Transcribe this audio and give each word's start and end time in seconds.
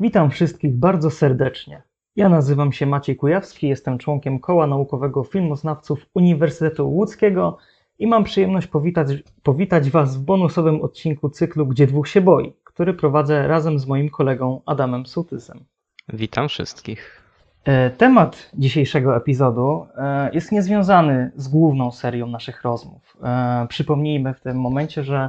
Witam 0.00 0.30
wszystkich 0.30 0.74
bardzo 0.74 1.10
serdecznie. 1.10 1.82
Ja 2.16 2.28
nazywam 2.28 2.72
się 2.72 2.86
Maciej 2.86 3.16
Kujawski, 3.16 3.68
jestem 3.68 3.98
członkiem 3.98 4.38
Koła 4.38 4.66
Naukowego 4.66 5.24
Filmoznawców 5.24 6.06
Uniwersytetu 6.14 6.90
Łódzkiego 6.90 7.58
i 7.98 8.06
mam 8.06 8.24
przyjemność 8.24 8.66
powitać, 8.66 9.08
powitać 9.42 9.90
Was 9.90 10.16
w 10.16 10.20
bonusowym 10.20 10.82
odcinku 10.82 11.30
cyklu 11.30 11.66
Gdzie 11.66 11.86
dwóch 11.86 12.08
się 12.08 12.20
boi, 12.20 12.52
który 12.64 12.94
prowadzę 12.94 13.48
razem 13.48 13.78
z 13.78 13.86
moim 13.86 14.10
kolegą 14.10 14.60
Adamem 14.66 15.06
Sołtysem. 15.06 15.64
Witam 16.12 16.48
wszystkich. 16.48 17.22
E, 17.64 17.90
Temat 17.90 18.50
dzisiejszego 18.54 19.16
epizodu 19.16 19.86
e, 19.96 20.30
jest 20.34 20.52
niezwiązany 20.52 21.30
z 21.36 21.48
główną 21.48 21.90
serią 21.90 22.26
naszych 22.26 22.62
rozmów. 22.62 23.16
E, 23.22 23.66
Przypomnijmy 23.68 24.34
w 24.34 24.40
tym 24.40 24.60
momencie, 24.60 25.04
że 25.04 25.28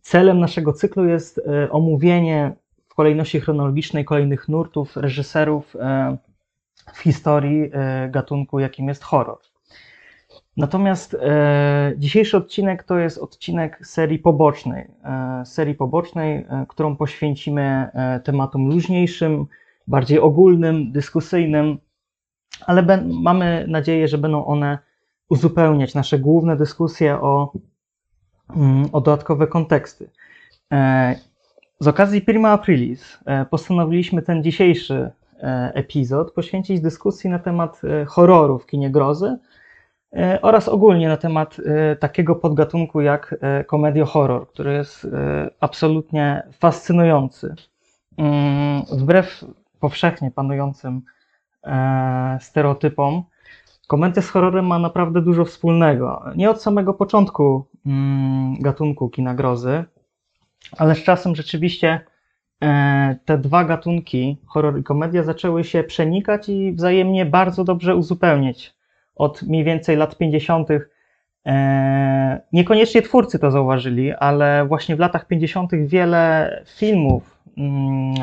celem 0.00 0.40
naszego 0.40 0.72
cyklu 0.72 1.04
jest 1.04 1.40
omówienie 1.70 2.52
w 2.90 2.94
kolejności 2.94 3.40
chronologicznej 3.40 4.04
kolejnych 4.04 4.48
nurtów, 4.48 4.96
reżyserów 4.96 5.76
e, 5.76 6.16
w 6.92 6.98
historii 6.98 7.70
e, 7.72 8.08
gatunku, 8.08 8.58
jakim 8.58 8.88
jest 8.88 9.02
horror. 9.02 9.38
Natomiast 10.56 11.14
e, 11.14 11.92
dzisiejszy 11.96 12.36
odcinek 12.36 12.82
to 12.82 12.98
jest 12.98 13.18
odcinek 13.18 13.86
serii 13.86 14.18
pobocznej, 14.18 14.90
serii 15.44 15.74
pobocznej, 15.74 16.46
którą 16.68 16.96
poświęcimy 16.96 17.88
tematom 18.24 18.68
luźniejszym, 18.68 19.46
bardziej 19.86 20.18
ogólnym, 20.18 20.92
dyskusyjnym, 20.92 21.78
ale 22.66 23.04
mamy 23.22 23.64
nadzieję, 23.68 24.08
że 24.08 24.18
będą 24.18 24.46
one 24.46 24.78
uzupełniać 25.28 25.94
nasze 25.94 26.18
główne 26.18 26.56
dyskusje 26.56 27.20
o, 27.20 27.52
mm, 28.56 28.88
o 28.92 29.00
dodatkowe 29.00 29.46
konteksty. 29.46 30.10
Z 31.82 31.88
okazji 31.88 32.20
Prima 32.20 32.50
Aprilis 32.50 33.18
e, 33.26 33.44
postanowiliśmy 33.44 34.22
ten 34.22 34.42
dzisiejszy 34.42 35.10
e, 35.42 35.72
epizod 35.74 36.32
poświęcić 36.32 36.80
dyskusji 36.80 37.30
na 37.30 37.38
temat 37.38 37.80
e, 37.84 38.04
horroru 38.04 38.58
w 38.58 38.66
kinie 38.66 38.90
grozy 38.90 39.38
oraz 40.42 40.68
ogólnie 40.68 41.08
na 41.08 41.16
temat 41.16 41.56
takiego 42.00 42.36
podgatunku 42.36 43.00
jak 43.00 43.34
e, 43.40 43.64
komedio-horror, 43.64 44.48
który 44.48 44.72
jest 44.72 45.06
absolutnie 45.60 46.42
fascynujący. 46.58 47.54
Mm, 48.16 48.82
Wbrew 48.92 49.44
powszechnie 49.80 50.30
panującym 50.30 51.02
stereotypom, 52.40 53.22
komedia 53.86 54.22
z 54.22 54.28
horrorem 54.30 54.66
ma 54.66 54.78
naprawdę 54.78 55.22
dużo 55.22 55.44
wspólnego. 55.44 56.24
Nie 56.36 56.50
od 56.50 56.62
samego 56.62 56.94
początku 56.94 57.64
mm, 57.86 58.54
gatunku 58.60 59.08
kina 59.08 59.34
grozy, 59.34 59.84
ale 60.78 60.94
z 60.94 61.02
czasem 61.02 61.36
rzeczywiście 61.36 62.00
e, 62.62 63.16
te 63.24 63.38
dwa 63.38 63.64
gatunki, 63.64 64.36
horror 64.46 64.78
i 64.78 64.82
komedia, 64.82 65.22
zaczęły 65.22 65.64
się 65.64 65.84
przenikać 65.84 66.48
i 66.48 66.72
wzajemnie 66.72 67.26
bardzo 67.26 67.64
dobrze 67.64 67.96
uzupełniać. 67.96 68.74
Od 69.14 69.42
mniej 69.42 69.64
więcej 69.64 69.96
lat 69.96 70.18
50. 70.18 70.68
E, 71.46 72.40
niekoniecznie 72.52 73.02
twórcy 73.02 73.38
to 73.38 73.50
zauważyli, 73.50 74.12
ale 74.12 74.66
właśnie 74.66 74.96
w 74.96 74.98
latach 74.98 75.26
50. 75.26 75.70
wiele 75.86 76.64
filmów 76.76 77.38
mm, 77.58 78.14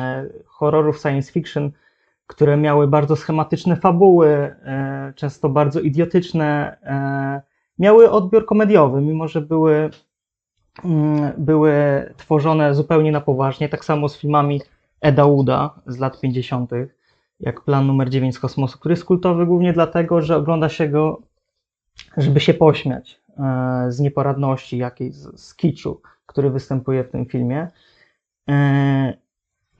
horrorów 0.46 0.98
science 1.00 1.32
fiction, 1.32 1.70
które 2.26 2.56
miały 2.56 2.88
bardzo 2.88 3.16
schematyczne 3.16 3.76
fabuły, 3.76 4.28
e, 4.28 5.12
często 5.16 5.48
bardzo 5.48 5.80
idiotyczne, 5.80 6.76
miały 7.78 8.10
odbiór 8.10 8.46
komediowy, 8.46 9.00
mimo 9.00 9.28
że 9.28 9.40
były 9.40 9.90
były 11.38 11.72
tworzone 12.16 12.74
zupełnie 12.74 13.12
na 13.12 13.20
poważnie, 13.20 13.68
tak 13.68 13.84
samo 13.84 14.08
z 14.08 14.18
filmami 14.18 14.60
Eda 15.00 15.24
Wooda 15.24 15.70
z 15.86 15.98
lat 15.98 16.20
50., 16.20 16.70
jak 17.40 17.60
Plan 17.60 17.86
numer 17.86 18.10
9 18.10 18.34
z 18.34 18.38
kosmosu, 18.38 18.78
który 18.78 18.92
jest 18.92 19.04
kultowy 19.04 19.46
głównie 19.46 19.72
dlatego, 19.72 20.22
że 20.22 20.36
ogląda 20.36 20.68
się 20.68 20.88
go, 20.88 21.22
żeby 22.16 22.40
się 22.40 22.54
pośmiać 22.54 23.20
e, 23.38 23.86
z 23.88 24.00
nieporadności 24.00 24.78
jakiejś, 24.78 25.14
z, 25.14 25.54
kiczu, 25.54 26.00
który 26.26 26.50
występuje 26.50 27.04
w 27.04 27.10
tym 27.10 27.26
filmie. 27.26 27.68
E, 28.48 29.18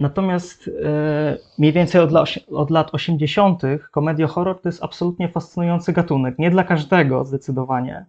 Natomiast 0.00 0.70
e, 0.84 1.38
mniej 1.58 1.72
więcej 1.72 2.00
od, 2.00 2.10
od 2.53 2.70
lat 2.70 2.94
80. 2.94 3.62
komedia 3.91 4.26
horror 4.26 4.60
to 4.60 4.69
jest 4.69 4.84
absolutnie 4.84 5.28
fascynujący 5.28 5.92
gatunek. 5.92 6.38
Nie 6.38 6.50
dla 6.50 6.64
każdego 6.64 7.25
zdecydowanie, 7.25 8.06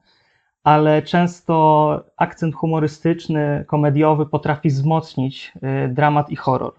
ale 0.63 1.01
często 1.01 2.05
akcent 2.17 2.55
humorystyczny, 2.55 3.65
komediowy 3.67 4.25
potrafi 4.25 4.69
wzmocnić 4.69 5.51
e, 5.61 5.87
dramat 5.87 6.29
i 6.29 6.35
horror. 6.35 6.73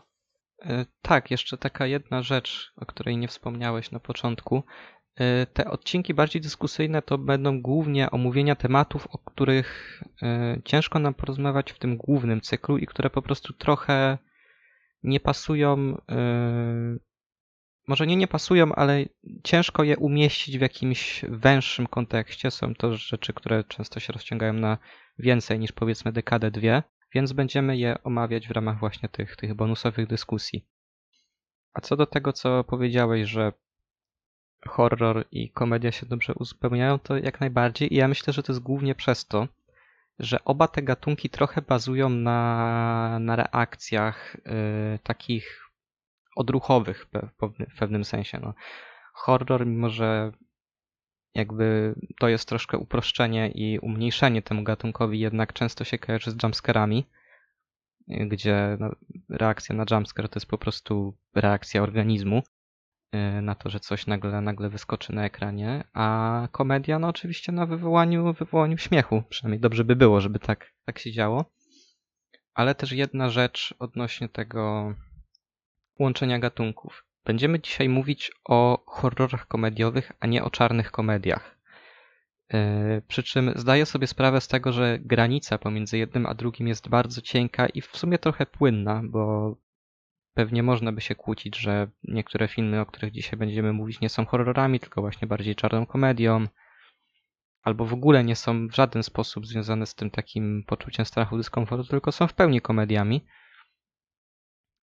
E, 0.63 0.87
Tak, 1.03 1.31
jeszcze 1.31 1.59
taka 1.59 1.87
jedna 1.87 2.23
rzecz, 2.23 2.73
o 2.77 2.87
której 2.87 3.17
nie 3.17 3.29
wspomniałeś 3.29 3.91
na 3.91 4.01
początku. 4.01 4.63
E, 5.17 5.47
Te 5.47 5.71
odcinki 5.71 6.15
bardziej 6.15 6.43
dyskusyjne 6.43 7.03
to 7.03 7.19
będą 7.19 7.61
głównie 7.61 8.11
omówienia 8.11 8.57
tematów, 8.57 9.07
o 9.07 9.19
których 9.19 10.01
e, 10.23 10.57
ciężko 10.65 10.99
nam 10.99 11.15
porozmawiać 11.15 11.73
w 11.73 11.79
tym 11.79 11.97
głównym 11.97 12.41
cyklu 12.41 12.79
i 12.79 12.87
które 12.87 13.11
po 13.11 13.23
prostu 13.23 13.53
trochę 13.53 14.19
nie 15.03 15.21
pasują. 15.21 15.97
Może 17.91 18.07
nie 18.07 18.17
nie 18.17 18.29
pasują, 18.29 18.75
ale 18.75 19.05
ciężko 19.45 19.85
je 19.85 19.97
umieścić 19.97 20.59
w 20.59 20.61
jakimś 20.61 21.25
węższym 21.29 21.87
kontekście. 21.87 22.51
Są 22.51 22.75
to 22.75 22.97
rzeczy, 22.97 23.33
które 23.33 23.65
często 23.65 24.01
się 24.01 24.13
rozciągają 24.13 24.53
na 24.53 24.79
więcej 25.19 25.59
niż 25.59 25.73
powiedzmy 25.73 26.13
dekadę, 26.13 26.51
dwie, 26.51 26.83
więc 27.15 27.33
będziemy 27.33 27.77
je 27.77 28.03
omawiać 28.03 28.49
w 28.49 28.51
ramach 28.51 28.79
właśnie 28.79 29.09
tych, 29.09 29.37
tych 29.37 29.55
bonusowych 29.55 30.07
dyskusji. 30.07 30.67
A 31.75 31.81
co 31.81 31.97
do 31.97 32.07
tego, 32.07 32.33
co 32.33 32.65
powiedziałeś, 32.65 33.29
że 33.29 33.53
horror 34.69 35.25
i 35.33 35.51
komedia 35.51 35.93
się 35.93 36.07
dobrze 36.07 36.35
uzupełniają, 36.35 36.99
to 36.99 37.17
jak 37.17 37.41
najbardziej. 37.41 37.95
I 37.95 37.97
ja 37.97 38.09
myślę, 38.09 38.33
że 38.33 38.43
to 38.43 38.53
jest 38.53 38.63
głównie 38.63 38.95
przez 38.95 39.27
to, 39.27 39.49
że 40.19 40.45
oba 40.45 40.69
te 40.69 40.83
gatunki 40.83 41.31
trochę 41.31 41.63
bazują 41.63 42.09
na, 42.09 43.19
na 43.21 43.37
reakcjach 43.37 44.35
y, 44.35 44.99
takich 45.03 45.70
odruchowych 46.41 47.07
w 47.75 47.79
pewnym- 47.79 48.05
sensie. 48.05 48.41
No. 48.43 48.55
Horror, 49.13 49.67
mimo 49.67 49.91
że 49.91 50.33
jakby 51.35 51.95
to 52.21 52.29
jest 52.29 52.49
troszkę 52.49 52.79
uproszczenie 52.79 53.51
i 53.51 53.79
umniejszenie 53.79 54.43
temu 54.43 54.63
gatunkowi, 54.63 55.21
jednak 55.21 55.53
często 55.53 55.85
się 55.85 55.99
kojarzy 55.99 56.31
z 56.31 56.43
jumpscarami, 56.43 57.07
gdzie 58.09 58.77
no, 58.81 58.91
reakcja 59.29 59.75
na 59.75 59.85
jumpscare 59.91 60.29
to 60.29 60.37
jest 60.39 60.51
po 60.51 60.59
prostu 60.59 61.17
reakcja 61.35 61.83
organizmu 61.83 62.43
y, 63.39 63.43
na 63.43 63.55
to, 63.55 63.71
że 63.71 63.81
coś 63.81 64.07
nagle, 64.07 64.41
nagle 64.41 64.69
wyskoczy 64.69 65.15
na 65.15 65.25
ekranie, 65.25 65.85
a 65.93 66.49
komedia 66.53 66.99
no 66.99 67.09
oczywiście 67.09 67.53
na 67.53 67.67
wywołaniu, 67.67 68.33
wywołaniu 68.33 68.79
śmiechu, 68.79 69.23
przynajmniej 69.29 69.61
dobrze 69.61 69.85
by 69.85 69.97
było, 69.97 70.21
żeby 70.21 70.39
tak, 70.39 70.73
tak 70.85 70.99
się 70.99 71.13
działo. 71.13 71.45
Ale 72.55 72.75
też 72.75 72.93
jedna 72.93 73.31
rzecz 73.31 73.75
odnośnie 73.79 74.29
tego 74.29 74.95
łączenia 75.99 76.39
gatunków. 76.39 77.05
Będziemy 77.25 77.61
dzisiaj 77.61 77.89
mówić 77.89 78.33
o 78.45 78.85
horrorach 78.87 79.47
komediowych, 79.47 80.13
a 80.21 80.27
nie 80.27 80.45
o 80.45 80.51
czarnych 80.51 80.91
komediach. 80.91 81.59
Yy, 82.53 83.03
Przy 83.09 83.23
czym 83.23 83.53
zdaję 83.57 83.87
sobie 83.87 84.07
sprawę 84.07 84.41
z 84.41 84.49
tego, 84.49 84.73
że 84.73 84.99
granica 84.99 85.59
pomiędzy 85.59 85.99
jednym 85.99 86.27
a 86.27 86.35
drugim 86.35 86.69
jest 86.69 86.89
bardzo 86.89 87.21
cienka 87.21 87.67
i 87.67 87.81
w 87.81 87.97
sumie 87.97 88.19
trochę 88.19 88.47
płynna, 88.47 89.03
bo 89.05 89.55
pewnie 90.35 90.63
można 90.63 90.93
by 90.93 91.01
się 91.01 91.15
kłócić, 91.15 91.57
że 91.59 91.91
niektóre 92.05 92.49
filmy, 92.49 92.81
o 92.81 92.87
których 92.87 93.13
dzisiaj 93.13 93.39
będziemy 93.39 93.73
mówić, 93.73 94.01
nie 94.01 94.09
są 94.09 94.27
horrorami, 94.27 94.81
tylko 94.81 95.01
właśnie 95.01 95.29
bardziej 95.29 95.57
czarną 95.57 95.87
komedią, 95.87 96.47
albo 97.63 97.87
w 97.87 97.93
ogóle 97.93 98.25
nie 98.25 98.37
są 98.37 98.69
w 98.69 98.75
żaden 98.75 99.03
sposób 99.03 99.47
związane 99.47 99.87
z 99.87 99.95
tym 99.95 100.11
takim 100.11 100.65
poczuciem 100.67 101.07
strachu, 101.07 101.37
dyskomfortu, 101.37 101.87
tylko 101.87 102.13
są 102.13 102.27
w 102.27 102.35
pełni 102.35 102.61
komediami. 102.61 103.25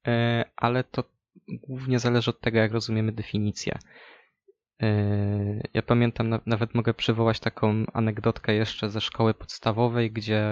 E, 0.07 0.45
Ale 0.55 0.83
to 0.83 1.03
głównie 1.47 1.99
zależy 1.99 2.29
od 2.29 2.41
tego, 2.41 2.57
jak 2.57 2.71
rozumiemy 2.71 3.11
definicję. 3.11 3.77
E, 4.81 4.87
Ja 5.73 5.81
pamiętam, 5.81 6.29
na- 6.29 6.41
nawet 6.45 6.75
mogę 6.75 6.93
przywołać 6.93 7.39
taką 7.39 7.85
anegdotkę 7.93 8.53
jeszcze 8.53 8.89
ze 8.89 9.01
szkoły 9.01 9.33
podstawowej, 9.33 10.11
gdzie 10.11 10.43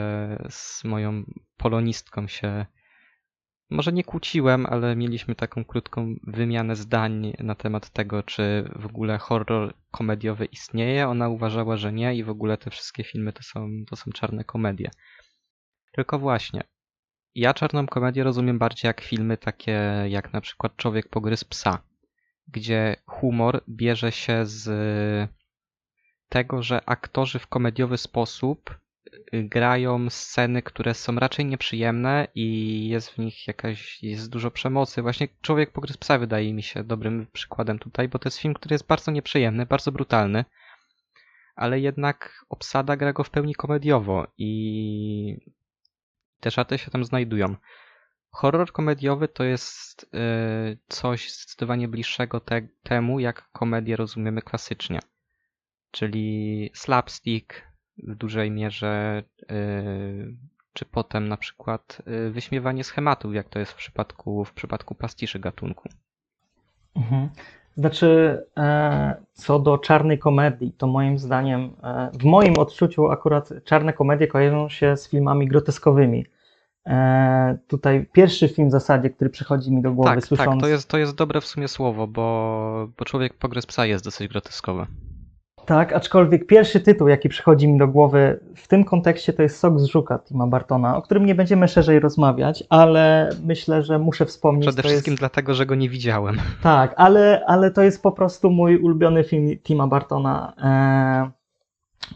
z 0.49 0.83
moją 0.83 1.23
polonistką 1.57 2.27
się 2.27 2.65
może 3.69 3.93
nie 3.93 4.03
kłóciłem, 4.03 4.65
ale 4.65 4.95
mieliśmy 4.95 5.35
taką 5.35 5.65
krótką 5.65 6.15
wymianę 6.23 6.75
zdań 6.75 7.33
na 7.39 7.55
temat 7.55 7.89
tego, 7.89 8.23
czy 8.23 8.69
w 8.75 8.85
ogóle 8.85 9.17
horror 9.17 9.73
komediowy 9.91 10.45
istnieje. 10.45 11.07
Ona 11.07 11.29
uważała, 11.29 11.77
że 11.77 11.93
nie 11.93 12.15
i 12.15 12.23
w 12.23 12.29
ogóle 12.29 12.57
te 12.57 12.69
wszystkie 12.69 13.03
filmy 13.03 13.33
to 13.33 13.43
są, 13.43 13.69
to 13.89 13.95
są 13.95 14.11
czarne 14.11 14.43
komedie. 14.43 14.89
Tylko 15.91 16.19
właśnie, 16.19 16.63
ja 17.37 17.53
czarną 17.53 17.87
komedię 17.87 18.23
rozumiem 18.23 18.59
bardziej 18.59 18.89
jak 18.89 19.01
filmy 19.01 19.37
takie 19.37 20.05
jak 20.09 20.33
na 20.33 20.41
przykład 20.41 20.75
Człowiek 20.75 21.09
pogryzł 21.09 21.45
psa, 21.49 21.81
gdzie 22.47 22.95
humor 23.05 23.63
bierze 23.69 24.11
się 24.11 24.45
z 24.45 24.69
tego, 26.29 26.63
że 26.63 26.81
aktorzy 26.85 27.39
w 27.39 27.47
komediowy 27.47 27.97
sposób 27.97 28.77
y, 29.33 29.43
grają 29.43 30.09
sceny, 30.09 30.61
które 30.61 30.93
są 30.93 31.15
raczej 31.15 31.45
nieprzyjemne 31.45 32.27
i 32.35 32.87
jest 32.87 33.09
w 33.09 33.17
nich 33.17 33.47
jakaś, 33.47 34.03
jest 34.03 34.29
dużo 34.29 34.51
przemocy. 34.51 35.01
Właśnie 35.01 35.27
Człowiek 35.41 35.71
Pogryz 35.71 35.97
Psa 35.97 36.17
wydaje 36.17 36.53
mi 36.53 36.63
się 36.63 36.83
dobrym 36.83 37.27
przykładem 37.33 37.79
tutaj, 37.79 38.07
bo 38.07 38.19
to 38.19 38.27
jest 38.27 38.37
film, 38.37 38.53
który 38.53 38.73
jest 38.73 38.87
bardzo 38.87 39.11
nieprzyjemny, 39.11 39.65
bardzo 39.65 39.91
brutalny, 39.91 40.45
ale 41.55 41.79
jednak 41.79 42.45
obsada 42.49 42.97
gra 42.97 43.13
go 43.13 43.23
w 43.23 43.29
pełni 43.29 43.55
komediowo 43.55 44.27
i 44.37 45.56
te 46.39 46.51
żarty 46.51 46.77
się 46.77 46.91
tam 46.91 47.05
znajdują. 47.05 47.55
Horror 48.29 48.71
komediowy 48.71 49.27
to 49.27 49.43
jest 49.43 50.03
y, 50.03 50.77
coś 50.87 51.31
zdecydowanie 51.33 51.87
bliższego 51.87 52.39
te, 52.39 52.67
temu, 52.83 53.19
jak 53.19 53.49
komedię 53.51 53.95
rozumiemy 53.95 54.41
klasycznie. 54.41 54.99
Czyli 55.91 56.69
slapstick 56.73 57.61
w 57.97 58.15
dużej 58.15 58.51
mierze, 58.51 59.23
y, 59.51 60.35
czy 60.73 60.85
potem 60.85 61.27
na 61.27 61.37
przykład 61.37 62.01
y, 62.27 62.31
wyśmiewanie 62.31 62.83
schematów, 62.83 63.33
jak 63.33 63.49
to 63.49 63.59
jest 63.59 63.71
w 63.71 63.75
przypadku, 63.75 64.45
w 64.45 64.53
przypadku 64.53 64.95
pastiszy 64.95 65.39
gatunku. 65.39 65.89
Mhm. 66.95 67.29
Znaczy, 67.77 68.43
e, 68.57 69.15
co 69.33 69.59
do 69.59 69.77
czarnej 69.77 70.19
komedii, 70.19 70.73
to 70.77 70.87
moim 70.87 71.19
zdaniem, 71.19 71.73
e, 71.83 72.09
w 72.13 72.23
moim 72.23 72.57
odczuciu 72.57 73.07
akurat 73.07 73.49
czarne 73.63 73.93
komedie 73.93 74.27
kojarzą 74.27 74.69
się 74.69 74.97
z 74.97 75.09
filmami 75.09 75.47
groteskowymi. 75.47 76.25
E, 76.85 77.57
tutaj 77.67 78.05
pierwszy 78.11 78.49
film 78.49 78.69
w 78.69 78.71
zasadzie, 78.71 79.09
który 79.09 79.29
przychodzi 79.29 79.71
mi 79.71 79.81
do 79.81 79.91
głowy, 79.91 80.09
Tak, 80.09 80.25
słysząc... 80.25 80.49
tak, 80.49 80.59
to 80.59 80.67
jest, 80.67 80.89
to 80.89 80.97
jest 80.97 81.15
dobre 81.15 81.41
w 81.41 81.45
sumie 81.45 81.67
słowo, 81.67 82.07
bo, 82.07 82.87
bo 82.97 83.05
człowiek 83.05 83.33
pogryz 83.33 83.65
psa 83.65 83.85
jest 83.85 84.03
dosyć 84.03 84.27
groteskowy. 84.27 84.85
Tak, 85.67 85.93
aczkolwiek 85.93 86.47
pierwszy 86.47 86.79
tytuł, 86.79 87.07
jaki 87.07 87.29
przychodzi 87.29 87.67
mi 87.67 87.77
do 87.77 87.87
głowy 87.87 88.39
w 88.55 88.67
tym 88.67 88.83
kontekście, 88.83 89.33
to 89.33 89.41
jest 89.41 89.59
Sok 89.59 89.79
z 89.79 89.85
Żuka 89.85 90.19
Tima 90.19 90.47
Bartona, 90.47 90.97
o 90.97 91.01
którym 91.01 91.25
nie 91.25 91.35
będziemy 91.35 91.67
szerzej 91.67 91.99
rozmawiać, 91.99 92.63
ale 92.69 93.29
myślę, 93.43 93.83
że 93.83 93.99
muszę 93.99 94.25
wspomnieć. 94.25 94.65
Przede 94.65 94.83
wszystkim 94.83 95.11
jest... 95.11 95.21
dlatego, 95.21 95.53
że 95.53 95.65
go 95.65 95.75
nie 95.75 95.89
widziałem. 95.89 96.37
Tak, 96.63 96.93
ale, 96.97 97.43
ale 97.47 97.71
to 97.71 97.81
jest 97.81 98.03
po 98.03 98.11
prostu 98.11 98.49
mój 98.49 98.77
ulubiony 98.77 99.23
film 99.23 99.59
Tima 99.63 99.87
Bartona, 99.87 100.53
e, 100.61 101.31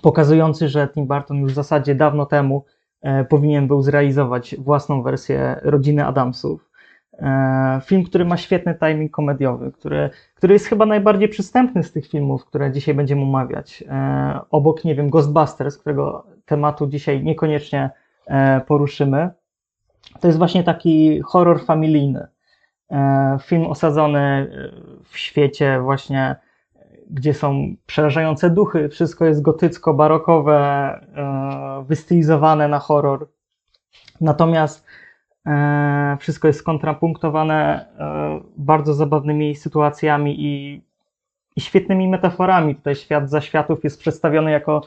pokazujący, 0.02 0.70
że 0.70 0.88
Tim 0.88 1.08
Barton 1.08 1.38
już 1.38 1.52
w 1.52 1.56
zasadzie 1.56 1.96
dawno 1.96 2.26
temu 2.26 2.66
e, 3.02 3.26
powinien 3.26 3.68
był 3.68 3.82
zrealizować 3.82 4.56
własną 4.60 5.04
wersję 5.04 5.60
Rodziny 5.64 6.06
Adamsów. 6.06 6.71
E, 7.22 7.82
film, 7.86 8.04
który 8.04 8.26
ma 8.26 8.38
świetny 8.38 8.76
timing 8.76 9.12
komediowy, 9.12 9.72
który, 9.72 10.10
który 10.36 10.54
jest 10.54 10.66
chyba 10.66 10.86
najbardziej 10.86 11.30
przystępny 11.30 11.84
z 11.84 11.92
tych 11.92 12.08
filmów, 12.08 12.46
które 12.46 12.72
dzisiaj 12.72 12.96
będziemy 12.96 13.22
omawiać. 13.22 13.84
E, 13.90 14.40
obok, 14.52 14.84
nie 14.84 14.96
wiem, 14.96 15.10
Ghostbusters, 15.10 15.78
którego 15.78 16.26
tematu 16.46 16.88
dzisiaj 16.88 17.24
niekoniecznie 17.24 17.90
e, 18.28 18.62
poruszymy. 18.62 19.30
To 20.20 20.28
jest 20.28 20.38
właśnie 20.38 20.64
taki 20.64 21.22
horror 21.22 21.66
familijny. 21.66 22.28
Film 23.42 23.66
osadzony 23.66 24.52
w 25.04 25.18
świecie 25.18 25.80
właśnie, 25.82 26.36
gdzie 27.10 27.34
są 27.34 27.76
przerażające 27.86 28.50
duchy, 28.50 28.90
wszystko 28.90 29.26
jest 29.26 29.42
gotycko-barokowe, 29.42 31.00
wystylizowane 31.88 32.68
na 32.68 32.80
horror. 32.80 33.28
Natomiast 34.22 34.86
wszystko 36.20 36.48
jest 36.48 36.60
skontrapunktowane 36.60 37.86
e, 38.00 38.42
bardzo 38.58 38.94
zabawnymi 38.94 39.56
sytuacjami 39.56 40.36
i, 40.40 40.82
i 41.56 41.62
świetnymi 41.62 42.08
metaforami. 42.08 42.76
Tutaj 42.76 42.96
świat 42.96 43.30
zaświatów 43.30 43.84
jest 43.84 44.00
przedstawiony 44.00 44.52
jako, 44.52 44.82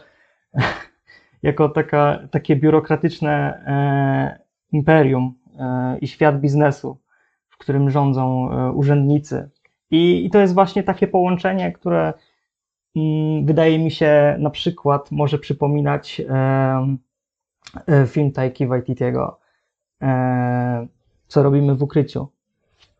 jako 1.43 1.69
taka, 1.69 2.19
takie 2.31 2.57
biurokratyczne 2.57 3.65
e, 3.67 4.39
imperium 4.73 5.35
e, 5.59 5.99
i 5.99 6.07
świat 6.09 6.41
biznesu 6.41 6.99
w 7.55 7.59
którym 7.59 7.91
rządzą 7.91 8.51
e, 8.53 8.73
urzędnicy. 8.73 9.51
I, 9.91 10.27
I 10.27 10.31
to 10.31 10.41
jest 10.41 10.55
właśnie 10.55 10.83
takie 10.83 11.07
połączenie, 11.07 11.73
które 11.73 12.13
mm, 12.97 13.47
wydaje 13.47 13.79
mi 13.79 13.91
się 13.91 14.37
na 14.39 14.51
przykład 14.51 15.11
może 15.11 15.39
przypominać 15.39 16.21
e, 16.21 16.97
e, 17.87 18.07
film 18.07 18.33
Taiki 18.33 18.67
Waititiego, 18.67 19.39
e, 19.41 19.44
co 21.29 21.43
robimy 21.43 21.75
w 21.75 21.83
ukryciu, 21.83 22.29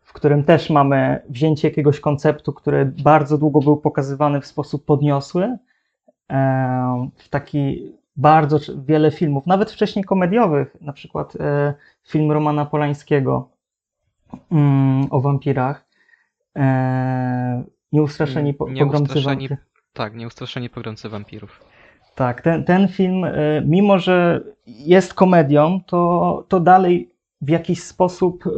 w 0.01 0.13
którym 0.13 0.43
też 0.43 0.69
mamy 0.69 1.21
wzięcie 1.29 1.67
jakiegoś 1.67 1.99
konceptu, 1.99 2.53
który 2.53 2.85
bardzo 2.85 3.37
długo 3.37 3.59
był 3.59 3.77
pokazywany 3.77 4.41
w 4.41 4.45
sposób 4.45 4.85
podniosły, 4.85 5.57
e, 6.31 7.09
w 7.15 7.29
taki 7.29 7.91
bardzo 8.15 8.59
wiele 8.77 9.11
filmów, 9.11 9.47
nawet 9.47 9.71
wcześniej 9.71 10.05
komediowych, 10.05 10.75
na 10.81 10.93
przykład 10.93 11.35
e, 11.35 11.73
film 12.07 12.31
Romana 12.31 12.65
Polańskiego, 12.65 13.49
mm, 14.51 15.07
o 15.09 15.21
wampirach. 15.21 15.85
E, 16.55 17.63
nieustraszeni 17.91 18.53
po, 18.53 18.65
pogromcy 18.65 19.13
Nieustraszeni- 19.13 19.25
wampirów. 19.25 19.59
Tak, 19.93 20.15
nieustraszeni 20.15 20.69
pogromcy 20.69 21.09
wampirów. 21.09 21.61
Tak, 22.15 22.41
ten, 22.41 22.63
ten 22.63 22.87
film, 22.87 23.23
e, 23.25 23.31
mimo 23.65 23.99
że 23.99 24.41
jest 24.67 25.13
komedią, 25.13 25.79
to, 25.85 26.43
to 26.47 26.59
dalej 26.59 27.09
w 27.41 27.49
jakiś 27.49 27.83
sposób 27.83 28.43
e, 28.47 28.51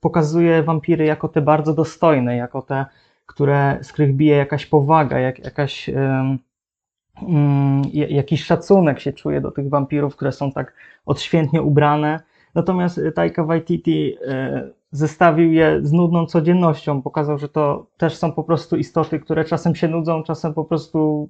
pokazuje 0.00 0.62
wampiry 0.62 1.04
jako 1.04 1.28
te 1.28 1.40
bardzo 1.42 1.74
dostojne, 1.74 2.36
jako 2.36 2.62
te, 2.62 2.86
które, 3.26 3.78
z 3.82 3.92
których 3.92 4.16
bije 4.16 4.36
jakaś 4.36 4.66
powaga, 4.66 5.18
jak, 5.18 5.38
jakaś, 5.38 5.88
mm, 5.88 7.82
ja- 7.92 8.08
jakiś 8.08 8.44
szacunek 8.44 9.00
się 9.00 9.12
czuje 9.12 9.40
do 9.40 9.50
tych 9.50 9.68
wampirów, 9.68 10.16
które 10.16 10.32
są 10.32 10.52
tak 10.52 10.74
odświętnie 11.06 11.62
ubrane. 11.62 12.20
Natomiast 12.54 13.00
Taika 13.14 13.44
Waititi 13.44 14.16
e, 14.26 14.68
zestawił 14.90 15.52
je 15.52 15.80
z 15.82 15.92
nudną 15.92 16.26
codziennością, 16.26 17.02
pokazał, 17.02 17.38
że 17.38 17.48
to 17.48 17.86
też 17.96 18.16
są 18.16 18.32
po 18.32 18.44
prostu 18.44 18.76
istoty, 18.76 19.20
które 19.20 19.44
czasem 19.44 19.74
się 19.74 19.88
nudzą, 19.88 20.22
czasem 20.22 20.54
po 20.54 20.64
prostu 20.64 21.28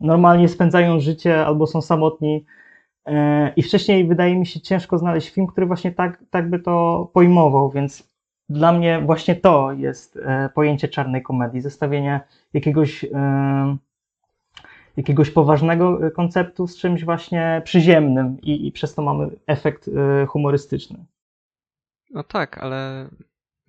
normalnie 0.00 0.48
spędzają 0.48 1.00
życie 1.00 1.46
albo 1.46 1.66
są 1.66 1.82
samotni. 1.82 2.46
E, 3.06 3.52
I 3.56 3.62
wcześniej 3.62 4.08
wydaje 4.08 4.38
mi 4.38 4.46
się 4.46 4.60
ciężko 4.60 4.98
znaleźć 4.98 5.30
film, 5.30 5.46
który 5.46 5.66
właśnie 5.66 5.92
tak, 5.92 6.24
tak 6.30 6.50
by 6.50 6.58
to 6.58 7.08
pojmował, 7.12 7.70
więc 7.70 8.10
dla 8.48 8.72
mnie 8.72 9.00
właśnie 9.00 9.36
to 9.36 9.72
jest 9.72 10.16
e, 10.16 10.48
pojęcie 10.54 10.88
czarnej 10.88 11.22
komedii, 11.22 11.60
zestawienie 11.60 12.20
jakiegoś, 12.54 13.04
e, 13.04 13.76
jakiegoś 14.96 15.30
poważnego 15.30 16.10
konceptu 16.10 16.66
z 16.66 16.78
czymś 16.78 17.04
właśnie 17.04 17.62
przyziemnym 17.64 18.40
i, 18.40 18.66
i 18.66 18.72
przez 18.72 18.94
to 18.94 19.02
mamy 19.02 19.30
efekt 19.46 19.90
humorystyczny. 20.28 21.04
No 22.10 22.22
tak, 22.22 22.58
ale 22.58 23.08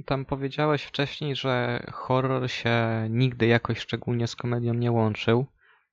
tam 0.06 0.26
powiedziałeś 0.26 0.84
wcześniej, 0.84 1.36
że 1.36 1.84
horror 1.92 2.50
się 2.50 3.08
nigdy 3.10 3.48
jakoś 3.48 3.80
szczególnie 3.80 4.28
z 4.28 4.36
komedią 4.36 4.74
nie 4.74 4.92
łączył, 4.92 5.46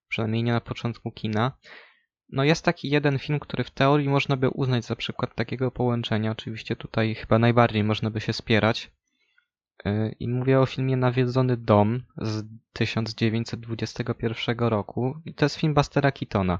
przynajmniej 0.08 0.42
nie 0.42 0.52
na 0.52 0.60
początku 0.60 1.10
kina. 1.10 1.52
No 2.28 2.44
jest 2.44 2.64
taki 2.64 2.90
jeden 2.90 3.18
film, 3.18 3.40
który 3.40 3.64
w 3.64 3.70
teorii 3.70 4.08
można 4.08 4.36
by 4.36 4.50
uznać 4.50 4.84
za 4.84 4.96
przykład 4.96 5.34
takiego 5.34 5.70
połączenia. 5.70 6.30
Oczywiście 6.30 6.76
tutaj 6.76 7.14
chyba 7.14 7.38
najbardziej 7.38 7.84
można 7.84 8.10
by 8.10 8.20
się 8.20 8.32
spierać. 8.32 8.90
Yy, 9.84 10.14
I 10.20 10.28
mówię 10.28 10.60
o 10.60 10.66
filmie 10.66 10.96
Nawiedzony 10.96 11.56
Dom 11.56 12.02
z 12.18 12.44
1921 12.72 14.58
roku. 14.58 15.14
I 15.24 15.34
to 15.34 15.44
jest 15.44 15.56
film 15.56 15.74
Bustera 15.74 16.12
Keatona. 16.12 16.58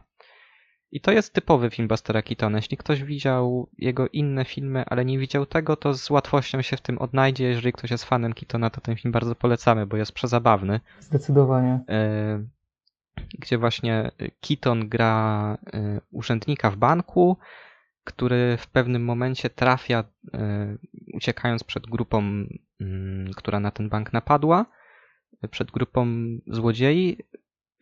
I 0.92 1.00
to 1.00 1.12
jest 1.12 1.32
typowy 1.32 1.70
film 1.70 1.88
Bustera 1.88 2.22
Keatona. 2.22 2.58
Jeśli 2.58 2.76
ktoś 2.76 3.02
widział 3.02 3.68
jego 3.78 4.08
inne 4.08 4.44
filmy, 4.44 4.84
ale 4.86 5.04
nie 5.04 5.18
widział 5.18 5.46
tego, 5.46 5.76
to 5.76 5.94
z 5.94 6.10
łatwością 6.10 6.62
się 6.62 6.76
w 6.76 6.80
tym 6.80 6.98
odnajdzie. 6.98 7.44
Jeżeli 7.44 7.72
ktoś 7.72 7.90
jest 7.90 8.04
fanem 8.04 8.34
Keatona, 8.34 8.70
to 8.70 8.80
ten 8.80 8.96
film 8.96 9.12
bardzo 9.12 9.34
polecamy, 9.34 9.86
bo 9.86 9.96
jest 9.96 10.12
przezabawny. 10.12 10.80
Zdecydowanie. 11.00 11.80
Yy, 11.88 12.48
gdzie 13.38 13.58
właśnie 13.58 14.10
Keaton 14.40 14.88
gra 14.88 15.58
yy, 15.72 16.00
urzędnika 16.10 16.70
w 16.70 16.76
banku, 16.76 17.36
który 18.04 18.56
w 18.56 18.66
pewnym 18.66 19.04
momencie 19.04 19.50
trafia, 19.50 20.04
yy, 20.32 20.78
uciekając 21.14 21.64
przed 21.64 21.86
grupą, 21.86 22.46
mm, 22.80 23.30
która 23.36 23.60
na 23.60 23.70
ten 23.70 23.88
bank 23.88 24.12
napadła, 24.12 24.66
przed 25.50 25.70
grupą 25.70 26.06
złodziei, 26.46 27.18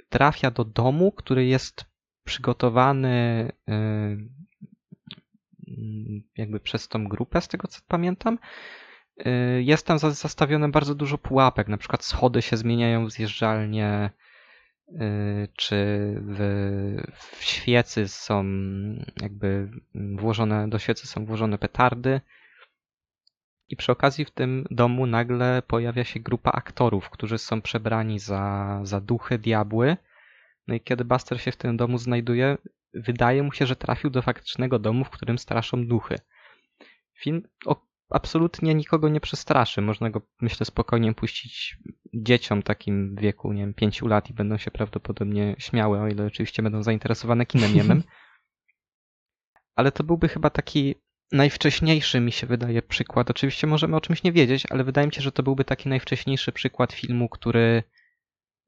trafia 0.08 0.50
do 0.50 0.64
domu, 0.64 1.12
który 1.12 1.44
jest 1.46 1.84
przygotowany 2.24 3.48
mm, 3.66 4.30
jakby 6.36 6.60
przez 6.60 6.88
tą 6.88 7.04
grupę, 7.08 7.40
z 7.40 7.48
tego 7.48 7.68
co 7.68 7.80
pamiętam. 7.88 8.38
Jest 9.58 9.86
tam 9.86 9.98
za- 9.98 10.10
zastawione 10.10 10.68
bardzo 10.68 10.94
dużo 10.94 11.18
pułapek, 11.18 11.68
na 11.68 11.76
przykład 11.76 12.04
schody 12.04 12.42
się 12.42 12.56
zmieniają 12.56 13.06
w 13.06 13.10
zjeżdżalnie, 13.10 14.10
czy 15.56 15.76
w, 16.22 16.40
w 17.12 17.44
świecy 17.44 18.08
są 18.08 18.44
jakby 19.22 19.68
włożone, 19.94 20.68
do 20.68 20.78
świecy 20.78 21.06
są 21.06 21.24
włożone 21.24 21.58
petardy. 21.58 22.20
I 23.68 23.76
przy 23.76 23.92
okazji 23.92 24.24
w 24.24 24.30
tym 24.30 24.66
domu 24.70 25.06
nagle 25.06 25.62
pojawia 25.66 26.04
się 26.04 26.20
grupa 26.20 26.52
aktorów, 26.52 27.10
którzy 27.10 27.38
są 27.38 27.62
przebrani 27.62 28.18
za, 28.18 28.80
za 28.82 29.00
duchy, 29.00 29.38
diabły 29.38 29.96
No 30.66 30.74
i 30.74 30.80
kiedy 30.80 31.04
Buster 31.04 31.40
się 31.40 31.52
w 31.52 31.56
tym 31.56 31.76
domu 31.76 31.98
znajduje, 31.98 32.58
wydaje 32.94 33.42
mu 33.42 33.52
się, 33.52 33.66
że 33.66 33.76
trafił 33.76 34.10
do 34.10 34.22
faktycznego 34.22 34.78
domu, 34.78 35.04
w 35.04 35.10
którym 35.10 35.38
straszą 35.38 35.86
duchy. 35.86 36.18
Film 37.14 37.42
absolutnie 38.14 38.74
nikogo 38.74 39.08
nie 39.08 39.20
przestraszy. 39.20 39.82
Można 39.82 40.10
go, 40.10 40.22
myślę, 40.40 40.66
spokojnie 40.66 41.14
puścić 41.14 41.78
dzieciom 42.14 42.62
takim 42.62 43.16
wieku, 43.16 43.52
nie 43.52 43.62
wiem, 43.62 43.74
pięciu 43.74 44.06
lat 44.06 44.30
i 44.30 44.34
będą 44.34 44.58
się 44.58 44.70
prawdopodobnie 44.70 45.56
śmiały, 45.58 46.00
o 46.00 46.08
ile 46.08 46.26
oczywiście 46.26 46.62
będą 46.62 46.82
zainteresowane 46.82 47.46
kinem 47.46 47.74
niemym. 47.74 48.02
Ale 49.76 49.92
to 49.92 50.04
byłby 50.04 50.28
chyba 50.28 50.50
taki 50.50 50.94
najwcześniejszy, 51.32 52.20
mi 52.20 52.32
się 52.32 52.46
wydaje, 52.46 52.82
przykład. 52.82 53.30
Oczywiście 53.30 53.66
możemy 53.66 53.96
o 53.96 54.00
czymś 54.00 54.22
nie 54.22 54.32
wiedzieć, 54.32 54.66
ale 54.70 54.84
wydaje 54.84 55.06
mi 55.06 55.12
się, 55.12 55.22
że 55.22 55.32
to 55.32 55.42
byłby 55.42 55.64
taki 55.64 55.88
najwcześniejszy 55.88 56.52
przykład 56.52 56.92
filmu, 56.92 57.28
który, 57.28 57.82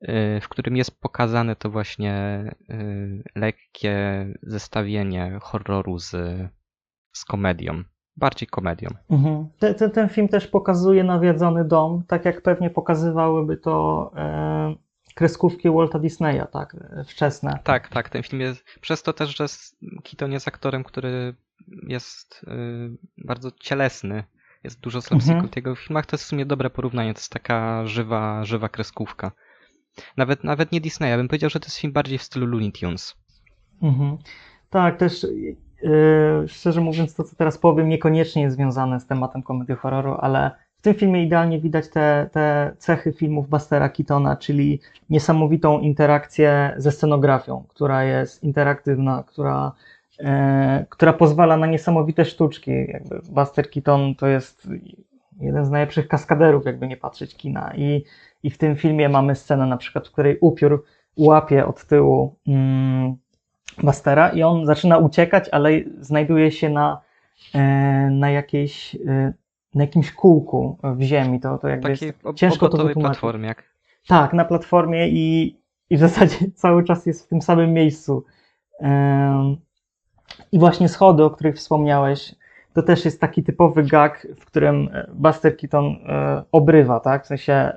y, 0.03 0.41
w 0.43 0.49
którym 0.49 0.77
jest 0.77 1.01
pokazane 1.01 1.57
to 1.57 1.71
właśnie 1.71 2.45
y, 2.71 3.23
lekkie 3.35 4.27
zestawienie 4.43 5.39
horroru 5.43 5.99
z, 5.99 6.11
z 7.13 7.25
komedią. 7.25 7.85
Bardziej 8.17 8.49
komedią. 8.49 8.89
Mhm. 9.11 9.49
Ten, 9.59 9.75
ten, 9.75 9.91
ten 9.91 10.09
film 10.09 10.29
też 10.29 10.47
pokazuje 10.47 11.05
nawiedzony 11.05 11.65
dom, 11.65 12.03
tak 12.09 12.25
jak 12.25 12.43
pewnie 12.43 12.71
pokazywałyby 12.71 13.57
to 13.57 14.11
e, 14.17 14.75
kreskówki 15.15 15.71
Walta 15.71 15.99
Disneya, 15.99 16.43
tak, 16.53 16.75
e, 16.75 17.05
wczesne. 17.05 17.59
Tak, 17.65 17.89
tak, 17.89 18.09
ten 18.09 18.23
film 18.23 18.43
jest. 18.43 18.65
Przez 18.81 19.03
to 19.03 19.13
też, 19.13 19.37
że 19.37 19.47
Keaton 20.05 20.33
jest 20.33 20.49
aktorem, 20.49 20.85
który 20.85 21.35
jest 21.89 22.45
y, 22.49 23.25
bardzo 23.25 23.51
cielesny. 23.51 24.25
Jest 24.65 24.81
dużo 24.81 25.03
slapsticku 25.03 25.35
Mhm. 25.35 25.53
w 25.53 25.57
jego 25.57 25.75
filmach. 25.75 26.07
To 26.07 26.15
jest 26.15 26.25
w 26.25 26.29
sumie 26.29 26.47
dobre 26.47 26.71
porównanie. 26.71 27.15
To 27.15 27.19
jest 27.19 27.33
taka 27.33 27.87
żywa, 27.87 28.45
żywa 28.45 28.69
kreskówka. 28.69 29.33
Nawet, 30.17 30.45
nawet 30.45 30.73
nie 30.73 30.81
Disneya. 30.81 31.17
Bym 31.17 31.29
powiedział, 31.29 31.51
że 31.51 31.61
to 31.61 31.67
jest 31.67 31.77
film 31.77 31.93
bardziej 31.93 32.19
w 32.19 32.23
stylu 32.23 32.47
Looney 32.47 32.73
Tunes. 32.73 33.15
Mhm. 33.83 34.19
Tak, 34.71 34.99
też 34.99 35.27
szczerze 36.47 36.81
mówiąc, 36.81 37.15
to 37.15 37.25
co 37.25 37.37
teraz 37.37 37.59
powiem, 37.59 37.89
niekoniecznie 37.89 38.43
jest 38.43 38.57
związane 38.57 39.01
z 39.01 39.07
tematem 39.07 39.43
komedii 39.43 39.75
horroru, 39.75 40.17
ale 40.21 40.51
w 40.79 40.83
tym 40.83 40.95
filmie 40.95 41.23
idealnie 41.23 41.61
widać 41.61 41.89
te, 41.89 42.29
te 42.33 42.73
cechy 42.79 43.13
filmów 43.13 43.49
Bustera 43.49 43.89
Keatona, 43.89 44.37
czyli 44.37 44.81
niesamowitą 45.11 45.81
interakcję 45.81 46.75
ze 46.77 46.93
scenografią, 46.93 47.65
która 47.69 48.05
jest 48.05 48.43
interaktywna, 48.43 49.25
która, 49.27 49.73
e, 50.21 50.87
która 50.89 51.13
pozwala 51.13 51.57
na 51.57 51.67
niesamowite 51.67 52.25
sztuczki. 52.25 52.71
Jakby 52.71 53.21
Buster 53.31 53.71
Keaton 53.71 54.15
to 54.15 54.27
jest 54.27 54.69
jeden 55.41 55.65
z 55.65 55.71
najlepszych 55.71 56.09
kaskaderów, 56.09 56.67
jakby 56.67 56.89
nie 56.89 56.97
patrzeć 56.97 57.37
kina. 57.37 57.73
I, 57.77 58.05
i 58.43 58.51
w 58.51 58.59
tym 58.59 58.77
filmie 58.77 59.09
mamy 59.09 59.35
scenę 59.35 59.67
na 59.67 59.77
przykład, 59.77 60.09
w 60.09 60.13
której 60.13 60.39
upiór 60.41 60.85
łapie 61.17 61.67
od 61.67 61.85
tyłu 61.85 62.35
mm, 62.47 63.17
Bastera 63.83 64.29
i 64.29 64.43
on 64.43 64.67
zaczyna 64.67 64.99
uciekać, 64.99 65.49
ale 65.53 65.71
znajduje 66.01 66.51
się 66.51 66.71
na, 66.71 67.01
e, 67.55 67.61
na, 68.11 68.31
jakiejś, 68.31 68.95
e, 68.95 69.33
na 69.75 69.85
jakimś 69.85 70.13
kółku 70.13 70.79
w 70.83 71.03
ziemi. 71.03 71.41
To, 71.41 71.59
to 71.59 71.69
jakby 71.69 71.89
Takiej 71.89 72.07
jest 72.07 72.39
ciężko 72.39 72.69
to 72.69 72.85
wytłumaczyć. 72.85 73.21
platformie. 73.21 73.49
Jak... 73.49 73.63
Tak, 74.07 74.33
na 74.33 74.45
platformie 74.45 75.09
i, 75.09 75.57
i 75.91 75.97
w 75.97 76.01
zasadzie 76.01 76.37
cały 76.55 76.85
czas 76.85 77.07
jest 77.07 77.25
w 77.25 77.29
tym 77.29 77.43
samym 77.43 77.73
miejscu. 77.73 78.25
I 80.53 80.59
właśnie 80.59 80.89
schody, 80.89 81.25
o 81.25 81.31
których 81.31 81.57
wspomniałeś, 81.57 82.35
to 82.73 82.83
też 82.83 83.05
jest 83.05 83.21
taki 83.21 83.43
typowy 83.43 83.83
gag, 83.83 84.27
w 84.41 84.45
którym 84.45 84.89
e, 84.93 85.11
Buster 85.15 85.57
Keaton 85.57 85.97
obrywa, 86.53 87.01
tak? 87.01 87.25
W 87.25 87.27
sensie, 87.27 87.73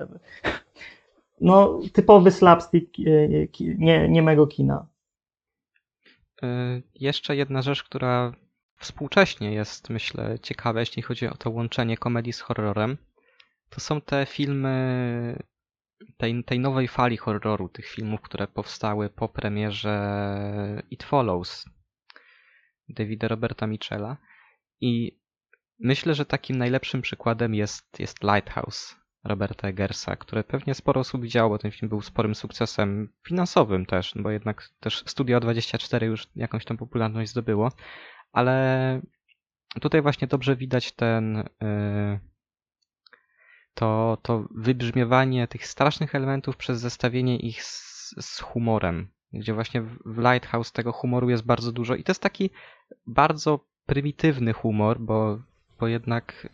no, 1.41 1.79
typowy 1.93 2.31
slapstick 2.31 2.93
niemego 4.09 4.47
kina. 4.47 4.85
Y, 6.43 6.83
Jeszcze 6.95 7.35
jedna 7.35 7.61
rzecz, 7.61 7.83
która 7.83 8.33
współcześnie 8.77 9.53
jest, 9.53 9.89
myślę, 9.89 10.39
ciekawa, 10.39 10.79
jeśli 10.79 11.01
chodzi 11.01 11.27
o 11.27 11.35
to 11.35 11.49
łączenie 11.49 11.97
komedii 11.97 12.33
z 12.33 12.41
horrorem, 12.41 12.97
to 13.69 13.79
są 13.79 14.01
te 14.01 14.25
filmy 14.25 15.43
tej, 16.17 16.43
tej 16.43 16.59
nowej 16.59 16.87
fali 16.87 17.17
horroru, 17.17 17.69
tych 17.69 17.85
filmów, 17.87 18.21
które 18.21 18.47
powstały 18.47 19.09
po 19.09 19.29
premierze 19.29 20.83
It 20.91 21.03
Follows 21.03 21.65
Davida 22.89 23.27
Roberta 23.27 23.67
Michela. 23.67 24.17
I 24.81 25.19
myślę, 25.79 26.15
że 26.15 26.25
takim 26.25 26.57
najlepszym 26.57 27.01
przykładem 27.01 27.55
jest, 27.55 27.99
jest 27.99 28.23
Lighthouse 28.23 28.95
Roberta 29.23 29.67
Eggersa, 29.67 30.15
które 30.15 30.43
pewnie 30.43 30.75
sporo 30.75 31.01
osób 31.01 31.21
widziało, 31.21 31.49
bo 31.49 31.57
ten 31.57 31.71
film 31.71 31.89
był 31.89 32.01
sporym 32.01 32.35
sukcesem 32.35 33.09
finansowym 33.27 33.85
też, 33.85 34.15
no 34.15 34.23
bo 34.23 34.31
jednak 34.31 34.69
też 34.79 35.03
Studio 35.05 35.39
24 35.39 36.07
już 36.07 36.27
jakąś 36.35 36.65
tam 36.65 36.77
popularność 36.77 37.31
zdobyło, 37.31 37.71
ale 38.31 39.01
tutaj 39.81 40.01
właśnie 40.01 40.27
dobrze 40.27 40.55
widać 40.55 40.91
ten 40.91 41.37
y, 41.37 42.19
to, 43.73 44.17
to 44.21 44.47
wybrzmiewanie 44.51 45.47
tych 45.47 45.67
strasznych 45.67 46.15
elementów 46.15 46.57
przez 46.57 46.79
zestawienie 46.79 47.37
ich 47.37 47.63
z, 47.63 48.15
z 48.25 48.39
humorem, 48.39 49.07
gdzie 49.33 49.53
właśnie 49.53 49.81
w 49.81 50.17
Lighthouse 50.17 50.71
tego 50.71 50.91
humoru 50.91 51.29
jest 51.29 51.45
bardzo 51.45 51.71
dużo. 51.71 51.95
I 51.95 52.03
to 52.03 52.11
jest 52.11 52.21
taki 52.21 52.49
bardzo 53.07 53.59
prymitywny 53.85 54.53
humor, 54.53 54.99
bo, 54.99 55.39
bo 55.79 55.87
jednak 55.87 56.47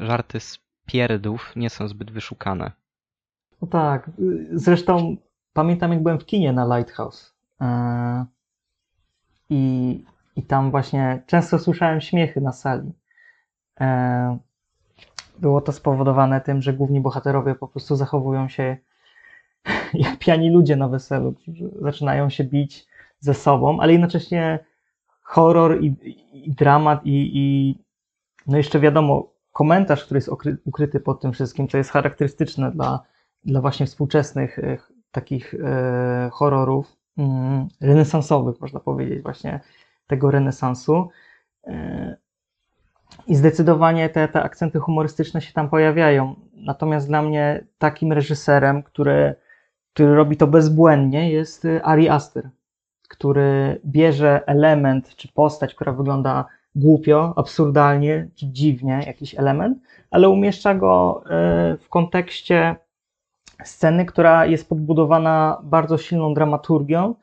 y, 0.00 0.04
żarty 0.04 0.40
z 0.40 0.58
pierdów 0.86 1.52
nie 1.56 1.70
są 1.70 1.88
zbyt 1.88 2.10
wyszukane. 2.10 2.72
No 3.62 3.68
tak. 3.68 4.10
Zresztą 4.52 5.16
pamiętam, 5.52 5.92
jak 5.92 6.02
byłem 6.02 6.18
w 6.18 6.26
kinie 6.26 6.52
na 6.52 6.76
Lighthouse. 6.76 7.34
e, 7.60 8.26
I, 9.50 10.04
I 10.36 10.42
tam 10.42 10.70
właśnie 10.70 11.22
często 11.26 11.58
słyszałem 11.58 12.00
śmiechy 12.00 12.40
na 12.40 12.52
sali. 12.52 12.92
E, 13.80 14.38
Było 15.38 15.60
to 15.60 15.72
spowodowane 15.72 16.40
tym, 16.40 16.62
że 16.62 16.72
główni 16.72 17.00
bohaterowie 17.00 17.54
po 17.54 17.68
prostu 17.68 17.96
zachowują 17.96 18.48
się 18.48 18.76
jak 19.94 20.18
pijani 20.18 20.50
ludzie 20.50 20.76
na 20.76 20.88
weselu, 20.88 21.34
zaczynają 21.80 22.30
się 22.30 22.44
bić 22.44 22.86
ze 23.20 23.34
sobą, 23.34 23.80
ale 23.80 23.92
jednocześnie 23.92 24.58
horror 25.22 25.82
i, 25.82 25.94
i 26.32 26.50
dramat 26.50 27.06
i, 27.06 27.30
i 27.34 27.74
no 28.46 28.56
jeszcze 28.56 28.80
wiadomo, 28.80 29.31
komentarz, 29.52 30.04
który 30.04 30.18
jest 30.18 30.30
ukryty 30.64 31.00
pod 31.00 31.20
tym 31.20 31.32
wszystkim, 31.32 31.68
co 31.68 31.78
jest 31.78 31.90
charakterystyczne 31.90 32.70
dla, 32.70 33.02
dla 33.44 33.60
właśnie 33.60 33.86
współczesnych 33.86 34.58
e, 34.58 34.78
takich 35.10 35.54
e, 35.54 36.30
horrorów 36.32 36.96
mm, 37.18 37.68
renesansowych, 37.80 38.60
można 38.60 38.80
powiedzieć, 38.80 39.22
właśnie 39.22 39.60
tego 40.06 40.30
renesansu. 40.30 41.08
E, 41.66 42.16
I 43.26 43.34
zdecydowanie 43.34 44.08
te, 44.08 44.28
te 44.28 44.42
akcenty 44.42 44.78
humorystyczne 44.78 45.40
się 45.40 45.52
tam 45.52 45.68
pojawiają. 45.68 46.34
Natomiast 46.54 47.08
dla 47.08 47.22
mnie 47.22 47.64
takim 47.78 48.12
reżyserem, 48.12 48.82
który, 48.82 49.34
który 49.92 50.14
robi 50.14 50.36
to 50.36 50.46
bezbłędnie, 50.46 51.32
jest 51.32 51.66
Ari 51.82 52.08
Aster, 52.08 52.50
który 53.08 53.80
bierze 53.86 54.46
element 54.46 55.16
czy 55.16 55.32
postać, 55.32 55.74
która 55.74 55.92
wygląda 55.92 56.44
głupio, 56.74 57.32
absurdalnie 57.36 58.28
czy 58.34 58.46
dziwnie, 58.46 59.04
jakiś 59.06 59.34
element, 59.34 59.78
ale 60.10 60.28
umieszcza 60.28 60.74
go 60.74 61.22
e, 61.26 61.76
w 61.76 61.88
kontekście 61.88 62.76
sceny, 63.64 64.04
która 64.04 64.46
jest 64.46 64.68
podbudowana 64.68 65.60
bardzo 65.62 65.98
silną 65.98 66.34
dramaturgią 66.34 67.14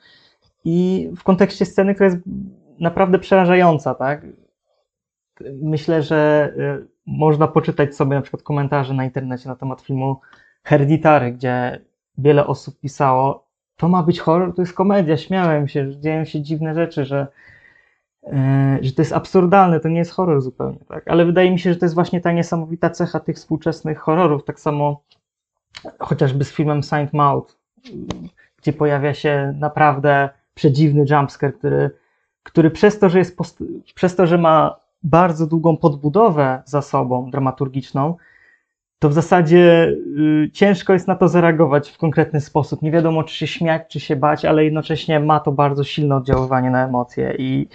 i 0.65 1.09
w 1.17 1.23
kontekście 1.23 1.65
sceny, 1.65 1.93
która 1.95 2.09
jest 2.09 2.19
naprawdę 2.79 3.19
przerażająca, 3.19 3.95
tak? 3.95 4.25
Myślę, 5.61 6.03
że 6.03 6.51
e, 6.57 6.85
można 7.05 7.47
poczytać 7.47 7.95
sobie 7.95 8.15
na 8.15 8.21
przykład 8.21 8.43
komentarze 8.43 8.93
na 8.93 9.05
internecie 9.05 9.49
na 9.49 9.55
temat 9.55 9.81
filmu 9.81 10.19
Hereditary, 10.63 11.31
gdzie 11.31 11.81
wiele 12.17 12.47
osób 12.47 12.79
pisało, 12.79 13.47
to 13.77 13.87
ma 13.87 14.03
być 14.03 14.19
horror, 14.19 14.55
to 14.55 14.61
jest 14.61 14.73
komedia, 14.73 15.17
śmiałem 15.17 15.67
się, 15.67 15.91
że 15.91 15.99
dzieją 15.99 16.25
się 16.25 16.41
dziwne 16.41 16.75
rzeczy, 16.75 17.05
że, 17.05 17.27
że 18.81 18.91
to 18.91 19.01
jest 19.01 19.13
absurdalne, 19.13 19.79
to 19.79 19.89
nie 19.89 19.97
jest 19.97 20.11
horror 20.11 20.41
zupełnie, 20.41 20.79
tak? 20.87 21.07
Ale 21.07 21.25
wydaje 21.25 21.51
mi 21.51 21.59
się, 21.59 21.73
że 21.73 21.79
to 21.79 21.85
jest 21.85 21.95
właśnie 21.95 22.21
ta 22.21 22.31
niesamowita 22.31 22.89
cecha 22.89 23.19
tych 23.19 23.35
współczesnych 23.35 23.99
horrorów, 23.99 24.43
tak 24.45 24.59
samo 24.59 25.01
chociażby 25.99 26.43
z 26.43 26.51
filmem 26.51 26.83
Saint 26.83 27.13
Maud, 27.13 27.57
gdzie 28.57 28.73
pojawia 28.73 29.13
się 29.13 29.53
naprawdę 29.59 30.29
przedziwny 30.53 31.05
jumpscare, 31.09 31.53
który, 31.53 31.91
który 32.43 32.71
przez 32.71 32.99
to, 32.99 33.09
że 33.09 33.19
jest 33.19 33.37
post- 33.37 33.63
przez 33.95 34.15
to, 34.15 34.27
że 34.27 34.37
ma 34.37 34.75
bardzo 35.03 35.47
długą 35.47 35.77
podbudowę 35.77 36.61
za 36.65 36.81
sobą 36.81 37.29
dramaturgiczną, 37.31 38.15
to 38.99 39.09
w 39.09 39.13
zasadzie 39.13 39.93
y, 40.45 40.49
ciężko 40.53 40.93
jest 40.93 41.07
na 41.07 41.15
to 41.15 41.27
zareagować 41.27 41.89
w 41.89 41.97
konkretny 41.97 42.41
sposób. 42.41 42.81
Nie 42.81 42.91
wiadomo, 42.91 43.23
czy 43.23 43.35
się 43.35 43.47
śmiać, 43.47 43.83
czy 43.87 43.99
się 43.99 44.15
bać, 44.15 44.45
ale 44.45 44.63
jednocześnie 44.63 45.19
ma 45.19 45.39
to 45.39 45.51
bardzo 45.51 45.83
silne 45.83 46.15
oddziaływanie 46.15 46.69
na 46.69 46.85
emocje. 46.85 47.35
I, 47.37 47.67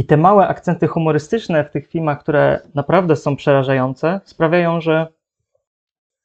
i 0.00 0.04
te 0.04 0.16
małe 0.16 0.48
akcenty 0.48 0.86
humorystyczne 0.86 1.64
w 1.64 1.70
tych 1.70 1.88
filmach, 1.88 2.20
które 2.20 2.68
naprawdę 2.74 3.16
są 3.16 3.36
przerażające, 3.36 4.20
sprawiają, 4.24 4.80
że, 4.80 5.12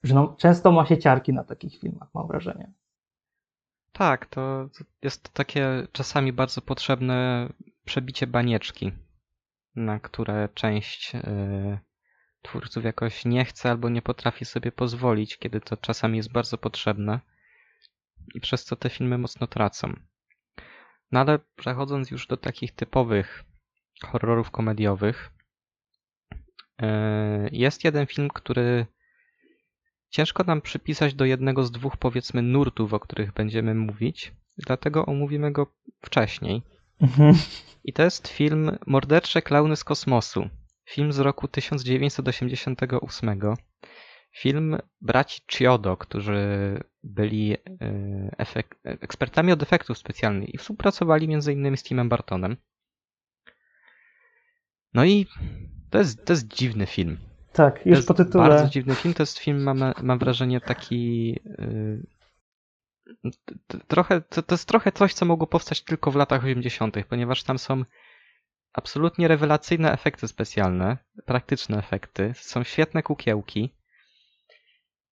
że 0.03 0.15
no, 0.15 0.35
często 0.37 0.71
ma 0.71 0.85
się 0.85 0.97
ciarki 0.97 1.33
na 1.33 1.43
takich 1.43 1.79
filmach, 1.79 2.09
mam 2.13 2.27
wrażenie. 2.27 2.71
Tak, 3.91 4.25
to 4.25 4.69
jest 5.01 5.33
takie 5.33 5.87
czasami 5.91 6.33
bardzo 6.33 6.61
potrzebne 6.61 7.49
przebicie 7.85 8.27
banieczki, 8.27 8.91
na 9.75 9.99
które 9.99 10.49
część 10.53 11.15
e, 11.15 11.79
twórców 12.41 12.83
jakoś 12.83 13.25
nie 13.25 13.45
chce 13.45 13.69
albo 13.69 13.89
nie 13.89 14.01
potrafi 14.01 14.45
sobie 14.45 14.71
pozwolić, 14.71 15.37
kiedy 15.37 15.61
to 15.61 15.77
czasami 15.77 16.17
jest 16.17 16.31
bardzo 16.31 16.57
potrzebne 16.57 17.19
i 18.35 18.41
przez 18.41 18.65
co 18.65 18.75
te 18.75 18.89
filmy 18.89 19.17
mocno 19.17 19.47
tracą. 19.47 19.93
No 21.11 21.19
ale 21.19 21.39
przechodząc 21.55 22.11
już 22.11 22.27
do 22.27 22.37
takich 22.37 22.75
typowych 22.75 23.45
horrorów 24.03 24.51
komediowych, 24.51 25.31
e, 26.81 27.49
jest 27.51 27.83
jeden 27.83 28.05
film, 28.05 28.29
który 28.29 28.85
ciężko 30.09 30.43
nam 30.43 30.61
przypisać 30.61 31.13
do 31.13 31.25
jednego 31.25 31.63
z 31.63 31.71
dwóch, 31.71 31.97
powiedzmy, 31.97 32.41
nurtów, 32.41 32.93
o 32.93 32.99
których 32.99 33.33
będziemy 33.33 33.75
mówić, 33.75 34.33
dlatego 34.57 35.05
omówimy 35.05 35.51
go 35.51 35.73
wcześniej. 36.01 36.61
Mhm. 37.01 37.35
I 37.83 37.93
to 37.93 38.03
jest 38.03 38.27
film 38.27 38.77
Mordercze 38.87 39.41
klauny 39.41 39.75
z 39.75 39.83
kosmosu. 39.83 40.49
Film 40.89 41.13
z 41.13 41.19
roku 41.19 41.47
1988. 41.47 43.39
Film 44.37 44.77
braci 45.01 45.41
Chiodo, 45.51 45.97
którzy 45.97 46.39
byli 47.03 47.53
e, 47.53 47.57
efek- 48.39 48.75
ekspertami 48.83 49.51
od 49.51 49.63
efektów 49.63 49.97
specjalnych 49.97 50.53
i 50.53 50.57
współpracowali 50.57 51.33
m.in. 51.33 51.77
z 51.77 51.83
Timem 51.83 52.09
Bartonem. 52.09 52.57
No 54.95 55.05
i 55.05 55.27
to 55.89 55.97
jest, 55.97 56.25
to 56.25 56.33
jest 56.33 56.47
dziwny 56.47 56.85
film. 56.85 57.17
Tak, 57.53 57.85
już 57.85 58.05
po 58.05 58.13
tytule. 58.13 58.49
bardzo 58.49 58.69
dziwny 58.69 58.95
film. 58.95 59.13
To 59.13 59.23
jest 59.23 59.37
film, 59.37 59.63
mam, 59.63 59.83
mam 60.01 60.19
wrażenie, 60.19 60.61
taki. 60.61 61.27
yy, 61.45 62.03
t- 63.67 63.79
Trochę, 63.87 64.21
to, 64.21 64.43
to 64.43 64.53
jest 64.55 64.67
trochę 64.67 64.91
coś, 64.91 65.13
co 65.13 65.25
mogło 65.25 65.47
powstać 65.47 65.81
tylko 65.81 66.11
w 66.11 66.15
latach 66.15 66.43
80., 66.43 66.95
ponieważ 67.09 67.43
tam 67.43 67.59
są 67.59 67.83
absolutnie 68.73 69.27
rewelacyjne 69.27 69.91
efekty 69.91 70.27
specjalne, 70.27 70.97
praktyczne 71.25 71.77
efekty, 71.77 72.33
są 72.35 72.63
świetne 72.63 73.03
kukiełki. 73.03 73.75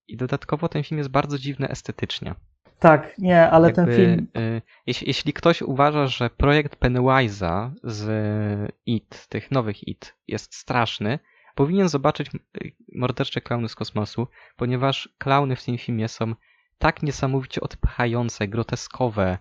I 0.08 0.18
dodatkowo 0.18 0.70
ten 0.70 0.84
film 0.84 0.98
jest 0.98 1.10
bardzo 1.10 1.38
dziwny 1.40 1.70
estetycznie. 1.70 2.36
Tak, 2.84 3.18
nie, 3.18 3.50
ale 3.50 3.72
ten 3.74 3.88
Jakby, 3.88 4.06
film. 4.06 4.28
y, 4.38 4.62
jeśli, 4.86 5.08
jeśli 5.08 5.34
ktoś 5.34 5.62
uważa, 5.62 6.08
że 6.08 6.30
projekt 6.30 6.76
Pennywise'a 6.76 7.72
z 7.84 8.10
It, 8.86 9.28
tych 9.28 9.52
nowych 9.52 9.88
It, 9.88 10.16
jest 10.28 10.56
straszny, 10.56 11.20
powinien 11.56 11.90
zobaczyć 11.90 12.30
y, 12.36 12.72
Mordercze 12.96 13.42
Klauny 13.42 13.70
z 13.70 13.76
kosmosu, 13.76 14.28
ponieważ 14.56 15.10
klauny 15.18 15.56
w 15.56 15.64
tym 15.64 15.78
filmie 15.78 16.08
są 16.08 16.36
tak 16.78 17.04
niesamowicie 17.04 17.62
odpychające, 17.62 18.48
groteskowe, 18.48 19.38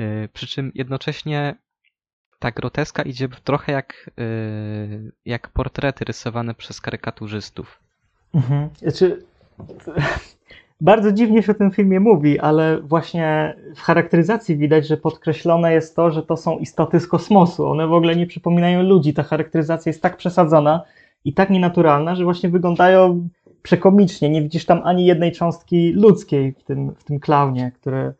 y, 0.00 0.28
przy 0.32 0.46
czym 0.46 0.72
jednocześnie 0.74 1.54
ta 2.38 2.50
groteska 2.50 3.02
idzie 3.02 3.28
trochę 3.28 3.72
jak, 3.72 4.10
y, 4.20 5.12
jak 5.24 5.48
portrety 5.48 6.04
rysowane 6.04 6.54
przez 6.54 6.80
karykaturzystów. 6.80 7.80
Mhm. 8.34 8.68
Znaczy, 8.76 9.26
bardzo 10.80 11.12
dziwnie 11.12 11.42
się 11.42 11.52
o 11.52 11.54
tym 11.54 11.70
filmie 11.70 12.00
mówi, 12.00 12.38
ale 12.38 12.80
właśnie 12.80 13.56
w 13.76 13.80
charakteryzacji 13.80 14.56
widać, 14.56 14.86
że 14.86 14.96
podkreślone 14.96 15.72
jest 15.72 15.96
to, 15.96 16.10
że 16.10 16.22
to 16.22 16.36
są 16.36 16.58
istoty 16.58 17.00
z 17.00 17.06
kosmosu. 17.06 17.68
One 17.68 17.86
w 17.86 17.92
ogóle 17.92 18.16
nie 18.16 18.26
przypominają 18.26 18.82
ludzi. 18.82 19.14
Ta 19.14 19.22
charakteryzacja 19.22 19.90
jest 19.90 20.02
tak 20.02 20.16
przesadzona 20.16 20.82
i 21.24 21.34
tak 21.34 21.50
nienaturalna, 21.50 22.14
że 22.14 22.24
właśnie 22.24 22.48
wyglądają 22.48 23.28
przekomicznie. 23.62 24.30
Nie 24.30 24.42
widzisz 24.42 24.64
tam 24.64 24.80
ani 24.84 25.06
jednej 25.06 25.32
cząstki 25.32 25.92
ludzkiej 25.92 26.52
w 26.52 26.64
tym, 26.64 26.94
w 26.94 27.04
tym 27.04 27.20
klaunie, 27.20 27.72
które. 27.74 28.12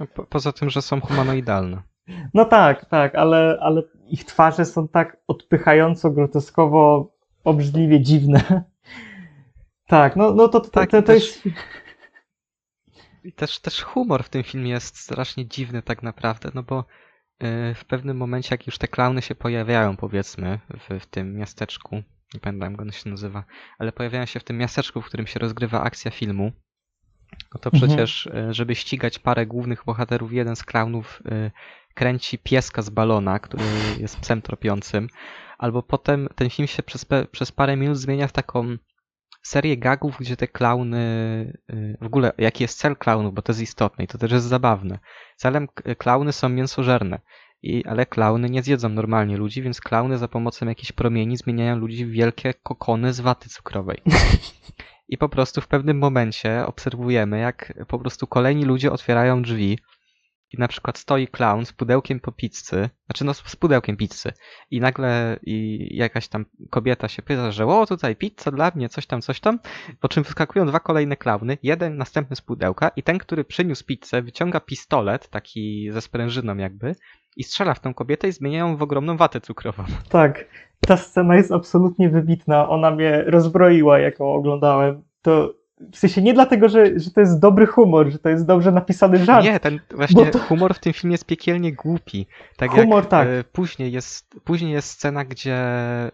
No, 0.00 0.06
Po, 0.14 0.24
poza 0.24 0.52
tym, 0.52 0.70
że 0.70 0.82
są 0.82 1.00
humanoidalne. 1.00 1.82
No 2.34 2.44
tak, 2.44 2.84
tak, 2.84 3.14
ale, 3.14 3.58
ale 3.60 3.82
ich 4.08 4.24
twarze 4.24 4.64
są 4.64 4.88
tak 4.88 5.16
odpychająco, 5.28 6.10
groteskowo, 6.10 7.12
obrzydliwie 7.44 8.00
dziwne. 8.00 8.42
Tak, 9.86 10.16
no, 10.16 10.34
no 10.34 10.48
to, 10.48 10.60
to, 10.60 10.70
Tak, 10.70 10.90
to, 10.90 11.02
to 11.02 11.12
jest. 11.12 11.42
I 13.24 13.32
też, 13.32 13.58
też 13.58 13.82
humor 13.82 14.24
w 14.24 14.28
tym 14.28 14.42
filmie 14.42 14.70
jest 14.70 14.98
strasznie 14.98 15.46
dziwny 15.46 15.82
tak 15.82 16.02
naprawdę, 16.02 16.50
no 16.54 16.62
bo 16.62 16.80
y, 16.80 17.74
w 17.74 17.84
pewnym 17.84 18.16
momencie, 18.16 18.48
jak 18.50 18.66
już 18.66 18.78
te 18.78 18.88
klauny 18.88 19.22
się 19.22 19.34
pojawiają, 19.34 19.96
powiedzmy, 19.96 20.58
w, 20.78 21.00
w 21.00 21.06
tym 21.06 21.34
miasteczku, 21.36 22.02
nie 22.34 22.40
pamiętam 22.40 22.72
jak 22.72 22.80
ono 22.80 22.92
się 22.92 23.10
nazywa, 23.10 23.44
ale 23.78 23.92
pojawiają 23.92 24.26
się 24.26 24.40
w 24.40 24.44
tym 24.44 24.58
miasteczku, 24.58 25.02
w 25.02 25.06
którym 25.06 25.26
się 25.26 25.38
rozgrywa 25.38 25.82
akcja 25.82 26.10
filmu, 26.10 26.52
no 27.54 27.60
to 27.60 27.70
Mhm. 27.72 27.82
przecież, 27.82 28.26
y, 28.26 28.54
żeby 28.54 28.74
ścigać 28.74 29.18
parę 29.18 29.46
głównych 29.46 29.84
bohaterów, 29.84 30.32
jeden 30.32 30.56
z 30.56 30.64
klaunów 30.64 31.22
y, 31.26 31.50
kręci 31.94 32.38
pieska 32.38 32.82
z 32.82 32.90
balona, 32.90 33.38
który 33.38 33.64
jest 34.00 34.20
psem 34.20 34.42
tropiącym, 34.42 35.08
albo 35.58 35.82
potem 35.82 36.28
ten 36.34 36.50
film 36.50 36.68
się 36.68 36.82
przez, 36.82 37.06
przez 37.32 37.52
parę 37.52 37.76
minut 37.76 37.98
zmienia 37.98 38.28
w 38.28 38.32
taką 38.32 38.76
serię 39.46 39.76
gagów, 39.76 40.16
gdzie 40.20 40.36
te 40.36 40.48
klauny, 40.48 40.98
y, 41.72 41.98
w 42.00 42.06
ogóle 42.06 42.32
jaki 42.38 42.64
jest 42.64 42.78
cel 42.78 42.96
klaunów, 42.96 43.34
bo 43.34 43.42
to 43.42 43.52
jest 43.52 43.62
istotne 43.62 44.04
i 44.04 44.06
to 44.08 44.18
też 44.18 44.32
jest 44.32 44.46
zabawne. 44.46 44.98
Celem 45.36 45.68
k- 45.68 45.94
klauny 45.94 46.32
są 46.32 46.48
mięsożerne, 46.48 47.20
i, 47.62 47.84
ale 47.86 48.06
klauny 48.06 48.50
nie 48.50 48.62
zjedzą 48.62 48.88
normalnie 48.88 49.36
ludzi, 49.36 49.62
więc 49.62 49.80
klauny 49.80 50.18
za 50.18 50.28
pomocą 50.28 50.66
jakichś 50.66 50.92
promieni 50.92 51.36
zmieniają 51.36 51.76
ludzi 51.76 52.06
w 52.06 52.10
wielkie 52.10 52.54
kokony 52.54 53.12
z 53.12 53.20
waty 53.20 53.48
cukrowej. 53.48 54.02
I 55.08 55.18
po 55.18 55.28
prostu 55.28 55.60
w 55.60 55.68
pewnym 55.68 55.98
momencie 55.98 56.66
obserwujemy, 56.66 57.38
jak 57.38 57.72
po 57.88 57.98
prostu 57.98 58.26
kolejni 58.26 58.64
ludzie 58.64 58.92
otwierają 58.92 59.42
drzwi 59.42 59.78
i 60.54 60.60
na 60.60 60.68
przykład 60.68 60.98
stoi 60.98 61.28
klaun 61.28 61.66
z 61.66 61.72
pudełkiem 61.72 62.20
po 62.20 62.32
pizzy, 62.32 62.90
znaczy 63.06 63.24
no 63.24 63.34
z 63.34 63.56
pudełkiem 63.56 63.96
pizzy 63.96 64.32
i 64.70 64.80
nagle 64.80 65.38
i 65.42 65.88
jakaś 65.96 66.28
tam 66.28 66.44
kobieta 66.70 67.08
się 67.08 67.22
pyta, 67.22 67.50
że 67.50 67.66
o 67.66 67.86
tutaj 67.86 68.16
pizza 68.16 68.50
dla 68.50 68.72
mnie, 68.74 68.88
coś 68.88 69.06
tam, 69.06 69.20
coś 69.20 69.40
tam, 69.40 69.58
po 70.00 70.08
czym 70.08 70.22
wyskakują 70.22 70.66
dwa 70.66 70.80
kolejne 70.80 71.16
klauny, 71.16 71.58
jeden 71.62 71.96
następny 71.96 72.36
z 72.36 72.40
pudełka 72.40 72.88
i 72.88 73.02
ten, 73.02 73.18
który 73.18 73.44
przyniósł 73.44 73.84
pizzę, 73.84 74.22
wyciąga 74.22 74.60
pistolet, 74.60 75.28
taki 75.28 75.90
ze 75.92 76.00
sprężyną 76.00 76.56
jakby 76.56 76.94
i 77.36 77.44
strzela 77.44 77.74
w 77.74 77.80
tą 77.80 77.94
kobietę 77.94 78.28
i 78.28 78.32
zmienia 78.32 78.58
ją 78.58 78.76
w 78.76 78.82
ogromną 78.82 79.16
watę 79.16 79.40
cukrową. 79.40 79.84
Tak, 80.08 80.44
ta 80.80 80.96
scena 80.96 81.36
jest 81.36 81.52
absolutnie 81.52 82.08
wybitna. 82.08 82.68
Ona 82.68 82.90
mnie 82.90 83.24
rozbroiła, 83.26 83.98
jak 83.98 84.20
ją 84.20 84.26
oglądałem. 84.26 85.02
To 85.22 85.54
w 85.92 85.98
sensie 85.98 86.22
nie 86.22 86.34
dlatego, 86.34 86.68
że, 86.68 86.98
że 87.00 87.10
to 87.10 87.20
jest 87.20 87.40
dobry 87.40 87.66
humor, 87.66 88.10
że 88.10 88.18
to 88.18 88.28
jest 88.28 88.46
dobrze 88.46 88.72
napisany 88.72 89.24
żart. 89.24 89.44
Nie, 89.44 89.60
ten 89.60 89.80
właśnie 89.90 90.26
to- 90.26 90.38
humor 90.38 90.74
w 90.74 90.78
tym 90.78 90.92
filmie 90.92 91.14
jest 91.14 91.26
piekielnie 91.26 91.72
głupi. 91.72 92.26
Tak 92.56 92.70
Humor, 92.70 93.02
jak 93.02 93.10
tak. 93.10 93.28
e, 93.28 93.44
później 93.44 93.92
jest 93.92 94.40
później 94.44 94.72
jest 94.72 94.90
scena, 94.90 95.24
gdzie 95.24 95.54
e, 95.54 96.12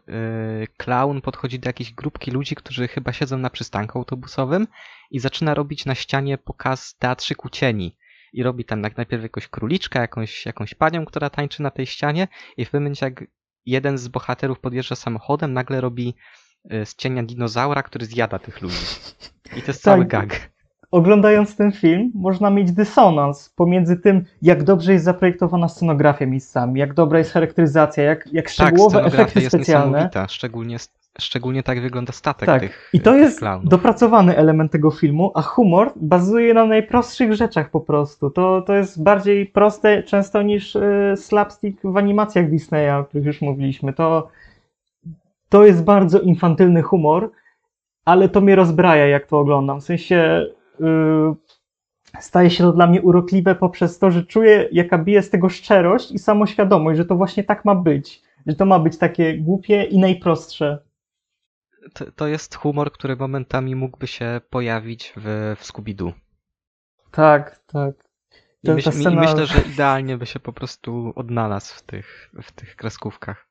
clown 0.77 1.20
podchodzi 1.20 1.59
do 1.59 1.68
jakiejś 1.68 1.92
grupki 1.92 2.31
ludzi, 2.31 2.55
którzy 2.55 2.88
chyba 2.88 3.12
siedzą 3.12 3.38
na 3.38 3.51
przystanku 3.51 3.99
autobusowym 3.99 4.66
i 5.11 5.20
zaczyna 5.20 5.55
robić 5.55 5.87
na 5.87 5.94
ścianie 5.94 6.38
pokaz 6.38 6.94
teatrzyku 6.99 7.49
cieni. 7.49 7.96
I 8.33 8.42
robi 8.42 8.64
tam 8.64 8.81
najpierw 8.81 9.23
jakąś 9.23 9.49
króliczkę, 9.49 10.01
jakąś, 10.01 10.46
jakąś 10.46 10.75
panią, 10.75 11.05
która 11.05 11.31
tańczy 11.31 11.62
na 11.62 11.70
tej 11.70 11.87
ścianie 11.87 12.29
i 12.57 12.64
w 12.64 12.70
pewnym 12.70 12.83
momencie 12.83 13.07
jak 13.07 13.25
jeden 13.66 13.99
z 13.99 14.09
bohaterów 14.09 14.61
podjeżdża 14.61 14.96
samochodem, 14.96 15.53
nagle 15.53 15.81
robi 15.81 16.14
z 16.85 16.94
cienia 16.96 17.23
dinozaura, 17.23 17.83
który 17.83 18.07
zjada 18.07 18.38
tych 18.38 18.61
ludzi. 18.62 18.77
I 19.57 19.62
to 19.62 19.66
jest 19.70 19.85
Tak. 19.85 19.94
cały 19.94 20.05
gag. 20.05 20.51
Oglądając 20.90 21.57
ten 21.57 21.73
film, 21.73 22.11
można 22.14 22.51
mieć 22.51 22.73
dysonans 22.73 23.49
pomiędzy 23.57 23.96
tym, 23.96 24.25
jak 24.42 24.62
dobrze 24.64 24.92
jest 24.92 25.05
zaprojektowana 25.05 25.68
scenografia 25.68 26.27
miejscami, 26.27 26.81
jak 26.81 26.94
dobra 26.94 27.18
jest 27.18 27.33
charakteryzacja, 27.33 28.05
jak, 28.05 28.29
jak 28.33 28.44
Tak, 28.44 28.53
szczegółowe 28.53 28.90
scenografia 28.99 29.23
efekty 29.23 29.40
jest 29.40 29.57
specjalne. 29.57 29.87
niesamowita, 29.87 30.29
szczególnie, 30.29 30.77
szczególnie 31.20 31.62
tak 31.62 31.81
wygląda 31.83 32.12
statek 32.12 32.46
Tak, 32.46 32.61
tych 32.62 32.90
I 32.92 33.01
to 33.01 33.11
tych 33.12 33.20
jest 33.20 33.38
klaunów. 33.38 33.68
dopracowany 33.68 34.37
element 34.37 34.73
tego 34.73 34.90
filmu, 34.90 35.33
a 35.35 35.42
humor 35.42 35.92
bazuje 35.96 36.55
na 36.55 36.64
najprostszych 36.66 37.33
rzeczach 37.35 37.70
po 37.70 37.81
prostu. 37.81 38.31
To, 38.31 38.62
to 38.62 38.75
jest 38.75 39.03
bardziej 39.03 39.46
proste 39.46 40.03
często 40.03 40.42
niż 40.42 40.77
e, 40.77 41.14
slapstick 41.16 41.81
w 41.85 41.96
animacjach 41.96 42.51
Disneya, 42.51 42.90
o 43.01 43.05
których 43.05 43.27
już 43.27 43.40
mówiliśmy. 43.40 43.92
To, 43.92 44.29
to 45.50 45.64
jest 45.64 45.84
bardzo 45.84 46.20
infantylny 46.20 46.82
humor, 46.82 47.30
ale 48.04 48.28
to 48.28 48.40
mnie 48.40 48.56
rozbraja, 48.56 49.06
jak 49.06 49.26
to 49.26 49.38
oglądam. 49.38 49.80
W 49.80 49.84
sensie 49.84 50.46
y, 50.80 50.84
staje 52.20 52.50
się 52.50 52.64
to 52.64 52.72
dla 52.72 52.86
mnie 52.86 53.02
urokliwe 53.02 53.54
poprzez 53.54 53.98
to, 53.98 54.10
że 54.10 54.24
czuję, 54.24 54.68
jaka 54.72 54.98
bije 54.98 55.22
z 55.22 55.30
tego 55.30 55.48
szczerość 55.48 56.12
i 56.12 56.18
samoświadomość, 56.18 56.96
że 56.96 57.04
to 57.04 57.16
właśnie 57.16 57.44
tak 57.44 57.64
ma 57.64 57.74
być. 57.74 58.22
Że 58.46 58.56
to 58.56 58.66
ma 58.66 58.78
być 58.78 58.98
takie 58.98 59.38
głupie 59.38 59.84
i 59.84 59.98
najprostsze. 59.98 60.78
To, 61.94 62.04
to 62.12 62.26
jest 62.26 62.54
humor, 62.54 62.92
który 62.92 63.16
momentami 63.16 63.76
mógłby 63.76 64.06
się 64.06 64.40
pojawić 64.50 65.12
w, 65.16 65.54
w 65.58 65.64
Scooby-Doo. 65.64 66.12
Tak, 67.10 67.60
tak. 67.66 67.94
I, 68.62 68.70
myśl, 68.70 68.90
ta 68.90 68.96
I 68.96 69.02
scena- 69.02 69.20
myślę, 69.20 69.46
że 69.46 69.62
idealnie 69.72 70.18
by 70.18 70.26
się 70.26 70.40
po 70.40 70.52
prostu 70.52 71.12
odnalazł 71.16 71.74
w 71.74 71.82
tych, 71.82 72.30
w 72.42 72.52
tych 72.52 72.76
kreskówkach. 72.76 73.49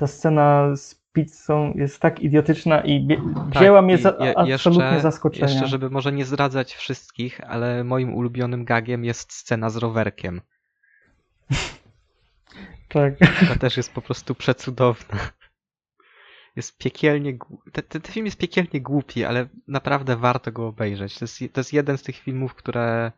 Ta 0.00 0.06
scena 0.06 0.76
z 0.76 1.00
pizzą 1.12 1.72
jest 1.76 2.00
tak 2.00 2.20
idiotyczna 2.20 2.80
i 2.80 3.08
Tak, 3.08 3.60
wzięła 3.60 3.82
mnie 3.82 3.94
i 3.94 3.98
za, 3.98 4.08
je- 4.20 4.38
absolutnie 4.38 4.84
jeszcze- 4.84 5.00
zaskoczenia. 5.00 5.52
Jeszcze, 5.52 5.66
żeby 5.66 5.90
może 5.90 6.12
nie 6.12 6.24
zdradzać 6.24 6.74
wszystkich, 6.74 7.40
ale 7.46 7.84
moim 7.84 8.14
ulubionym 8.14 8.64
gagiem 8.64 9.04
jest 9.04 9.32
scena 9.32 9.70
z 9.70 9.76
rowerkiem. 9.76 10.40
Tak. 12.88 13.14
Ta 13.48 13.54
też 13.58 13.76
jest 13.76 13.92
po 13.92 14.02
prostu 14.02 14.34
przecudowna. 14.34 15.18
Jest 16.56 16.78
piekielnie. 16.78 17.38
ten, 17.72 17.84
ten 17.84 18.02
film 18.02 18.26
jest 18.26 18.38
piekielnie 18.38 18.80
głupi, 18.80 19.24
ale 19.24 19.46
naprawdę 19.68 20.16
warto 20.16 20.52
go 20.52 20.66
obejrzeć. 20.66 21.18
To 21.18 21.24
jest, 21.24 21.38
to 21.52 21.60
jest 21.60 21.72
jeden 21.72 21.98
z 21.98 22.02
tych 22.02 22.16
filmów, 22.16 22.54
które 22.54 23.12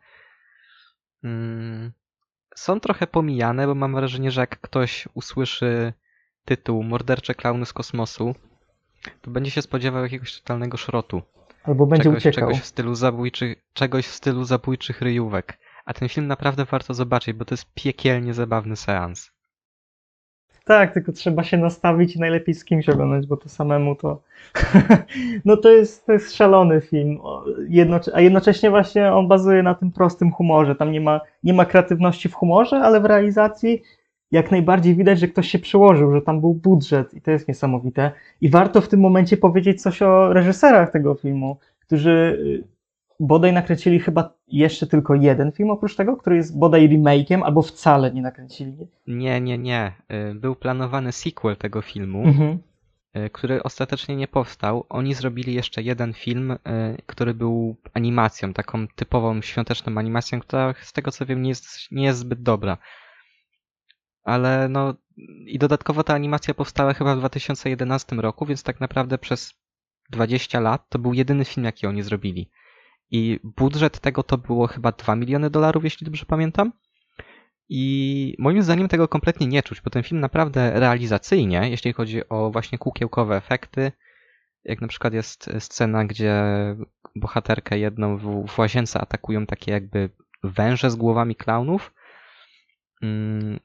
mm, 1.23 1.91
są 2.55 2.79
trochę 2.79 3.07
pomijane, 3.07 3.67
bo 3.67 3.75
mam 3.75 3.95
wrażenie, 3.95 4.31
że 4.31 4.41
jak 4.41 4.59
ktoś 4.61 5.07
usłyszy 5.13 5.93
tytuł 6.45 6.83
Mordercze 6.83 7.35
klauny 7.35 7.65
z 7.65 7.73
kosmosu, 7.73 8.35
to 9.21 9.31
będzie 9.31 9.51
się 9.51 9.61
spodziewał 9.61 10.03
jakiegoś 10.03 10.39
totalnego 10.39 10.77
szrotu. 10.77 11.21
Albo 11.63 11.85
będzie 11.85 12.03
czegoś, 12.03 12.25
uciekał. 12.25 12.49
czegoś 12.49 12.61
w 12.61 12.65
stylu 12.65 12.95
zabójczych, 12.95 13.55
czegoś 13.73 14.07
w 14.07 14.13
stylu 14.13 14.43
zabójczych 14.43 15.01
ryjówek. 15.01 15.59
A 15.85 15.93
ten 15.93 16.09
film 16.09 16.27
naprawdę 16.27 16.65
warto 16.65 16.93
zobaczyć, 16.93 17.33
bo 17.33 17.45
to 17.45 17.53
jest 17.53 17.73
piekielnie 17.73 18.33
zabawny 18.33 18.75
seans. 18.75 19.31
Tak, 20.65 20.93
tylko 20.93 21.11
trzeba 21.11 21.43
się 21.43 21.57
nastawić 21.57 22.15
i 22.15 22.19
najlepiej 22.19 22.55
z 22.55 22.65
kimś 22.65 22.89
oglądać, 22.89 23.27
bo 23.27 23.37
to 23.37 23.49
samemu 23.49 23.95
to. 23.95 24.21
no 25.45 25.57
to 25.57 25.69
jest, 25.69 26.05
to 26.05 26.13
jest 26.13 26.35
szalony 26.35 26.81
film. 26.81 27.19
Jednocze... 27.69 28.11
A 28.15 28.21
jednocześnie 28.21 28.69
właśnie 28.69 29.13
on 29.13 29.27
bazuje 29.27 29.63
na 29.63 29.75
tym 29.75 29.91
prostym 29.91 30.31
humorze. 30.31 30.75
Tam 30.75 30.91
nie 30.91 31.01
ma, 31.01 31.21
nie 31.43 31.53
ma 31.53 31.65
kreatywności 31.65 32.29
w 32.29 32.33
humorze, 32.33 32.75
ale 32.75 33.01
w 33.01 33.05
realizacji 33.05 33.81
jak 34.33 34.51
najbardziej 34.51 34.95
widać, 34.95 35.19
że 35.19 35.27
ktoś 35.27 35.47
się 35.47 35.59
przyłożył, 35.59 36.13
że 36.13 36.21
tam 36.21 36.41
był 36.41 36.53
budżet 36.53 37.13
i 37.13 37.21
to 37.21 37.31
jest 37.31 37.47
niesamowite. 37.47 38.11
I 38.41 38.49
warto 38.49 38.81
w 38.81 38.87
tym 38.87 38.99
momencie 38.99 39.37
powiedzieć 39.37 39.81
coś 39.81 40.01
o 40.01 40.33
reżyserach 40.33 40.91
tego 40.91 41.15
filmu, 41.15 41.57
którzy 41.79 42.37
y, 42.61 42.67
bodaj 43.19 43.53
nakręcili 43.53 43.99
chyba 43.99 44.33
jeszcze 44.47 44.87
tylko 44.87 45.15
jeden 45.15 45.51
film 45.51 45.69
oprócz 45.69 45.95
tego, 45.95 46.17
który 46.17 46.35
jest 46.35 46.59
bodaj 46.59 46.89
remake'iem, 46.89 47.41
albo 47.43 47.61
wcale 47.61 48.11
nie 48.11 48.21
nakręcili. 48.21 48.87
Nie, 49.07 49.41
nie, 49.41 49.57
nie. 49.57 49.91
Y, 50.31 50.35
Był 50.35 50.55
planowany 50.55 51.11
sequel 51.11 51.55
tego 51.55 51.81
filmu, 51.81 52.23
Mhm. 52.23 52.57
y, 53.17 53.29
który 53.29 53.63
ostatecznie 53.63 54.15
nie 54.15 54.27
powstał. 54.27 54.85
Oni 54.89 55.13
zrobili 55.13 55.53
jeszcze 55.53 55.81
jeden 55.81 56.13
film, 56.13 56.55
który 57.05 57.33
był 57.33 57.75
animacją, 57.93 58.53
taką 58.53 58.87
typową 58.95 59.41
świąteczną 59.41 59.97
animacją, 59.97 60.39
która 60.39 60.73
z 60.81 60.93
tego 60.93 61.11
co 61.11 61.25
wiem 61.25 61.41
nie 61.41 61.49
jest, 61.49 61.67
nie 61.91 62.03
jest 62.05 62.19
zbyt 62.19 62.41
dobra. 62.43 62.77
Ale 64.23 64.69
no 64.69 64.93
i 65.45 65.59
dodatkowo 65.59 66.03
ta 66.03 66.13
animacja 66.13 66.53
powstała 66.53 66.93
chyba 66.93 67.15
w 67.15 67.19
2011 67.19 68.15
roku, 68.15 68.45
więc 68.45 68.63
tak 68.63 68.79
naprawdę 68.79 69.17
przez 69.17 69.53
20 70.09 70.59
lat 70.59 70.89
to 70.89 70.99
był 70.99 71.13
jedyny 71.13 71.45
film, 71.45 71.65
jaki 71.65 71.87
oni 71.87 72.03
zrobili. 72.03 72.49
I 73.11 73.39
budżet 73.43 73.99
tego 73.99 74.23
to 74.23 74.37
było 74.37 74.67
chyba 74.67 74.91
2 74.91 75.15
miliony 75.15 75.49
dolarów, 75.49 75.83
jeśli 75.83 76.05
dobrze 76.05 76.25
pamiętam. 76.25 76.71
I 77.69 78.35
moim 78.39 78.63
zdaniem 78.63 78.87
tego 78.87 79.07
kompletnie 79.07 79.47
nie 79.47 79.63
czuć, 79.63 79.81
bo 79.81 79.89
ten 79.89 80.03
film 80.03 80.21
naprawdę 80.21 80.79
realizacyjnie, 80.79 81.69
jeśli 81.69 81.93
chodzi 81.93 82.29
o 82.29 82.51
właśnie 82.51 82.77
kukiełkowe 82.77 83.37
efekty, 83.37 83.91
jak 84.63 84.81
na 84.81 84.87
przykład 84.87 85.13
jest 85.13 85.49
scena, 85.59 86.05
gdzie 86.05 86.43
bohaterkę 87.15 87.79
jedną 87.79 88.17
w, 88.17 88.47
w 88.47 88.59
łazience 88.59 89.01
atakują 89.01 89.45
takie 89.45 89.71
jakby 89.71 90.09
węże 90.43 90.91
z 90.91 90.95
głowami 90.95 91.35
klaunów, 91.35 91.93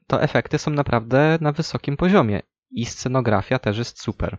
to 0.07 0.21
efekty 0.21 0.57
są 0.57 0.71
naprawdę 0.71 1.37
na 1.41 1.51
wysokim 1.51 1.97
poziomie. 1.97 2.39
I 2.71 2.85
scenografia 2.85 3.59
też 3.59 3.77
jest 3.77 4.01
super. 4.01 4.37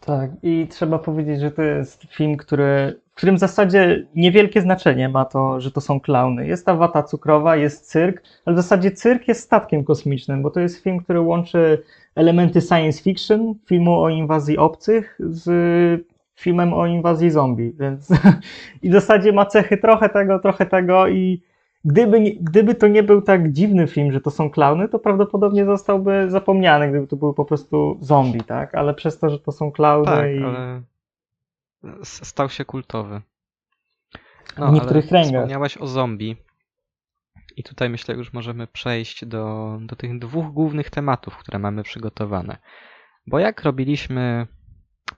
Tak, 0.00 0.30
i 0.42 0.66
trzeba 0.70 0.98
powiedzieć, 0.98 1.40
że 1.40 1.50
to 1.50 1.62
jest 1.62 2.02
film, 2.10 2.36
który, 2.36 3.00
w 3.12 3.14
którym 3.14 3.36
w 3.36 3.38
zasadzie 3.38 4.06
niewielkie 4.14 4.60
znaczenie 4.60 5.08
ma 5.08 5.24
to, 5.24 5.60
że 5.60 5.72
to 5.72 5.80
są 5.80 6.00
klauny. 6.00 6.46
Jest 6.46 6.66
ta 6.66 6.74
wata 6.74 7.02
cukrowa, 7.02 7.56
jest 7.56 7.90
cyrk, 7.90 8.22
ale 8.44 8.54
w 8.54 8.58
zasadzie 8.58 8.90
cyrk 8.90 9.28
jest 9.28 9.40
statkiem 9.40 9.84
kosmicznym, 9.84 10.42
bo 10.42 10.50
to 10.50 10.60
jest 10.60 10.82
film, 10.82 10.98
który 10.98 11.20
łączy 11.20 11.82
elementy 12.14 12.60
science 12.60 13.02
fiction, 13.02 13.54
filmu 13.66 14.00
o 14.00 14.08
inwazji 14.08 14.58
obcych 14.58 15.18
z 15.20 15.48
filmem 16.34 16.74
o 16.74 16.86
inwazji 16.86 17.30
zombie, 17.30 17.72
więc 17.80 18.08
i 18.82 18.90
w 18.90 18.92
zasadzie 18.92 19.32
ma 19.32 19.46
cechy 19.46 19.76
trochę 19.76 20.08
tego, 20.08 20.38
trochę 20.38 20.66
tego 20.66 21.08
i 21.08 21.42
gdyby, 21.84 22.20
gdyby 22.40 22.74
to 22.74 22.88
nie 22.88 23.02
był 23.02 23.22
tak 23.22 23.52
dziwny 23.52 23.86
film, 23.86 24.12
że 24.12 24.20
to 24.20 24.30
są 24.30 24.50
klauny, 24.50 24.88
to 24.88 24.98
prawdopodobnie 24.98 25.64
zostałby 25.64 26.30
zapomniany, 26.30 26.88
gdyby 26.88 27.06
to 27.06 27.16
były 27.16 27.34
po 27.34 27.44
prostu 27.44 27.98
zombie, 28.00 28.40
tak? 28.40 28.74
Ale 28.74 28.94
przez 28.94 29.18
to, 29.18 29.30
że 29.30 29.38
to 29.38 29.52
są 29.52 29.72
klauny 29.72 30.06
Tak, 30.06 30.30
i 30.30 30.44
ale 30.44 30.82
stał 32.02 32.48
się 32.48 32.64
kultowy. 32.64 33.20
w 34.56 34.72
niektórych 34.72 35.04
ale 35.04 35.08
kręgach. 35.08 35.42
Wspomniałeś 35.42 35.76
o 35.78 35.86
zombie. 35.86 36.36
I 37.56 37.62
tutaj 37.62 37.90
myślę, 37.90 38.14
już 38.14 38.32
możemy 38.32 38.66
przejść 38.66 39.24
do, 39.24 39.78
do 39.80 39.96
tych 39.96 40.18
dwóch 40.18 40.52
głównych 40.52 40.90
tematów, 40.90 41.36
które 41.36 41.58
mamy 41.58 41.82
przygotowane. 41.82 42.56
Bo 43.26 43.38
jak 43.38 43.62
robiliśmy, 43.62 44.46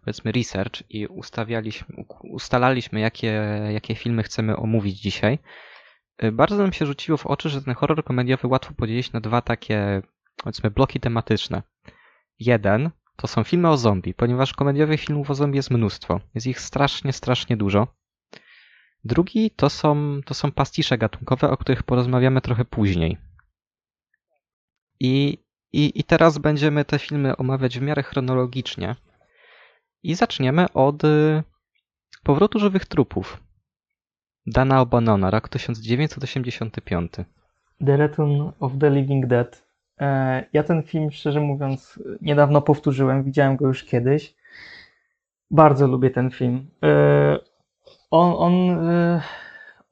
powiedzmy, 0.05 0.33
research 0.33 0.91
i 0.91 1.07
ustawialiśmy, 1.07 2.05
ustalaliśmy, 2.23 3.01
jakie, 3.01 3.43
jakie 3.73 3.95
filmy 3.95 4.23
chcemy 4.23 4.57
omówić 4.57 5.01
dzisiaj, 5.01 5.39
bardzo 6.33 6.57
nam 6.57 6.73
się 6.73 6.87
rzuciło 6.87 7.19
w 7.19 7.27
oczy, 7.27 7.49
że 7.49 7.63
ten 7.63 7.75
horror 7.75 8.05
komediowy 8.05 8.49
łatwo 8.49 8.75
podzielić 8.75 9.13
na 9.13 9.21
dwa 9.21 9.43
takie, 9.43 10.03
powiedzmy, 10.37 10.71
bloki 10.71 11.01
tematyczne. 11.01 11.63
Jeden 12.39 12.91
to 13.17 13.27
są 13.27 13.45
filmy 13.45 13.69
o 13.69 13.77
zombie, 13.77 14.15
ponieważ 14.15 14.53
komediowych 14.53 15.01
filmów 15.01 15.31
o 15.31 15.35
zombie 15.35 15.57
jest 15.57 15.71
mnóstwo. 15.71 16.21
Jest 16.35 16.47
ich 16.47 16.61
strasznie, 16.61 17.13
strasznie 17.13 17.57
dużo. 17.57 17.87
Drugi 19.05 19.51
to 19.51 19.71
są, 19.71 20.21
to 20.27 20.35
są 20.35 20.53
pastisze 20.53 20.99
gatunkowe, 20.99 21.51
o 21.51 21.57
których 21.57 21.83
porozmawiamy 21.83 22.41
trochę 22.41 22.65
później. 22.65 23.19
I, 25.01 25.39
i, 25.73 26.01
I 26.01 26.05
teraz 26.05 26.39
będziemy 26.39 26.85
te 26.85 26.99
filmy 26.99 27.37
omawiać 27.37 27.79
w 27.79 27.83
miarę 27.83 28.03
chronologicznie. 28.03 28.97
I 30.03 30.15
zaczniemy 30.15 30.73
od 30.73 31.05
y, 31.05 31.43
Powrotu 32.23 32.59
żywych 32.59 32.87
trupów. 32.87 33.43
Dana 34.51 34.81
O'Banona, 34.81 35.31
rok 35.31 35.49
1985. 35.49 37.13
The 37.87 37.97
Return 37.97 38.51
of 38.61 38.73
the 38.81 38.91
Living 38.91 39.27
Dead. 39.27 39.63
E, 40.01 40.45
Ja 40.53 40.63
ten 40.63 40.83
film, 40.83 41.11
szczerze 41.11 41.41
mówiąc, 41.41 41.99
niedawno 42.23 42.63
powtórzyłem, 42.63 43.23
widziałem 43.23 43.57
go 43.57 43.67
już 43.67 43.85
kiedyś. 43.85 44.35
Bardzo 45.51 45.87
lubię 45.87 46.11
ten 46.11 46.31
film. 46.31 46.71
E, 46.85 47.39
On, 48.11 48.35
on, 48.39 48.89
e, 48.89 49.21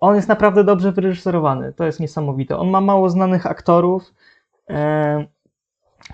on 0.01 0.17
jest 0.17 0.29
naprawdę 0.29 0.65
dobrze 0.65 0.93
wyreżyserowany, 0.93 1.73
to 1.73 1.85
jest 1.85 2.01
niesamowite. 2.01 2.57
On 2.57 2.71
ma 2.71 2.81
mało 2.81 3.11
znanych 3.11 3.47
aktorów, 3.47 4.15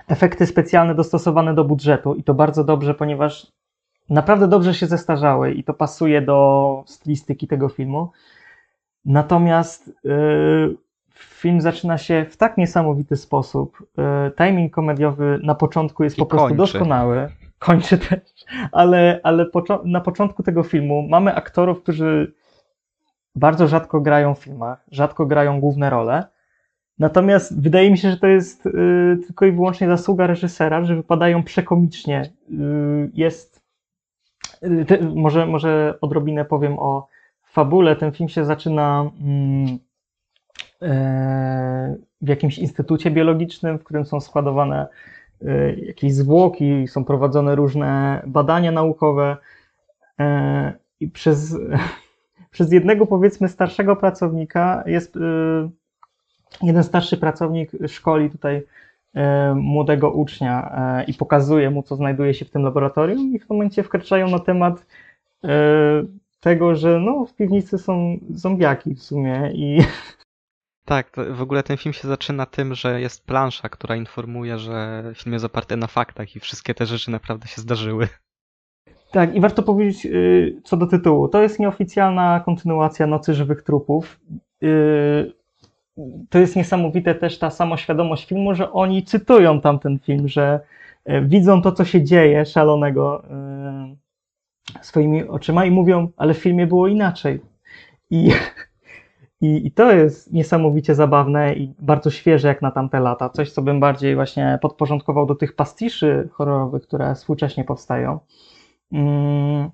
efekty 0.09 0.47
specjalne 0.47 0.95
dostosowane 0.95 1.55
do 1.55 1.65
budżetu 1.65 2.15
i 2.15 2.25
to 2.25 2.35
bardzo 2.35 2.65
dobrze, 2.65 2.95
ponieważ 2.95 3.53
naprawdę 4.11 4.49
dobrze 4.49 4.75
się 4.75 4.87
zestarzały 4.87 5.53
i 5.53 5.65
to 5.65 5.75
pasuje 5.75 6.23
do 6.23 6.83
stylistyki 6.87 7.47
tego 7.49 7.69
filmu. 7.69 8.11
Natomiast 9.05 9.89
e, 9.89 10.11
film 11.15 11.61
zaczyna 11.61 11.99
się 11.99 12.27
w 12.31 12.37
tak 12.37 12.57
niesamowity 12.57 13.17
sposób. 13.17 13.87
E, 13.99 14.31
Timing 14.37 14.73
komediowy 14.73 15.41
na 15.43 15.55
początku 15.55 16.05
jest 16.05 16.17
I 16.17 16.19
po 16.19 16.27
prostu 16.27 16.49
kończy. 16.49 16.59
doskonały. 16.59 17.29
Kończy 17.59 17.99
też, 17.99 18.21
ale, 18.73 19.21
ale 19.23 19.45
poczo- 19.47 19.85
na 19.85 20.01
początku 20.01 20.43
tego 20.43 20.63
filmu 20.63 21.07
mamy 21.09 21.35
aktorów, 21.35 21.83
którzy 21.83 22.33
bardzo 23.35 23.69
rzadko 23.69 24.01
grają 24.01 24.35
w 24.35 24.39
filmach, 24.39 24.85
rzadko 24.91 25.27
grają 25.27 25.61
główne 25.61 25.91
role. 25.91 26.25
Natomiast 26.99 27.63
wydaje 27.63 27.91
mi 27.91 27.99
się, 27.99 28.11
że 28.11 28.17
to 28.17 28.27
jest 28.27 28.67
y, 28.67 28.73
tylko 29.27 29.47
i 29.47 29.53
wyłącznie 29.53 29.89
zasługa 29.89 30.27
reżysera, 30.27 30.85
że 30.85 30.97
wypadają 30.97 31.43
przekomicznie. 31.43 32.23
Y, 32.51 33.11
jest. 33.15 33.63
y, 34.63 34.85
te, 34.85 34.99
może, 35.01 35.47
może 35.47 35.95
odrobinę 36.01 36.45
powiem 36.45 36.79
o 36.79 37.07
fabule. 37.55 37.97
Ten 37.97 38.13
film 38.13 38.29
się 38.29 38.45
zaczyna 38.45 39.11
mm, 39.21 39.79
e, 40.83 41.97
w 42.21 42.29
jakimś 42.29 42.59
instytucie 42.59 43.11
biologicznym, 43.11 43.79
w 43.79 43.85
którym 43.85 44.05
są 44.05 44.21
składowane 44.21 44.87
e, 45.47 45.75
jakieś 45.75 46.15
zwłoki, 46.15 46.89
są 46.89 47.05
prowadzone 47.05 47.55
różne 47.55 48.23
badania 48.27 48.73
naukowe. 48.73 49.37
E, 50.21 50.73
I 51.01 51.09
przez, 51.09 51.57
przez 52.51 52.73
jednego, 52.73 53.07
powiedzmy, 53.07 53.49
starszego 53.49 53.97
pracownika 53.97 54.85
jest. 54.87 55.19
Jeden 56.63 56.85
starszy 56.85 57.17
pracownik 57.17 57.71
szkoli 57.89 58.31
tutaj 58.31 58.63
młodego 59.55 60.11
ucznia 60.11 60.77
i 61.07 61.15
pokazuje 61.15 61.71
mu, 61.71 61.83
co 61.83 61.97
znajduje 61.97 62.35
się 62.35 62.45
w 62.45 62.51
tym 62.51 62.63
laboratorium, 62.63 63.35
i 63.35 63.39
w 63.39 63.47
tym 63.47 63.57
momencie 63.57 63.83
wkraczają 63.83 64.29
na 64.29 64.39
temat 64.39 64.87
tego, 66.45 66.75
że 66.75 67.01
no, 67.01 67.25
w 67.27 67.35
piwnicy 67.35 67.79
są 67.79 68.19
zombiaki 68.31 68.95
w 68.95 69.03
sumie 69.03 69.51
i 69.55 69.79
Tak, 70.87 71.17
w 71.31 71.43
ogóle 71.43 71.63
ten 71.63 71.77
film 71.77 71.93
się 71.93 72.09
zaczyna 72.09 72.47
tym, 72.47 72.75
że 72.75 73.01
jest 73.01 73.27
plansza, 73.27 73.69
która 73.69 73.97
informuje, 73.97 74.59
że 74.59 75.03
film 75.15 75.33
jest 75.33 75.45
oparty 75.45 75.77
na 75.77 75.87
faktach 75.87 76.37
i 76.37 76.41
wszystkie 76.41 76.75
te 76.75 76.87
rzeczy 76.87 77.11
naprawdę 77.11 77.49
się 77.49 77.61
zdarzyły. 77.61 78.09
Tak, 79.11 79.35
i 79.35 79.41
warto 79.41 79.63
powiedzieć 79.63 80.07
y, 80.07 80.61
co 80.65 80.77
do 80.77 80.87
tytułu. 80.87 81.29
To 81.29 81.43
jest 81.43 81.59
nieoficjalna 81.59 82.41
kontynuacja 82.41 83.07
Nocy 83.07 83.35
Żywych 83.35 83.63
Trupów. 83.63 84.21
Y, 84.63 85.33
to 86.31 86.39
jest 86.39 86.57
niesamowite 86.57 87.15
też 87.15 87.39
ta 87.39 87.51
samoświadomość 87.51 88.27
filmu, 88.27 88.55
że 88.55 88.73
oni 88.73 89.05
cytują 89.05 89.61
tamten 89.61 89.99
film, 89.99 90.29
że 90.29 90.61
y, 91.11 91.23
widzą 91.27 91.63
to, 91.63 91.73
co 91.73 91.85
się 91.85 92.05
dzieje 92.05 92.47
szalonego 92.47 93.25
y, 93.25 94.04
swoimi 94.83 95.29
oczyma 95.29 95.65
i 95.65 95.71
mówią, 95.71 96.09
ale 96.17 96.35
w 96.35 96.39
filmie 96.39 96.67
było 96.67 96.89
inaczej. 96.89 97.41
I, 98.11 98.33
i, 99.41 99.67
I 99.67 99.73
to 99.73 99.93
jest 99.93 100.33
niesamowicie 100.33 100.95
zabawne 100.95 101.55
i 101.55 101.75
bardzo 101.79 102.11
świeże 102.11 102.49
jak 102.49 102.63
na 102.63 102.71
tamte 102.71 103.01
lata. 103.01 103.29
Coś, 103.29 103.51
co 103.53 103.63
bym 103.63 103.81
bardziej 103.81 104.15
właśnie 104.15 104.59
podporządkował 104.63 105.27
do 105.27 105.35
tych 105.35 105.57
pastiszy 105.57 106.29
horrorowych, 106.33 106.83
które 106.83 107.15
współcześnie 107.15 107.65
powstają. 107.65 108.19
Mm, 108.93 109.71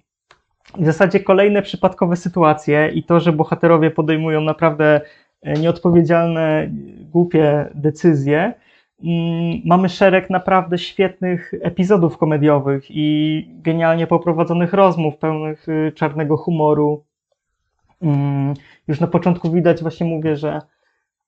W 0.79 0.85
zasadzie 0.85 1.20
kolejne 1.20 1.62
przypadkowe 1.62 2.16
sytuacje 2.16 2.90
i 2.94 3.05
to, 3.05 3.20
że 3.20 3.33
bohaterowie 3.33 3.90
podejmują 3.90 4.40
naprawdę 4.40 5.00
e, 5.42 5.53
nieodpowiedzialne, 5.53 6.70
głupie 7.12 7.70
decyzje. 7.74 8.55
Mm, 9.04 9.60
Mamy 9.64 9.88
szereg 9.88 10.30
naprawdę 10.30 10.78
świetnych 10.78 11.54
epizodów 11.62 12.18
komediowych 12.18 12.84
i 12.90 13.48
genialnie 13.62 14.06
poprowadzonych 14.06 14.72
rozmów 14.72 15.16
pełnych 15.16 15.68
y, 15.68 15.92
czarnego 15.94 16.36
humoru. 16.36 17.04
Mm, 18.02 18.54
Już 18.88 19.00
na 19.00 19.06
początku 19.06 19.50
widać, 19.50 19.82
właśnie 19.82 20.06
mówię, 20.06 20.36
że 20.36 20.60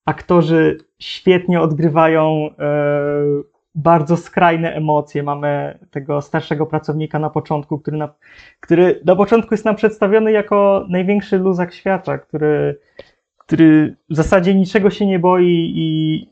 aktorzy 0.04 0.78
świetnie 0.98 1.60
odgrywają 1.60 2.48
e, 2.58 2.72
bardzo 3.74 4.16
skrajne 4.16 4.74
emocje. 4.74 5.22
Mamy 5.22 5.78
tego 5.90 6.22
starszego 6.22 6.66
pracownika 6.66 7.18
na 7.18 7.30
początku, 7.30 7.78
który 7.78 7.96
na, 7.96 8.14
który 8.60 9.00
na 9.04 9.16
początku 9.16 9.54
jest 9.54 9.64
nam 9.64 9.76
przedstawiony 9.76 10.32
jako 10.32 10.86
największy 10.88 11.38
luzak 11.38 11.74
świata, 11.74 12.18
który, 12.18 12.78
który 13.38 13.96
w 14.10 14.16
zasadzie 14.16 14.54
niczego 14.54 14.90
się 14.90 15.06
nie 15.06 15.18
boi 15.18 15.72
i, 15.76 16.28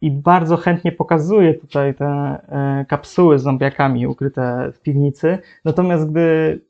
i 0.00 0.10
bardzo 0.10 0.56
chętnie 0.56 0.92
pokazuje 0.92 1.54
tutaj 1.54 1.94
te 1.94 2.06
e, 2.06 2.84
kapsuły 2.88 3.38
z 3.38 3.42
zombiakami 3.42 4.06
ukryte 4.06 4.72
w 4.72 4.80
piwnicy. 4.80 5.38
Natomiast 5.64 6.10
gdy 6.10 6.60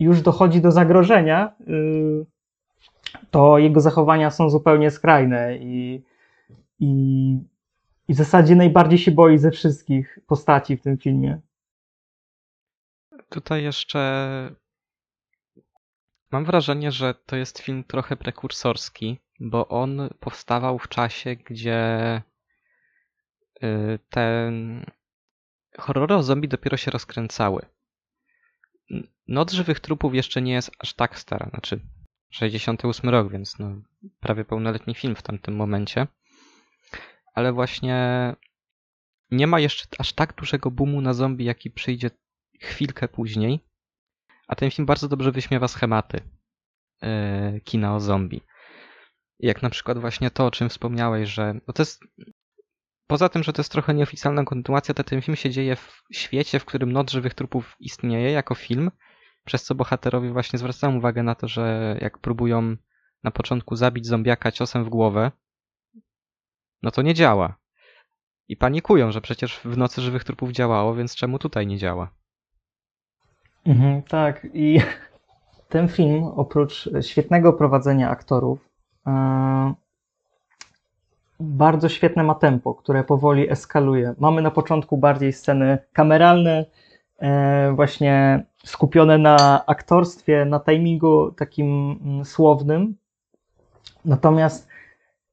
już 0.00 0.22
dochodzi 0.22 0.60
do 0.60 0.70
zagrożenia, 0.70 1.52
y, 1.60 2.26
to 3.30 3.58
jego 3.58 3.80
zachowania 3.80 4.30
są 4.30 4.50
zupełnie 4.50 4.90
skrajne 4.90 5.56
i, 5.56 6.04
i, 6.78 6.90
i 8.08 8.14
w 8.14 8.16
zasadzie 8.16 8.56
najbardziej 8.56 8.98
się 8.98 9.10
boi 9.10 9.38
ze 9.38 9.50
wszystkich 9.50 10.18
postaci 10.26 10.76
w 10.76 10.82
tym 10.82 10.98
filmie. 10.98 11.40
Tutaj 13.28 13.62
jeszcze 13.62 14.00
mam 16.32 16.44
wrażenie, 16.44 16.92
że 16.92 17.14
to 17.26 17.36
jest 17.36 17.58
film 17.58 17.84
trochę 17.84 18.16
prekursorski, 18.16 19.18
bo 19.40 19.68
on 19.68 20.08
powstawał 20.20 20.78
w 20.78 20.88
czasie, 20.88 21.36
gdzie 21.36 22.22
te 24.10 24.52
horrory 25.78 26.14
o 26.14 26.22
zombie 26.22 26.48
dopiero 26.48 26.76
się 26.76 26.90
rozkręcały. 26.90 27.66
Noc 29.28 29.52
żywych 29.52 29.80
trupów 29.80 30.14
jeszcze 30.14 30.42
nie 30.42 30.52
jest 30.52 30.70
aż 30.78 30.94
tak 30.94 31.18
stara, 31.18 31.50
znaczy 31.50 31.80
68 32.30 33.10
rok, 33.10 33.32
więc 33.32 33.58
no, 33.58 33.76
prawie 34.20 34.44
pełnoletni 34.44 34.94
film 34.94 35.16
w 35.16 35.22
tamtym 35.22 35.56
momencie. 35.56 36.06
Ale 37.34 37.52
właśnie 37.52 37.96
nie 39.30 39.46
ma 39.46 39.60
jeszcze 39.60 39.86
aż 39.98 40.12
tak 40.12 40.34
dużego 40.34 40.70
boomu 40.70 41.00
na 41.00 41.14
zombie, 41.14 41.44
jaki 41.44 41.70
przyjdzie 41.70 42.10
chwilkę 42.60 43.08
później. 43.08 43.60
A 44.48 44.54
ten 44.54 44.70
film 44.70 44.86
bardzo 44.86 45.08
dobrze 45.08 45.32
wyśmiewa 45.32 45.68
schematy 45.68 46.20
yy, 47.02 47.60
kina 47.60 47.94
o 47.94 48.00
zombie. 48.00 48.40
Jak 49.38 49.62
na 49.62 49.70
przykład 49.70 49.98
właśnie 49.98 50.30
to, 50.30 50.46
o 50.46 50.50
czym 50.50 50.68
wspomniałeś, 50.68 51.28
że 51.28 51.54
no 51.68 51.72
to 51.74 51.82
jest. 51.82 52.04
Poza 53.10 53.28
tym, 53.28 53.42
że 53.42 53.52
to 53.52 53.60
jest 53.60 53.72
trochę 53.72 53.94
nieoficjalna 53.94 54.44
kontynuacja, 54.44 54.94
to 54.94 55.04
ten 55.04 55.22
film 55.22 55.36
się 55.36 55.50
dzieje 55.50 55.76
w 55.76 56.02
świecie, 56.12 56.58
w 56.58 56.64
którym 56.64 56.92
Noc 56.92 57.10
Żywych 57.10 57.34
Trupów 57.34 57.76
istnieje 57.80 58.30
jako 58.30 58.54
film, 58.54 58.90
przez 59.44 59.64
co 59.64 59.74
bohaterowie 59.74 60.32
właśnie 60.32 60.58
zwracają 60.58 60.96
uwagę 60.96 61.22
na 61.22 61.34
to, 61.34 61.48
że 61.48 61.96
jak 62.00 62.18
próbują 62.18 62.76
na 63.24 63.30
początku 63.30 63.76
zabić 63.76 64.06
zombiaka 64.06 64.52
ciosem 64.52 64.84
w 64.84 64.88
głowę, 64.88 65.32
no 66.82 66.90
to 66.90 67.02
nie 67.02 67.14
działa. 67.14 67.56
I 68.48 68.56
panikują, 68.56 69.12
że 69.12 69.20
przecież 69.20 69.60
w 69.64 69.76
Nocy 69.76 70.00
Żywych 70.00 70.24
Trupów 70.24 70.50
działało, 70.50 70.94
więc 70.94 71.14
czemu 71.14 71.38
tutaj 71.38 71.66
nie 71.66 71.78
działa? 71.78 72.10
Mhm, 73.66 74.02
tak, 74.02 74.46
i 74.54 74.80
ten 75.68 75.88
film, 75.88 76.24
oprócz 76.24 76.88
świetnego 77.00 77.52
prowadzenia 77.52 78.10
aktorów, 78.10 78.68
e, 79.06 79.74
bardzo 81.40 81.88
świetne 81.88 82.22
ma 82.22 82.34
tempo, 82.34 82.74
które 82.74 83.04
powoli 83.04 83.50
eskaluje. 83.50 84.14
Mamy 84.18 84.42
na 84.42 84.50
początku 84.50 84.96
bardziej 84.96 85.32
sceny 85.32 85.78
kameralne, 85.92 86.66
e, 87.18 87.72
właśnie 87.72 88.44
skupione 88.64 89.18
na 89.18 89.66
aktorstwie, 89.66 90.44
na 90.44 90.60
timingu 90.60 91.32
takim 91.32 91.98
mm, 92.04 92.24
słownym. 92.24 92.94
Natomiast 94.04 94.68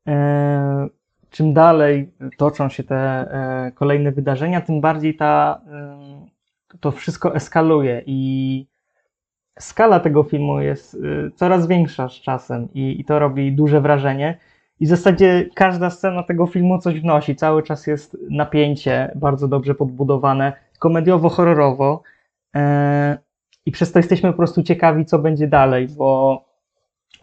e, 0.07 0.87
czym 1.29 1.53
dalej 1.53 2.13
toczą 2.37 2.69
się 2.69 2.83
te 2.83 2.95
e, 2.95 3.71
kolejne 3.75 4.11
wydarzenia, 4.11 4.61
tym 4.61 4.81
bardziej 4.81 5.15
ta, 5.15 5.61
to 6.79 6.91
wszystko 6.91 7.35
eskaluje 7.35 8.03
i 8.05 8.67
skala 9.59 9.99
tego 9.99 10.23
filmu 10.23 10.61
jest 10.61 10.97
coraz 11.35 11.67
większa 11.67 12.09
z 12.09 12.13
czasem 12.13 12.67
i, 12.73 12.99
i 12.99 13.05
to 13.05 13.19
robi 13.19 13.51
duże 13.51 13.81
wrażenie. 13.81 14.37
I 14.79 14.85
w 14.85 14.89
zasadzie 14.89 15.49
każda 15.53 15.89
scena 15.89 16.23
tego 16.23 16.47
filmu 16.47 16.79
coś 16.79 17.01
wnosi. 17.01 17.35
Cały 17.35 17.63
czas 17.63 17.87
jest 17.87 18.17
napięcie 18.29 19.11
bardzo 19.15 19.47
dobrze 19.47 19.75
podbudowane, 19.75 20.53
komediowo-horrorowo. 20.79 21.99
e, 22.55 23.17
I 23.65 23.71
przez 23.71 23.91
to 23.91 23.99
jesteśmy 23.99 24.31
po 24.31 24.37
prostu 24.37 24.63
ciekawi, 24.63 25.05
co 25.05 25.19
będzie 25.19 25.47
dalej, 25.47 25.87
bo, 25.87 26.43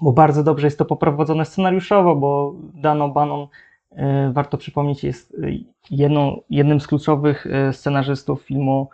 bo 0.00 0.12
bardzo 0.12 0.44
dobrze 0.44 0.66
jest 0.66 0.78
to 0.78 0.84
poprowadzone 0.84 1.44
scenariuszowo, 1.44 2.16
bo 2.16 2.54
Dano 2.74 3.08
Bannon, 3.08 3.46
e, 3.90 4.30
warto 4.32 4.58
przypomnieć, 4.58 5.04
jest 5.04 5.34
y, 5.34 5.58
jedną, 5.90 6.40
jednym 6.50 6.80
z 6.80 6.86
kluczowych 6.86 7.46
e, 7.46 7.72
scenarzystów 7.72 8.42
filmu 8.42 8.88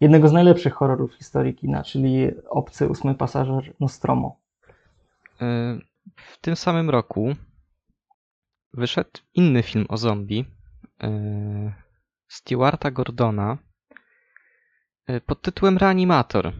jednego 0.00 0.28
z 0.28 0.32
najlepszych 0.32 0.74
horrorów 0.74 1.14
historii 1.14 1.54
kina, 1.54 1.82
czyli 1.82 2.30
Obcy 2.50 2.88
ósmy 2.88 3.14
pasażer 3.14 3.72
Nostromo. 3.80 4.36
W 6.16 6.40
tym 6.40 6.56
samym 6.56 6.90
roku 6.90 7.34
wyszedł 8.76 9.10
inny 9.34 9.62
film 9.62 9.86
o 9.88 9.96
zombie 9.96 10.44
y, 11.04 11.72
Stewarta 12.28 12.90
Gordona 12.90 13.58
y, 15.10 15.20
pod 15.20 15.42
tytułem 15.42 15.78
Reanimator. 15.78 16.52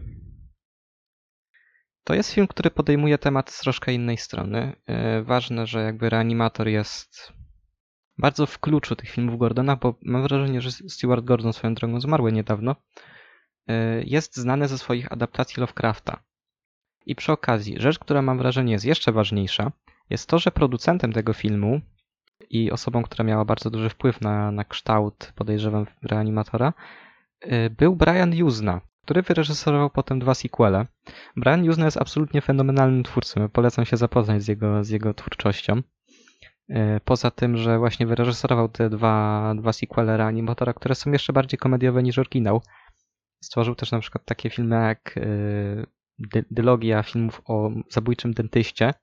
To 2.03 2.13
jest 2.13 2.33
film, 2.33 2.47
który 2.47 2.71
podejmuje 2.71 3.17
temat 3.17 3.51
z 3.51 3.59
troszkę 3.59 3.93
innej 3.93 4.17
strony. 4.17 4.75
Y, 5.19 5.23
Ważne, 5.23 5.67
że 5.67 5.83
jakby 5.83 6.09
Reanimator 6.09 6.67
jest 6.67 7.33
bardzo 8.17 8.45
w 8.45 8.59
kluczu 8.59 8.95
tych 8.95 9.09
filmów 9.09 9.39
Gordona, 9.39 9.75
bo 9.75 9.95
mam 10.01 10.23
wrażenie, 10.23 10.61
że 10.61 10.71
Stewart 10.71 11.25
Gordon 11.25 11.53
swoją 11.53 11.73
drogą 11.73 12.01
zmarły 12.01 12.31
niedawno. 12.31 12.75
Jest 14.03 14.35
znany 14.35 14.67
ze 14.67 14.77
swoich 14.77 15.11
adaptacji 15.11 15.61
Lovecrafta. 15.61 16.23
I 17.05 17.15
przy 17.15 17.31
okazji, 17.31 17.75
rzecz, 17.79 17.99
która 17.99 18.21
mam 18.21 18.37
wrażenie 18.37 18.73
jest 18.73 18.85
jeszcze 18.85 19.11
ważniejsza, 19.11 19.71
jest 20.09 20.29
to, 20.29 20.39
że 20.39 20.51
producentem 20.51 21.13
tego 21.13 21.33
filmu 21.33 21.81
i 22.49 22.71
osobą, 22.71 23.03
która 23.03 23.23
miała 23.23 23.45
bardzo 23.45 23.69
duży 23.69 23.89
wpływ 23.89 24.21
na, 24.21 24.51
na 24.51 24.63
kształt, 24.63 25.33
podejrzewam, 25.35 25.85
reanimatora, 26.03 26.73
y, 27.45 27.69
był 27.77 27.95
Brian 27.95 28.33
Yuzna, 28.33 28.81
który 29.03 29.21
wyreżyserował 29.21 29.89
potem 29.89 30.19
dwa 30.19 30.33
sequele. 30.33 30.85
Brian 31.35 31.65
Yuzna 31.65 31.85
jest 31.85 31.97
absolutnie 31.97 32.41
fenomenalnym 32.41 33.03
twórcą. 33.03 33.49
Polecam 33.49 33.85
się 33.85 33.97
zapoznać 33.97 34.43
z 34.43 34.47
jego, 34.47 34.83
z 34.83 34.89
jego 34.89 35.13
twórczością. 35.13 35.81
Y, 36.69 36.75
Poza 37.05 37.31
tym, 37.31 37.57
że 37.57 37.77
właśnie 37.79 38.07
wyreżyserował 38.07 38.69
te 38.69 38.89
dwa, 38.89 39.53
dwa 39.57 39.73
sequele 39.73 40.17
reanimatora, 40.17 40.73
które 40.73 40.95
są 40.95 41.11
jeszcze 41.11 41.33
bardziej 41.33 41.57
komediowe 41.59 42.03
niż 42.03 42.17
oryginał. 42.19 42.61
Stworzył 43.43 43.75
też 43.75 43.91
na 43.91 43.99
przykład 43.99 44.25
takie 44.25 44.49
filmy 44.49 44.75
jak 44.75 45.17
y, 45.17 45.85
dy- 46.19 46.45
dylogia 46.51 47.03
filmów 47.03 47.41
o 47.45 47.69
zabójczym 47.89 48.33
dentyście, 48.33 48.93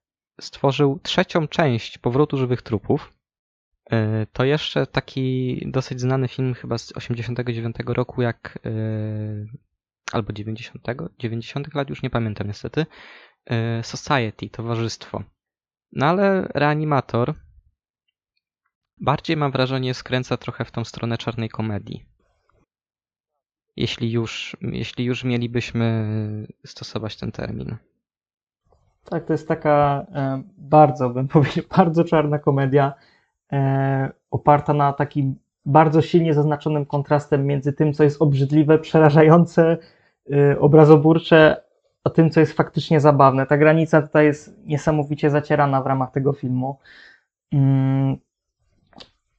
stworzył 0.40 1.00
trzecią 1.02 1.48
część 1.48 1.98
Powrotu 1.98 2.36
żywych 2.36 2.62
trupów. 2.62 3.12
Yy, 3.92 4.26
To 4.32 4.44
jeszcze 4.44 4.86
taki 4.86 5.58
dosyć 5.70 6.00
znany 6.00 6.28
film 6.28 6.54
chyba 6.54 6.78
z 6.78 6.92
89 6.92 7.76
roku, 7.86 8.22
jak 8.22 8.58
yy, 8.64 9.46
albo 10.12 10.32
90, 10.32 10.84
90 11.18 11.74
lat, 11.74 11.90
już 11.90 12.02
nie 12.02 12.10
pamiętam 12.10 12.46
niestety. 12.46 12.86
yy, 13.50 13.56
Society, 13.82 14.50
Towarzystwo. 14.50 15.22
No 15.92 16.06
ale 16.06 16.48
Reanimator 16.54 17.34
bardziej 19.00 19.36
mam 19.36 19.52
wrażenie 19.52 19.94
skręca 19.94 20.36
trochę 20.36 20.64
w 20.64 20.70
tą 20.70 20.84
stronę 20.84 21.18
czarnej 21.18 21.48
komedii. 21.48 22.06
Jeśli 23.76 24.12
już, 24.12 24.56
jeśli 24.60 25.04
już 25.04 25.24
mielibyśmy 25.24 26.06
stosować 26.66 27.16
ten 27.16 27.32
termin. 27.32 27.76
Tak, 29.04 29.26
to 29.26 29.32
jest 29.32 29.48
taka 29.48 30.06
e, 30.14 30.42
bardzo, 30.58 31.10
bym 31.10 31.28
powiedział, 31.28 31.64
bardzo 31.76 32.04
czarna 32.04 32.38
komedia, 32.38 32.94
e, 32.96 33.11
oparta 34.30 34.74
na 34.74 34.92
takim 34.92 35.34
bardzo 35.66 36.02
silnie 36.02 36.34
zaznaczonym 36.34 36.86
kontrastem 36.86 37.46
między 37.46 37.72
tym, 37.72 37.92
co 37.92 38.04
jest 38.04 38.22
obrzydliwe, 38.22 38.78
przerażające, 38.78 39.78
e, 40.32 40.58
obrazoburcze, 40.60 41.62
a 42.04 42.10
tym, 42.10 42.30
co 42.30 42.40
jest 42.40 42.52
faktycznie 42.52 43.00
zabawne. 43.00 43.46
Ta 43.46 43.56
granica 43.56 44.02
tutaj 44.02 44.26
jest 44.26 44.66
niesamowicie 44.66 45.30
zacierana 45.30 45.82
w 45.82 45.86
ramach 45.86 46.10
tego 46.10 46.32
filmu. 46.32 46.78
Mm, 47.52 48.16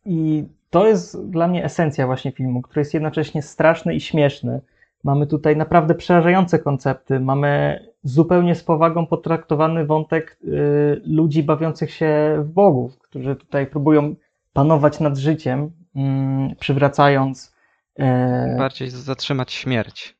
I 0.05 0.47
to 0.69 0.87
jest 0.87 1.29
dla 1.29 1.47
mnie 1.47 1.65
esencja 1.65 2.05
właśnie 2.05 2.31
filmu, 2.31 2.61
który 2.61 2.81
jest 2.81 2.93
jednocześnie 2.93 3.41
straszny 3.41 3.95
i 3.95 4.01
śmieszny. 4.01 4.61
Mamy 5.03 5.27
tutaj 5.27 5.57
naprawdę 5.57 5.95
przerażające 5.95 6.59
koncepty. 6.59 7.19
Mamy 7.19 7.79
zupełnie 8.03 8.55
z 8.55 8.63
powagą 8.63 9.07
potraktowany 9.07 9.85
wątek 9.85 10.37
y, 10.43 11.01
ludzi 11.05 11.43
bawiących 11.43 11.91
się 11.91 12.35
w 12.39 12.49
bogów, 12.49 12.99
którzy 12.99 13.35
tutaj 13.35 13.67
próbują 13.67 14.15
panować 14.53 14.99
nad 14.99 15.17
życiem, 15.17 15.71
mm, 15.95 16.55
przywracając. 16.55 17.55
e, 17.99 18.55
Bardziej 18.57 18.89
zatrzymać 18.89 19.51
śmierć. 19.51 20.17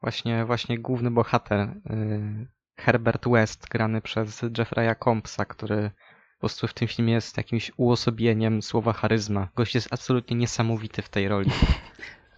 Właśnie, 0.00 0.44
właśnie 0.44 0.78
główny 0.78 1.10
bohater 1.10 1.60
y, 1.60 2.46
Herbert 2.76 3.28
West, 3.28 3.68
grany 3.68 4.00
przez 4.00 4.42
Jeffrey'a 4.42 4.94
Combsa, 5.04 5.44
który 5.44 5.90
po 6.34 6.40
prostu 6.40 6.66
w 6.66 6.74
tym 6.74 6.88
filmie 6.88 7.12
jest 7.12 7.36
jakimś 7.36 7.72
uosobieniem 7.76 8.62
słowa 8.62 8.92
charyzma. 8.92 9.48
Gość 9.56 9.74
jest 9.74 9.92
absolutnie 9.92 10.36
niesamowity 10.36 11.02
w 11.02 11.08
tej 11.08 11.28
roli. 11.28 11.50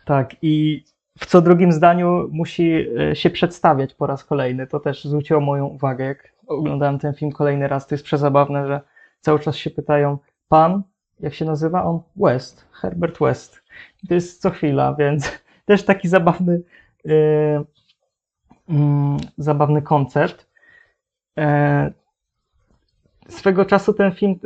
Tak, 0.05 0.37
i 0.43 0.85
w 1.23 1.27
co 1.27 1.43
drugim 1.43 1.73
zdaniu 1.73 2.29
musi 2.33 2.87
e, 3.11 3.17
się 3.17 3.31
przedstawiać 3.31 3.95
po 3.95 4.07
raz 4.07 4.25
kolejny. 4.25 4.67
To 4.67 4.81
też 4.81 5.05
zwróciło 5.05 5.41
moją 5.41 5.67
uwagę, 5.67 6.05
jak 6.05 6.33
oglądałem 6.47 6.99
ten 6.99 7.15
film 7.15 7.33
kolejny 7.33 7.69
raz. 7.69 7.87
To 7.87 7.95
jest 7.95 8.05
przezabawne, 8.05 8.67
że 8.67 8.81
cały 9.21 9.41
czas 9.41 9.57
się 9.57 9.71
pytają, 9.71 10.19
pan, 10.49 10.83
jak 11.21 11.35
się 11.35 11.45
nazywa? 11.45 11.85
On 11.85 12.01
West, 12.17 12.69
Herbert 12.73 13.19
West. 13.19 13.63
I 14.03 14.07
to 14.07 14.15
jest 14.15 14.43
co 14.43 14.51
chwila, 14.51 14.95
więc 14.99 15.43
też 15.65 15.85
taki 15.85 16.09
zabawny, 16.09 16.63
e, 17.09 17.65
mm, 18.69 19.17
zabawny 19.39 19.83
koncept. 19.83 20.51
E, 21.39 21.93
swego 23.29 23.65
czasu 23.65 23.95
ten 23.95 24.13
film 24.13 24.39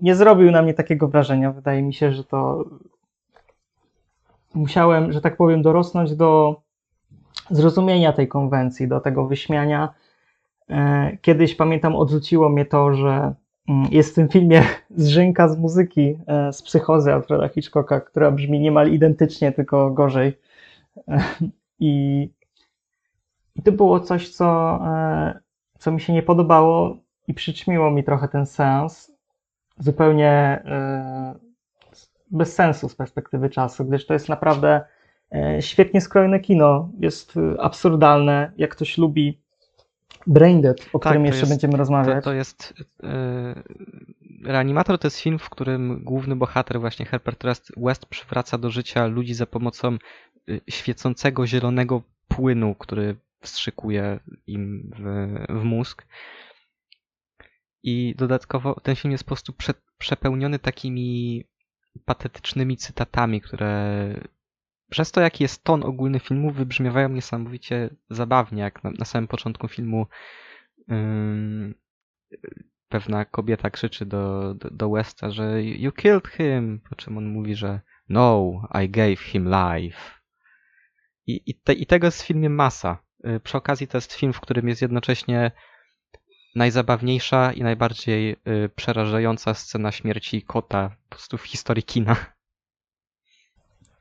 nie 0.00 0.14
zrobił 0.14 0.50
na 0.50 0.62
mnie 0.62 0.74
takiego 0.74 1.08
wrażenia. 1.08 1.52
Wydaje 1.52 1.82
mi 1.82 1.94
się, 1.94 2.12
że 2.12 2.24
to 2.24 2.64
musiałem, 4.54 5.12
że 5.12 5.20
tak 5.20 5.36
powiem, 5.36 5.62
dorosnąć 5.62 6.16
do 6.16 6.60
zrozumienia 7.50 8.12
tej 8.12 8.28
konwencji, 8.28 8.88
do 8.88 9.00
tego 9.00 9.26
wyśmiania. 9.26 9.94
E, 10.70 11.16
Kiedyś 11.22 11.54
pamiętam, 11.54 11.96
odrzuciło 11.96 12.48
mnie 12.48 12.64
to, 12.64 12.94
że 12.94 13.34
mm, 13.68 13.86
jest 13.90 14.12
w 14.12 14.14
tym 14.14 14.28
filmie 14.28 14.62
zrzynka 14.90 15.48
z 15.48 15.58
muzyki 15.58 16.18
e, 16.26 16.52
z 16.52 16.62
psychozy 16.62 17.12
Alfreda 17.12 17.48
Hitchcocka, 17.48 18.00
która 18.00 18.30
brzmi 18.30 18.60
niemal 18.60 18.92
identycznie, 18.92 19.52
tylko 19.52 19.90
gorzej. 19.90 20.38
E, 21.08 21.22
I, 21.80 22.30
i 23.56 23.62
to 23.62 23.72
było 23.72 24.00
coś, 24.00 24.28
co, 24.28 24.78
co 25.78 25.92
mi 25.92 26.00
się 26.00 26.12
nie 26.12 26.22
podobało 26.22 26.96
i 27.28 27.34
przyćmiło 27.34 27.90
mi 27.90 28.04
trochę 28.04 28.28
ten 28.28 28.46
sens. 28.46 29.12
Zupełnie 29.78 30.62
bez 32.32 32.54
sensu 32.54 32.88
z 32.88 32.94
perspektywy 32.94 33.50
czasu, 33.50 33.84
gdyż 33.84 34.06
to 34.06 34.12
jest 34.14 34.28
naprawdę 34.28 34.80
e, 35.34 35.62
świetnie 35.62 36.00
skrojone 36.00 36.40
kino. 36.40 36.90
Jest 37.00 37.36
e, 37.36 37.60
absurdalne. 37.60 38.52
Jak 38.56 38.70
ktoś 38.70 38.98
lubi 38.98 39.38
Braindead, 40.26 40.76
o 40.92 40.98
którym 41.00 41.22
to 41.22 41.26
jeszcze 41.26 41.40
jest- 41.40 41.52
będziemy 41.52 41.72
To, 41.72 41.78
rozmawiać. 41.78 42.24
to 42.24 42.32
jest. 42.32 42.74
y, 43.04 44.44
Reanimator 44.44 44.98
to 44.98 45.06
jest 45.06 45.20
film, 45.20 45.38
w 45.38 45.50
którym 45.50 46.04
główny 46.04 46.36
bohater, 46.36 46.80
właśnie 46.80 47.06
Herbert 47.06 47.44
West, 47.76 48.06
przywraca 48.06 48.58
do 48.58 48.70
życia 48.70 49.06
ludzi 49.06 49.34
za 49.34 49.46
pomocą 49.46 49.96
świecącego 50.70 51.46
zielonego 51.46 52.02
płynu, 52.28 52.74
który 52.74 53.16
wstrzykuje 53.40 54.20
im 54.46 54.90
w, 54.98 55.34
w 55.60 55.64
mózg. 55.64 56.06
I 57.82 58.14
dodatkowo 58.18 58.80
ten 58.82 58.96
film 58.96 59.12
jest 59.12 59.24
po 59.24 59.28
prostu 59.28 59.52
prze, 59.52 59.72
przepełniony 59.98 60.58
takimi 60.58 61.44
patetycznymi 62.04 62.76
cytatami, 62.76 63.40
które 63.40 64.14
przez 64.90 65.12
to, 65.12 65.20
jaki 65.20 65.44
jest 65.44 65.64
ton 65.64 65.84
ogólny 65.84 66.20
filmu, 66.20 66.50
wybrzmiewają 66.50 67.08
niesamowicie 67.08 67.90
zabawnie, 68.10 68.62
jak 68.62 68.84
na, 68.84 68.90
na 68.90 69.04
samym 69.04 69.28
początku 69.28 69.68
filmu 69.68 70.06
pewna 72.88 73.24
kobieta 73.24 73.70
krzyczy 73.70 74.06
do, 74.06 74.54
do, 74.54 74.70
do 74.70 74.90
Westa, 74.90 75.30
że 75.30 75.62
you 75.62 75.92
killed 75.92 76.28
him, 76.28 76.80
po 76.88 76.96
czym 76.96 77.18
on 77.18 77.26
mówi, 77.26 77.54
że 77.56 77.80
no, 78.08 78.52
I 78.84 78.88
gave 78.88 79.16
him 79.16 79.44
life. 79.44 79.98
I, 81.26 81.42
i, 81.46 81.54
te, 81.54 81.72
i 81.72 81.86
tego 81.86 82.06
jest 82.06 82.22
w 82.22 82.26
filmie 82.26 82.50
masa. 82.50 82.98
Y, 83.26 83.40
Przy 83.40 83.56
okazji 83.56 83.88
to 83.88 83.96
jest 83.96 84.12
film, 84.12 84.32
w 84.32 84.40
którym 84.40 84.68
jest 84.68 84.82
jednocześnie 84.82 85.50
najzabawniejsza 86.54 87.52
i 87.52 87.62
najbardziej 87.62 88.30
y, 88.32 88.70
przerażająca 88.76 89.54
scena 89.54 89.92
śmierci 89.92 90.42
kota 90.42 90.88
po 90.88 91.16
prostu 91.16 91.38
w 91.38 91.42
historii 91.42 91.82
kina. 91.82 92.16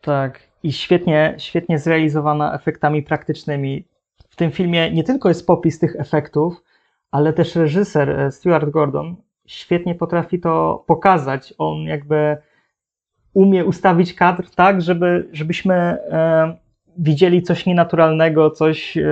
Tak. 0.02 0.40
I 0.64 0.74
świetnie, 0.74 1.36
świetnie 1.38 1.80
zrealizowana 1.80 2.54
efektami 2.54 3.04
praktycznymi. 3.04 3.86
W 4.30 4.36
tym 4.36 4.52
filmie 4.52 4.92
nie 4.92 5.04
tylko 5.04 5.30
jest 5.30 5.48
popis 5.48 5.80
tych 5.80 5.96
efektów, 5.96 6.64
ale 7.12 7.34
też 7.34 7.56
reżyser 7.56 8.10
e, 8.10 8.32
Stuart 8.32 8.70
Gordon 8.70 9.16
świetnie 9.52 9.96
potrafi 9.96 10.40
to 10.40 10.84
pokazać. 10.88 11.54
On 11.58 11.84
jakby 11.84 12.38
umie 13.34 13.66
ustawić 13.66 14.14
kadr 14.14 14.50
tak, 14.50 14.82
żeby, 14.82 15.30
żebyśmy 15.32 15.74
e, 15.76 16.58
widzieli 16.98 17.42
coś 17.44 17.66
nienaturalnego, 17.66 18.52
coś 18.52 18.98
e, 18.98 19.04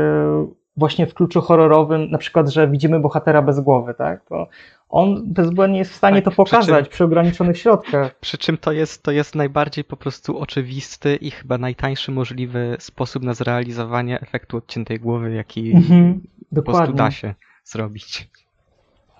właśnie 0.79 1.07
w 1.07 1.13
kluczu 1.13 1.41
horrorowym, 1.41 2.11
na 2.11 2.17
przykład, 2.17 2.49
że 2.49 2.67
widzimy 2.67 2.99
bohatera 2.99 3.41
bez 3.41 3.59
głowy, 3.59 3.93
tak? 3.93 4.25
To 4.25 4.47
on 4.89 5.23
bezbłędnie 5.33 5.79
jest 5.79 5.91
w 5.91 5.95
stanie 5.95 6.21
Tak, 6.21 6.35
to 6.35 6.43
przy 6.43 6.51
czym- 6.51 6.59
pokazać 6.59 6.89
przy 6.89 7.03
ograniczonych 7.03 7.57
środkach. 7.57 8.15
Przy 8.21 8.37
czym 8.37 8.57
to 8.57 8.71
jest, 8.71 9.03
to 9.03 9.11
jest 9.11 9.35
najbardziej 9.35 9.83
po 9.83 9.97
prostu 9.97 10.39
oczywisty 10.39 11.15
i 11.15 11.31
chyba 11.31 11.57
najtańszy 11.57 12.11
możliwy 12.11 12.77
sposób 12.79 13.23
na 13.23 13.33
zrealizowanie 13.33 14.21
efektu 14.21 14.57
odciętej 14.57 14.99
głowy, 14.99 15.33
jaki 15.33 15.71
Mhm, 15.75 16.21
po 16.55 16.61
prostu 16.61 16.93
da 16.93 17.11
się 17.11 17.33
zrobić. 17.63 18.29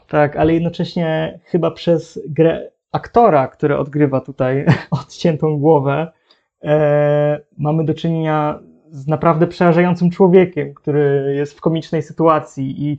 Tak, 0.08 0.36
ale 0.36 0.54
jednocześnie 0.54 1.40
chyba 1.46 1.72
przez 1.72 2.20
grę 2.30 2.72
aktora, 2.92 3.48
który 3.48 3.78
odgrywa 3.78 4.22
tutaj 4.22 4.66
odciętą 5.02 5.58
głowę, 5.60 6.12
e, 6.64 7.40
mamy 7.58 7.86
do 7.86 7.94
czynienia 7.94 8.60
z 8.92 9.08
naprawdę 9.08 9.48
przerażającym 9.48 10.10
człowiekiem, 10.10 10.74
który 10.74 11.34
jest 11.36 11.58
w 11.58 11.62
komicznej 11.62 12.02
sytuacji 12.02 12.84
i, 12.84 12.98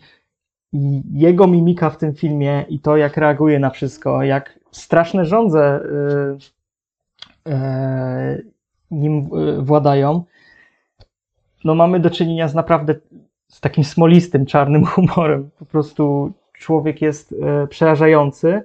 i 0.72 1.03
jego 1.12 1.46
mimika 1.46 1.90
w 1.90 1.96
tym 1.96 2.14
filmie 2.14 2.64
i 2.68 2.79
to, 2.79 2.96
jak 2.96 3.16
reaguje 3.16 3.59
na 3.59 3.70
wszystko, 3.70 4.22
jak 4.22 4.59
straszne 4.70 5.24
żądze 5.24 5.81
e, 7.46 7.53
e, 7.53 8.38
nim 8.90 9.18
e, 9.18 9.62
władają, 9.62 10.24
no 11.64 11.74
mamy 11.74 12.00
do 12.00 12.11
czynienia 12.11 12.48
z 12.48 12.55
naprawdę 12.55 12.94
z 13.48 13.61
takim 13.61 13.85
smolistym, 13.85 14.46
czarnym 14.46 14.85
humorem. 14.94 15.50
Po 15.59 15.64
prostu 15.64 16.33
człowiek 16.53 17.03
jest 17.03 17.35
przerażający. 17.68 18.62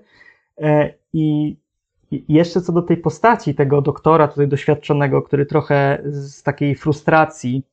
I 1.13 1.55
jeszcze 2.11 2.61
co 2.61 2.73
do 2.73 2.81
tej 2.81 2.97
postaci 2.97 3.55
tego 3.55 3.81
doktora 3.81 4.27
tutaj 4.27 4.47
doświadczonego, 4.47 5.21
który 5.21 5.45
trochę 5.45 6.01
z 6.05 6.43
takiej 6.43 6.75
frustracji 6.75 7.63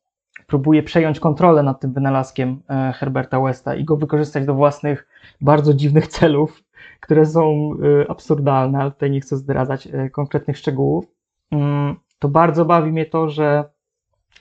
próbuje 0.46 0.82
przejąć 0.82 1.20
kontrolę 1.20 1.62
nad 1.62 1.80
tym 1.80 1.92
wynalazkiem 1.92 2.62
e, 2.70 2.92
Herberta 2.92 3.40
Westa 3.40 3.74
i 3.74 3.84
go 3.84 3.96
wykorzystać 3.96 4.46
do 4.46 4.54
własnych 4.54 5.08
bardzo 5.40 5.74
dziwnych 5.74 6.06
celów, 6.08 6.62
które 7.00 7.26
są 7.26 7.70
e, 8.02 8.10
absurdalne, 8.10 8.78
ale 8.78 8.90
tutaj 8.90 9.10
nie 9.10 9.20
chcę 9.20 9.36
zdradzać 9.36 9.86
e, 9.86 10.10
konkretnych 10.10 10.58
szczegółów. 10.58 11.04
Mm, 11.50 11.96
To 12.18 12.28
bardzo 12.28 12.64
bawi 12.64 12.92
mnie 12.92 13.06
to, 13.06 13.28
że 13.28 13.64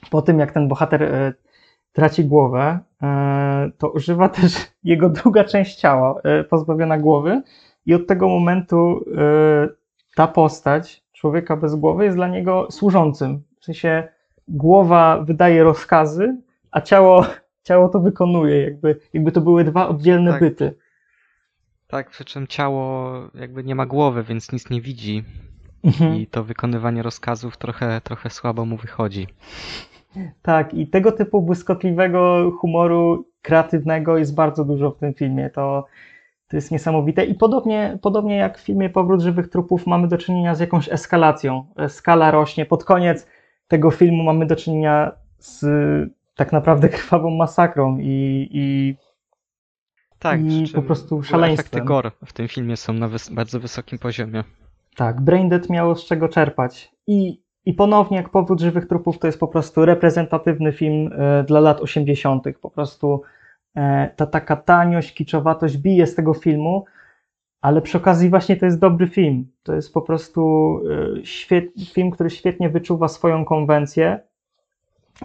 po 0.10 0.22
tym 0.22 0.40
jak 0.40 0.52
ten 0.52 0.68
bohater 0.68 1.34
traci 1.94 2.26
głowę, 2.26 2.80
to 3.78 3.90
używa 3.90 4.30
też 4.30 4.54
jego 4.84 5.10
druga 5.10 5.44
część 5.44 5.76
ciała, 5.76 6.22
pozbawiona 6.50 6.98
głowy, 6.98 7.42
i 7.86 7.94
od 7.94 8.08
tego 8.08 8.28
momentu 8.28 9.06
ta 10.16 10.28
postać 10.28 11.04
człowieka 11.14 11.58
bez 11.58 11.76
głowy 11.76 12.04
jest 12.06 12.18
dla 12.18 12.28
niego 12.28 12.68
służącym. 12.72 13.44
W 13.60 13.66
sensie 13.66 14.08
głowa 14.48 15.22
wydaje 15.22 15.64
rozkazy, 15.64 16.38
a 16.72 16.82
ciało, 16.82 17.26
ciało 17.68 17.90
to 17.90 18.00
wykonuje, 18.00 18.62
jakby, 18.64 19.00
jakby 19.14 19.32
to 19.32 19.42
były 19.42 19.64
dwa 19.64 19.88
oddzielne 19.88 20.32
Tak. 20.32 20.40
byty. 20.40 20.74
Tak, 21.88 22.10
przy 22.10 22.26
czym 22.26 22.48
ciało 22.48 23.14
jakby 23.36 23.64
nie 23.64 23.76
ma 23.76 23.86
głowy, 23.86 24.24
więc 24.24 24.52
nic 24.52 24.70
nie 24.70 24.82
widzi 24.82 25.24
Mhm. 25.84 26.16
i 26.16 26.28
to 26.28 26.44
wykonywanie 26.44 27.04
rozkazów 27.04 27.58
trochę, 27.58 28.02
trochę 28.04 28.30
słabo 28.30 28.66
mu 28.66 28.78
wychodzi. 28.78 29.28
Tak, 30.42 30.74
i 30.74 30.88
tego 30.88 31.12
typu 31.12 31.42
błyskotliwego 31.42 32.52
humoru 32.60 33.26
kreatywnego 33.42 34.18
jest 34.18 34.36
bardzo 34.36 34.66
dużo 34.66 34.92
w 34.92 34.98
tym 34.98 35.14
filmie. 35.14 35.50
To, 35.50 35.86
to 36.52 36.58
jest 36.58 36.72
niesamowite. 36.72 37.26
I 37.26 37.36
podobnie, 37.36 37.98
podobnie 38.02 38.36
jak 38.38 38.58
w 38.58 38.62
filmie 38.62 38.90
Powrót 38.90 39.22
żywych 39.22 39.50
trupów 39.50 39.88
mamy 39.88 40.08
do 40.08 40.18
czynienia 40.18 40.56
z 40.56 40.60
jakąś 40.60 40.90
eskalacją. 40.90 41.66
Skala 41.88 42.32
rośnie. 42.32 42.66
Pod 42.66 42.84
koniec 42.84 43.28
tego 43.68 43.92
filmu 43.92 44.24
mamy 44.24 44.46
do 44.46 44.56
czynienia 44.56 45.12
z 45.38 45.66
tak 46.36 46.52
naprawdę 46.52 46.90
krwawą 46.98 47.30
masakrą 47.30 47.98
i, 48.00 48.50
i 48.52 48.96
Tak, 50.20 50.42
I 50.42 50.68
po 50.76 50.82
prostu 50.82 51.24
szaleństwem. 51.24 51.66
Efekty 51.66 51.82
gore 51.88 52.12
w 52.26 52.34
tym 52.34 52.48
filmie 52.48 52.78
są 52.78 52.94
na 52.94 53.10
wys- 53.10 53.34
bardzo 53.34 53.60
wysokim 53.60 54.00
poziomie. 54.00 54.44
Tak, 54.96 55.22
Braindead 55.22 55.70
miało 55.70 55.96
z 55.96 56.06
czego 56.06 56.30
czerpać. 56.30 56.92
I, 57.08 57.42
I 57.66 57.74
ponownie, 57.74 58.18
jak 58.18 58.30
Powrót 58.30 58.62
żywych 58.62 58.88
trupów, 58.88 59.20
to 59.20 59.28
jest 59.28 59.40
po 59.40 59.48
prostu 59.48 59.86
reprezentatywny 59.86 60.72
film 60.72 61.10
e, 61.14 61.44
dla 61.44 61.60
lat 61.60 61.82
80. 61.82 62.44
Po 62.62 62.70
prostu 62.70 63.22
ta 64.16 64.26
taka 64.26 64.56
taniość, 64.56 65.14
kiczowatość 65.14 65.78
bije 65.78 66.08
z 66.08 66.16
tego 66.16 66.34
filmu, 66.34 66.86
ale 67.62 67.82
przy 67.82 67.98
okazji 67.98 68.30
właśnie 68.30 68.58
to 68.58 68.66
jest 68.66 68.80
dobry 68.80 69.08
film. 69.08 69.48
To 69.64 69.76
jest 69.76 69.94
po 69.94 70.02
prostu 70.02 70.82
e, 71.52 71.86
film, 71.94 72.12
który 72.12 72.30
świetnie 72.30 72.70
wyczuwa 72.70 73.08
swoją 73.08 73.46
konwencję 73.46 74.20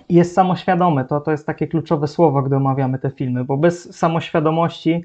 i 0.08 0.14
jest 0.14 0.34
samoświadomy. 0.34 1.04
To, 1.04 1.20
to 1.20 1.30
jest 1.30 1.46
takie 1.46 1.66
kluczowe 1.66 2.06
słowo, 2.06 2.42
gdy 2.42 2.56
omawiamy 2.56 2.98
te 2.98 3.10
filmy, 3.10 3.44
bo 3.44 3.56
bez 3.56 3.96
samoświadomości 3.96 5.04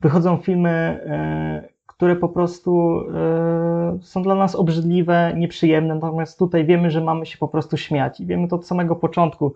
wychodzą 0.00 0.36
filmy, 0.36 0.70
e, 0.70 1.68
które 1.86 2.16
po 2.16 2.28
prostu 2.28 3.00
e, 3.14 3.98
są 4.02 4.22
dla 4.22 4.34
nas 4.34 4.54
obrzydliwe, 4.54 5.32
nieprzyjemne, 5.36 5.94
natomiast 5.94 6.38
tutaj 6.38 6.64
wiemy, 6.64 6.90
że 6.90 7.00
mamy 7.00 7.26
się 7.26 7.38
po 7.38 7.48
prostu 7.48 7.76
śmiać 7.76 8.20
i 8.20 8.26
wiemy 8.26 8.48
to 8.48 8.56
od 8.56 8.66
samego 8.66 8.96
początku. 8.96 9.54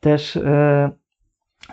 Też 0.00 0.36
e, 0.36 0.90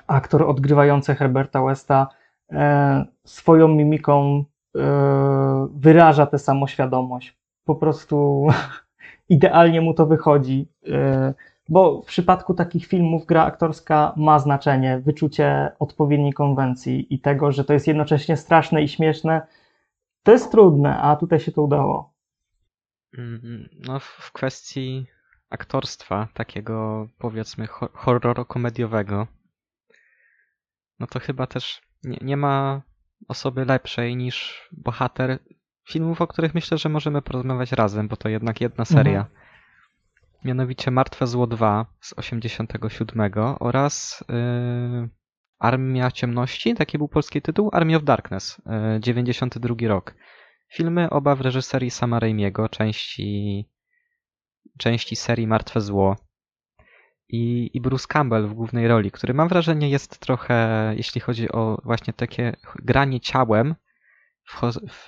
aktor 0.08 0.44
odgrywający 0.44 1.16
Herberta 1.16 1.62
Westa 1.64 2.08
e, 2.52 3.06
swoją 3.26 3.68
mimiką 3.68 4.46
e, 4.78 5.68
wyraża 5.74 6.26
tę 6.26 6.40
samoświadomość. 6.40 7.38
Po 7.66 7.76
prostu 7.76 8.48
idealnie 9.30 9.82
mu 9.82 9.94
to 9.94 10.06
wychodzi. 10.06 10.68
e, 10.88 11.34
Bo 11.70 12.02
w 12.02 12.06
przypadku 12.06 12.54
takich 12.54 12.86
filmów 12.86 13.26
gra 13.26 13.44
aktorska 13.46 14.14
ma 14.18 14.40
znaczenie, 14.40 15.00
wyczucie 15.00 15.72
odpowiedniej 15.80 16.34
konwencji 16.34 17.14
i 17.14 17.20
tego, 17.20 17.52
że 17.52 17.64
to 17.64 17.74
jest 17.74 17.88
jednocześnie 17.88 18.38
straszne 18.38 18.82
i 18.84 18.88
śmieszne, 18.88 19.42
to 20.24 20.32
jest 20.32 20.52
trudne, 20.52 20.98
a 21.02 21.16
tutaj 21.16 21.40
się 21.40 21.52
to 21.52 21.62
udało. 21.62 22.14
Mm, 23.18 23.70
No, 23.88 24.00
w 24.00 24.32
kwestii 24.32 25.06
aktorstwa, 25.50 26.28
takiego 26.34 27.08
powiedzmy 27.18 27.68
ho- 27.68 27.90
horroro-komediowego, 27.94 29.28
no 31.02 31.08
to 31.08 31.20
chyba 31.20 31.48
też 31.48 31.82
nie, 32.04 32.18
nie 32.22 32.38
ma 32.38 32.82
osoby 33.28 33.66
lepszej 33.66 34.16
niż 34.16 34.68
bohater 34.72 35.40
filmów, 35.90 36.22
o 36.22 36.28
których 36.28 36.56
myślę, 36.56 36.78
że 36.78 36.90
możemy 36.90 37.22
porozmawiać 37.22 37.72
razem, 37.72 38.08
bo 38.08 38.16
to 38.18 38.30
jednak 38.30 38.62
jedna 38.62 38.86
seria. 38.86 39.20
Mhm. 39.20 39.42
Mianowicie 40.46 40.92
Martwe 40.92 41.28
Zło 41.28 41.48
2 41.48 41.86
z 42.02 42.14
87 42.18 43.32
oraz 43.60 44.24
yy, 44.30 45.10
Armia 45.60 46.12
Ciemności, 46.12 46.76
taki 46.76 46.98
był 46.98 47.08
polski 47.08 47.42
tytuł, 47.42 47.70
Army 47.74 47.96
of 47.96 48.04
Darkness, 48.04 48.62
yy, 48.94 49.00
92 49.00 49.76
rok. 49.88 50.16
Filmy 50.74 51.10
oba 51.10 51.36
w 51.36 51.42
reżyserii 51.42 51.92
Sama 51.92 52.20
Raimiego, 52.20 52.70
części, 52.70 53.70
części 54.78 55.16
serii 55.16 55.48
Martwe 55.48 55.82
Zło. 55.82 56.16
I, 57.32 57.72
I 57.74 57.82
Bruce 57.82 58.08
Campbell 58.08 58.48
w 58.48 58.54
głównej 58.54 58.88
roli, 58.88 59.12
który 59.12 59.34
mam 59.34 59.48
wrażenie 59.48 59.90
jest 59.90 60.20
trochę, 60.20 60.94
jeśli 60.98 61.22
chodzi 61.22 61.52
o 61.52 61.82
właśnie 61.84 62.14
takie 62.14 62.56
granie 62.76 63.20
ciałem 63.20 63.76
w, 64.44 64.62
w, 64.90 65.06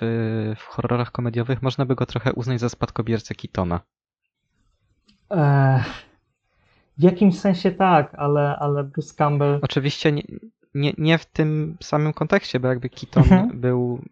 w 0.56 0.64
horrorach 0.66 1.12
komediowych, 1.12 1.62
można 1.62 1.84
by 1.84 1.94
go 1.94 2.06
trochę 2.06 2.32
uznać 2.32 2.60
za 2.60 2.68
spadkobiercę 2.68 3.34
Kitona. 3.34 3.80
Eee, 5.30 5.82
w 6.98 7.02
jakimś 7.02 7.40
sensie 7.40 7.70
tak, 7.70 8.14
ale, 8.14 8.56
ale 8.56 8.84
Bruce 8.84 9.14
Campbell. 9.14 9.58
Oczywiście 9.62 10.12
nie, 10.12 10.22
nie, 10.74 10.92
nie 10.98 11.18
w 11.18 11.26
tym 11.26 11.76
samym 11.82 12.12
kontekście, 12.12 12.60
bo 12.60 12.68
jakby 12.68 12.88
Keaton 12.88 13.22
Mhm. 13.22 13.60
był 13.60 14.02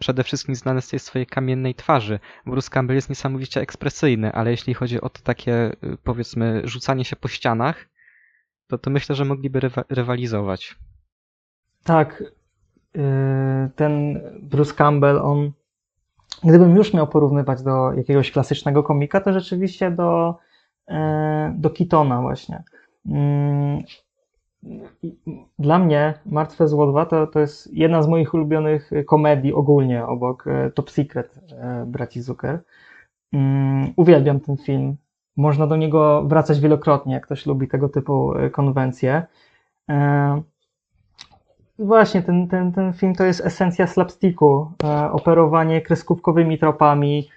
przede 0.00 0.24
wszystkim 0.24 0.54
znany 0.54 0.82
z 0.82 0.88
tej 0.88 0.98
swojej 0.98 1.26
kamiennej 1.26 1.74
twarzy. 1.74 2.18
Bruce 2.46 2.70
Campbell 2.70 2.96
jest 2.96 3.08
niesamowicie 3.08 3.60
ekspresyjny, 3.60 4.32
ale 4.32 4.50
jeśli 4.50 4.74
chodzi 4.74 5.00
o 5.00 5.08
to 5.08 5.22
takie, 5.22 5.72
y, 5.84 5.96
powiedzmy, 6.04 6.62
rzucanie 6.64 7.04
się 7.04 7.16
po 7.16 7.28
ścianach, 7.28 7.88
to, 8.66 8.78
to 8.78 8.90
myślę, 8.90 9.14
że 9.14 9.24
mogliby 9.24 9.60
rywa, 9.60 9.84
rywalizować. 9.88 10.76
Tak, 11.84 12.24
yy, 12.94 13.02
ten 13.76 14.20
Bruce 14.42 14.74
Campbell, 14.74 15.18
on. 15.18 15.52
Gdybym 16.44 16.76
już 16.76 16.94
miał 16.94 17.06
porównywać 17.06 17.62
do 17.62 17.92
jakiegoś 17.92 18.32
klasycznego 18.32 18.82
komika, 18.82 19.20
to 19.20 19.32
rzeczywiście 19.32 19.90
do, 19.90 20.38
e, 20.88 21.54
do 21.58 21.70
Kitona, 21.70 22.22
właśnie. 22.22 22.62
Dla 25.58 25.78
mnie 25.78 26.14
Martwe 26.26 26.68
Zło 26.68 26.86
2 26.86 27.06
to, 27.06 27.26
to 27.26 27.40
jest 27.40 27.74
jedna 27.74 28.02
z 28.02 28.08
moich 28.08 28.34
ulubionych 28.34 28.90
komedii 29.06 29.54
ogólnie, 29.54 30.06
obok 30.06 30.46
e, 30.46 30.70
Top 30.70 30.90
Secret 30.90 31.40
e, 31.52 31.84
braci 31.86 32.22
Zucker. 32.22 32.58
Mm, 33.32 33.92
Uwielbiam 33.96 34.40
ten 34.40 34.56
film. 34.56 34.96
Można 35.36 35.66
do 35.66 35.76
niego 35.76 36.22
wracać 36.22 36.60
wielokrotnie, 36.60 37.14
jak 37.14 37.24
ktoś 37.26 37.46
lubi 37.46 37.68
tego 37.68 37.88
typu 37.88 38.34
e, 38.34 38.50
konwencje. 38.50 39.22
Właśnie, 41.78 42.22
ten, 42.22 42.48
ten, 42.48 42.72
ten 42.72 42.92
film 42.92 43.14
to 43.14 43.24
jest 43.24 43.40
esencja 43.46 43.86
slapsticku, 43.86 44.72
operowanie 45.12 45.80
kreskówkowymi 45.82 46.58
tropami, 46.58 47.28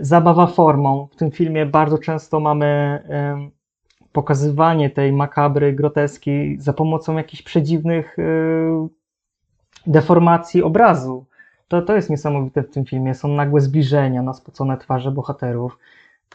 zabawa 0.00 0.46
formą. 0.46 1.08
W 1.12 1.16
tym 1.16 1.30
filmie 1.30 1.66
bardzo 1.66 1.98
często 1.98 2.40
mamy 2.40 3.00
pokazywanie 4.14 4.90
tej 4.90 5.12
makabry, 5.12 5.72
groteski 5.72 6.56
za 6.58 6.72
pomocą 6.72 7.16
jakichś 7.16 7.42
przedziwnych 7.42 8.18
e, 8.18 8.22
deformacji 9.86 10.62
obrazu. 10.62 11.26
To, 11.68 11.82
to 11.82 11.96
jest 11.96 12.10
niesamowite 12.10 12.62
w 12.62 12.70
tym 12.70 12.84
filmie. 12.84 13.14
Są 13.14 13.28
nagłe 13.28 13.60
zbliżenia 13.60 14.22
na 14.22 14.34
spocone 14.34 14.78
twarze 14.78 15.10
bohaterów. 15.10 15.78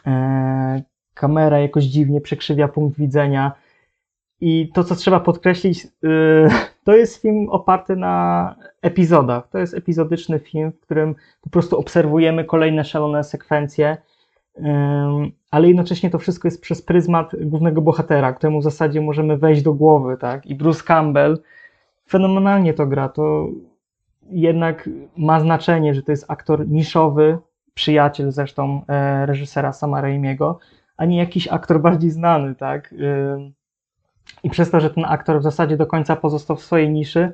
E, 0.06 0.82
kamera 1.14 1.58
jakoś 1.58 1.84
dziwnie 1.84 2.20
przekrzywia 2.20 2.68
punkt 2.68 2.98
widzenia. 2.98 3.52
I 4.40 4.70
to, 4.74 4.84
co 4.84 4.94
trzeba 4.94 5.20
podkreślić, 5.20 5.84
y, 5.84 5.88
to 6.84 6.96
jest 6.96 7.22
film 7.22 7.48
oparty 7.48 7.96
na 7.96 8.54
epizodach. 8.82 9.48
To 9.48 9.58
jest 9.58 9.74
epizodyczny 9.74 10.38
film, 10.38 10.72
w 10.72 10.80
którym 10.80 11.14
po 11.40 11.50
prostu 11.50 11.78
obserwujemy 11.78 12.44
kolejne 12.44 12.84
szalone 12.84 13.24
sekwencje, 13.24 13.96
ale 15.50 15.68
jednocześnie 15.68 16.10
to 16.10 16.18
wszystko 16.18 16.48
jest 16.48 16.60
przez 16.60 16.82
pryzmat 16.82 17.32
głównego 17.40 17.82
bohatera, 17.82 18.32
któremu 18.32 18.60
w 18.60 18.64
zasadzie 18.64 19.00
możemy 19.00 19.36
wejść 19.36 19.62
do 19.62 19.74
głowy, 19.74 20.16
tak? 20.16 20.46
I 20.46 20.54
Bruce 20.54 20.84
Campbell 20.84 21.42
fenomenalnie 22.08 22.74
to 22.74 22.86
gra. 22.86 23.08
To 23.08 23.48
jednak 24.30 24.88
ma 25.16 25.40
znaczenie, 25.40 25.94
że 25.94 26.02
to 26.02 26.12
jest 26.12 26.24
aktor 26.28 26.68
niszowy, 26.68 27.38
przyjaciel 27.74 28.32
zresztą 28.32 28.82
e, 28.88 29.26
reżysera 29.26 29.72
Sama 29.72 30.00
Raimiego, 30.00 30.58
a 30.96 31.04
nie 31.04 31.16
jakiś 31.16 31.48
aktor 31.48 31.80
bardziej 31.80 32.10
znany, 32.10 32.54
tak? 32.54 32.94
I 34.42 34.50
przez 34.50 34.70
to, 34.70 34.80
że 34.80 34.90
ten 34.90 35.04
aktor 35.04 35.40
w 35.40 35.42
zasadzie 35.42 35.76
do 35.76 35.86
końca 35.86 36.16
pozostał 36.16 36.56
w 36.56 36.64
swojej 36.64 36.90
niszy, 36.90 37.32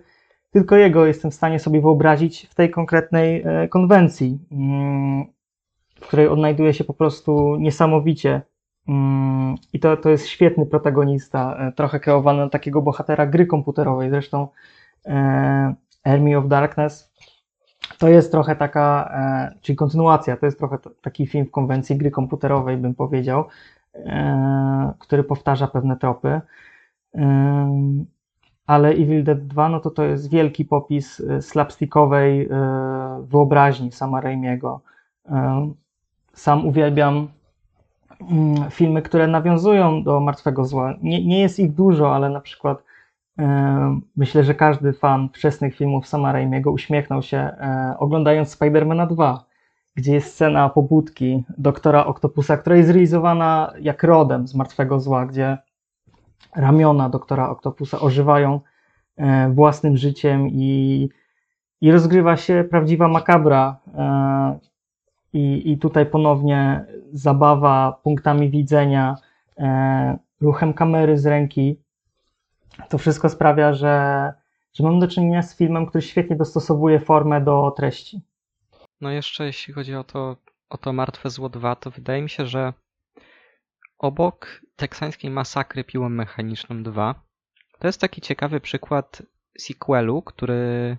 tylko 0.51 0.77
jego 0.77 1.07
jestem 1.07 1.31
w 1.31 1.35
stanie 1.35 1.59
sobie 1.59 1.81
wyobrazić 1.81 2.47
w 2.51 2.55
tej 2.55 2.71
konkretnej 2.71 3.43
e, 3.45 3.69
konwencji, 3.69 4.39
mm, 4.53 5.36
w 6.01 6.01
której 6.01 6.29
odnajduje 6.29 6.75
się 6.75 6.85
po 6.85 6.95
prostu 6.95 7.57
niesamowicie. 7.57 8.43
Mm, 8.89 9.55
I 9.73 9.81
to, 9.81 9.97
to 9.97 10.11
jest 10.11 10.27
świetny 10.27 10.67
protagonista, 10.67 11.57
e, 11.59 11.73
trochę 11.73 12.01
kreowany 12.01 12.39
na 12.39 12.49
takiego 12.49 12.83
bohatera 12.83 13.27
gry 13.27 13.47
komputerowej. 13.47 14.11
Zresztą 14.11 14.49
e, 15.07 15.75
Army 16.05 16.39
of 16.39 16.49
Darkness 16.49 17.13
to 17.99 18.09
jest 18.09 18.31
trochę 18.31 18.57
taka, 18.57 19.11
e, 19.15 19.59
czyli 19.61 19.77
kontynuacja, 19.77 20.37
to 20.37 20.47
jest 20.47 20.59
trochę 20.59 20.79
taki 21.03 21.27
film 21.27 21.47
w 21.47 21.51
konwencji 21.51 21.97
gry 21.97 22.11
komputerowej, 22.11 22.77
bym 22.77 22.95
powiedział, 22.95 23.45
który 24.99 25.25
powtarza 25.25 25.67
pewne 25.67 25.97
tropy. 25.97 26.41
Ale 28.67 28.89
Evil 28.89 29.25
Dead 29.25 29.47
2, 29.47 29.69
no 29.69 29.81
to 29.81 29.91
to 29.91 30.05
jest 30.05 30.31
wielki 30.31 30.65
popis 30.65 31.23
slapstickowej 31.41 32.49
wyobraźni 33.21 33.93
sama 33.93 34.21
Raimiego. 34.21 34.81
Sam 36.37 36.67
uwielbiam 36.67 37.29
mm, 38.31 38.71
filmy, 38.71 39.03
które 39.03 39.27
nawiązują 39.27 40.03
do 40.03 40.21
Martwego 40.21 40.65
Zła. 40.65 40.95
Nie, 41.03 41.27
nie 41.27 41.41
jest 41.41 41.59
ich 41.59 41.73
dużo, 41.73 42.15
ale 42.15 42.31
na 42.31 42.41
przykład 42.41 42.83
E, 43.39 44.01
myślę, 44.17 44.45
że 44.45 44.55
każdy 44.55 44.93
fan 44.93 45.29
wczesnych 45.29 45.77
filmów 45.77 46.09
Sama 46.09 46.33
Raimiego 46.33 46.71
uśmiechnął 46.71 47.23
się 47.23 47.37
e, 47.39 47.95
oglądając 47.99 48.51
Spidermana 48.51 49.07
2, 49.07 49.45
gdzie 49.95 50.15
jest 50.15 50.33
scena 50.33 50.69
pobudki 50.69 51.45
doktora 51.59 52.07
Octopusa, 52.07 52.57
która 52.57 52.77
jest 52.77 52.89
zrealizowana 52.89 53.73
jak 53.81 54.03
rodem 54.03 54.49
z 54.49 54.55
Martwego 54.55 55.01
Zła, 55.01 55.27
gdzie 55.27 55.59
ramiona 56.57 57.09
doktora 57.09 57.49
Octopusa 57.49 58.01
ożywają 58.01 58.61
e, 59.17 59.51
własnym 59.51 59.97
życiem 59.97 60.49
i, 60.49 61.09
i 61.81 61.93
rozgrywa 61.93 62.37
się 62.37 62.65
prawdziwa 62.71 63.09
makabra. 63.09 63.77
I, 65.37 65.73
I 65.73 65.79
tutaj 65.79 66.07
ponownie 66.07 66.87
zabawa 67.13 68.01
punktami 68.03 68.51
widzenia, 68.51 69.17
e, 69.59 70.19
ruchem 70.41 70.75
kamery 70.75 71.19
z 71.19 71.27
ręki. 71.27 71.81
To 72.89 72.99
wszystko 72.99 73.29
sprawia, 73.29 73.73
że, 73.73 74.33
że 74.75 74.85
mam 74.85 75.01
do 75.01 75.09
czynienia 75.09 75.43
z 75.43 75.57
filmem, 75.57 75.87
który 75.87 76.03
świetnie 76.03 76.37
dostosowuje 76.37 77.01
formę 77.01 77.41
do 77.41 77.71
treści. 77.77 78.21
No 79.01 79.11
jeszcze 79.11 79.47
jeśli 79.47 79.75
chodzi 79.75 79.95
o 79.95 80.05
to, 80.05 80.37
o 80.71 80.79
to 80.79 80.93
Martwe 80.93 81.31
Zło 81.31 81.49
2, 81.49 81.77
to 81.77 81.91
wydaje 81.91 82.23
mi 82.23 82.31
się, 82.31 82.47
że 82.47 82.73
obok 83.99 84.61
teksańskiej 84.77 85.31
masakry 85.31 85.85
piłą 85.85 86.09
mechaniczną 86.09 86.83
2, 86.83 87.15
to 87.79 87.89
jest 87.89 88.01
taki 88.01 88.21
ciekawy 88.21 88.61
przykład 88.61 89.23
sequelu, 89.59 90.23
który 90.23 90.97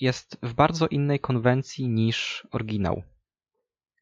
jest 0.00 0.38
w 0.42 0.54
bardzo 0.54 0.86
innej 0.86 1.20
konwencji 1.20 1.88
niż 1.88 2.46
oryginał. 2.50 3.02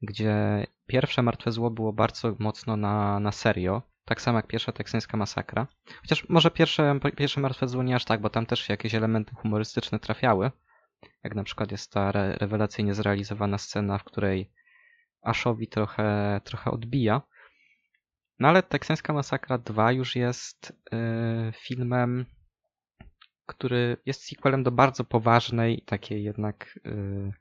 Gdzie 0.03 0.67
pierwsze 0.87 1.23
Martwe 1.23 1.53
Zło 1.53 1.71
było 1.71 1.93
bardzo 1.93 2.37
mocno 2.39 2.77
na, 2.77 3.21
na 3.21 3.33
serio, 3.33 3.83
tak 4.05 4.21
samo 4.21 4.39
jak 4.39 4.47
pierwsza 4.47 4.73
teksańska 4.73 5.17
masakra. 5.17 5.67
Chociaż 6.01 6.29
może 6.29 6.51
pierwsze, 6.51 6.99
pierwsze 7.17 7.41
Martwe 7.41 7.69
Zło 7.69 7.83
nie 7.83 7.97
aż 7.97 8.05
tak, 8.05 8.21
bo 8.21 8.31
tam 8.31 8.47
też 8.47 8.69
jakieś 8.69 8.95
elementy 8.95 9.35
humorystyczne 9.35 9.99
trafiały. 9.99 10.51
Jak 11.25 11.35
na 11.35 11.45
przykład 11.45 11.73
jest 11.73 11.93
ta 11.93 12.09
re 12.09 12.37
rewelacyjnie 12.37 12.95
zrealizowana 12.95 13.59
scena, 13.59 13.99
w 13.99 14.05
której 14.05 14.51
Ashowi 15.23 15.69
trochę, 15.69 16.41
trochę 16.45 16.71
odbija. 16.71 17.23
No 18.39 18.49
ale 18.49 18.63
Teksańska 18.63 19.13
Masakra 19.13 19.59
2 19.59 19.93
już 19.93 20.17
jest 20.17 20.73
yy, 20.93 21.53
filmem, 21.53 22.27
który 23.55 23.97
jest 24.07 24.29
sequelem 24.29 24.63
do 24.63 24.71
bardzo 24.71 25.05
poważnej, 25.05 25.83
takiej 25.87 26.25
jednak 26.25 26.79
yy, 26.85 27.33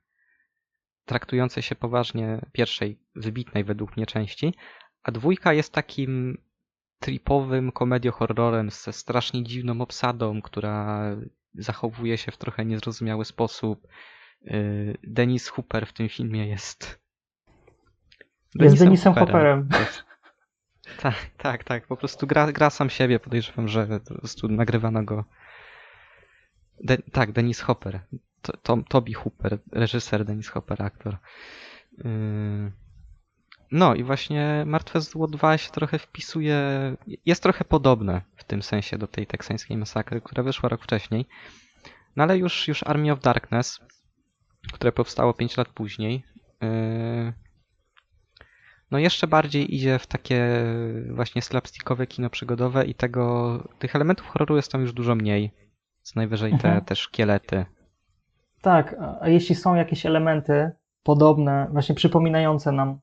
traktującej 1.06 1.64
się 1.64 1.76
poważnie 1.76 2.46
pierwszej, 2.52 3.00
wybitnej 3.16 3.64
według 3.64 3.98
mnie 3.98 4.06
części, 4.06 4.54
a 5.04 5.12
dwójka 5.12 5.54
jest 5.54 5.74
takim 5.74 6.38
tripowym 7.00 7.72
komedią-horrorem 7.72 8.70
ze 8.70 8.94
strasznie 8.94 9.44
dziwną 9.44 9.82
obsadą, 9.82 10.42
która 10.42 11.02
zachowuje 11.54 12.18
się 12.18 12.32
w 12.32 12.38
trochę 12.38 12.66
niezrozumiały 12.66 13.26
sposób. 13.26 13.88
Yy, 14.42 14.98
Dennis 15.04 15.48
Hooper 15.48 15.86
w 15.86 15.94
tym 15.94 16.10
filmie 16.10 16.48
jest. 16.48 17.02
Jest 18.56 18.80
Denisem 18.80 19.14
Hooperem. 19.14 19.70
Jest... 19.80 20.04
Tak, 21.02 21.16
tak, 21.38 21.64
tak. 21.64 21.88
Po 21.88 21.98
prostu 21.98 22.28
gra, 22.28 22.52
gra 22.52 22.70
sam 22.70 22.90
siebie. 22.90 23.20
Podejrzewam, 23.20 23.68
że 23.68 24.00
po 24.08 24.16
prostu 24.16 24.48
nagrywano 24.48 25.04
go. 25.04 25.26
De... 26.84 26.98
tak, 26.98 27.32
Dennis 27.32 27.62
Hopper. 27.62 28.02
To, 28.42 28.58
to, 28.58 28.78
Toby 28.90 29.14
Hooper, 29.14 29.60
reżyser, 29.72 30.26
Dennis 30.26 30.50
Hopper, 30.50 30.84
aktor. 30.84 31.18
Yy... 31.98 32.72
No 33.72 33.96
i 33.96 34.04
właśnie 34.04 34.64
Martwe 34.68 35.02
Zło 35.02 35.28
2 35.28 35.58
się 35.58 35.72
trochę 35.72 36.00
wpisuje, 36.00 36.58
jest 37.26 37.44
trochę 37.44 37.66
podobne 37.66 38.22
w 38.36 38.44
tym 38.44 38.64
sensie 38.64 38.98
do 38.98 39.08
tej 39.08 39.28
teksańskiej 39.28 39.78
masakry, 39.78 40.22
która 40.22 40.44
wyszła 40.44 40.70
rok 40.70 40.84
wcześniej. 40.84 41.26
No 42.16 42.24
ale 42.24 42.38
już, 42.38 42.68
już 42.68 42.84
Army 42.84 43.12
of 43.12 43.20
Darkness, 43.20 43.80
które 44.74 44.92
powstało 44.92 45.34
5 45.34 45.58
lat 45.58 45.68
później, 45.68 46.24
yy, 46.62 47.34
no 48.92 49.00
jeszcze 49.00 49.28
bardziej 49.28 49.76
idzie 49.76 50.00
w 50.00 50.08
takie 50.08 50.66
właśnie 51.10 51.42
slapstickowe 51.42 52.08
kino 52.08 52.30
przygodowe 52.30 52.86
i 52.86 52.96
tego, 52.96 53.58
tych 53.80 53.96
elementów 53.96 54.28
horroru 54.28 54.56
jest 54.56 54.72
tam 54.72 54.82
już 54.82 54.94
dużo 54.94 55.16
mniej. 55.16 55.52
Co 56.02 56.14
najwyżej 56.16 56.52
te, 56.52 56.68
Mhm. 56.68 56.86
te 56.86 56.96
szkielety. 56.96 57.66
Tak, 58.62 58.96
a 59.22 59.30
jeśli 59.30 59.56
są 59.56 59.76
jakieś 59.76 60.06
elementy 60.06 60.72
podobne, 61.04 61.68
właśnie 61.72 61.96
przypominające 61.96 62.72
nam 62.72 63.00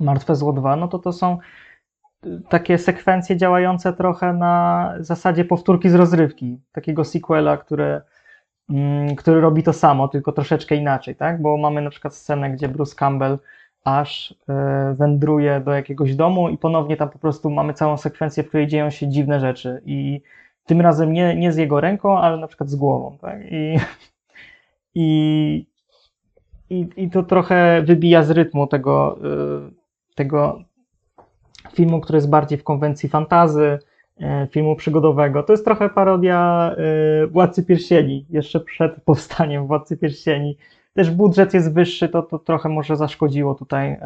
Martwe 0.00 0.34
Zło 0.36 0.52
2, 0.52 0.76
no 0.76 0.88
to 0.88 0.98
to 0.98 1.12
są 1.12 1.38
y, 2.26 2.42
takie 2.48 2.78
sekwencje 2.78 3.36
działające 3.36 3.92
trochę 3.92 4.32
na 4.32 4.94
zasadzie 5.00 5.44
powtórki 5.44 5.88
z 5.90 5.94
rozrywki, 5.94 6.60
takiego 6.72 7.04
sequela, 7.04 7.56
który, 7.56 8.00
mm, 8.70 9.16
który 9.16 9.40
robi 9.40 9.62
to 9.62 9.72
samo, 9.72 10.08
tylko 10.08 10.32
troszeczkę 10.32 10.74
inaczej, 10.76 11.16
tak? 11.16 11.42
Bo 11.42 11.56
mamy 11.56 11.82
na 11.82 11.90
przykład 11.90 12.14
scenę, 12.14 12.50
gdzie 12.50 12.68
Bruce 12.68 12.96
Campbell 12.96 13.38
aż 13.84 14.30
y, 14.30 14.34
wędruje 14.94 15.60
do 15.60 15.72
jakiegoś 15.72 16.14
domu 16.16 16.48
i 16.48 16.58
ponownie 16.58 16.96
tam 16.96 17.10
po 17.10 17.18
prostu 17.18 17.50
mamy 17.50 17.74
całą 17.74 17.96
sekwencję, 17.96 18.42
w 18.42 18.48
której 18.48 18.66
dzieją 18.66 18.90
się 18.90 19.08
dziwne 19.08 19.40
rzeczy 19.40 19.82
i 19.84 20.22
tym 20.66 20.80
razem 20.80 21.12
nie, 21.12 21.36
nie 21.36 21.52
z 21.52 21.56
jego 21.56 21.80
ręką, 21.80 22.18
ale 22.18 22.36
na 22.36 22.46
przykład 22.46 22.70
z 22.70 22.76
głową, 22.76 23.18
tak? 23.20 23.40
I, 23.50 23.76
i, 24.94 25.66
i, 26.70 26.88
i 26.96 27.10
to 27.10 27.22
trochę 27.22 27.82
wybija 27.82 28.22
z 28.22 28.30
rytmu 28.30 28.66
tego, 28.66 29.18
y, 29.68 30.14
tego 30.14 30.62
filmu, 31.72 32.00
który 32.00 32.16
jest 32.16 32.30
bardziej 32.30 32.58
w 32.58 32.64
konwencji 32.64 33.08
fantazy, 33.08 33.78
y, 34.20 34.24
filmu 34.50 34.76
przygodowego. 34.76 35.42
To 35.42 35.52
jest 35.52 35.64
trochę 35.64 35.88
parodia 35.88 36.70
y, 37.24 37.26
Władcy 37.26 37.64
Pierścieni, 37.64 38.26
jeszcze 38.30 38.60
przed 38.60 39.02
powstaniem 39.04 39.66
Władcy 39.66 39.96
Pierścieni. 39.96 40.56
Też 40.94 41.10
budżet 41.10 41.54
jest 41.54 41.74
wyższy, 41.74 42.08
to, 42.08 42.22
to 42.22 42.38
trochę 42.38 42.68
może 42.68 42.96
zaszkodziło 42.96 43.54
tutaj 43.54 43.96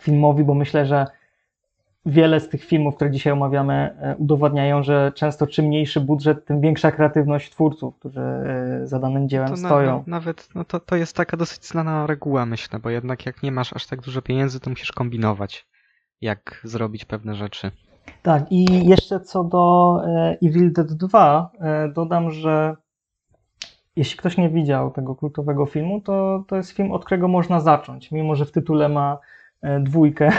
filmowi, 0.00 0.44
bo 0.44 0.54
myślę, 0.54 0.86
że 0.86 1.06
wiele 2.06 2.40
z 2.40 2.48
tych 2.48 2.64
filmów, 2.64 2.96
które 2.96 3.10
dzisiaj 3.10 3.32
omawiamy, 3.32 3.96
y, 4.12 4.16
udowadniają, 4.16 4.82
że 4.82 5.12
często 5.14 5.46
czym 5.46 5.64
mniejszy 5.64 6.00
budżet, 6.00 6.44
tym 6.46 6.60
większa 6.60 6.92
kreatywność 6.92 7.50
twórców, 7.50 7.96
którzy 7.98 8.20
y, 8.82 8.86
za 8.86 8.98
danym 8.98 9.28
dziełem 9.28 9.48
To 9.48 9.56
stoją. 9.56 9.96
na, 9.96 10.02
nawet 10.06 10.48
no 10.54 10.64
to, 10.64 10.80
to 10.80 10.96
jest 10.96 11.16
taka 11.16 11.36
dosyć 11.36 11.66
znana 11.66 12.06
reguła, 12.06 12.46
myślę, 12.46 12.78
bo 12.78 12.90
jednak 12.90 13.26
jak 13.26 13.42
nie 13.42 13.52
masz 13.52 13.72
aż 13.72 13.86
tak 13.86 14.00
dużo 14.00 14.22
pieniędzy, 14.22 14.60
to 14.60 14.70
musisz 14.70 14.92
kombinować, 14.92 15.66
jak 16.20 16.60
zrobić 16.64 17.04
pewne 17.04 17.34
rzeczy. 17.34 17.70
Tak, 18.22 18.52
i 18.52 18.86
jeszcze 18.88 19.20
co 19.20 19.44
do 19.44 19.96
e, 20.06 20.36
Evil 20.42 20.72
Dead 20.72 20.92
2, 20.92 21.50
e, 21.60 21.88
dodam, 21.88 22.30
że 22.30 22.76
jeśli 23.96 24.18
ktoś 24.18 24.36
nie 24.36 24.50
widział 24.50 24.90
tego 24.90 25.14
kultowego 25.14 25.66
filmu, 25.66 26.00
to, 26.00 26.44
to 26.48 26.56
jest 26.56 26.70
film, 26.70 26.92
od 26.92 27.04
którego 27.04 27.28
można 27.28 27.60
zacząć, 27.60 28.10
mimo 28.12 28.34
że 28.34 28.44
w 28.44 28.52
tytule 28.52 28.88
ma 28.88 29.18
e, 29.62 29.80
dwójkę. 29.80 30.32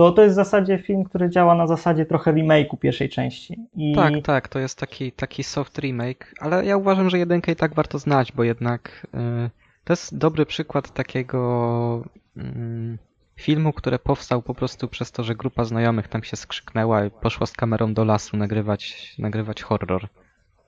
To 0.00 0.12
to 0.12 0.22
jest 0.22 0.34
w 0.34 0.36
zasadzie 0.36 0.78
film, 0.78 1.04
który 1.04 1.30
działa 1.30 1.54
na 1.54 1.66
zasadzie 1.66 2.06
trochę 2.06 2.32
remake'u 2.32 2.78
pierwszej 2.78 3.08
części. 3.08 3.56
I 3.76 3.94
Tak, 3.94 4.12
tak, 4.22 4.48
to 4.48 4.58
jest 4.58 4.78
taki, 4.78 5.12
taki 5.12 5.44
soft 5.44 5.78
remake, 5.78 6.34
ale 6.38 6.64
ja 6.64 6.76
uważam, 6.76 7.10
że 7.10 7.18
jedynkę 7.18 7.52
i 7.52 7.56
tak 7.56 7.74
warto 7.74 7.98
znać, 7.98 8.32
bo 8.32 8.44
jednak 8.44 9.06
y, 9.46 9.50
to 9.84 9.92
jest 9.92 10.18
dobry 10.18 10.46
przykład 10.46 10.94
takiego 10.94 12.04
mm, 12.36 12.98
filmu, 13.36 13.72
który 13.72 13.98
powstał 13.98 14.42
po 14.42 14.54
prostu 14.54 14.88
przez 14.88 15.12
to, 15.12 15.24
że 15.24 15.34
grupa 15.34 15.64
znajomych 15.64 16.08
tam 16.08 16.22
się 16.22 16.36
skrzyknęła 16.36 17.04
i 17.04 17.10
poszła 17.10 17.46
z 17.46 17.52
kamerą 17.52 17.94
do 17.94 18.04
lasu 18.04 18.36
nagrywać, 18.36 19.14
nagrywać 19.18 19.62
horror. 19.62 20.08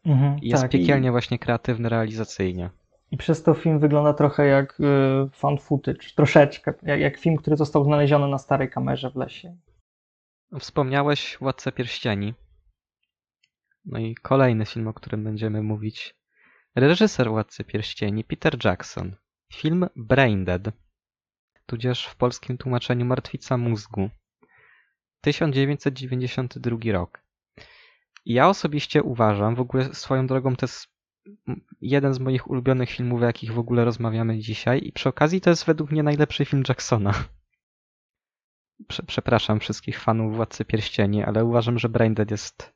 Mhm, 0.06 0.38
I 0.42 0.48
jest 0.48 0.62
tak, 0.62 0.70
piekielnie 0.70 1.10
właśnie 1.10 1.38
kreatywny 1.38 1.88
realizacyjnie. 1.88 2.70
I, 3.12 3.16
przez 3.16 3.42
to 3.42 3.54
film 3.54 3.78
wygląda 3.78 4.14
trochę 4.14 4.46
jak 4.46 4.80
y, 4.80 4.84
found 5.32 5.62
footage, 5.62 6.08
troszeczkę, 6.16 6.74
jak, 6.82 7.00
jak 7.00 7.18
film, 7.18 7.36
który 7.36 7.56
został 7.56 7.84
znaleziony 7.84 8.28
na 8.28 8.38
starej 8.38 8.70
kamerze 8.70 9.10
w 9.10 9.16
lesie. 9.16 9.56
Wspomniałeś 10.60 11.38
Władcę 11.40 11.72
Pierścieni. 11.72 12.34
No 13.84 13.98
i 13.98 14.14
kolejny 14.14 14.66
film, 14.66 14.88
o 14.88 14.94
którym 14.94 15.24
będziemy 15.24 15.62
mówić. 15.62 16.16
Reżyser 16.76 17.28
Władcy 17.28 17.64
Pierścieni, 17.64 18.24
Peter 18.24 18.64
Jackson. 18.64 19.16
Film 19.52 19.86
Braindead, 19.96 20.62
tudzież 21.66 22.06
w 22.06 22.16
polskim 22.16 22.58
tłumaczeniu 22.58 23.04
Martwica 23.04 23.56
Mózgu. 23.56 24.10
1992 25.20 26.76
rok. 26.92 27.24
Ja 28.26 28.48
osobiście 28.48 29.02
uważam, 29.02 29.54
w 29.54 29.60
ogóle 29.60 29.94
swoją 29.94 30.26
drogą 30.26 30.56
to 30.56 30.66
jest 30.66 30.91
jeden 31.80 32.14
z 32.14 32.18
moich 32.18 32.50
ulubionych 32.50 32.90
filmów, 32.90 33.22
o 33.22 33.24
jakich 33.24 33.52
w 33.52 33.58
ogóle 33.58 33.84
rozmawiamy 33.84 34.38
dzisiaj 34.38 34.80
i 34.84 34.92
przy 34.92 35.08
okazji 35.08 35.40
to 35.40 35.50
jest 35.50 35.64
według 35.64 35.90
mnie 35.90 36.02
najlepszy 36.02 36.44
film 36.44 36.62
Jacksona. 36.68 37.14
Prze- 38.88 39.02
Przepraszam 39.06 39.60
wszystkich 39.60 40.00
fanów 40.00 40.36
Władcy 40.36 40.64
Pierścieni, 40.64 41.22
ale 41.22 41.44
uważam, 41.44 41.78
że 41.78 41.88
Braindead 41.88 42.30
jest 42.30 42.72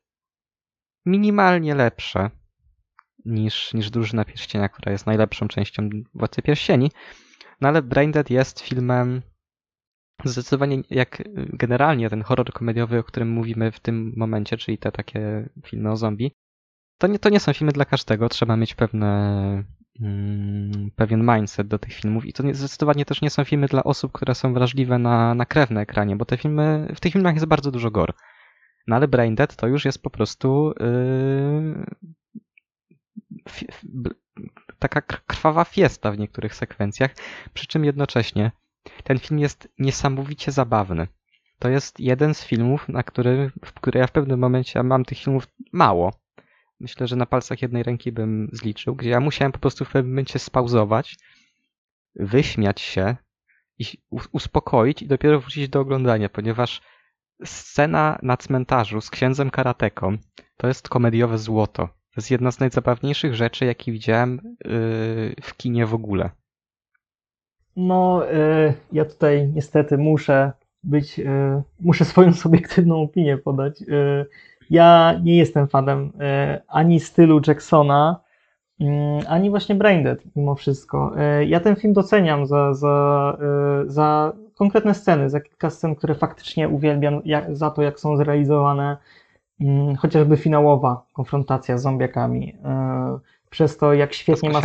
minimalnie 1.06 1.74
lepsze 1.74 2.30
niż, 3.24 3.74
niż 3.74 3.90
Drużyna 3.90 4.24
Pierścienia, 4.24 4.68
która 4.68 4.92
jest 4.92 5.06
najlepszą 5.06 5.48
częścią 5.48 5.88
Władcy 6.14 6.42
Pierścieni. 6.42 6.90
No 7.60 7.68
ale 7.68 7.82
Braindead 7.82 8.30
jest 8.30 8.60
filmem 8.60 9.22
Zdecydowanie 10.24 10.82
jak 10.90 11.22
generalnie 11.34 12.10
ten 12.10 12.22
horror 12.22 12.52
komediowy, 12.52 12.98
o 12.98 13.04
którym 13.04 13.28
mówimy 13.30 13.72
w 13.72 13.80
tym 13.80 14.12
momencie, 14.16 14.56
czyli 14.56 14.78
te 14.78 14.92
takie 14.92 15.48
filmy 15.64 15.90
o 15.90 15.96
zombie, 15.96 16.32
to 16.98 17.06
nie, 17.06 17.18
to 17.18 17.28
nie 17.28 17.40
są 17.40 17.52
filmy 17.52 17.72
dla 17.72 17.84
każdego. 17.84 18.28
Trzeba 18.28 18.56
mieć 18.56 18.74
pewne, 18.74 19.08
mm, 20.00 20.90
pewien 20.96 21.26
mindset 21.34 21.68
do 21.68 21.78
tych 21.78 21.92
filmów 21.92 22.26
i 22.26 22.32
to 22.32 22.42
nie, 22.42 22.54
zdecydowanie 22.54 23.04
też 23.04 23.22
nie 23.22 23.30
są 23.30 23.44
filmy 23.44 23.66
dla 23.66 23.84
osób, 23.84 24.12
które 24.12 24.34
są 24.34 24.54
wrażliwe 24.54 24.98
na, 24.98 25.34
na 25.34 25.46
krew 25.46 25.70
na 25.70 25.80
ekranie, 25.80 26.16
bo 26.16 26.24
te 26.24 26.36
filmy, 26.36 26.88
w 26.94 27.00
tych 27.00 27.12
filmach 27.12 27.34
jest 27.34 27.46
bardzo 27.46 27.70
dużo 27.70 27.90
gore. 27.90 28.12
No 28.86 28.96
ale 28.96 29.08
Brain 29.08 29.34
Dead 29.34 29.56
to 29.56 29.66
już 29.66 29.84
jest 29.84 30.02
po 30.02 30.10
prostu 30.10 30.74
yy, 30.80 31.86
taka 34.78 35.00
krwawa 35.00 35.64
fiesta 35.64 36.12
w 36.12 36.18
niektórych 36.18 36.54
sekwencjach, 36.54 37.14
przy 37.54 37.66
czym 37.66 37.84
jednocześnie 37.84 38.52
ten 39.04 39.18
film 39.18 39.40
jest 39.40 39.68
niesamowicie 39.78 40.52
zabawny. 40.52 41.08
To 41.58 41.68
jest 41.68 42.00
jeden 42.00 42.34
z 42.34 42.44
filmów, 42.44 42.88
na 42.88 43.02
który, 43.02 43.50
w 43.64 43.72
który 43.72 44.00
ja 44.00 44.06
w 44.06 44.12
pewnym 44.12 44.40
momencie 44.40 44.82
mam 44.82 45.04
tych 45.04 45.18
filmów 45.18 45.46
mało. 45.72 46.25
Myślę, 46.80 47.06
że 47.06 47.16
na 47.16 47.26
palcach 47.26 47.62
jednej 47.62 47.82
ręki 47.82 48.12
bym 48.12 48.48
zliczył, 48.52 48.94
gdzie 48.94 49.10
ja 49.10 49.20
musiałem 49.20 49.52
po 49.52 49.58
prostu 49.58 49.84
w 49.84 49.90
pewnym 49.90 50.12
momencie 50.12 50.38
spauzować, 50.38 51.16
wyśmiać 52.14 52.80
się 52.80 53.16
i 53.78 53.84
uspokoić 54.32 55.02
i 55.02 55.06
dopiero 55.06 55.40
wrócić 55.40 55.68
do 55.68 55.80
oglądania, 55.80 56.28
ponieważ 56.28 56.80
scena 57.44 58.18
na 58.22 58.36
cmentarzu 58.36 59.00
z 59.00 59.10
księdzem 59.10 59.50
karateką 59.50 60.18
to 60.56 60.68
jest 60.68 60.88
komediowe 60.88 61.38
złoto. 61.38 61.86
To 61.86 62.20
jest 62.20 62.30
jedna 62.30 62.50
z 62.50 62.60
najzabawniejszych 62.60 63.34
rzeczy, 63.34 63.64
jakie 63.64 63.92
widziałem 63.92 64.40
yy, 64.44 65.34
w 65.42 65.56
kinie 65.56 65.86
w 65.86 65.94
ogóle. 65.94 66.30
No, 67.76 68.24
yy, 68.24 68.74
ja 68.92 69.04
tutaj 69.04 69.48
niestety 69.54 69.98
muszę 69.98 70.52
być, 70.82 71.18
yy, 71.18 71.62
muszę 71.80 72.04
swoją 72.04 72.32
subiektywną 72.32 73.02
opinię 73.02 73.38
podać. 73.38 73.80
Ja 74.70 75.14
nie 75.22 75.36
jestem 75.36 75.68
fanem 75.68 76.12
ani 76.68 77.00
stylu 77.00 77.40
Jacksona, 77.46 78.20
mm, 78.80 79.20
ani 79.28 79.50
właśnie 79.50 79.74
Braindead 79.74 80.18
mimo 80.36 80.54
wszystko. 80.54 81.12
Ja 81.46 81.60
ten 81.60 81.76
film 81.76 81.92
doceniam 81.92 82.46
za, 82.46 82.74
za, 82.74 83.36
za 83.86 84.32
konkretne 84.54 84.94
sceny, 84.94 85.30
za 85.30 85.40
kilka 85.40 85.70
scen, 85.70 85.94
które 85.94 86.14
faktycznie 86.14 86.68
uwielbiam 86.68 87.20
jak, 87.24 87.56
za 87.56 87.70
to, 87.70 87.82
jak 87.82 88.00
są 88.00 88.16
zrealizowane, 88.16 88.96
mm, 89.60 89.96
chociażby 89.96 90.36
finałowa 90.36 91.06
konfrontacja 91.12 91.78
z 91.78 91.82
zombiakami, 91.82 92.56
e, 92.64 93.18
przez 93.50 93.76
to, 93.76 93.94
jak 93.94 94.14
świetnie 94.14 94.50
ma 94.50 94.60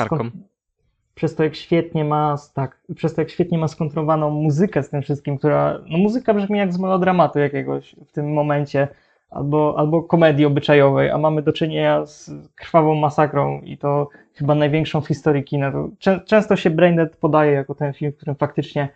przez 1.16 1.36
to, 1.36 1.44
jak 1.44 1.56
świetnie 1.56 2.06
ma, 2.06 2.36
tak, 2.54 2.80
przez 2.96 3.14
to, 3.14 3.22
jak 3.22 3.30
świetnie 3.30 3.58
ma 3.58 3.68
skontrolowaną 3.68 4.30
muzykę 4.30 4.84
z 4.84 4.90
tym 4.90 5.02
wszystkim, 5.02 5.38
która, 5.38 5.80
no 5.90 5.98
muzyka 5.98 6.34
brzmi 6.34 6.60
jak 6.60 6.74
z 6.74 6.80
melodramatu 6.80 7.40
jakiegoś 7.40 7.96
w 8.08 8.12
tym 8.12 8.34
momencie, 8.34 8.88
albo, 9.32 9.76
albo 9.78 10.04
komedii 10.04 10.46
obyczajowej, 10.46 11.10
a 11.10 11.18
mamy 11.18 11.42
do 11.42 11.54
czynienia 11.54 12.06
z 12.06 12.32
krwawą 12.56 12.96
masakrą 12.96 13.62
i 13.62 13.78
to 13.78 14.10
chyba 14.34 14.56
największą 14.56 15.02
w 15.02 15.08
historii 15.08 15.44
kina. 15.44 15.72
To 15.72 15.90
często 16.26 16.56
się 16.56 16.70
Braindead 16.70 17.16
podaje 17.16 17.52
jako 17.52 17.76
ten 17.76 17.94
film, 17.94 18.12
w 18.12 18.16
którym 18.16 18.36
faktycznie 18.36 18.90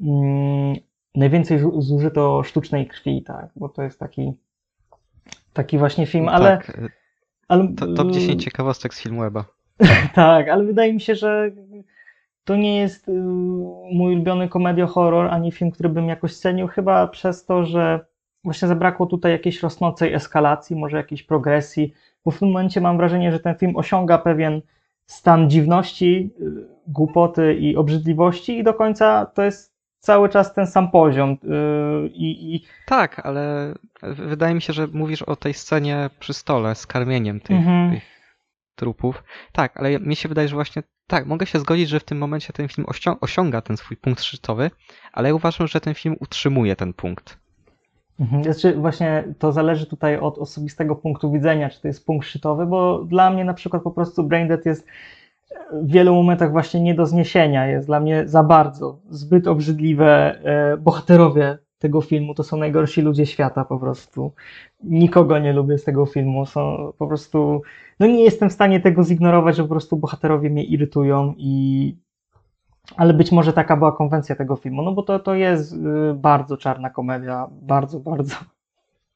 mm, 0.00 0.76
najwięcej 1.14 1.58
zużyto 1.78 2.42
sztucznej 2.42 2.86
krwi, 2.86 3.22
tak, 3.22 3.48
bo 3.56 3.68
to 3.68 3.82
jest 3.82 3.98
taki, 3.98 4.32
taki 5.52 5.78
właśnie 5.78 6.06
film, 6.06 6.28
ale... 6.28 6.56
Tak. 6.56 6.80
ale 7.48 7.68
to, 7.68 7.94
top 7.94 8.10
10 8.10 8.44
ciekawostek 8.44 8.94
z 8.94 9.02
filmu 9.02 9.20
Weba. 9.20 9.44
tak, 10.14 10.48
ale 10.48 10.64
wydaje 10.64 10.92
mi 10.92 11.00
się, 11.00 11.14
że 11.14 11.50
to 12.44 12.56
nie 12.56 12.78
jest 12.78 13.08
y, 13.08 13.12
mój 13.92 14.14
ulubiony 14.14 14.48
komedio-horror, 14.48 15.28
ani 15.30 15.52
film, 15.52 15.70
który 15.70 15.88
bym 15.88 16.08
jakoś 16.08 16.36
cenił, 16.36 16.68
chyba 16.68 17.08
przez 17.08 17.44
to, 17.44 17.64
że 17.64 18.11
właśnie 18.44 18.68
zabrakło 18.68 19.06
tutaj 19.06 19.32
jakiejś 19.32 19.62
rosnącej 19.62 20.14
eskalacji, 20.14 20.76
może 20.76 20.96
jakiejś 20.96 21.22
progresji, 21.22 21.94
bo 22.24 22.30
w 22.30 22.38
tym 22.38 22.48
momencie 22.48 22.80
mam 22.80 22.96
wrażenie, 22.96 23.32
że 23.32 23.40
ten 23.40 23.54
film 23.54 23.76
osiąga 23.76 24.18
pewien 24.18 24.62
stan 25.06 25.50
dziwności, 25.50 26.30
y, 26.40 26.68
głupoty 26.86 27.54
i 27.54 27.76
obrzydliwości 27.76 28.58
i 28.58 28.64
do 28.64 28.74
końca 28.74 29.26
to 29.26 29.42
jest 29.42 29.72
cały 29.98 30.28
czas 30.28 30.54
ten 30.54 30.66
sam 30.66 30.90
poziom. 30.90 31.30
Y, 31.30 32.08
I, 32.08 32.54
i... 32.54 32.64
Tak, 32.86 33.26
ale 33.26 33.74
wydaje 34.02 34.54
mi 34.54 34.62
się, 34.62 34.72
że 34.72 34.86
mówisz 34.86 35.22
o 35.22 35.36
tej 35.36 35.54
scenie 35.54 36.10
przy 36.18 36.34
stole 36.34 36.74
z 36.74 36.86
karmieniem 36.86 37.40
tych, 37.40 37.56
mhm. 37.56 37.90
tych 37.90 38.02
trupów. 38.74 39.24
Tak, 39.52 39.76
ale 39.76 40.00
mi 40.00 40.16
się 40.16 40.28
wydaje, 40.28 40.48
że 40.48 40.54
właśnie 40.54 40.82
tak, 41.06 41.26
mogę 41.26 41.46
się 41.46 41.58
zgodzić, 41.58 41.88
że 41.88 42.00
w 42.00 42.04
tym 42.04 42.18
momencie 42.18 42.52
ten 42.52 42.68
film 42.68 42.86
osiąga 43.20 43.60
ten 43.60 43.76
swój 43.76 43.96
punkt 43.96 44.22
szczytowy, 44.22 44.70
ale 45.12 45.28
ja 45.28 45.34
uważam, 45.34 45.66
że 45.66 45.80
ten 45.80 45.94
film 45.94 46.16
utrzymuje 46.20 46.76
ten 46.76 46.92
punkt. 46.92 47.41
Mhm. 48.22 48.44
Znaczy 48.44 48.74
właśnie 48.74 49.24
to 49.38 49.52
zależy 49.52 49.86
tutaj 49.86 50.18
od 50.18 50.38
osobistego 50.38 50.96
punktu 50.96 51.32
widzenia, 51.32 51.70
czy 51.70 51.80
to 51.80 51.88
jest 51.88 52.06
punkt 52.06 52.26
szczytowy, 52.26 52.66
bo 52.66 53.04
dla 53.04 53.30
mnie 53.30 53.44
na 53.44 53.54
przykład 53.54 53.82
po 53.82 53.90
prostu 53.90 54.24
Braindead 54.24 54.66
jest 54.66 54.86
w 55.72 55.92
wielu 55.92 56.14
momentach 56.14 56.52
właśnie 56.52 56.80
nie 56.80 56.94
do 56.94 57.06
zniesienia. 57.06 57.66
Jest 57.66 57.86
dla 57.86 58.00
mnie 58.00 58.28
za 58.28 58.42
bardzo, 58.42 58.98
zbyt 59.10 59.46
obrzydliwe. 59.46 60.38
E, 60.44 60.76
bohaterowie 60.76 61.58
tego 61.78 62.00
filmu 62.00 62.34
to 62.34 62.42
są 62.42 62.56
najgorsi 62.56 63.02
ludzie 63.02 63.26
świata 63.26 63.64
po 63.64 63.78
prostu. 63.78 64.32
Nikogo 64.84 65.38
nie 65.38 65.52
lubię 65.52 65.78
z 65.78 65.84
tego 65.84 66.06
filmu. 66.06 66.46
Są 66.46 66.92
po 66.98 67.06
prostu. 67.06 67.62
No 68.00 68.06
nie 68.06 68.24
jestem 68.24 68.50
w 68.50 68.52
stanie 68.52 68.80
tego 68.80 69.04
zignorować, 69.04 69.56
że 69.56 69.62
po 69.62 69.68
prostu 69.68 69.96
bohaterowie 69.96 70.50
mnie 70.50 70.64
irytują 70.64 71.34
i. 71.36 71.96
Ale 72.96 73.14
być 73.14 73.32
może 73.32 73.52
taka 73.52 73.76
była 73.76 73.96
konwencja 73.96 74.36
tego 74.36 74.56
filmu, 74.56 74.82
no 74.82 74.92
bo 74.92 75.02
to, 75.02 75.18
to 75.18 75.34
jest 75.34 75.72
y, 75.72 75.76
bardzo 76.14 76.56
czarna 76.56 76.90
komedia, 76.90 77.46
bardzo, 77.50 78.00
bardzo. 78.00 78.34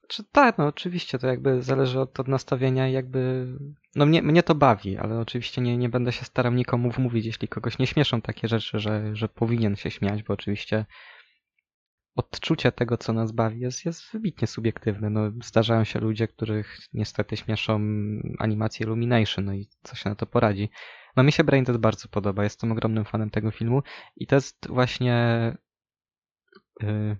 Czy 0.08 0.24
tak, 0.32 0.58
no 0.58 0.66
oczywiście, 0.66 1.18
to 1.18 1.26
jakby 1.26 1.62
zależy 1.62 2.00
od, 2.00 2.20
od 2.20 2.28
nastawienia 2.28 2.88
jakby, 2.88 3.46
no 3.96 4.06
mnie, 4.06 4.22
mnie 4.22 4.42
to 4.42 4.54
bawi, 4.54 4.98
ale 4.98 5.18
oczywiście 5.20 5.60
nie, 5.62 5.76
nie 5.76 5.88
będę 5.88 6.12
się 6.12 6.24
starał 6.24 6.52
nikomu 6.52 6.90
wmówić, 6.90 7.26
jeśli 7.26 7.48
kogoś 7.48 7.78
nie 7.78 7.86
śmieszą 7.86 8.20
takie 8.20 8.48
rzeczy, 8.48 8.78
że, 8.78 9.16
że 9.16 9.28
powinien 9.28 9.76
się 9.76 9.90
śmiać, 9.90 10.22
bo 10.22 10.34
oczywiście 10.34 10.84
odczucie 12.16 12.72
tego, 12.72 12.98
co 12.98 13.12
nas 13.12 13.32
bawi, 13.32 13.60
jest, 13.60 13.84
jest 13.84 14.12
wybitnie 14.12 14.48
subiektywne. 14.48 15.10
No, 15.10 15.20
zdarzają 15.44 15.84
się 15.84 16.00
ludzie, 16.00 16.28
których 16.28 16.78
niestety 16.92 17.36
śmieszą 17.36 17.80
animacje 18.38 18.86
Illumination, 18.86 19.44
no 19.44 19.54
i 19.54 19.68
co 19.82 19.96
się 19.96 20.10
na 20.10 20.16
to 20.16 20.26
poradzi. 20.26 20.70
No 21.16 21.22
mi 21.22 21.32
się 21.32 21.44
Braindead 21.44 21.78
bardzo 21.78 22.08
podoba, 22.08 22.44
jestem 22.44 22.72
ogromnym 22.72 23.04
fanem 23.04 23.30
tego 23.30 23.50
filmu 23.50 23.82
i 24.16 24.26
to 24.26 24.34
jest 24.34 24.68
właśnie... 24.68 25.56
Yy, 26.82 27.16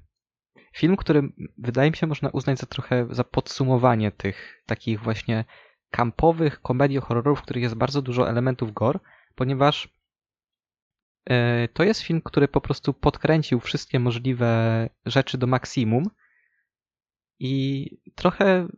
Film, 0.77 0.97
który 0.97 1.23
wydaje 1.59 1.91
mi 1.91 1.97
się 1.97 2.07
można 2.07 2.29
uznać 2.29 2.59
za 2.59 2.67
trochę 2.67 3.07
za 3.11 3.25
podsumowanie 3.25 4.13
tych 4.13 4.63
takich 4.67 5.01
właśnie 5.01 5.45
kampowych 5.91 6.63
komedii 6.63 7.01
horrorów, 7.01 7.39
w 7.39 7.43
których 7.43 7.63
jest 7.63 7.75
bardzo 7.75 8.03
dużo 8.03 8.31
elementów 8.31 8.73
gore, 8.73 8.99
ponieważ 9.35 9.96
to 11.73 11.85
jest 11.85 12.01
film, 12.01 12.21
który 12.25 12.49
po 12.49 12.61
prostu 12.61 12.95
podkręcił 12.95 13.61
wszystkie 13.61 14.01
możliwe 14.01 14.89
rzeczy 15.07 15.39
do 15.39 15.47
maksimum 15.47 16.05
i 17.39 17.91
trochę 18.15 18.69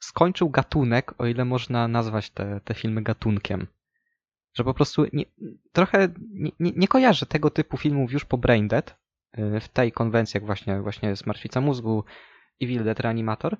skończył 0.00 0.50
gatunek, 0.50 1.14
o 1.18 1.26
ile 1.26 1.44
można 1.44 1.88
nazwać 1.88 2.30
te, 2.30 2.60
te 2.64 2.74
filmy 2.74 3.02
gatunkiem. 3.02 3.66
Że 4.54 4.64
po 4.64 4.74
prostu 4.74 5.06
nie, 5.12 5.24
trochę 5.72 6.08
nie, 6.30 6.50
nie, 6.60 6.72
nie 6.76 6.88
kojarzę 6.88 7.26
tego 7.26 7.50
typu 7.50 7.76
filmów 7.76 8.12
już 8.12 8.24
po 8.24 8.38
Braindead, 8.38 8.98
Y, 9.38 9.60
w 9.60 9.68
tej 9.68 9.92
konwencji, 9.92 10.38
jak 10.38 10.46
właśnie, 10.46 10.82
właśnie 10.82 11.08
jest 11.08 11.26
Martwica 11.26 11.60
Mózgu, 11.60 12.04
Evil 12.60 12.84
Dead 12.84 13.00
Reanimator, 13.00 13.56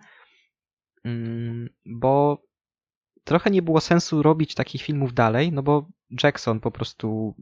mm, 1.05 1.69
bo 1.87 2.43
trochę 3.25 3.51
nie 3.51 3.63
było 3.63 3.81
sensu 3.81 4.23
robić 4.23 4.55
takich 4.55 4.83
filmów 4.83 5.15
dalej, 5.15 5.53
no 5.53 5.63
bo 5.63 5.89
Jackson 6.23 6.61
po 6.61 6.71
prostu 6.71 7.35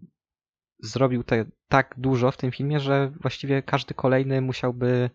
zrobił 0.84 1.24
te, 1.24 1.44
tak 1.68 1.94
dużo 1.98 2.30
w 2.30 2.36
tym 2.36 2.50
filmie, 2.50 2.80
że 2.80 3.10
właściwie 3.20 3.62
każdy 3.62 3.94
kolejny 3.94 4.40
musiałby 4.40 5.10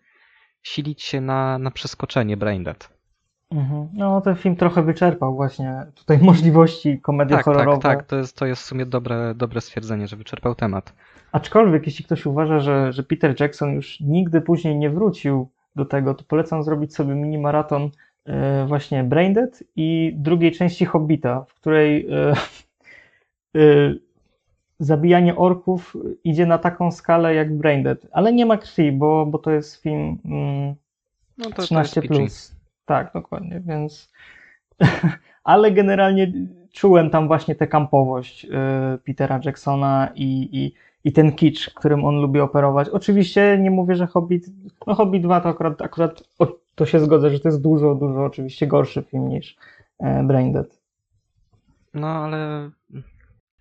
silić 0.62 1.02
się 1.02 1.20
na, 1.20 1.58
na 1.58 1.70
przeskoczenie 1.70 2.36
Braindead. 2.36 3.00
Mhm. 3.50 3.88
No, 3.92 4.20
ten 4.20 4.36
film 4.36 4.56
trochę 4.56 4.82
wyczerpał 4.82 5.34
właśnie 5.34 5.86
tutaj 5.94 6.18
możliwości 6.32 7.00
komedii 7.00 7.36
tak, 7.36 7.44
horrorowej. 7.44 7.80
Tak, 7.80 7.98
tak, 7.98 8.06
to 8.06 8.16
jest, 8.16 8.36
to 8.36 8.46
jest 8.46 8.62
w 8.62 8.64
sumie 8.64 8.86
dobre, 8.86 9.34
dobre 9.34 9.60
stwierdzenie, 9.60 10.08
że 10.08 10.16
wyczerpał 10.16 10.54
temat. 10.54 10.94
Aczkolwiek, 11.32 11.86
jeśli 11.86 12.04
ktoś 12.04 12.26
uważa, 12.26 12.60
że, 12.60 12.92
że 12.92 13.02
Peter 13.02 13.40
Jackson 13.40 13.74
już 13.74 14.00
nigdy 14.00 14.40
później 14.40 14.76
nie 14.76 14.90
wrócił 14.90 15.48
do 15.76 15.84
tego, 15.84 16.14
to 16.14 16.24
polecam 16.24 16.62
zrobić 16.62 16.94
sobie 16.94 17.14
mini 17.14 17.38
maraton 17.38 17.90
e, 18.24 18.66
właśnie 18.66 19.04
Braindead 19.04 19.64
i 19.76 20.12
drugiej 20.16 20.52
części 20.52 20.84
Hobbita, 20.84 21.44
w 21.48 21.54
której 21.54 22.06
e, 22.10 22.32
e, 23.56 23.94
zabijanie 24.80 25.36
orków 25.36 25.96
idzie 26.24 26.46
na 26.46 26.58
taką 26.58 26.92
skalę 26.92 27.34
jak 27.34 27.56
Braindead, 27.56 28.06
ale 28.12 28.32
nie 28.32 28.46
ma 28.46 28.56
krwi, 28.56 28.92
bo, 28.92 29.26
bo 29.26 29.38
to 29.38 29.50
jest 29.50 29.82
film 29.82 30.18
mm, 30.24 30.74
no 31.38 31.50
to 31.50 31.62
13+. 31.62 31.94
To 31.94 32.08
plus. 32.08 32.56
Tak, 32.84 33.12
dokładnie, 33.14 33.60
więc 33.66 34.12
ale 35.44 35.72
generalnie 35.72 36.32
czułem 36.72 37.10
tam 37.10 37.26
właśnie 37.26 37.54
tę 37.54 37.66
kampowość 37.66 38.46
Petera 39.04 39.40
Jacksona 39.44 40.08
i, 40.14 40.48
i 40.52 40.74
i 41.04 41.12
ten 41.12 41.32
kicz, 41.32 41.70
którym 41.74 42.04
on 42.04 42.16
lubi 42.16 42.40
operować. 42.40 42.88
Oczywiście 42.88 43.58
nie 43.60 43.70
mówię, 43.70 43.94
że 43.94 44.06
Hobbit, 44.06 44.46
no 44.86 44.94
Hobbit 44.94 45.22
2 45.22 45.40
to 45.40 45.48
akurat, 45.48 45.82
akurat 45.82 46.22
o, 46.38 46.46
to 46.74 46.86
się 46.86 47.00
zgodzę, 47.00 47.30
że 47.30 47.40
to 47.40 47.48
jest 47.48 47.62
dużo, 47.62 47.94
dużo 47.94 48.24
oczywiście 48.24 48.66
gorszy 48.66 49.02
film 49.02 49.28
niż 49.28 49.56
e, 49.98 50.22
Braindead. 50.22 50.80
No 51.94 52.06
ale 52.06 52.70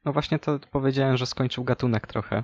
no 0.06 0.14
właśnie 0.14 0.40
to 0.40 0.60
powiedziałem, 0.72 1.18
że 1.18 1.26
skończył 1.26 1.64
gatunek 1.64 2.08
trochę. 2.08 2.44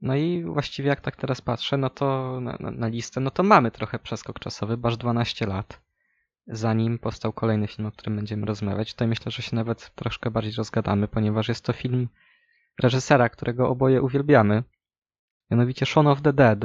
No 0.00 0.16
i 0.16 0.44
właściwie 0.44 0.88
jak 0.88 1.00
tak 1.00 1.16
teraz 1.16 1.40
patrzę, 1.40 1.76
no 1.76 1.90
to 1.90 2.38
na, 2.40 2.56
na, 2.60 2.70
na 2.70 2.88
listę, 2.88 3.20
no 3.20 3.30
to 3.30 3.42
mamy 3.42 3.70
trochę 3.70 3.98
przeskok 3.98 4.38
czasowy, 4.38 4.76
bo 4.76 4.88
aż 4.88 4.96
12 4.96 5.46
lat, 5.46 5.80
zanim 6.46 6.98
powstał 6.98 7.32
kolejny 7.32 7.66
film, 7.66 7.88
o 7.88 7.92
którym 7.92 8.16
będziemy 8.16 8.46
rozmawiać. 8.46 8.92
Tutaj 8.92 9.08
myślę, 9.08 9.32
że 9.32 9.42
się 9.42 9.56
nawet 9.56 9.94
troszkę 9.94 10.30
bardziej 10.30 10.52
rozgadamy, 10.52 11.08
ponieważ 11.08 11.48
jest 11.48 11.64
to 11.64 11.72
film 11.72 12.08
reżysera, 12.82 13.28
którego 13.28 13.68
oboje 13.68 14.02
uwielbiamy, 14.02 14.64
mianowicie 15.50 15.86
Shaun 15.86 16.06
of 16.06 16.22
the 16.22 16.32
Dead. 16.32 16.58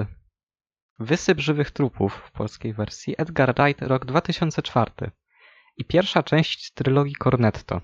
Wysyp 0.99 1.39
żywych 1.39 1.71
trupów 1.71 2.13
w 2.13 2.31
polskiej 2.31 2.73
wersji, 2.73 3.15
Edgar 3.17 3.55
Wright, 3.55 3.81
rok 3.81 4.05
2004. 4.05 4.91
I 5.77 5.85
pierwsza 5.85 6.23
część 6.23 6.71
trylogii 6.73 7.15
Cornetto. 7.15 7.81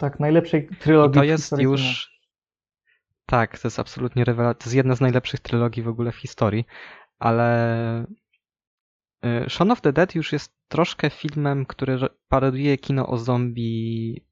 Tak, 0.00 0.20
najlepszej 0.20 0.68
I 0.72 0.76
trylogii. 0.76 1.14
to 1.14 1.20
w 1.20 1.24
jest 1.28 1.58
już. 1.58 2.10
Tak, 3.26 3.58
to 3.58 3.68
jest 3.68 3.78
absolutnie 3.78 4.24
rewelacja. 4.24 4.58
To 4.58 4.64
jest 4.64 4.76
jedna 4.76 4.94
z 4.94 5.00
najlepszych 5.00 5.40
trylogii 5.40 5.82
w 5.82 5.88
ogóle 5.88 6.12
w 6.12 6.16
historii, 6.16 6.64
ale. 7.18 8.04
y, 9.24 9.50
Shaun 9.50 9.70
of 9.70 9.80
the 9.80 9.92
Dead 9.92 10.14
już 10.14 10.32
jest 10.32 10.52
troszkę 10.68 11.10
filmem, 11.10 11.66
który 11.66 11.96
ro- 11.96 12.08
paroduje 12.28 12.78
kino 12.78 13.08
o 13.08 13.16
zombie 13.18 14.24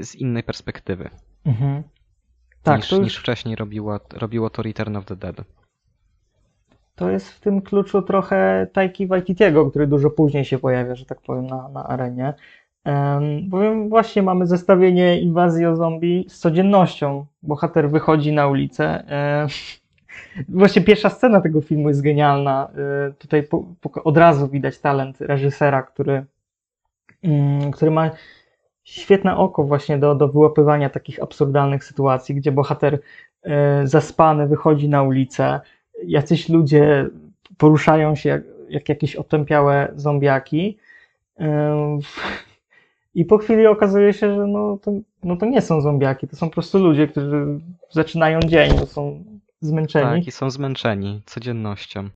z 0.00 0.14
innej 0.14 0.42
perspektywy. 0.42 1.10
Mhm. 1.44 1.82
Tak, 2.62 2.76
niż, 2.80 2.88
to, 2.88 2.96
już, 2.96 3.04
niż 3.04 3.16
wcześniej 3.16 3.56
robiło, 3.56 4.00
robiło 4.12 4.50
to 4.50 4.62
Return 4.62 4.96
of 4.96 5.04
the 5.04 5.16
Dead. 5.16 5.36
to 6.94 7.10
jest 7.10 7.32
w 7.32 7.40
tym 7.40 7.62
kluczu 7.62 8.02
trochę 8.02 8.66
Taiki 8.72 9.06
Waititiego, 9.06 9.70
który 9.70 9.86
dużo 9.86 10.10
później 10.10 10.44
się 10.44 10.58
pojawia, 10.58 10.94
że 10.94 11.04
tak 11.06 11.20
powiem, 11.20 11.46
na, 11.46 11.68
na 11.68 11.84
arenie. 11.84 12.34
Bowiem 13.42 13.88
właśnie 13.88 14.22
mamy 14.22 14.46
zestawienie 14.46 15.20
inwazji 15.20 15.66
o 15.66 15.76
zombie 15.76 16.24
z 16.28 16.38
codziennością. 16.38 17.26
Bohater 17.42 17.90
wychodzi 17.90 18.32
na 18.32 18.46
ulicę. 18.46 19.04
Właśnie 20.48 20.82
pierwsza 20.82 21.10
scena 21.10 21.40
tego 21.40 21.60
filmu 21.60 21.88
jest 21.88 22.02
genialna. 22.02 22.70
E, 23.08 23.12
tutaj 23.12 23.48
od 24.04 24.16
razu 24.16 24.48
widać 24.48 24.78
talent 24.78 25.20
reżysera, 25.20 25.82
który, 25.82 26.24
mm, 27.22 27.70
który 27.70 27.90
ma 27.90 28.10
świetne 28.84 29.36
oko 29.36 29.64
właśnie 29.64 29.98
do, 29.98 30.14
do 30.14 30.28
wyłapywania 30.28 30.90
takich 30.90 31.22
absurdalnych 31.22 31.84
sytuacji, 31.84 32.34
gdzie 32.34 32.52
bohater 32.52 32.98
e, 33.42 33.86
zaspany 33.86 34.46
wychodzi 34.46 34.88
na 34.88 35.02
ulicę, 35.02 35.60
jacyś 36.04 36.48
ludzie 36.48 37.08
poruszają 37.58 38.14
się 38.14 38.28
jak, 38.28 38.42
jak 38.68 38.88
jakieś 38.88 39.16
otępiałe 39.16 39.92
zombiaki. 39.96 40.78
I 43.18 43.24
po 43.24 43.38
chwili 43.38 43.66
okazuje 43.66 44.12
się, 44.12 44.34
że 44.34 44.46
no 44.46 44.78
to, 44.82 44.92
no 45.22 45.36
to 45.36 45.46
nie 45.46 45.62
są 45.62 45.80
zombiaki, 45.80 46.28
to 46.28 46.36
są 46.36 46.48
po 46.48 46.52
prostu 46.52 46.78
ludzie, 46.78 47.08
którzy 47.08 47.60
zaczynają 47.90 48.40
dzień, 48.40 48.78
bo 48.78 48.86
są 48.86 49.24
zmęczeni. 49.60 50.20
Tak, 50.20 50.26
i 50.26 50.30
są 50.30 50.50
zmęczeni 50.50 51.22
codziennością. 51.26 52.08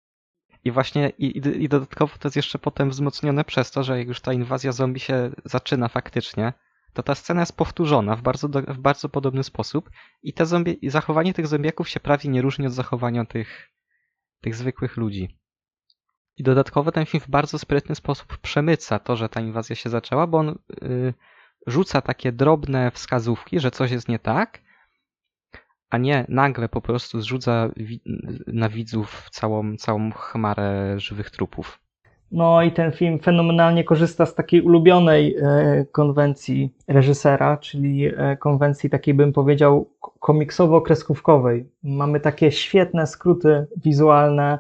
I 0.65 0.71
właśnie, 0.71 1.13
i 1.19 1.37
i 1.65 1.69
dodatkowo 1.69 2.19
to 2.19 2.29
jest 2.29 2.37
jeszcze 2.37 2.59
potem 2.59 2.91
wzmocnione 2.91 3.45
przez 3.45 3.71
to, 3.71 3.83
że 3.83 3.99
jak 3.99 4.09
już 4.09 4.21
ta 4.21 4.33
inwazja 4.33 4.73
zombie 4.73 5.01
się 5.01 5.31
zaczyna 5.45 5.89
faktycznie, 5.89 6.53
to 6.93 7.03
ta 7.03 7.15
scena 7.15 7.41
jest 7.41 7.57
powtórzona 7.57 8.17
w 8.17 8.23
bardzo, 8.23 8.49
do, 8.49 8.63
w 8.63 8.79
bardzo 8.79 9.09
podobny 9.09 9.45
sposób 9.45 9.91
i 10.23 10.33
te 10.33 10.47
zombie, 10.47 10.87
i 10.87 10.91
zachowanie 10.91 11.35
tych 11.35 11.47
zombiaków 11.47 11.89
się 11.89 12.01
prawie 12.01 12.31
nie 12.31 12.43
różni 12.43 12.67
od 12.67 12.73
zachowania 12.73 13.25
tych, 13.25 13.71
tych 14.41 14.55
zwykłych 14.55 14.97
ludzi. 14.97 15.39
I 16.37 16.43
dodatkowo 16.43 16.93
ten 16.93 17.07
film 17.07 17.21
w 17.21 17.29
bardzo 17.29 17.59
sprytny 17.59 17.95
sposób 17.95 18.39
przemyca 18.39 18.99
to, 18.99 19.17
że 19.17 19.29
ta 19.29 19.41
inwazja 19.41 19.77
się 19.77 19.91
zaczęła, 19.91 20.27
bo 20.27 20.39
on 20.39 20.59
y, 20.83 21.15
rzuca 21.67 22.01
takie 22.01 22.33
drobne 22.33 22.91
wskazówki, 22.91 23.61
że 23.61 23.71
coś 23.71 23.91
jest 23.91 24.09
nie 24.09 24.19
tak, 24.19 24.61
a 25.91 25.99
nie 25.99 26.25
nagle 26.29 26.69
po 26.69 26.81
prostu 26.81 27.21
zrzuca 27.21 27.69
wi- 27.77 28.03
na 28.47 28.69
widzów 28.69 29.29
całą, 29.31 29.77
całą 29.77 30.13
chmarę 30.13 31.01
żywych 31.01 31.31
trupów. 31.31 31.79
No 32.33 32.63
i 32.63 32.73
ten 32.73 32.93
film 32.93 33.19
fenomenalnie 33.19 33.85
korzysta 33.85 34.27
z 34.27 34.35
takiej 34.35 34.63
ulubionej 34.63 35.37
e, 35.37 35.85
konwencji 35.93 36.75
reżysera, 36.89 37.57
czyli 37.57 38.07
e, 38.07 38.37
konwencji 38.37 38.91
takiej 38.91 39.15
bym 39.15 39.33
powiedział 39.33 39.91
komiksowo-kreskówkowej. 40.21 41.65
Mamy 41.83 42.21
takie 42.21 42.53
świetne 42.53 43.07
skróty 43.07 43.67
wizualne, 43.85 44.59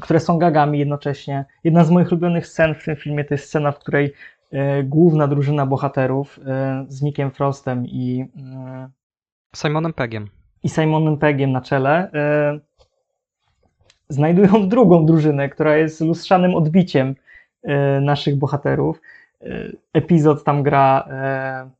które 0.00 0.20
są 0.20 0.38
gagami 0.38 0.78
jednocześnie. 0.78 1.44
Jedna 1.64 1.84
z 1.84 1.90
moich 1.90 2.08
ulubionych 2.12 2.46
scen 2.46 2.74
w 2.74 2.84
tym 2.84 2.96
filmie 2.96 3.24
to 3.24 3.34
jest 3.34 3.44
scena, 3.44 3.72
w 3.72 3.78
której 3.78 4.12
e, 4.52 4.82
główna 4.82 5.28
drużyna 5.28 5.66
bohaterów 5.66 6.40
e, 6.46 6.84
z 6.88 7.02
Nickiem 7.02 7.30
Frostem 7.30 7.86
i, 7.86 8.24
mm, 8.36 8.90
Simonem 9.56 9.92
Peggiem. 9.92 10.28
i 10.62 10.68
Simonem 10.68 11.18
Peggiem 11.18 11.52
na 11.52 11.60
czele 11.60 12.10
e, 12.12 12.60
znajdują 14.08 14.68
drugą 14.68 15.06
drużynę, 15.06 15.48
która 15.48 15.76
jest 15.76 16.00
lustrzanym 16.00 16.54
odbiciem 16.54 17.14
e, 17.62 18.00
naszych 18.00 18.36
bohaterów. 18.36 19.00
E, 19.42 19.46
epizod 19.92 20.44
tam 20.44 20.62
gra 20.62 21.08
e, 21.10 21.70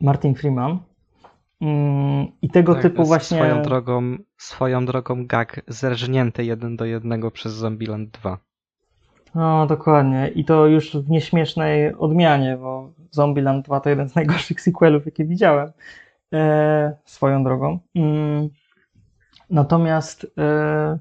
Martin 0.00 0.34
Freeman. 0.34 0.78
Mm, 1.60 2.26
I 2.42 2.50
tego 2.50 2.74
Tak, 2.74 2.82
typu 2.82 3.04
właśnie. 3.04 3.36
Swoją 3.36 3.62
drogą, 3.62 4.16
swoją 4.36 4.86
drogą 4.86 5.26
gag 5.26 5.60
zerżnięty 5.68 6.44
jeden 6.44 6.76
do 6.76 6.84
jednego 6.84 7.30
przez 7.30 7.52
Zombieland 7.52 8.10
2. 8.10 8.38
No, 9.34 9.66
dokładnie. 9.66 10.28
I 10.34 10.44
to 10.44 10.66
już 10.66 10.96
w 10.96 11.10
nieśmiesznej 11.10 11.94
odmianie, 11.94 12.56
bo 12.56 12.92
Zombieland 13.10 13.66
2 13.66 13.80
to 13.80 13.90
jeden 13.90 14.08
z 14.08 14.14
najgorszych 14.14 14.60
sequelów, 14.60 15.06
jakie 15.06 15.24
widziałem. 15.24 15.72
E, 16.32 16.96
swoją 17.04 17.44
drogą. 17.44 17.78
Mm. 17.94 18.48
Natomiast 19.50 20.26
e, 20.38 20.98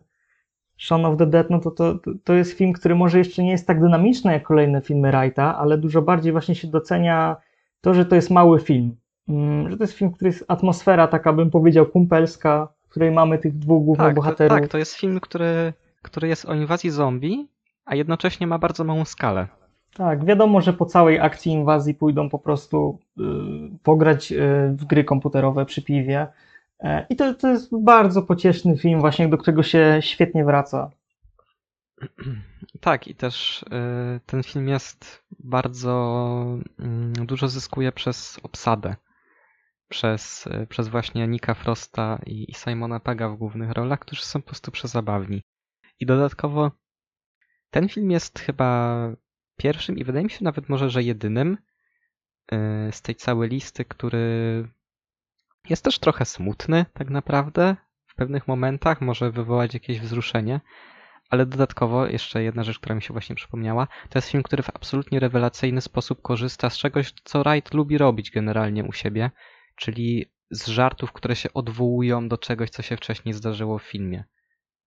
Shaun 0.77 1.05
of 1.05 1.17
the 1.17 1.27
Dead, 1.27 1.49
no 1.49 1.59
to, 1.59 1.71
to, 1.71 1.99
to 2.23 2.33
jest 2.33 2.51
film, 2.51 2.73
który 2.73 2.95
może 2.95 3.17
jeszcze 3.17 3.43
nie 3.43 3.51
jest 3.51 3.67
tak 3.67 3.81
dynamiczny 3.81 4.33
jak 4.33 4.43
kolejne 4.43 4.81
filmy 4.81 5.11
Wrighta, 5.11 5.57
ale 5.57 5.77
dużo 5.77 6.01
bardziej 6.01 6.31
właśnie 6.31 6.55
się 6.55 6.67
docenia 6.67 7.35
to, 7.81 7.93
że 7.93 8.05
to 8.05 8.15
jest 8.15 8.29
mały 8.29 8.59
film. 8.59 8.95
Mm, 9.29 9.71
że 9.71 9.77
to 9.77 9.83
jest 9.83 9.93
film, 9.93 10.11
który 10.11 10.29
jest 10.29 10.45
atmosfera 10.47 11.07
taka, 11.07 11.33
bym 11.33 11.51
powiedział, 11.51 11.85
kumpelska, 11.85 12.67
w 12.87 12.89
której 12.89 13.11
mamy 13.11 13.37
tych 13.37 13.57
dwóch 13.57 13.83
głównych 13.85 14.07
Tak, 14.07 14.15
to, 14.15 14.21
bohaterów. 14.21 14.59
tak, 14.59 14.67
to 14.67 14.77
jest 14.77 14.93
film, 14.95 15.19
który, 15.19 15.73
który 16.01 16.27
jest 16.27 16.45
o 16.45 16.53
inwazji 16.53 16.89
zombie, 16.89 17.47
a 17.85 17.95
jednocześnie 17.95 18.47
ma 18.47 18.59
bardzo 18.59 18.83
małą 18.83 19.05
skalę. 19.05 19.47
Tak, 19.93 20.25
wiadomo, 20.25 20.61
że 20.61 20.73
po 20.73 20.85
całej 20.85 21.19
akcji 21.19 21.51
inwazji 21.51 21.93
pójdą 21.93 22.29
po 22.29 22.39
prostu 22.39 22.99
y, 23.17 23.21
pograć 23.83 24.31
y, 24.31 24.35
w 24.71 24.85
gry 24.85 25.03
komputerowe 25.03 25.65
przy 25.65 25.81
piwie. 25.81 26.27
E, 26.79 27.05
I 27.09 27.15
to, 27.15 27.33
to 27.33 27.47
jest 27.47 27.69
bardzo 27.81 28.21
pocieszny 28.21 28.77
film, 28.77 28.99
właśnie 28.99 29.27
do 29.29 29.37
którego 29.37 29.63
się 29.63 29.97
świetnie 30.01 30.45
wraca. 30.45 30.91
Tak, 32.81 33.07
i 33.07 33.15
też 33.15 33.63
y, 33.63 34.19
ten 34.25 34.43
film 34.43 34.67
jest 34.67 35.23
bardzo 35.39 35.91
mm, 36.79 37.13
dużo 37.13 37.47
zyskuje 37.47 37.91
przez 37.91 38.39
obsadę. 38.43 38.95
Przez, 39.89 40.49
przez 40.69 40.87
właśnie 40.87 41.27
Nika 41.27 41.53
Frosta 41.53 42.19
i, 42.25 42.53
Simona 42.53 42.99
Pegga 42.99 43.29
w 43.29 43.37
głównych 43.37 43.71
rolach, 43.71 43.99
którzy 43.99 44.25
są 44.25 44.41
po 44.41 44.47
prostu 44.47 44.71
przezabawni. 44.71 45.41
I 45.99 46.05
dodatkowo 46.05 46.71
ten 47.69 47.89
film 47.89 48.11
jest 48.11 48.39
chyba 48.39 48.97
pierwszym 49.57 49.97
i 49.97 50.03
wydaje 50.03 50.23
mi 50.23 50.31
się 50.31 50.43
nawet 50.43 50.69
może, 50.69 50.89
że 50.89 51.03
jedynym 51.03 51.57
y, 52.51 52.57
z 52.91 53.01
tej 53.01 53.15
całej 53.15 53.49
listy, 53.49 53.85
który 53.85 54.67
jest 55.69 55.83
też 55.83 55.99
trochę 55.99 56.25
smutny 56.25 56.85
tak 56.93 57.09
naprawdę. 57.09 57.75
W 58.07 58.15
pewnych 58.15 58.47
momentach 58.47 59.01
może 59.01 59.31
wywołać 59.31 59.73
jakieś 59.73 59.99
wzruszenie, 59.99 60.61
ale 61.29 61.45
dodatkowo 61.45 62.07
jeszcze 62.07 62.43
jedna 62.43 62.63
rzecz, 62.63 62.79
która 62.79 62.95
mi 62.95 63.01
się 63.01 63.13
właśnie 63.13 63.35
przypomniała, 63.35 63.87
to 64.09 64.17
jest 64.17 64.29
film, 64.29 64.43
który 64.43 64.63
w 64.63 64.69
absolutnie 64.69 65.19
rewelacyjny 65.19 65.81
sposób 65.81 66.21
korzysta 66.21 66.69
z 66.69 66.77
czegoś, 66.77 67.13
co 67.23 67.43
Wright 67.43 67.73
lubi 67.73 67.97
robić 67.97 68.31
generalnie 68.31 68.83
u 68.83 68.93
siebie, 68.93 69.31
czyli 69.77 70.25
z 70.51 70.67
żartów, 70.67 71.13
które 71.13 71.35
się 71.35 71.53
odwołują 71.53 72.27
do 72.27 72.37
czegoś, 72.37 72.69
co 72.69 72.81
się 72.81 72.97
wcześniej 72.97 73.33
zdarzyło 73.33 73.79
w 73.79 73.83
filmie. 73.83 74.23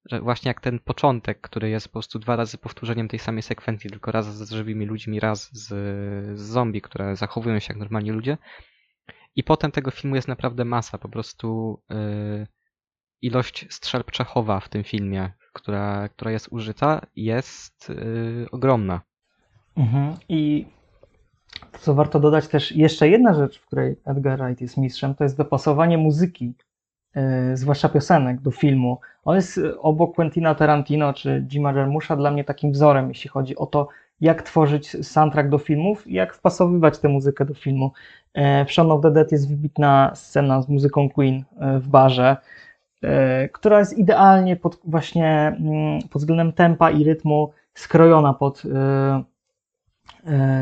Że 0.05 0.21
właśnie 0.21 0.49
jak 0.49 0.61
ten 0.61 0.79
początek, 0.79 1.41
który 1.41 1.71
jest 1.71 1.89
po 1.89 1.93
prostu 1.93 2.19
dwa 2.19 2.37
razy 2.37 2.59
powtórzeniem 2.59 3.09
tej 3.09 3.19
samej 3.19 3.43
sekwencji, 3.43 3.91
tylko 3.91 4.13
raz 4.13 4.37
z 4.37 4.51
żywymi 4.51 4.87
ludźmi, 4.87 5.21
raz 5.21 5.51
z, 5.53 5.69
z 6.39 6.41
zombie, 6.41 6.81
które 6.81 7.17
zachowują 7.17 7.59
się 7.59 7.67
jak 7.73 7.79
normalni 7.79 8.11
ludzie. 8.11 8.39
I 9.37 9.45
potem 9.45 9.71
tego 9.71 9.91
filmu 9.91 10.17
jest 10.17 10.29
naprawdę 10.29 10.65
masa, 10.65 10.99
po 10.99 11.09
prostu 11.09 11.81
yy, 11.91 12.47
ilość 13.23 13.67
strzelb 13.71 14.11
Czechowa 14.11 14.61
w 14.61 14.69
tym 14.69 14.85
filmie, 14.85 15.33
która, 15.53 16.09
która 16.09 16.31
jest 16.31 16.49
użyta, 16.51 17.07
jest 17.17 17.89
yy, 17.89 18.47
ogromna. 18.53 19.01
Mhm. 19.77 20.17
I 20.29 20.67
co 21.81 21.95
warto 21.95 22.21
dodać 22.21 22.49
też, 22.49 22.73
jeszcze 22.73 23.09
jedna 23.09 23.35
rzecz, 23.35 23.59
w 23.59 23.67
której 23.67 23.97
Edgar 24.05 24.39
Wright 24.39 24.61
jest 24.61 24.77
mistrzem, 24.77 25.15
to 25.15 25.25
jest 25.25 25.37
dopasowanie 25.37 25.99
muzyki 25.99 26.55
e, 27.15 27.57
zwłaszcza 27.57 27.89
piosenek 27.89 28.41
do 28.41 28.51
filmu. 28.51 29.01
On 29.25 29.37
jest 29.37 29.59
e, 29.59 29.79
obok 29.79 30.15
Quentina 30.15 30.55
Tarantino 30.55 31.13
czy 31.13 31.47
Jima 31.51 31.73
Jarmusza 31.73 32.17
dla 32.17 32.31
mnie 32.31 32.45
takim 32.45 32.73
wzorem, 32.73 33.09
jeśli 33.09 33.31
chodzi 33.31 33.57
o 33.57 33.67
to, 33.67 33.89
jak 34.21 34.43
tworzyć 34.43 35.07
soundtrack 35.07 35.49
do 35.49 35.59
filmów 35.59 36.07
i 36.07 36.15
jak 36.15 36.35
wpasowywać 36.35 36.99
tę 36.99 37.09
muzykę 37.09 37.45
do 37.45 37.55
filmu. 37.55 37.93
E, 38.35 38.65
W 38.65 38.73
Shaun 38.73 38.91
of 38.91 39.03
the 39.03 39.11
Dead 39.11 39.33
jest 39.33 39.49
wybitna 39.49 40.13
scena 40.15 40.63
z 40.63 40.69
muzyką 40.69 41.11
Queen 41.11 41.45
e, 41.59 41.79
w 41.79 41.89
barze, 41.89 42.37
e, 43.03 43.49
która 43.49 43.79
jest 43.79 43.99
idealnie 43.99 44.57
pod, 44.57 44.79
właśnie 44.85 45.57
mm, 45.61 46.03
pod 46.11 46.23
względem 46.23 46.53
tempa 46.53 46.91
i 46.91 47.05
rytmu 47.05 47.53
skrojona 47.75 48.35
pod 48.35 48.63
e, 48.65 48.69
e, 48.69 49.25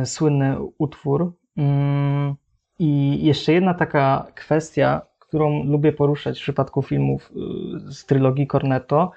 słynny 0.04 0.56
utwór. 0.78 1.32
Mm, 1.56 2.34
I 2.78 3.18
jeszcze 3.24 3.52
jedna 3.52 3.74
taka 3.74 4.26
kwestia, 4.34 5.00
którą 5.18 5.64
lubię 5.64 5.92
poruszać 5.92 6.38
w 6.38 6.42
przypadku 6.42 6.82
filmów 6.82 7.32
y, 7.88 7.92
z 7.92 8.06
trylogii 8.06 8.46
Cornetto, 8.46 9.12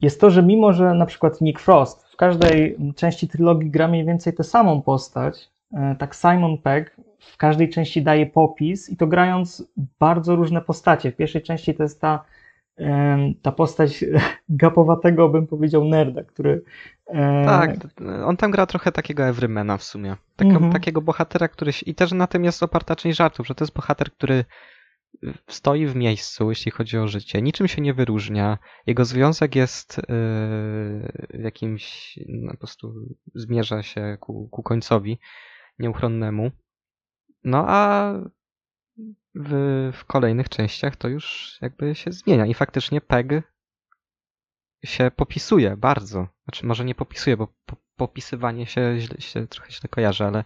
jest 0.00 0.20
to, 0.20 0.30
że 0.30 0.42
mimo, 0.42 0.72
że 0.72 0.94
na 0.94 1.06
przykład 1.06 1.40
Nick 1.40 1.60
Frost 1.60 2.08
w 2.12 2.16
każdej 2.16 2.76
części 2.96 3.28
trylogii 3.28 3.70
gra 3.70 3.88
mniej 3.88 4.04
więcej 4.04 4.32
tę 4.32 4.44
samą 4.44 4.82
postać, 4.82 5.50
e, 5.72 5.96
tak 5.98 6.14
Simon 6.14 6.58
Pegg 6.58 6.96
w 7.18 7.36
każdej 7.36 7.68
części 7.68 8.02
daje 8.02 8.26
popis 8.26 8.90
i 8.90 8.96
to 8.96 9.06
grając 9.06 9.64
bardzo 9.98 10.36
różne 10.36 10.60
postacie. 10.60 11.12
W 11.12 11.16
pierwszej 11.16 11.42
części 11.42 11.74
to 11.74 11.82
jest 11.82 12.00
ta, 12.00 12.24
ta 13.42 13.52
postać 13.52 14.04
gapowatego, 14.48 15.28
bym 15.28 15.46
powiedział, 15.46 15.84
nerda, 15.84 16.22
który... 16.24 16.62
Tak, 17.44 17.76
on 18.24 18.36
tam 18.36 18.50
gra 18.50 18.66
trochę 18.66 18.92
takiego 18.92 19.22
Everymana 19.22 19.76
w 19.76 19.82
sumie. 19.82 20.16
Taka, 20.36 20.50
Mhm. 20.50 20.72
Takiego 20.72 21.00
bohatera, 21.00 21.48
który. 21.48 21.72
I 21.86 21.94
też 21.94 22.12
na 22.12 22.26
tym 22.26 22.44
jest 22.44 22.62
oparta 22.62 22.96
część 22.96 23.18
żartów, 23.18 23.46
że 23.46 23.54
to 23.54 23.64
jest 23.64 23.74
bohater, 23.74 24.12
który 24.12 24.44
stoi 25.48 25.86
w 25.86 25.96
miejscu, 25.96 26.50
jeśli 26.50 26.70
chodzi 26.70 26.98
o 26.98 27.08
życie. 27.08 27.42
Niczym 27.42 27.68
się 27.68 27.82
nie 27.82 27.94
wyróżnia. 27.94 28.58
Jego 28.86 29.04
związek 29.04 29.56
jest 29.56 30.00
yy, 31.32 31.40
jakimś. 31.42 32.18
No, 32.28 32.52
po 32.52 32.58
prostu 32.58 32.94
zmierza 33.34 33.82
się 33.82 34.16
ku, 34.20 34.48
ku 34.48 34.62
końcowi 34.62 35.18
nieuchronnemu. 35.78 36.50
No 37.44 37.64
a 37.68 38.12
w, 39.34 39.90
w 39.94 40.04
kolejnych 40.04 40.48
częściach 40.48 40.96
to 40.96 41.08
już 41.08 41.58
jakby 41.60 41.94
się 41.94 42.12
zmienia. 42.12 42.46
I 42.46 42.54
faktycznie 42.54 43.00
Peg 43.00 43.28
się 44.84 45.10
popisuje 45.16 45.76
bardzo. 45.76 46.28
Znaczy, 46.44 46.66
może 46.66 46.84
nie 46.84 46.94
popisuje, 46.94 47.36
bo 47.36 47.48
po, 47.66 47.76
popisywanie 47.96 48.66
się, 48.66 48.94
źle, 48.98 49.20
się 49.20 49.46
trochę 49.46 49.70
źle 49.70 49.88
kojarzy, 49.88 50.24
ale 50.24 50.44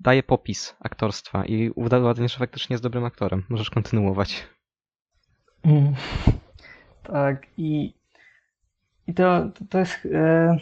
daje 0.00 0.22
popis 0.22 0.76
aktorstwa 0.80 1.44
i 1.44 1.70
udowodnisz, 1.70 2.32
że 2.32 2.38
faktycznie 2.38 2.74
jest 2.74 2.82
dobrym 2.82 3.04
aktorem. 3.04 3.44
Możesz 3.48 3.70
kontynuować. 3.70 4.46
Mm. 5.62 5.94
Tak, 7.02 7.46
i, 7.56 7.94
i 9.06 9.14
to, 9.14 9.50
to, 9.70 9.78
jest. 9.78 10.08
E, 10.12 10.56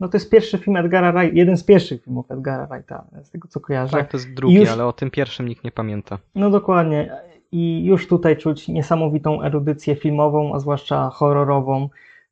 no 0.00 0.08
to 0.08 0.16
jest 0.16 0.30
pierwszy 0.30 0.58
film 0.58 0.76
Edgara 0.76 1.12
Wright, 1.12 1.36
jeden 1.36 1.56
z 1.56 1.64
pierwszych 1.64 2.04
filmów 2.04 2.30
Edgara 2.30 2.66
Wrighta, 2.66 3.04
z 3.22 3.30
tego 3.30 3.48
co 3.48 3.60
kojarzę. 3.60 3.92
Tak, 3.96 4.10
to 4.10 4.16
jest 4.16 4.34
drugi, 4.34 4.54
już- 4.54 4.68
ale 4.70 4.86
o 4.86 4.92
tym 4.92 5.10
pierwszym 5.10 5.48
nikt 5.48 5.64
nie 5.64 5.70
pamięta. 5.70 6.18
No 6.34 6.50
dokładnie. 6.50 7.12
I 7.52 7.84
już 7.84 8.08
tutaj 8.08 8.36
czuć 8.36 8.68
niesamowitą 8.68 9.42
erudycję 9.42 9.96
filmową, 9.96 10.54
a 10.54 10.58
zwłaszcza 10.60 11.10
horrorową, 11.10 11.88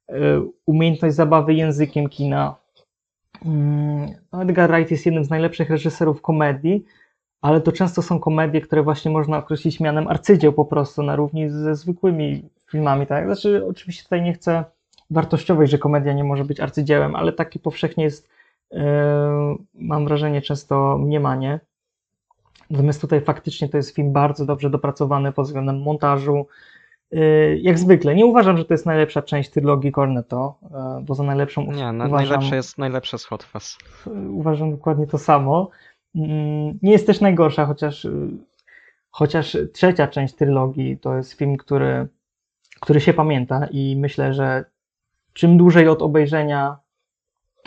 e, 0.08 0.14
umiejętność 0.66 1.14
zabawy 1.14 1.54
językiem 1.54 2.08
kina. 2.08 2.54
Mm, 3.44 4.08
no 4.32 4.42
Edgar 4.42 4.70
Wright 4.70 4.90
jest 4.90 5.06
jednym 5.06 5.24
z 5.24 5.30
najlepszych 5.30 5.70
reżyserów 5.70 6.22
komedii, 6.22 6.84
ale 7.40 7.60
to 7.60 7.72
często 7.72 8.02
są 8.02 8.18
komedie, 8.18 8.60
które 8.60 8.82
właśnie 8.82 9.10
można 9.10 9.38
określić 9.38 9.80
mianem 9.80 10.08
arcydzieł 10.08 10.52
po 10.52 10.64
prostu, 10.64 11.02
na 11.02 11.16
równi 11.16 11.50
ze 11.50 11.74
zwykłymi 11.76 12.48
filmami, 12.70 13.06
tak? 13.06 13.24
Znaczy, 13.26 13.66
oczywiście 13.66 14.02
tutaj 14.02 14.22
nie 14.22 14.32
chcę 14.32 14.64
wartościowej, 15.10 15.66
że 15.66 15.78
komedia 15.78 16.12
nie 16.12 16.24
może 16.24 16.44
być 16.44 16.60
arcydziełem, 16.60 17.14
ale 17.16 17.32
takie 17.32 17.58
powszechnie 17.58 18.04
jest, 18.04 18.28
e, 18.72 19.56
mam 19.74 20.04
wrażenie, 20.04 20.42
często 20.42 20.98
mniemanie. 20.98 21.60
Natomiast 22.70 23.00
tutaj 23.00 23.20
faktycznie 23.20 23.68
to 23.68 23.76
jest 23.76 23.94
film 23.94 24.12
bardzo 24.12 24.46
dobrze 24.46 24.70
dopracowany 24.70 25.32
pod 25.32 25.46
względem 25.46 25.82
montażu. 25.82 26.46
Yy, 27.10 27.58
Jak 27.62 27.78
zwykle, 27.78 28.14
nie 28.14 28.26
uważam, 28.26 28.56
że 28.58 28.64
to 28.64 28.74
jest 28.74 28.86
najlepsza 28.86 29.22
część 29.22 29.50
trylogii 29.50 29.92
Cornetto, 29.92 30.54
yy, 30.62 31.04
bo 31.04 31.14
za 31.14 31.22
najlepszą 31.22 31.60
Nie, 31.62 31.68
uważam, 31.72 32.10
najlepsze 32.10 32.56
jest 32.56 32.78
najlepsze 32.78 33.18
z 33.18 33.24
Hot 33.24 33.42
Fuzz. 33.42 33.78
uważam 34.30 34.70
dokładnie 34.70 35.06
to 35.06 35.18
samo. 35.18 35.70
Mm, 36.14 36.78
Nie 36.82 36.92
jest 36.92 37.06
też 37.06 37.20
najgorsza, 37.20 37.66
chociaż, 37.66 38.04
yy, 38.04 38.28
chociaż 39.10 39.56
trzecia 39.72 40.08
część 40.08 40.34
trylogii 40.34 40.98
to 40.98 41.16
jest 41.16 41.32
film, 41.32 41.56
który, 41.56 42.06
który 42.80 43.00
się 43.00 43.12
pamięta 43.12 43.66
i 43.70 43.96
myślę, 43.96 44.34
że 44.34 44.64
czym 45.36 45.56
dłużej 45.58 45.88
od 45.88 46.02
obejrzenia 46.02 46.76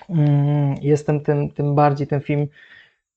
mm, 0.09 0.75
jestem, 0.81 1.21
tym, 1.21 1.49
tym 1.51 1.75
bardziej 1.75 2.07
ten 2.07 2.21
film 2.21 2.47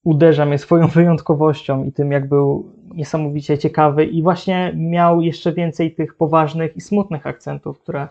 uderza 0.05 0.47
mnie 0.47 0.59
swoją 0.59 0.87
wyjątkowością 0.99 1.85
i 1.85 1.93
tym, 1.93 2.13
jak 2.13 2.29
był 2.29 2.73
niesamowicie 2.95 3.59
ciekawy 3.59 4.05
i 4.05 4.23
właśnie 4.23 4.73
miał 4.77 5.21
jeszcze 5.21 5.53
więcej 5.53 5.95
tych 5.95 6.15
poważnych 6.15 6.77
i 6.77 6.81
smutnych 6.81 7.27
akcentów, 7.27 7.81
które, 7.81 8.09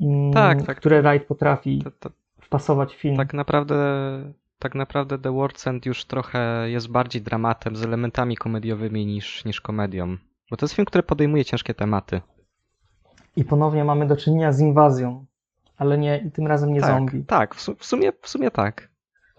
mm, 0.00 0.32
Tak, 0.32 0.62
tak. 0.62 0.76
które 0.76 1.02
Wright 1.02 1.28
potrafi 1.28 1.82
To, 1.84 1.90
to, 1.90 2.10
wpasować 2.40 2.94
w 2.94 2.98
film. 2.98 3.16
tak 3.16 3.34
naprawdę 3.34 3.76
tak 4.58 4.74
naprawdę 4.74 5.18
The 5.18 5.30
World's 5.30 5.68
End 5.70 5.86
już 5.86 6.04
trochę 6.04 6.70
jest 6.70 6.90
bardziej 6.90 7.22
dramatem 7.22 7.76
z 7.76 7.82
elementami 7.82 8.36
komediowymi 8.36 9.06
niż, 9.06 9.44
niż 9.44 9.60
komedią. 9.60 10.16
Bo 10.50 10.56
to 10.56 10.66
jest 10.66 10.74
film, 10.74 10.86
który 10.86 11.02
podejmuje 11.02 11.44
ciężkie 11.44 11.74
tematy. 11.74 12.20
I 13.36 13.44
ponownie 13.44 13.84
mamy 13.84 14.06
do 14.06 14.16
czynienia 14.16 14.52
z 14.52 14.60
inwazją, 14.60 15.26
ale 15.76 15.98
nie, 15.98 16.18
i 16.18 16.30
tym 16.30 16.46
razem 16.46 16.72
nie 16.72 16.80
tak, 16.80 16.90
zombie. 16.90 17.24
Tak, 17.24 17.54
w, 17.54 17.68
w, 17.78 17.84
sumie, 17.84 18.12
w 18.22 18.28
sumie 18.28 18.50
tak. 18.50 18.88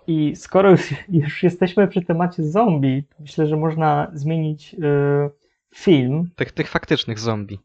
I 0.07 0.35
skoro 0.35 0.71
już, 0.71 0.93
już 1.09 1.43
jesteśmy 1.43 1.87
przy 1.87 2.01
temacie 2.01 2.43
zombie, 2.43 3.03
to 3.03 3.15
myślę, 3.19 3.47
że 3.47 3.57
można 3.57 4.11
zmienić 4.13 4.73
y, 4.73 4.77
film. 5.75 6.29
Tych, 6.35 6.51
tych 6.51 6.69
faktycznych 6.69 7.19
zombie. 7.19 7.59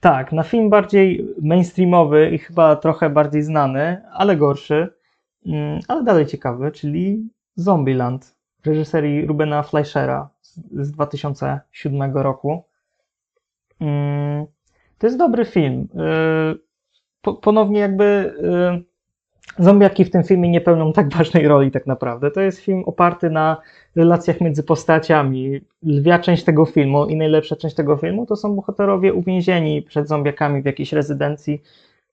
Tak, 0.00 0.32
na 0.32 0.42
film 0.42 0.70
bardziej 0.70 1.34
mainstreamowy 1.42 2.30
i 2.30 2.38
chyba 2.38 2.76
trochę 2.76 3.10
bardziej 3.10 3.42
znany, 3.42 4.02
ale 4.12 4.36
gorszy, 4.36 4.88
mm, 5.46 5.80
ale 5.88 6.04
dalej 6.04 6.26
ciekawy, 6.26 6.72
czyli 6.72 7.28
Zombieland 7.56 8.36
w 8.62 8.66
reżyserii 8.66 9.26
Rubena 9.26 9.62
Fleischera 9.62 10.30
z, 10.40 10.60
z 10.72 10.90
2007 10.90 12.16
roku. 12.16 12.64
Mm, 13.80 14.46
To 14.98 15.06
jest 15.06 15.18
dobry 15.18 15.44
film. 15.44 15.88
Y, 16.54 16.71
Po, 17.22 17.34
ponownie 17.34 17.80
jakby 17.80 18.34
y, 19.58 19.64
zombiaki 19.64 20.04
w 20.04 20.10
tym 20.10 20.24
filmie 20.24 20.48
nie 20.48 20.60
pełnią 20.60 20.92
tak 20.92 21.14
ważnej 21.14 21.48
roli 21.48 21.70
tak 21.70 21.86
naprawdę. 21.86 22.30
To 22.30 22.40
jest 22.40 22.58
film 22.58 22.82
oparty 22.86 23.30
na 23.30 23.56
relacjach 23.96 24.40
między 24.40 24.62
postaciami. 24.62 25.60
Lwia 25.82 26.18
część 26.18 26.44
tego 26.44 26.64
filmu 26.64 27.06
i 27.06 27.16
najlepsza 27.16 27.56
część 27.56 27.74
tego 27.74 27.96
filmu 27.96 28.26
to 28.26 28.36
są 28.36 28.56
bohaterowie 28.56 29.14
uwięzieni 29.14 29.82
przed 29.82 30.08
zombiakami 30.08 30.62
w 30.62 30.66
jakiejś 30.66 30.92
rezydencji, 30.92 31.62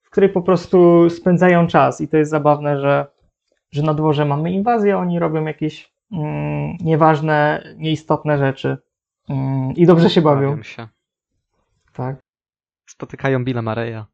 w 0.02 0.10
której 0.10 0.30
po 0.30 0.42
prostu 0.42 1.10
spędzają 1.10 1.66
czas. 1.66 2.00
I 2.00 2.08
to 2.08 2.16
jest 2.16 2.30
zabawne, 2.30 2.80
że, 2.80 3.06
że 3.72 3.82
na 3.82 3.94
dworze 3.94 4.24
mamy 4.24 4.52
inwazję, 4.52 4.94
a 4.94 4.98
oni 4.98 5.18
robią 5.18 5.44
jakieś 5.44 5.92
mm, 6.12 6.76
nieważne, 6.80 7.64
nieistotne 7.76 8.38
rzeczy. 8.38 8.76
Mm, 9.28 9.74
I 9.76 9.86
dobrze 9.86 10.10
się 10.10 10.22
bawią. 10.22 10.50
Bawią 10.50 10.62
się. 10.62 10.88
Tak. 11.92 12.16
Spotykają 12.86 13.44
Billa 13.44 13.62
Mareya. 13.62 14.04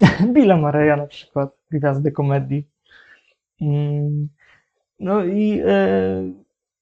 Billa 0.34 0.56
Mareya 0.56 0.96
na 0.96 1.06
przykład, 1.06 1.50
gwiazdy 1.70 2.12
komedii. 2.12 2.68
Mm, 3.60 4.28
No 5.00 5.24
i 5.24 5.62
e, 5.66 5.76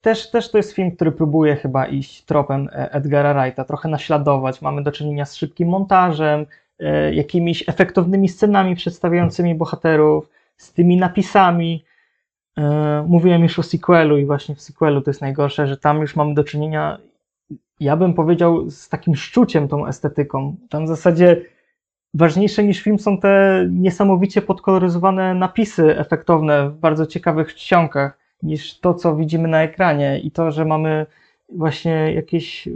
też, 0.00 0.30
też 0.30 0.50
to 0.50 0.56
jest 0.56 0.72
film, 0.72 0.90
który 0.90 1.12
próbuje 1.12 1.56
chyba 1.56 1.86
iść 1.86 2.24
tropem 2.24 2.68
e, 2.72 2.92
Edgara 2.92 3.34
Wrighta, 3.34 3.64
trochę 3.64 3.88
naśladować. 3.88 4.62
Mamy 4.62 4.82
do 4.82 4.92
czynienia 4.92 5.24
z 5.24 5.36
szybkim 5.36 5.68
montażem, 5.68 6.46
e, 6.78 7.14
jakimiś 7.14 7.68
efektownymi 7.68 8.28
scenami 8.28 8.76
przedstawiającymi 8.76 9.54
bohaterów, 9.54 10.30
z 10.56 10.72
tymi 10.72 10.96
napisami. 10.96 11.84
Mówiłem 13.06 13.42
już 13.42 13.58
o 13.58 13.62
sequelu 13.62 14.18
i 14.18 14.26
właśnie 14.26 14.54
w 14.54 14.60
sequelu 14.60 15.00
to 15.00 15.10
jest 15.10 15.20
najgorsze, 15.20 15.66
że 15.66 15.76
tam 15.76 16.00
już 16.00 16.16
mamy 16.16 16.34
do 16.34 16.44
czynienia, 16.44 16.98
ja 17.80 17.96
bym 17.96 18.14
powiedział, 18.14 18.70
z 18.70 18.88
takim 18.88 19.16
szczuciem 19.16 19.68
tą 19.68 19.86
estetyką. 19.86 20.56
Tam 20.70 20.84
w 20.84 20.88
zasadzie 20.88 21.42
ważniejsze 22.14 22.64
niż 22.64 22.82
film 22.82 22.98
są 22.98 23.18
te 23.18 23.64
niesamowicie 23.70 24.42
podkoloryzowane 24.42 25.34
napisy 25.34 25.98
efektowne 25.98 26.70
w 26.70 26.78
bardzo 26.78 27.06
ciekawych 27.06 27.54
czcionkach 27.54 28.18
niż 28.42 28.80
to, 28.80 28.94
co 28.94 29.16
widzimy 29.16 29.48
na 29.48 29.62
ekranie 29.62 30.18
i 30.18 30.30
to, 30.30 30.50
że 30.50 30.64
mamy 30.64 31.06
właśnie 31.48 32.12
jakieś 32.14 32.66
y, 32.66 32.72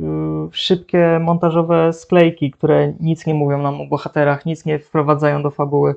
szybkie 0.53 1.18
montażowe 1.18 1.93
sklejki, 1.93 2.51
które 2.51 2.95
nic 3.01 3.26
nie 3.26 3.34
mówią 3.34 3.62
nam 3.62 3.80
o 3.80 3.86
bohaterach, 3.86 4.47
nic 4.47 4.64
nie 4.64 4.78
wprowadzają 4.78 5.43
do 5.43 5.51
fabuły. 5.51 5.95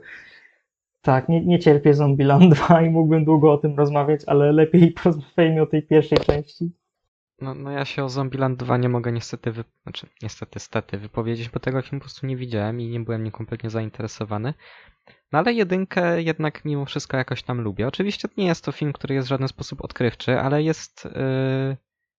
Tak, 1.01 1.29
nie, 1.29 1.45
nie 1.45 1.59
cierpię 1.59 1.93
Zombieland 1.93 2.53
2 2.53 2.81
i 2.81 2.89
mógłbym 2.89 3.25
długo 3.25 3.53
o 3.53 3.57
tym 3.57 3.77
rozmawiać, 3.77 4.21
ale 4.27 4.51
lepiej 4.51 4.91
porozmawiajmy 5.03 5.61
o 5.61 5.65
tej 5.65 5.83
pierwszej 5.83 6.17
części. 6.17 6.71
No, 7.41 7.53
no 7.55 7.71
ja 7.71 7.85
się 7.85 8.03
o 8.03 8.09
Zombieland 8.09 8.59
2 8.59 8.77
nie 8.77 8.89
mogę 8.89 9.11
niestety, 9.11 9.51
wy... 9.51 9.63
znaczy 9.83 10.07
niestety, 10.21 10.59
stety 10.59 10.97
wypowiedzieć, 10.97 11.49
bo 11.49 11.59
tego 11.59 11.81
filmu 11.81 11.99
po 11.99 12.05
prostu 12.05 12.27
nie 12.27 12.37
widziałem 12.37 12.81
i 12.81 12.87
nie 12.87 12.99
byłem 12.99 13.23
nim 13.23 13.31
kompletnie 13.31 13.69
zainteresowany. 13.69 14.53
No 15.31 15.39
ale 15.39 15.53
jedynkę 15.53 16.21
jednak 16.21 16.65
mimo 16.65 16.85
wszystko 16.85 17.17
jakoś 17.17 17.43
tam 17.43 17.61
lubię. 17.61 17.87
Oczywiście 17.87 18.27
nie 18.37 18.45
jest 18.45 18.65
to 18.65 18.71
film, 18.71 18.93
który 18.93 19.15
jest 19.15 19.27
w 19.27 19.29
żaden 19.29 19.47
sposób 19.47 19.81
odkrywczy, 19.81 20.39
ale 20.39 20.63
jest 20.63 21.05
yy, 21.05 21.77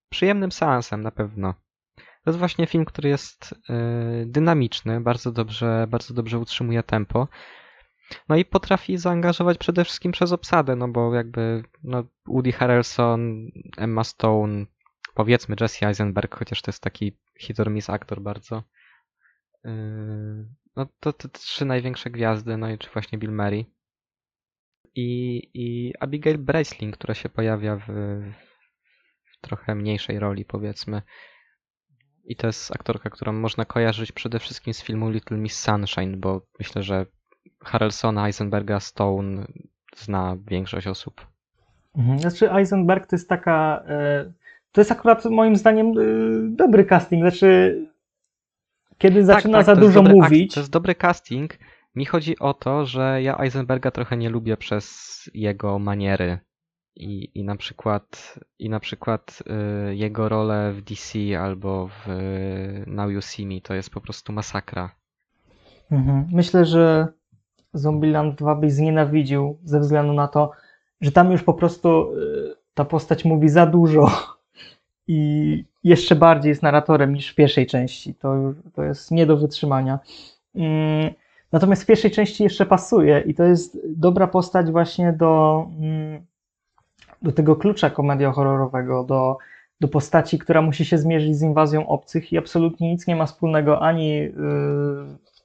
przyjemnym 0.09 0.53
seansem 0.53 1.03
na 1.03 1.11
pewno. 1.11 1.55
To 1.97 2.31
jest 2.31 2.39
właśnie 2.39 2.67
film, 2.67 2.85
który 2.85 3.09
jest 3.09 3.55
yy, 3.69 4.27
dynamiczny, 4.27 5.01
bardzo 5.01 5.33
dobrze, 5.33 5.87
bardzo 5.89 6.15
dobrze 6.15 6.39
utrzymuje 6.39 6.83
tempo. 6.83 7.29
No 8.29 8.37
i 8.37 8.45
potrafi 8.45 8.99
zaangażować 8.99 9.59
przede 9.59 9.85
wszystkim 9.85 10.13
przez 10.13 10.33
obsadę, 10.33 10.77
no 10.77 10.89
bo 10.89 11.15
jakby 11.15 11.63
no, 11.85 12.05
Woody 12.27 12.53
Harrelson, 12.53 13.49
Emma 13.77 14.05
Stone, 14.05 14.67
powiedzmy 15.15 15.57
Jesse 15.61 15.87
Eisenberg, 15.87 16.35
chociaż 16.35 16.63
to 16.63 16.71
jest 16.71 16.83
taki 16.83 17.17
hit 17.39 17.61
or 17.61 17.71
miss 17.71 17.91
aktor 17.91 18.21
bardzo. 18.21 18.63
Yy, 19.65 19.73
no 20.77 20.87
to 21.01 21.13
te 21.13 21.29
trzy 21.29 21.65
największe 21.65 22.11
gwiazdy, 22.11 22.57
no 22.57 22.71
i 22.71 22.79
czy 22.79 22.91
właśnie 22.91 23.19
Bill 23.19 23.33
Murray. 23.33 23.67
I, 24.95 25.41
i 25.55 25.93
Abigail 26.01 26.39
Breslin, 26.39 26.93
która 26.93 27.15
się 27.15 27.29
pojawia 27.29 27.77
w, 27.77 27.87
w 29.25 29.41
trochę 29.41 29.75
mniejszej 29.75 30.19
roli, 30.19 30.45
powiedzmy. 30.45 31.03
I 32.25 32.37
to 32.37 32.47
jest 32.47 32.73
aktorka, 32.73 33.11
którą 33.11 33.33
można 33.33 33.65
kojarzyć 33.65 34.13
przede 34.13 34.39
wszystkim 34.39 34.75
z 34.75 34.83
filmu 34.83 35.11
Little 35.11 35.39
Miss 35.39 35.61
Sunshine, 35.61 36.17
bo 36.17 36.47
myślę, 36.59 36.83
że 36.83 37.07
Harrelsona, 37.65 38.27
Eisenberga, 38.27 38.81
Stone 38.81 39.47
zna 39.97 40.37
większość 40.47 40.87
osób. 40.87 41.27
Mhm. 41.97 42.19
Znaczy 42.19 42.53
Eisenberg 42.53 43.07
to 43.07 43.17
jest 43.17 43.29
taka... 43.29 43.85
E, 43.87 44.33
to 44.73 44.81
jest 44.81 44.93
akurat 44.93 45.25
moim 45.25 45.57
zdaniem 45.57 45.87
e, 45.87 46.03
dobry 46.57 46.85
casting. 46.85 47.23
Znaczy 47.23 47.77
kiedy 48.99 49.25
zaczyna 49.25 49.59
tak, 49.59 49.67
za 49.67 49.75
tak, 49.75 49.85
dużo 49.85 50.03
mówić... 50.03 50.55
To 50.55 50.61
jest 50.61 50.73
dobry 50.73 50.95
casting. 50.95 51.59
Mi 51.95 52.05
chodzi 52.05 52.39
o 52.39 52.55
to, 52.55 52.87
że 52.87 53.23
ja 53.23 53.39
Eisenberga 53.39 53.91
trochę 53.91 54.17
nie 54.17 54.31
lubię 54.31 54.57
przez 54.57 55.13
jego 55.35 55.79
maniery. 55.79 56.39
I, 56.97 57.31
i 57.35 57.45
na 57.45 57.57
przykład, 57.57 58.39
i 58.59 58.71
na 58.71 58.81
przykład 58.81 59.43
y, 59.91 59.95
jego 59.95 60.29
rolę 60.29 60.73
w 60.73 60.83
DC 60.83 61.19
albo 61.41 61.89
w 61.89 62.09
y, 62.09 62.85
Now 62.87 63.11
You 63.11 63.21
See 63.21 63.47
Me 63.47 63.61
to 63.61 63.75
jest 63.75 63.91
po 63.91 64.01
prostu 64.01 64.33
masakra. 64.33 64.95
Mhm. 65.91 66.29
Myślę, 66.33 66.65
że 66.65 67.09
Zombieland 67.73 68.39
2 68.39 68.55
byś 68.55 68.73
znienawidził 68.73 69.59
ze 69.65 69.81
względu 69.81 70.13
na 70.13 70.29
to, 70.29 70.51
że 71.01 71.13
tam 71.13 71.33
już 71.33 71.43
po 71.43 71.55
prostu 71.55 72.17
y, 72.17 72.57
ta 72.75 72.85
postać 72.85 73.25
mówi 73.25 73.49
za 73.49 73.67
dużo 73.67 74.11
i 75.09 75.65
jeszcze 75.85 76.17
bardziej 76.17 76.51
jest 76.51 76.63
narratorem 76.63 77.15
niż 77.15 77.29
w 77.29 77.35
pierwszej 77.35 77.67
części. 77.67 78.15
To, 78.15 78.35
to 78.75 78.85
jest 78.85 79.11
nie 79.11 79.27
do 79.27 79.37
wytrzymania. 79.37 79.99
Mm, 80.55 81.11
natomiast 81.53 81.83
w 81.83 81.87
pierwszej 81.87 82.11
części 82.11 82.43
jeszcze 82.43 82.67
pasuje 82.67 83.21
i 83.27 83.35
to 83.35 83.45
jest 83.45 83.79
dobra 83.87 84.27
postać 84.27 84.71
właśnie 84.71 85.13
do, 85.13 85.65
mm, 85.81 86.27
do 87.23 87.33
tego 87.33 87.57
klucza 87.57 87.91
komedia 87.91 88.33
horrorowego, 88.33 89.05
do, 89.05 89.39
do 89.81 89.89
postaci, 89.89 90.39
która 90.39 90.63
musi 90.63 90.85
się 90.85 90.99
zmierzyć 90.99 91.37
z 91.37 91.43
inwazją 91.43 91.89
obcych 91.89 92.33
i 92.33 92.39
absolutnie 92.39 92.91
nic 92.91 93.07
nie 93.07 93.17
ma 93.17 93.27
wspólnego 93.27 93.83
ani 93.83 94.23
y, 94.23 94.33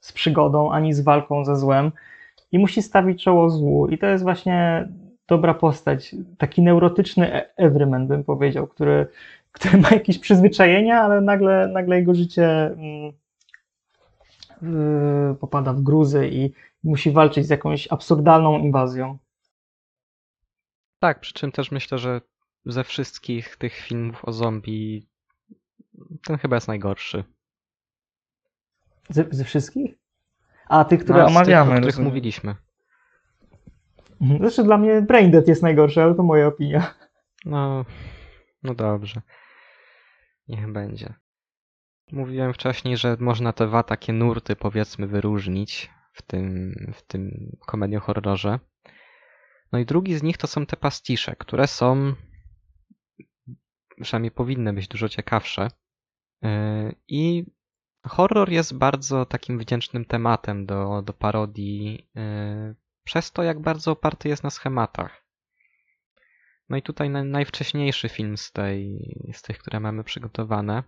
z 0.01 0.13
przygodą, 0.13 0.71
ani 0.71 0.93
z 0.93 1.01
walką 1.01 1.45
ze 1.45 1.55
złem 1.55 1.91
i 2.51 2.59
musi 2.59 2.81
stawić 2.81 3.23
czoło 3.23 3.49
złu. 3.49 3.87
I 3.87 3.97
to 3.97 4.05
jest 4.05 4.23
właśnie 4.23 4.87
dobra 5.27 5.53
postać, 5.53 6.15
taki 6.37 6.61
neurotyczny 6.61 7.41
Everyman 7.57 8.07
bym 8.07 8.23
powiedział, 8.23 8.67
który, 8.67 9.07
który 9.59 9.77
ma 9.77 9.89
jakieś 9.89 10.19
przyzwyczajenia, 10.19 11.01
ale 11.01 11.21
nagle, 11.21 11.67
nagle 11.67 11.95
jego 11.95 12.15
życie 12.15 12.75
yy, 14.61 15.35
popada 15.39 15.73
w 15.73 15.81
gruzy 15.81 16.29
i 16.31 16.53
musi 16.83 17.11
walczyć 17.11 17.47
z 17.47 17.49
jakąś 17.49 17.87
absurdalną 17.91 18.59
inwazją. 18.59 19.17
Tak, 20.99 21.19
przy 21.19 21.33
czym 21.33 21.51
też 21.51 21.71
myślę, 21.71 21.97
że 21.97 22.21
ze 22.65 22.83
wszystkich 22.83 23.55
tych 23.55 23.75
filmów 23.75 24.25
o 24.25 24.33
zombie 24.33 25.07
ten 26.23 26.37
chyba 26.37 26.55
jest 26.55 26.67
najgorszy. 26.67 27.23
Ze, 29.09 29.25
ze 29.31 29.43
wszystkich? 29.43 29.95
A 30.69 30.85
tych, 30.85 31.03
które 31.03 31.19
no, 31.19 31.25
omawiamy. 31.25 31.69
Tych, 31.69 31.77
o 31.77 31.87
których 31.87 32.05
mówiliśmy. 32.05 32.55
Zresztą 34.39 34.63
dla 34.63 34.77
mnie 34.77 35.01
Braindead 35.01 35.47
jest 35.47 35.63
najgorszy, 35.63 36.03
ale 36.03 36.15
to 36.15 36.23
moja 36.23 36.47
opinia. 36.47 36.93
No, 37.45 37.85
no 38.63 38.75
dobrze. 38.75 39.21
Niech 40.47 40.71
będzie. 40.71 41.13
Mówiłem 42.11 42.53
wcześniej, 42.53 42.97
że 42.97 43.17
można 43.19 43.53
te 43.53 43.67
dwa 43.67 43.83
takie 43.83 44.13
nurty 44.13 44.55
powiedzmy 44.55 45.07
wyróżnić 45.07 45.91
w 46.13 46.21
tym, 46.21 46.73
w 46.93 47.01
tym 47.01 47.51
komedii 47.65 47.97
horrorze. 47.97 48.59
No 49.71 49.79
i 49.79 49.85
drugi 49.85 50.17
z 50.17 50.23
nich 50.23 50.37
to 50.37 50.47
są 50.47 50.65
te 50.65 50.77
pastisze, 50.77 51.35
które 51.35 51.67
są 51.67 52.13
przynajmniej 54.01 54.31
powinny 54.31 54.73
być 54.73 54.87
dużo 54.87 55.09
ciekawsze. 55.09 55.67
Yy, 56.41 56.95
I 57.07 57.45
horror 58.05 58.49
jest 58.49 58.77
bardzo 58.77 59.25
takim 59.25 59.59
wdzięcznym 59.59 60.05
tematem 60.05 60.65
do, 60.65 61.01
do 61.01 61.13
parodii, 61.13 62.09
yy, 62.15 62.75
przez 63.03 63.31
to 63.31 63.43
jak 63.43 63.61
bardzo 63.61 63.91
oparty 63.91 64.29
jest 64.29 64.43
na 64.43 64.49
schematach. 64.49 65.26
No 66.69 66.77
i 66.77 66.81
tutaj 66.81 67.09
najwcześniejszy 67.09 68.09
film 68.09 68.37
z, 68.37 68.51
tej, 68.51 68.99
z 69.33 69.41
tych, 69.41 69.57
które 69.57 69.79
mamy 69.79 70.03
przygotowane, 70.03 70.83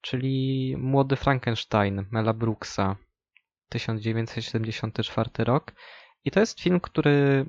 czyli 0.00 0.74
Młody 0.78 1.16
Frankenstein 1.16 2.04
Mela 2.10 2.32
Brooksa, 2.32 2.96
1974 3.68 5.30
rok. 5.38 5.72
I 6.24 6.30
to 6.30 6.40
jest 6.40 6.60
film, 6.60 6.80
który 6.80 7.46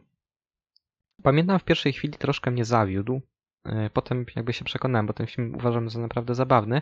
pamiętam 1.24 1.60
w 1.60 1.64
pierwszej 1.64 1.94
chwili 1.94 2.14
troszkę 2.14 2.52
mnie 2.52 2.66
zawiódł. 2.66 3.22
E, 3.66 3.90
potem 3.90 4.26
jakby 4.36 4.54
się 4.54 4.66
przekonałem, 4.66 5.06
bo 5.06 5.14
ten 5.14 5.28
film 5.28 5.56
uważam 5.56 5.90
za 5.90 6.00
naprawdę 6.00 6.36
zabawny. 6.36 6.82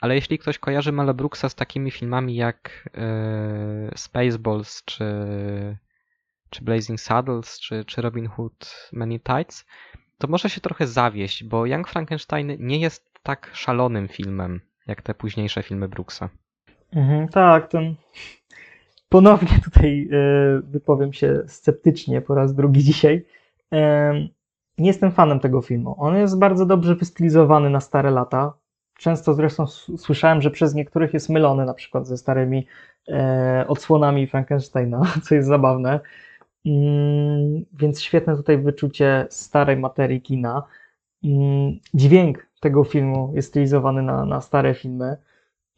Ale 0.00 0.14
jeśli 0.14 0.38
ktoś 0.38 0.58
kojarzy 0.58 0.92
Mela 0.92 1.14
Brooksa 1.14 1.48
z 1.48 1.54
takimi 1.54 1.90
filmami 1.90 2.34
jak 2.36 2.88
yy, 2.94 3.90
Spaceballs 3.96 4.84
czy 4.84 5.04
czy 6.52 6.64
Blazing 6.64 7.00
Saddles, 7.00 7.60
czy, 7.60 7.84
czy 7.84 8.02
Robin 8.02 8.28
Hood 8.28 8.88
Many 8.92 9.20
Tides, 9.20 9.66
to 10.18 10.28
może 10.28 10.50
się 10.50 10.60
trochę 10.60 10.86
zawieść, 10.86 11.44
bo 11.44 11.66
Young 11.66 11.88
Frankenstein 11.88 12.56
nie 12.58 12.80
jest 12.80 13.10
tak 13.22 13.50
szalonym 13.52 14.08
filmem, 14.08 14.60
jak 14.86 15.02
te 15.02 15.14
późniejsze 15.14 15.62
filmy 15.62 15.88
Brooksa. 15.88 16.28
Mhm, 16.92 17.28
tak, 17.28 17.68
ten... 17.68 17.94
Ponownie 19.08 19.60
tutaj 19.64 20.08
e, 20.12 20.60
wypowiem 20.64 21.12
się 21.12 21.42
sceptycznie 21.46 22.20
po 22.20 22.34
raz 22.34 22.54
drugi 22.54 22.84
dzisiaj. 22.84 23.24
E, 23.72 24.12
nie 24.78 24.86
jestem 24.86 25.12
fanem 25.12 25.40
tego 25.40 25.62
filmu. 25.62 25.94
On 25.98 26.16
jest 26.16 26.38
bardzo 26.38 26.66
dobrze 26.66 26.94
wystylizowany 26.94 27.70
na 27.70 27.80
stare 27.80 28.10
lata. 28.10 28.52
Często 28.98 29.34
zresztą 29.34 29.66
słyszałem, 29.96 30.42
że 30.42 30.50
przez 30.50 30.74
niektórych 30.74 31.14
jest 31.14 31.28
mylony 31.28 31.64
na 31.64 31.74
przykład 31.74 32.06
ze 32.06 32.16
starymi 32.16 32.66
e, 33.08 33.64
odsłonami 33.68 34.26
Frankensteina, 34.26 35.02
co 35.24 35.34
jest 35.34 35.48
zabawne. 35.48 36.00
Mm, 36.66 37.64
więc 37.72 38.02
świetne 38.02 38.36
tutaj 38.36 38.58
wyczucie 38.58 39.26
starej 39.30 39.76
materii 39.76 40.22
kina. 40.22 40.62
Mm, 41.24 41.78
dźwięk 41.94 42.46
tego 42.60 42.84
filmu 42.84 43.32
jest 43.34 43.48
stylizowany 43.48 44.02
na, 44.02 44.24
na 44.24 44.40
stare 44.40 44.74
filmy. 44.74 45.16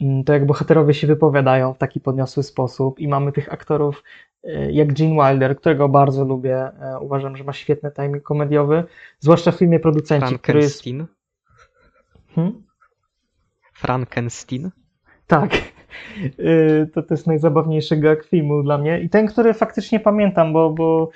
Mm, 0.01 0.25
to 0.25 0.33
jak 0.33 0.47
bohaterowie 0.47 0.95
się 0.95 1.07
wypowiadają 1.07 1.75
w 1.75 1.79
taki 1.79 2.01
podniosły 2.01 2.43
sposób 2.43 2.99
i 2.99 3.09
mamy 3.09 3.33
tych 3.33 3.53
aktorów 3.53 4.03
e, 4.45 4.73
jak 4.73 4.93
Gene 4.93 5.15
Wilder, 5.15 5.57
którego 5.57 5.89
bardzo 5.89 6.25
lubię. 6.25 6.57
E, 6.57 6.99
uważam, 7.01 7.37
że 7.37 7.45
ma 7.45 7.53
świetny 7.53 7.91
timing 7.91 8.23
komediowy, 8.23 8.85
zwłaszcza 9.19 9.53
w 9.53 9.57
filmie 9.57 9.81
Producenci, 9.81 10.39
który 10.39 10.61
jest... 10.61 10.85
Hmm? 12.35 12.63
Frankenstein? 13.73 14.71
Tak. 15.27 15.74
Y, 16.39 16.91
to, 16.95 17.03
jest 17.11 17.27
najzabawniejszy 17.27 17.97
gag 17.97 18.25
filmu 18.25 18.63
dla 18.63 18.79
mnie. 18.79 19.01
I 19.01 19.09
ten, 19.09 19.27
który 19.27 19.55
faktycznie 19.55 20.01
pamiętam, 20.01 20.53
bo, 20.53 20.71
bo 20.71 21.11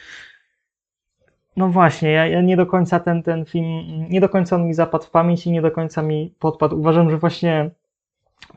no 1.56 1.68
właśnie, 1.68 2.10
ja, 2.10 2.26
ja, 2.26 2.40
nie 2.40 2.56
do 2.56 2.66
końca 2.66 3.00
ten, 3.00 3.22
ten 3.22 3.44
film, 3.44 3.82
nie 4.10 4.20
do 4.20 4.28
końca 4.28 4.56
on 4.56 4.66
mi 4.66 4.74
zapadł 4.74 5.04
w 5.04 5.10
pamięć 5.10 5.46
i 5.46 5.50
nie 5.50 5.62
do 5.62 5.70
końca 5.70 6.02
mi 6.02 6.34
podpadł. 6.38 6.78
Uważam, 6.78 7.10
że 7.10 7.18
właśnie 7.18 7.70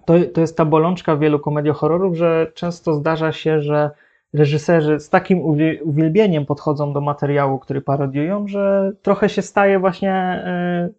to, 0.06 0.14
to 0.34 0.42
jest 0.42 0.58
ta 0.58 0.66
bolączka 0.66 1.18
wielu 1.18 1.40
komediohorrorów, 1.40 2.16
że 2.16 2.52
często 2.56 2.94
zdarza 2.94 3.32
się, 3.32 3.62
że 3.62 3.92
reżyserzy 4.34 5.00
z 5.00 5.10
takim 5.10 5.42
uwielbieniem 5.84 6.46
podchodzą 6.46 6.94
do 6.94 7.02
materiału, 7.02 7.60
który 7.60 7.82
parodiują, 7.82 8.48
że 8.48 8.92
trochę 9.02 9.30
się 9.30 9.42
staje 9.42 9.80
właśnie 9.80 10.44
y, 10.90 10.94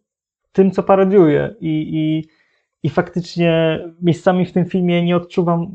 tym, 0.53 0.70
co 0.70 0.83
parodiuje. 0.83 1.55
I, 1.61 1.89
i 1.93 2.29
i 2.83 2.91
faktycznie 2.91 3.80
miejscami 4.03 4.47
w 4.47 4.53
tym 4.53 4.64
filmie 4.64 5.05
nie 5.05 5.16
odczuwam 5.16 5.66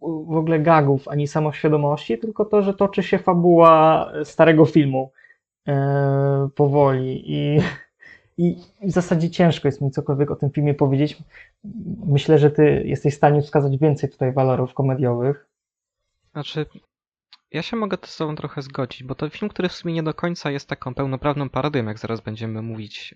w 0.00 0.36
ogóle 0.36 0.60
gagów 0.60 1.08
ani 1.08 1.26
samoświadomości, 1.28 2.18
tylko 2.18 2.44
to, 2.44 2.62
że 2.62 2.74
toczy 2.74 3.02
się 3.02 3.18
fabuła 3.18 4.12
starego 4.24 4.66
filmu 4.66 5.12
e, 5.68 6.48
powoli. 6.54 7.24
I, 8.38 8.56
i 8.80 8.88
w 8.88 8.90
zasadzie 8.90 9.30
ciężko 9.30 9.68
jest 9.68 9.80
mi 9.80 9.90
cokolwiek 9.90 10.30
o 10.30 10.36
tym 10.36 10.50
filmie 10.50 10.74
powiedzieć. 10.74 11.22
Myślę, 12.06 12.38
że 12.38 12.50
ty 12.50 12.82
jesteś 12.84 13.14
w 13.14 13.16
stanie 13.16 13.42
wskazać 13.42 13.78
więcej 13.78 14.10
tutaj 14.10 14.32
walorów 14.32 14.74
komediowych. 14.74 15.46
Znaczy, 16.32 16.66
ja 17.54 17.62
się 17.62 17.76
mogę 17.76 17.98
z 18.04 18.16
tobą 18.16 18.36
trochę 18.36 18.62
zgodzić, 18.62 19.04
bo 19.04 19.14
to 19.14 19.30
film, 19.30 19.48
który 19.48 19.68
w 19.68 19.72
sumie 19.72 19.94
nie 19.94 20.02
do 20.02 20.14
końca 20.14 20.50
jest 20.50 20.68
taką 20.68 20.94
pełnoprawną 20.94 21.48
parodią, 21.48 21.84
jak 21.84 21.98
zaraz 21.98 22.20
będziemy 22.20 22.62
mówić 22.62 23.14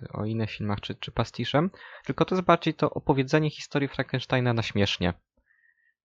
yy, 0.00 0.08
o 0.12 0.24
innych 0.24 0.50
filmach 0.50 0.80
czy, 0.80 0.94
czy 0.94 1.10
pastiszem, 1.12 1.70
tylko 2.04 2.24
to 2.24 2.34
jest 2.34 2.46
bardziej 2.46 2.74
to 2.74 2.90
opowiedzenie 2.90 3.50
historii 3.50 3.88
Frankensteina 3.88 4.52
na 4.52 4.62
śmiesznie. 4.62 5.14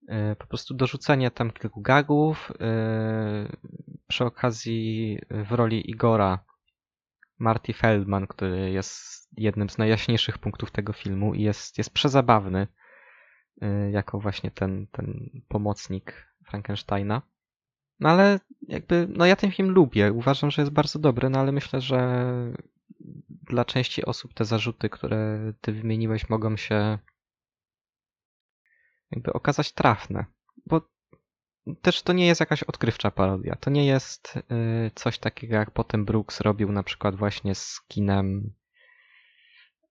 Yy, 0.08 0.36
po 0.36 0.48
prostu 0.48 0.74
dorzucenie 0.74 1.32
tam 1.32 1.52
kilku 1.52 1.82
gagów, 1.82 2.52
yy, 2.60 3.58
przy 4.08 4.26
okazji 4.26 5.20
w 5.30 5.52
roli 5.52 5.92
Igora 5.92 6.40
Marty 7.40 7.74
Feldman, 7.74 8.28
który 8.28 8.72
jest 8.72 9.28
jednym 9.38 9.70
z 9.70 9.78
najjaśniejszych 9.78 10.38
punktów 10.38 10.72
tego 10.72 10.94
filmu 10.94 11.34
i 11.34 11.42
jest, 11.42 11.78
jest 11.78 11.94
przezabawny 11.94 12.68
jako 13.92 14.20
właśnie 14.20 14.52
ten, 14.52 14.88
ten 14.88 15.30
pomocnik 15.48 16.28
Frankensteina. 16.46 17.22
No 18.00 18.10
ale 18.10 18.39
jakby, 18.68 19.08
no 19.10 19.26
ja 19.26 19.36
ten 19.36 19.52
film 19.52 19.70
lubię, 19.70 20.14
uważam, 20.14 20.52
że 20.52 20.62
jest 20.62 20.72
bardzo 20.72 21.00
dobry, 21.00 21.30
no 21.30 21.39
ale 21.39 21.52
myślę, 21.52 21.82
że 21.82 22.24
dla 23.30 23.66
części 23.66 24.06
osób 24.06 24.34
te 24.34 24.45
zarzuty, 24.45 24.89
które 24.89 25.54
ty 25.62 25.72
wymieniłeś, 25.72 26.30
mogą 26.30 26.58
się 26.58 26.97
jakby 29.12 29.34
okazać 29.34 29.72
trafne. 29.72 30.26
Bo 30.66 30.82
też 31.82 32.02
to 32.02 32.14
nie 32.14 32.28
jest 32.28 32.39
jakaś 32.39 32.64
odkrywcza 32.64 33.12
parodia. 33.12 33.56
To 33.56 33.70
nie 33.70 33.86
jest 33.86 34.36
y, 34.38 34.91
coś 34.95 35.20
takiego, 35.20 35.56
jak 35.56 35.72
potem 35.72 36.06
Brooks 36.06 36.41
robił 36.41 36.72
na 36.72 36.84
przykład 36.84 37.16
właśnie 37.16 37.56
z 37.56 37.82
kinem 37.88 38.54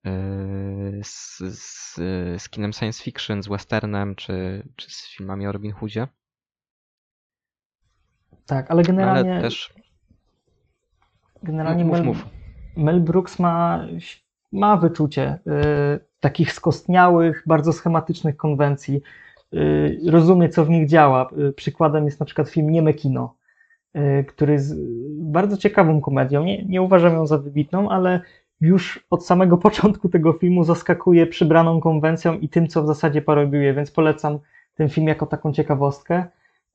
y, 0.07 1.01
z, 1.03 1.37
z, 1.39 1.95
z 2.41 2.49
kinem 2.49 2.73
science 2.73 3.03
fiction, 3.03 3.43
z 3.43 3.47
westernem, 3.47 4.15
czy, 4.15 4.67
czy 4.75 4.91
z 4.91 5.15
filmami 5.15 5.47
o 5.47 5.51
Robin 5.51 5.71
Hoodzie. 5.71 6.07
Tak, 8.49 8.71
ale 8.71 8.83
generalnie. 8.83 9.31
Ale 9.31 9.41
też. 9.41 9.73
Generalnie 11.43 11.85
mów, 11.85 11.93
Mel, 11.93 12.05
mów. 12.05 12.25
Mel 12.77 13.01
Brooks 13.01 13.39
ma, 13.39 13.85
ma 14.51 14.77
wyczucie 14.77 15.39
y, 15.95 15.99
takich 16.19 16.53
skostniałych, 16.53 17.43
bardzo 17.45 17.73
schematycznych 17.73 18.37
konwencji. 18.37 19.01
Y, 19.53 19.99
rozumie, 20.11 20.49
co 20.49 20.65
w 20.65 20.69
nich 20.69 20.87
działa. 20.87 21.29
Y, 21.49 21.53
przykładem 21.53 22.05
jest 22.05 22.19
na 22.19 22.25
przykład 22.25 22.49
film 22.49 22.69
Nieme 22.69 22.93
Kino, 22.93 23.35
y, 23.95 24.25
który 24.27 24.53
jest 24.53 24.75
bardzo 25.17 25.57
ciekawą 25.57 26.01
komedią. 26.01 26.43
Nie, 26.43 26.65
nie 26.65 26.81
uważam 26.81 27.13
ją 27.13 27.27
za 27.27 27.37
wybitną, 27.37 27.89
ale 27.89 28.21
już 28.61 29.05
od 29.09 29.25
samego 29.25 29.57
początku 29.67 30.09
tego 30.09 30.33
filmu 30.33 30.63
zaskakuje 30.63 31.27
przybraną 31.27 31.79
konwencją 31.79 32.39
i 32.39 32.49
tym, 32.49 32.67
co 32.67 32.83
w 32.83 32.87
zasadzie 32.87 33.21
parodiuje, 33.21 33.73
więc 33.73 33.91
polecam 33.91 34.39
ten 34.75 34.89
film 34.89 35.07
jako 35.07 35.25
taką 35.25 35.53
ciekawostkę. 35.53 36.25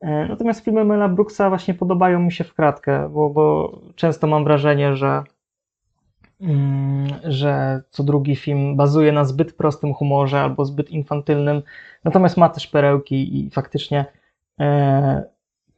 E, 0.01 0.29
Natomiast 0.29 0.65
filmy 0.65 0.85
Mela 0.85 1.09
Brooksa 1.09 1.49
właśnie 1.49 1.75
podobają 1.75 2.21
mi 2.21 2.33
się 2.33 2.45
w 2.45 2.55
kratkę, 2.55 3.09
bo, 3.09 3.31
bo 3.31 3.73
często 3.95 4.27
mam 4.27 4.45
wrażenie, 4.45 4.97
że, 4.97 5.23
mm, 6.41 7.09
że 7.25 7.83
co 7.91 8.05
drugi 8.05 8.37
film 8.37 8.77
bazuje 8.77 9.13
na 9.13 9.25
zbyt 9.25 9.53
prostym 9.53 9.95
humorze 9.95 10.41
albo 10.41 10.65
zbyt 10.65 10.91
infantylnym, 10.91 11.63
natomiast 12.05 12.37
ma 12.37 12.49
też 12.49 12.67
perełki 12.67 13.39
i 13.47 13.51
faktycznie 13.51 14.05
e, 14.61 15.25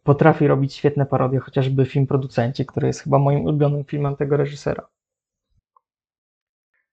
potrafi 0.03 0.47
robić 0.47 0.75
świetne 0.75 1.07
parodie, 1.07 1.39
chociażby 1.39 1.87
film 1.87 2.07
Producenci, 2.07 2.67
który 2.67 2.87
jest 2.87 3.01
chyba 3.01 3.19
moim 3.19 3.41
ulubionym 3.45 3.85
filmem 3.85 4.17
tego 4.17 4.37
reżysera. 4.37 4.89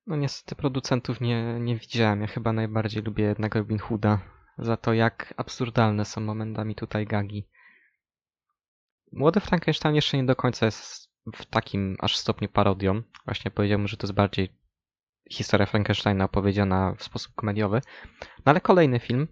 No 0.07 0.15
niestety 0.15 0.55
producentów 0.55 1.21
nie, 1.21 1.59
nie 1.59 1.75
widziałem. 1.75 2.21
Ja 2.21 2.27
chyba 2.27 2.53
najbardziej 2.53 3.03
lubię 3.03 3.23
jednak 3.23 3.55
Robin 3.55 3.79
Hooda 3.79 4.19
za 4.57 4.77
to, 4.77 4.93
jak 4.93 5.33
absurdalne 5.37 6.05
są 6.05 6.21
momentami 6.21 6.75
tutaj 6.75 7.05
gagi. 7.05 7.47
Młody 9.11 9.39
Frankenstein 9.39 9.95
jeszcze 9.95 10.17
nie 10.17 10.23
do 10.23 10.35
końca 10.35 10.65
jest 10.65 11.09
w 11.35 11.45
takim 11.45 11.97
aż 11.99 12.17
stopniu 12.17 12.49
parodią. 12.49 13.01
Właśnie 13.25 13.51
powiedziałbym, 13.51 13.87
że 13.87 13.97
to 13.97 14.07
jest 14.07 14.15
bardziej 14.15 14.49
historia 15.31 15.65
Frankensteina 15.65 16.25
opowiedziana 16.25 16.95
w 16.97 17.03
sposób 17.03 17.35
komediowy. 17.35 17.81
No 18.21 18.43
ale 18.45 18.61
kolejny 18.61 18.99
film 18.99 19.27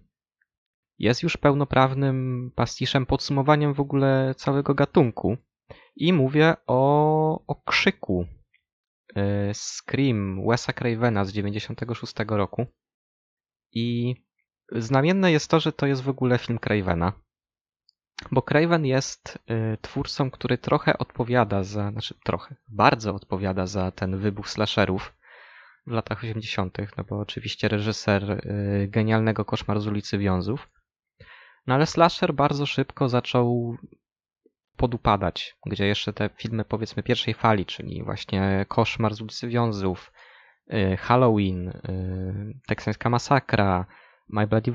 jest 0.98 1.22
już 1.22 1.36
pełnoprawnym 1.36 2.50
pastiszem, 2.54 3.06
podsumowaniem 3.06 3.74
w 3.74 3.80
ogóle 3.80 4.34
całego 4.36 4.74
gatunku. 4.74 5.36
I 5.96 6.12
mówię 6.12 6.54
o, 6.66 7.46
o 7.46 7.54
krzyku. 7.54 8.26
Yy, 9.16 9.54
Scream 9.54 10.46
Wesa 10.48 10.72
Cravena 10.72 11.24
z 11.24 11.32
96 11.32 12.14
roku. 12.28 12.66
I 13.72 14.16
Znamienne 14.76 15.32
jest 15.32 15.50
to, 15.50 15.60
że 15.60 15.72
to 15.72 15.86
jest 15.86 16.02
w 16.02 16.08
ogóle 16.08 16.38
film 16.38 16.58
Cravena. 16.58 17.12
Bo 18.30 18.42
Craven 18.42 18.86
jest 18.86 19.38
y, 19.50 19.78
twórcą, 19.80 20.30
który 20.30 20.58
trochę 20.58 20.98
odpowiada 20.98 21.62
za, 21.62 21.90
znaczy 21.90 22.14
trochę, 22.24 22.54
bardzo 22.68 23.14
odpowiada 23.14 23.66
za 23.66 23.90
ten 23.90 24.18
wybuch 24.18 24.48
slasherów 24.48 25.14
w 25.86 25.90
latach 25.90 26.18
80., 26.18 26.78
no 26.96 27.04
bo 27.04 27.18
oczywiście 27.18 27.68
reżyser 27.68 28.30
y, 28.30 28.88
genialnego 28.88 29.44
Koszmar 29.44 29.80
z 29.80 29.86
ulicy 29.86 30.18
Wiązów. 30.18 30.68
No 31.66 31.74
ale 31.74 31.86
slasher 31.86 32.34
bardzo 32.34 32.66
szybko 32.66 33.08
zaczął 33.08 33.76
podupadać, 34.76 35.56
gdzie 35.66 35.86
jeszcze 35.86 36.12
te 36.12 36.30
filmy 36.36 36.64
powiedzmy 36.64 37.02
pierwszej 37.02 37.34
fali, 37.34 37.66
czyli 37.66 38.04
właśnie 38.04 38.66
Koszmar 38.68 39.14
z 39.14 39.20
ulicy 39.20 39.48
Wiązów, 39.48 40.12
y, 40.72 40.96
Halloween, 40.96 41.72
Teksańska 42.66 43.10
Masakra, 43.10 43.86
My 44.32 44.46
Bloody 44.46 44.72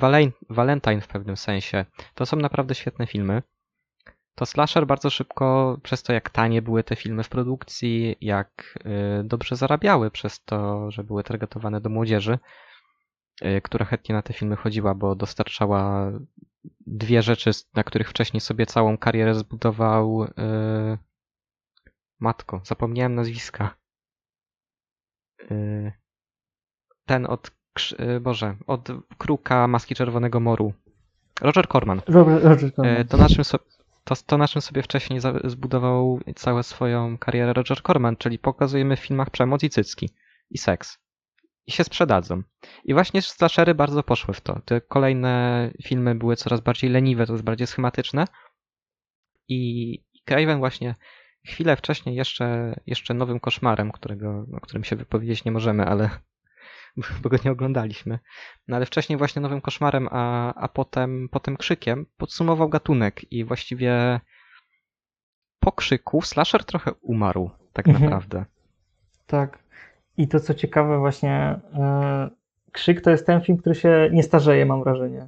Valentine 0.50 1.02
w 1.02 1.08
pewnym 1.08 1.38
sensie. 1.38 1.86
To 2.16 2.26
są 2.26 2.38
naprawdę 2.38 2.76
świetne 2.76 3.08
filmy. 3.08 3.42
To 4.36 4.46
slasher 4.46 4.88
bardzo 4.88 5.10
szybko, 5.10 5.78
przez 5.84 6.04
to 6.04 6.14
jak 6.14 6.30
tanie 6.30 6.62
były 6.62 6.84
te 6.84 6.96
filmy 6.96 7.24
w 7.24 7.30
produkcji, 7.30 8.16
jak 8.22 8.80
y, 9.20 9.24
dobrze 9.24 9.56
zarabiały, 9.56 10.12
przez 10.12 10.44
to, 10.44 10.92
że 10.92 11.04
były 11.04 11.24
targetowane 11.24 11.82
do 11.82 11.90
młodzieży, 11.90 12.40
y, 13.42 13.62
która 13.62 13.86
chętnie 13.86 14.16
na 14.16 14.22
te 14.22 14.34
filmy 14.34 14.56
chodziła, 14.56 14.96
bo 14.96 15.16
dostarczała 15.16 16.12
dwie 16.88 17.22
rzeczy, 17.22 17.52
na 17.74 17.84
których 17.84 18.10
wcześniej 18.10 18.42
sobie 18.42 18.66
całą 18.66 18.98
karierę 18.98 19.36
zbudował. 19.36 20.24
Y, 20.24 20.98
matko, 22.20 22.62
zapomniałem 22.64 23.16
nazwiska. 23.16 23.76
Ten 27.06 27.26
od 27.26 27.57
Boże, 28.22 28.56
od 28.68 28.90
Kruka 29.18 29.68
Maski 29.68 29.96
Czerwonego 29.96 30.40
Moru. 30.40 30.74
Roger 31.42 31.68
Corman. 31.68 32.02
Robert, 32.08 32.44
Roger 32.44 32.74
Corman. 32.74 32.98
Y, 32.98 33.06
to, 33.06 33.18
na 33.18 33.30
czym 33.30 33.44
so, 33.44 33.60
to, 34.04 34.16
to 34.26 34.38
na 34.38 34.48
czym 34.48 34.62
sobie 34.62 34.84
wcześniej 34.84 35.20
zbudował 35.44 36.20
całą 36.36 36.64
swoją 36.64 37.18
karierę 37.18 37.54
Roger 37.54 37.82
Corman, 37.82 38.16
czyli 38.16 38.40
pokazujemy 38.40 38.96
w 38.96 39.00
filmach 39.00 39.30
przemoc 39.30 39.64
i 39.64 39.70
cycki. 39.70 40.10
I 40.50 40.58
seks. 40.58 40.98
I 41.68 41.72
się 41.72 41.84
sprzedadzą. 41.84 42.42
I 42.84 42.94
właśnie 42.94 43.22
slashery 43.22 43.76
bardzo 43.76 44.04
poszły 44.04 44.34
w 44.34 44.42
to. 44.42 44.60
Te 44.66 44.82
kolejne 44.82 45.72
filmy 45.84 46.16
były 46.16 46.36
coraz 46.36 46.62
bardziej 46.62 46.90
leniwe, 46.90 47.26
coraz 47.26 47.42
bardziej 47.42 47.68
schematyczne. 47.68 48.26
I 49.48 50.04
Craven 50.26 50.60
właśnie 50.60 50.96
chwilę 51.46 51.76
wcześniej 51.76 52.16
jeszcze, 52.16 52.80
jeszcze 52.86 53.14
nowym 53.14 53.40
koszmarem, 53.40 53.92
którego, 53.92 54.46
o 54.54 54.60
którym 54.60 54.84
się 54.84 54.96
wypowiedzieć 54.96 55.46
nie 55.46 55.52
możemy, 55.52 55.86
ale 55.86 56.10
bo 57.22 57.30
go 57.30 57.38
nie 57.46 57.52
oglądaliśmy. 57.52 58.20
No 58.68 58.76
ale 58.76 58.86
wcześniej 58.86 59.18
właśnie 59.18 59.42
Nowym 59.42 59.62
Koszmarem, 59.62 60.08
a, 60.12 60.54
a 60.54 60.68
potem, 60.68 61.30
potem 61.32 61.58
Krzykiem 61.58 62.06
podsumował 62.18 62.70
gatunek 62.70 63.32
i 63.32 63.44
właściwie 63.44 64.20
po 65.60 65.72
Krzyku 65.72 66.22
slasher 66.22 66.66
trochę 66.66 66.92
umarł 67.02 67.50
tak 67.74 67.88
mhm. 67.88 68.06
naprawdę. 68.06 68.46
Tak. 69.28 69.60
I 70.18 70.28
to 70.28 70.40
co 70.40 70.54
ciekawe 70.54 71.00
właśnie 71.00 71.60
yy, 71.74 72.30
Krzyk 72.72 73.02
to 73.02 73.12
jest 73.12 73.26
ten 73.26 73.42
film, 73.42 73.58
który 73.58 73.76
się 73.76 74.10
nie 74.12 74.24
starzeje 74.24 74.66
mam 74.66 74.84
wrażenie. 74.84 75.28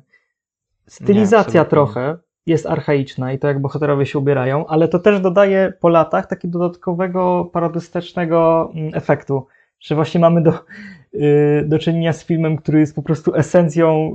Stylizacja 0.88 1.62
nie, 1.62 1.70
trochę 1.70 2.18
jest 2.46 2.66
archaiczna 2.66 3.34
i 3.34 3.40
to 3.40 3.48
jak 3.48 3.62
bohaterowie 3.62 4.06
się 4.06 4.20
ubierają, 4.20 4.68
ale 4.68 4.88
to 4.88 5.00
też 5.00 5.20
dodaje 5.20 5.74
po 5.80 5.90
latach 5.90 6.28
takiego 6.28 6.60
dodatkowego 6.60 7.50
parodystycznego 7.54 8.72
mm, 8.76 8.92
efektu, 8.96 9.48
że 9.80 9.96
właśnie 9.96 10.20
mamy 10.20 10.44
do, 10.44 10.54
do 11.66 11.80
czynienia 11.80 12.14
z 12.14 12.26
filmem, 12.26 12.58
który 12.58 12.80
jest 12.80 12.96
po 12.96 13.02
prostu 13.02 13.36
esencją 13.36 14.12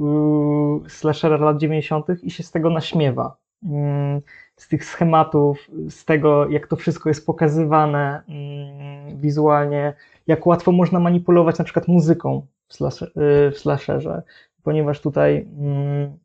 y, 0.87 0.91
slashera 0.91 1.37
lat 1.37 1.59
90. 1.59 2.07
i 2.23 2.31
się 2.31 2.43
z 2.43 2.51
tego 2.51 2.71
naśmiewa. 2.71 3.37
Mm, 3.65 4.21
z 4.57 4.69
tych 4.69 4.85
schematów, 4.85 5.71
z 5.89 6.05
tego, 6.05 6.49
jak 6.49 6.67
to 6.67 6.77
wszystko 6.77 7.09
jest 7.11 7.27
pokazywane 7.27 8.23
mm, 8.29 9.21
wizualnie, 9.21 9.95
jak 10.27 10.47
łatwo 10.47 10.73
można 10.73 11.01
manipulować 11.01 11.59
na 11.59 11.65
przykład 11.65 11.89
muzyką 11.89 12.47
w, 12.69 12.75
y, 12.81 13.53
slasherze, 13.59 14.23
ponieważ 14.63 15.01
tutaj 15.01 15.47
mm, 15.59 16.19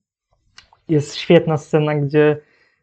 jest 0.89 1.15
świetna 1.15 1.57
scena, 1.57 1.95
gdzie 1.95 2.37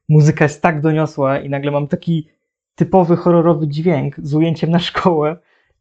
muzyka 0.08 0.44
jest 0.44 0.62
tak 0.62 0.80
doniosła 0.80 1.38
i 1.38 1.48
nagle 1.48 1.70
mam 1.70 1.88
taki 1.88 2.28
typowy 2.74 3.16
horrorowy 3.16 3.68
dźwięk 3.68 4.16
z 4.22 4.34
ujęciem 4.34 4.70
na 4.70 4.78
szkołę, 4.78 5.36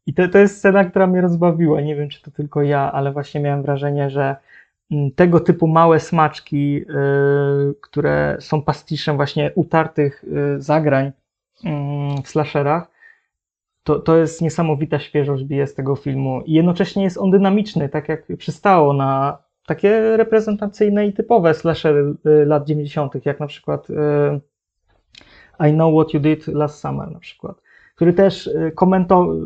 I 0.06 0.14
to, 0.14 0.28
to 0.28 0.38
jest 0.38 0.58
scena, 0.58 0.86
która 0.86 1.08
mnie 1.08 1.22
rozbawiła. 1.22 1.82
Nie 1.82 1.96
wiem, 1.96 2.10
czy 2.10 2.22
to 2.22 2.32
tylko 2.32 2.64
ja, 2.64 2.92
ale 2.92 3.12
właśnie 3.12 3.42
miałem 3.42 3.62
wrażenie, 3.62 4.10
że 4.10 4.36
mm, 4.92 5.12
tego 5.12 5.40
typu 5.40 5.68
małe 5.68 6.00
smaczki, 6.00 6.82
y, 6.82 6.86
które 7.82 8.38
są 8.40 8.62
pastiszem 8.62 9.16
właśnie 9.16 9.52
utartych 9.56 10.24
y, 10.24 10.62
zagrań 10.62 11.12
mm, 11.64 12.24
w 12.24 12.28
slasherach, 12.28 12.88
to, 13.84 14.00
to 14.00 14.18
jest 14.18 14.42
niesamowita 14.42 15.00
świeżość 15.00 15.44
bije 15.44 15.68
z 15.68 15.74
tego 15.74 15.96
filmu. 15.96 16.42
I 16.46 16.54
jednocześnie 16.54 17.04
jest 17.04 17.18
on 17.18 17.32
dynamiczny, 17.32 17.90
tak 17.90 18.10
jak 18.10 18.28
przystało 18.38 18.94
na 18.94 19.38
takie 19.66 20.18
reprezentacyjne 20.18 21.08
i 21.08 21.14
typowe 21.14 21.54
slashery 21.54 22.14
y, 22.26 22.46
lat 22.46 22.68
90., 22.68 23.26
jak 23.26 23.40
na 23.40 23.48
przykład 23.48 23.88
I 25.60 25.74
Know 25.74 25.94
What 25.94 26.14
You 26.14 26.20
Did 26.20 26.48
Last 26.48 26.80
Summer 26.80 27.12
na 27.12 27.20
przykład, 27.20 27.62
który 27.96 28.14
też 28.14 28.48
y, 28.48 28.74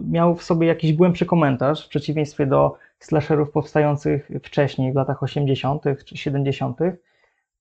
miał 0.04 0.36
w 0.36 0.44
sobie 0.44 0.68
jakiś 0.68 0.94
głębszy 0.94 1.26
komentarz, 1.26 1.86
w 1.86 1.90
przeciwieństwie 1.90 2.46
do 2.46 2.78
slasherów 3.00 3.52
powstających 3.52 4.32
wcześniej, 4.44 4.94
w 4.94 4.96
latach 4.96 5.24
80. 5.24 5.84
czy 6.06 6.18
70. 6.18 6.80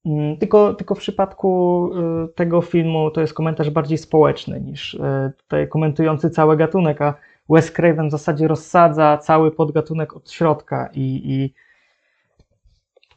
Mm, 0.07 0.37
Tylko, 0.37 0.75
tylko 0.75 0.95
w 0.95 0.99
przypadku 0.99 1.91
y, 2.25 2.35
tego 2.35 2.63
filmu 2.63 3.11
to 3.11 3.21
jest 3.21 3.35
komentarz 3.35 3.71
bardziej 3.71 3.99
społeczny 3.99 4.61
niż 4.61 4.95
y, 4.95 5.33
tutaj 5.37 5.69
komentujący 5.69 6.31
cały 6.31 6.57
gatunek, 6.57 7.03
a 7.03 7.15
Wes 7.49 7.73
Craven 7.73 8.09
w 8.09 8.11
zasadzie 8.11 8.49
rozsadza 8.49 9.19
cały 9.19 9.51
podgatunek 9.51 10.17
od 10.17 10.31
środka 10.31 10.91
i, 10.95 11.23
i, 11.25 11.55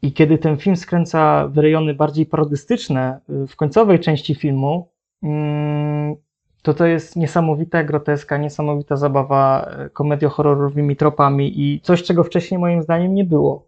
i 0.07 0.13
kiedy 0.13 0.37
ten 0.37 0.57
film 0.57 0.75
skręca 0.75 1.47
w 1.47 1.57
rejony 1.57 1.93
bardziej 1.93 2.25
parodystyczne 2.25 3.19
w 3.27 3.55
końcowej 3.55 3.99
części 3.99 4.35
filmu, 4.35 4.89
mm, 5.23 6.15
to 6.61 6.73
to 6.73 6.85
jest 6.85 7.15
niesamowita 7.15 7.83
groteska, 7.83 8.37
niesamowita 8.37 8.95
zabawa 8.95 9.71
y, 9.85 9.89
komedio-horrorowymi 9.89 10.95
tropami 10.95 11.61
i 11.61 11.81
coś, 11.81 12.03
czego 12.03 12.23
wcześniej 12.23 12.59
moim 12.59 12.81
zdaniem 12.83 13.13
nie 13.13 13.23
było. 13.23 13.67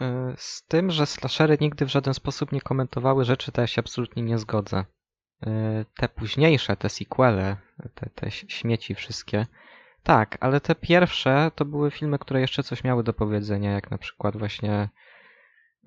Y, 0.00 0.04
Z 0.36 0.66
tym, 0.66 0.90
że 0.90 1.06
slashery 1.06 1.58
nigdy 1.60 1.84
w 1.84 1.88
żaden 1.88 2.14
sposób 2.14 2.52
nie 2.52 2.60
komentowały 2.60 3.24
rzeczy, 3.24 3.52
to 3.52 3.60
ja 3.60 3.66
się 3.66 3.80
absolutnie 3.80 4.22
nie 4.22 4.38
zgodzę. 4.38 4.84
Y, 5.46 5.84
Te 5.96 6.08
późniejsze, 6.08 6.76
te 6.76 6.88
sequele, 6.88 7.56
te, 7.94 8.10
te 8.14 8.30
śmieci 8.30 8.94
wszystkie, 8.94 9.46
tak, 10.02 10.38
ale 10.40 10.60
te 10.60 10.74
pierwsze 10.74 11.50
to 11.54 11.64
były 11.64 11.90
filmy, 11.90 12.18
które 12.18 12.40
jeszcze 12.40 12.62
coś 12.62 12.84
miały 12.84 13.02
do 13.04 13.12
powiedzenia, 13.12 13.72
jak 13.72 13.90
na 13.90 13.98
przykład 13.98 14.36
właśnie 14.36 14.88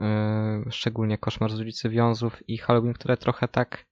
y, 0.02 0.72
szczególnie 0.72 1.18
Koszmar 1.18 1.52
z 1.52 1.60
ulicy 1.60 1.90
Wiązów 1.90 2.50
i 2.50 2.58
Halloween, 2.58 2.94
które 2.94 3.18
trochę 3.18 3.48
tak 3.48 3.86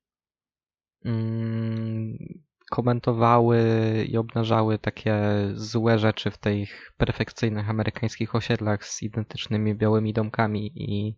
komentowały 2.72 3.60
i 4.10 4.18
obnażały 4.18 4.80
takie 4.80 5.19
złe 5.53 5.99
rzeczy 5.99 6.32
w 6.32 6.38
tych 6.38 6.94
perfekcyjnych 6.98 7.69
amerykańskich 7.69 8.36
osiedlach 8.36 8.86
z 8.86 9.03
identycznymi 9.03 9.76
białymi 9.76 10.14
domkami 10.14 10.72
i, 10.76 11.18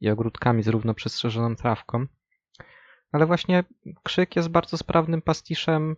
i 0.00 0.10
ogródkami 0.10 0.62
z 0.62 0.68
równo 0.68 0.94
przestrzeżoną 0.94 1.56
trawką. 1.56 2.06
Ale 3.12 3.26
właśnie 3.26 3.64
Krzyk 4.02 4.36
jest 4.36 4.48
bardzo 4.48 4.78
sprawnym 4.78 5.22
pastiszem 5.22 5.96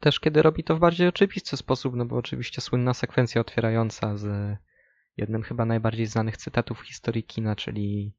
też 0.00 0.20
kiedy 0.20 0.42
robi 0.42 0.64
to 0.64 0.76
w 0.76 0.78
bardziej 0.78 1.08
oczywisty 1.08 1.56
sposób, 1.56 1.94
no 1.94 2.04
bo 2.04 2.16
oczywiście 2.16 2.60
słynna 2.60 2.94
sekwencja 2.94 3.40
otwierająca 3.40 4.16
z 4.16 4.56
jednym 5.16 5.42
chyba 5.42 5.64
najbardziej 5.64 6.06
znanych 6.06 6.36
cytatów 6.36 6.80
historii 6.80 7.24
kina, 7.24 7.56
czyli 7.56 8.14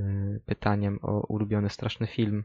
y, 0.00 0.40
pytaniem 0.46 0.98
o 1.02 1.20
ulubiony 1.20 1.70
straszny 1.70 2.06
film. 2.06 2.44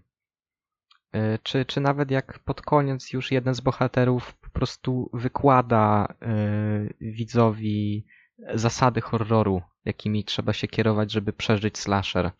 Y, 1.16 1.40
Czy, 1.44 1.66
czy 1.66 1.82
nawet 1.82 2.12
jak 2.12 2.40
pod 2.40 2.62
koniec 2.62 3.14
już 3.14 3.32
jeden 3.32 3.56
z 3.56 3.62
bohaterów 3.62 4.34
po 4.34 4.50
prostu 4.50 5.10
wykłada 5.14 6.08
y, 6.24 6.94
widzowi 7.02 8.06
zasady 8.54 9.02
horroru, 9.02 9.62
jakimi 9.86 10.24
trzeba 10.24 10.54
się 10.54 10.68
kierować, 10.68 11.12
żeby 11.12 11.34
przeżyć 11.34 11.78
slasher. 11.78 12.32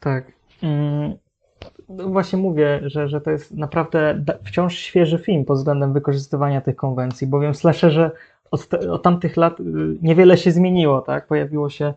Tak. 0.00 0.32
Mm, 0.62 1.14
Właśnie 1.88 2.38
mówię, 2.38 2.80
że, 2.84 3.08
że 3.08 3.20
to 3.20 3.30
jest 3.30 3.50
naprawdę 3.52 4.24
wciąż 4.44 4.74
świeży 4.78 5.18
film 5.18 5.44
pod 5.44 5.56
względem 5.58 5.92
wykorzystywania 5.92 6.60
tych 6.60 6.76
konwencji, 6.76 7.26
bowiem 7.26 7.54
slasherze 7.54 8.10
od, 8.50 8.74
od 8.74 9.02
tamtych 9.02 9.36
lat 9.36 9.60
y, 9.60 9.64
niewiele 10.02 10.38
się 10.38 10.52
zmieniło, 10.52 11.00
tak? 11.00 11.26
Pojawiło 11.26 11.70
się 11.70 11.94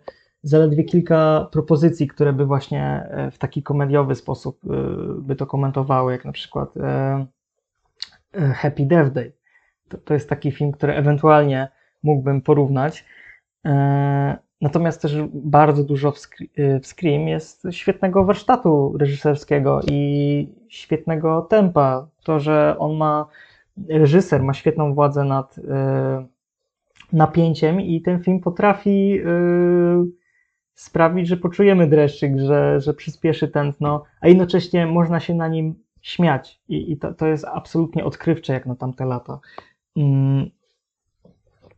zaledwie 0.50 0.84
kilka 0.84 1.48
propozycji, 1.52 2.08
które 2.08 2.34
by 2.34 2.46
właśnie 2.46 3.08
e, 3.10 3.32
w 3.32 3.38
taki 3.38 3.64
komediowy 3.64 4.16
sposób 4.16 4.60
y, 4.66 4.68
by 5.22 5.36
to 5.36 5.46
komentowały, 5.46 6.12
jak 6.12 6.26
na 6.26 6.32
przykład 6.32 6.78
e, 6.78 7.26
e, 8.34 8.42
Happy 8.42 8.86
Death 8.86 9.12
Day. 9.12 9.34
To, 9.90 9.98
to 9.98 10.14
jest 10.14 10.30
taki 10.30 10.52
film, 10.52 10.72
który 10.72 10.94
ewentualnie 10.94 11.68
mógłbym 12.04 12.42
porównać. 12.42 13.06
E, 13.66 14.38
Natomiast 14.62 15.02
też 15.02 15.16
bardzo 15.34 15.84
dużo 15.84 16.12
w, 16.12 16.18
Scre- 16.18 16.80
w 16.82 16.88
Scream 16.88 17.28
jest 17.28 17.68
świetnego 17.72 18.26
warsztatu 18.26 18.98
reżyserskiego 18.98 19.82
i 19.88 20.50
świetnego 20.70 21.42
tempa. 21.42 22.08
To, 22.24 22.40
że 22.40 22.76
on 22.80 22.96
ma, 22.98 23.28
reżyser 23.90 24.44
ma 24.44 24.54
świetną 24.54 24.94
władzę 24.94 25.24
nad 25.24 25.60
napięciem 27.14 27.82
i 27.82 28.02
ten 28.02 28.24
film 28.24 28.40
potrafi 28.40 29.22
sprawić, 30.78 31.28
że 31.28 31.38
poczujemy 31.38 31.88
dreszczyk, 31.88 32.40
że, 32.40 32.82
że 32.82 32.94
przyspieszy 32.94 33.48
tętno, 33.48 34.04
a 34.22 34.28
jednocześnie 34.28 34.86
można 34.86 35.20
się 35.20 35.34
na 35.34 35.48
nim 35.48 35.76
śmiać. 36.02 36.62
I, 36.70 36.92
i 36.92 36.98
to, 36.98 37.14
to 37.14 37.28
jest 37.28 37.46
absolutnie 37.46 38.06
odkrywcze 38.06 38.54
jak 38.54 38.66
na 38.66 38.76
tamte 38.76 39.06
lata. 39.06 39.40
Mm, 39.98 40.50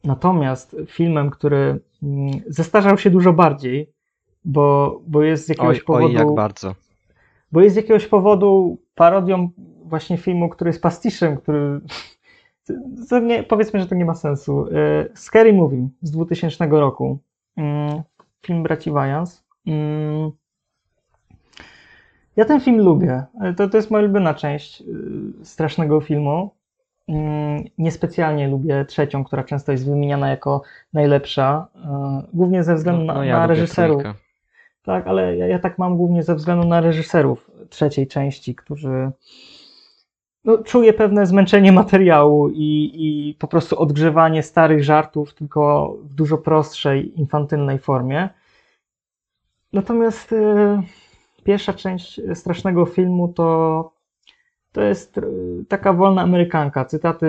Natomiast 0.04 0.76
filmem, 0.88 1.30
który 1.30 1.80
mm, 2.04 2.32
zestarzał 2.48 2.98
się 2.98 3.10
dużo 3.10 3.34
bardziej, 3.34 3.90
bo, 4.46 5.00
bo 5.08 5.24
jest 5.24 5.46
z 5.46 5.50
jakiegoś 5.50 5.80
Oj, 5.80 5.86
powodu. 5.86 6.06
oj, 6.06 6.14
jak 6.14 6.34
bardzo. 6.34 6.76
Bo 7.52 7.62
jest 7.62 7.74
z 7.74 7.78
jakiegoś 7.78 8.08
powodu 8.08 8.78
parodią 8.96 9.50
właśnie 9.84 10.18
filmu, 10.18 10.50
który 10.50 10.70
jest 10.70 10.82
pastiszem, 10.82 11.38
który. 11.38 11.80
Powiedzmy, 13.50 13.80
że 13.80 13.88
to 13.88 13.96
nie 13.96 14.06
ma 14.06 14.16
sensu. 14.16 14.66
E, 14.72 15.10
Scary 15.16 15.54
Movie 15.54 15.88
z 16.02 16.12
2000 16.12 16.68
roku. 16.68 17.20
Film 18.46 18.64
braci 18.64 18.92
Wayans. 18.92 19.44
Mm, 19.68 20.32
Ja 22.36 22.46
ten 22.46 22.60
film 22.62 22.78
lubię. 22.82 23.24
To, 23.58 23.70
to 23.70 23.78
jest 23.78 23.92
moja 23.92 24.04
ulubiona 24.04 24.34
część 24.34 24.82
y, 24.82 25.46
strasznego 25.46 26.02
filmu. 26.02 26.52
Mm, 27.08 27.64
Niespecjalnie 27.78 28.48
lubię 28.48 28.86
trzecią, 28.86 29.24
która 29.24 29.44
często 29.44 29.72
jest 29.72 29.86
wymieniana 29.90 30.30
jako 30.30 30.62
najlepsza, 30.94 31.68
e, 31.76 32.24
głównie 32.34 32.64
ze 32.64 32.76
względu 32.76 33.04
na, 33.06 33.14
No, 33.14 33.24
ja 33.24 33.40
na 33.40 33.48
reżyserów. 33.48 34.02
trójkę. 34.02 34.20
Tak, 34.84 35.08
ale 35.08 35.38
ja, 35.38 35.48
ja 35.48 35.60
tak 35.60 35.78
mam 35.78 35.98
głównie 35.98 36.24
ze 36.24 36.36
względu 36.36 36.68
na 36.68 36.82
reżyserów 36.82 37.52
trzeciej 37.70 38.08
części, 38.08 38.56
którzy 38.56 39.12
no, 40.50 40.64
czuję 40.64 40.94
pewne 40.94 41.26
zmęczenie 41.26 41.72
materiału 41.72 42.50
i, 42.50 42.92
i 42.94 43.36
po 43.40 43.48
prostu 43.48 43.80
odgrzewanie 43.80 44.44
starych 44.44 44.84
żartów, 44.84 45.34
tylko 45.34 45.94
w 46.04 46.14
dużo 46.14 46.38
prostszej, 46.38 47.20
infantylnej 47.20 47.80
formie. 47.80 48.30
Natomiast 49.74 50.34
e, 50.34 50.84
pierwsza 51.44 51.74
część 51.74 52.22
strasznego 52.34 52.86
filmu 52.86 53.28
to, 53.28 53.92
to 54.72 54.82
jest 54.82 55.18
e, 55.18 55.22
taka 55.68 55.94
wolna 55.94 56.22
amerykanka. 56.22 56.86
Cytaty 56.86 57.28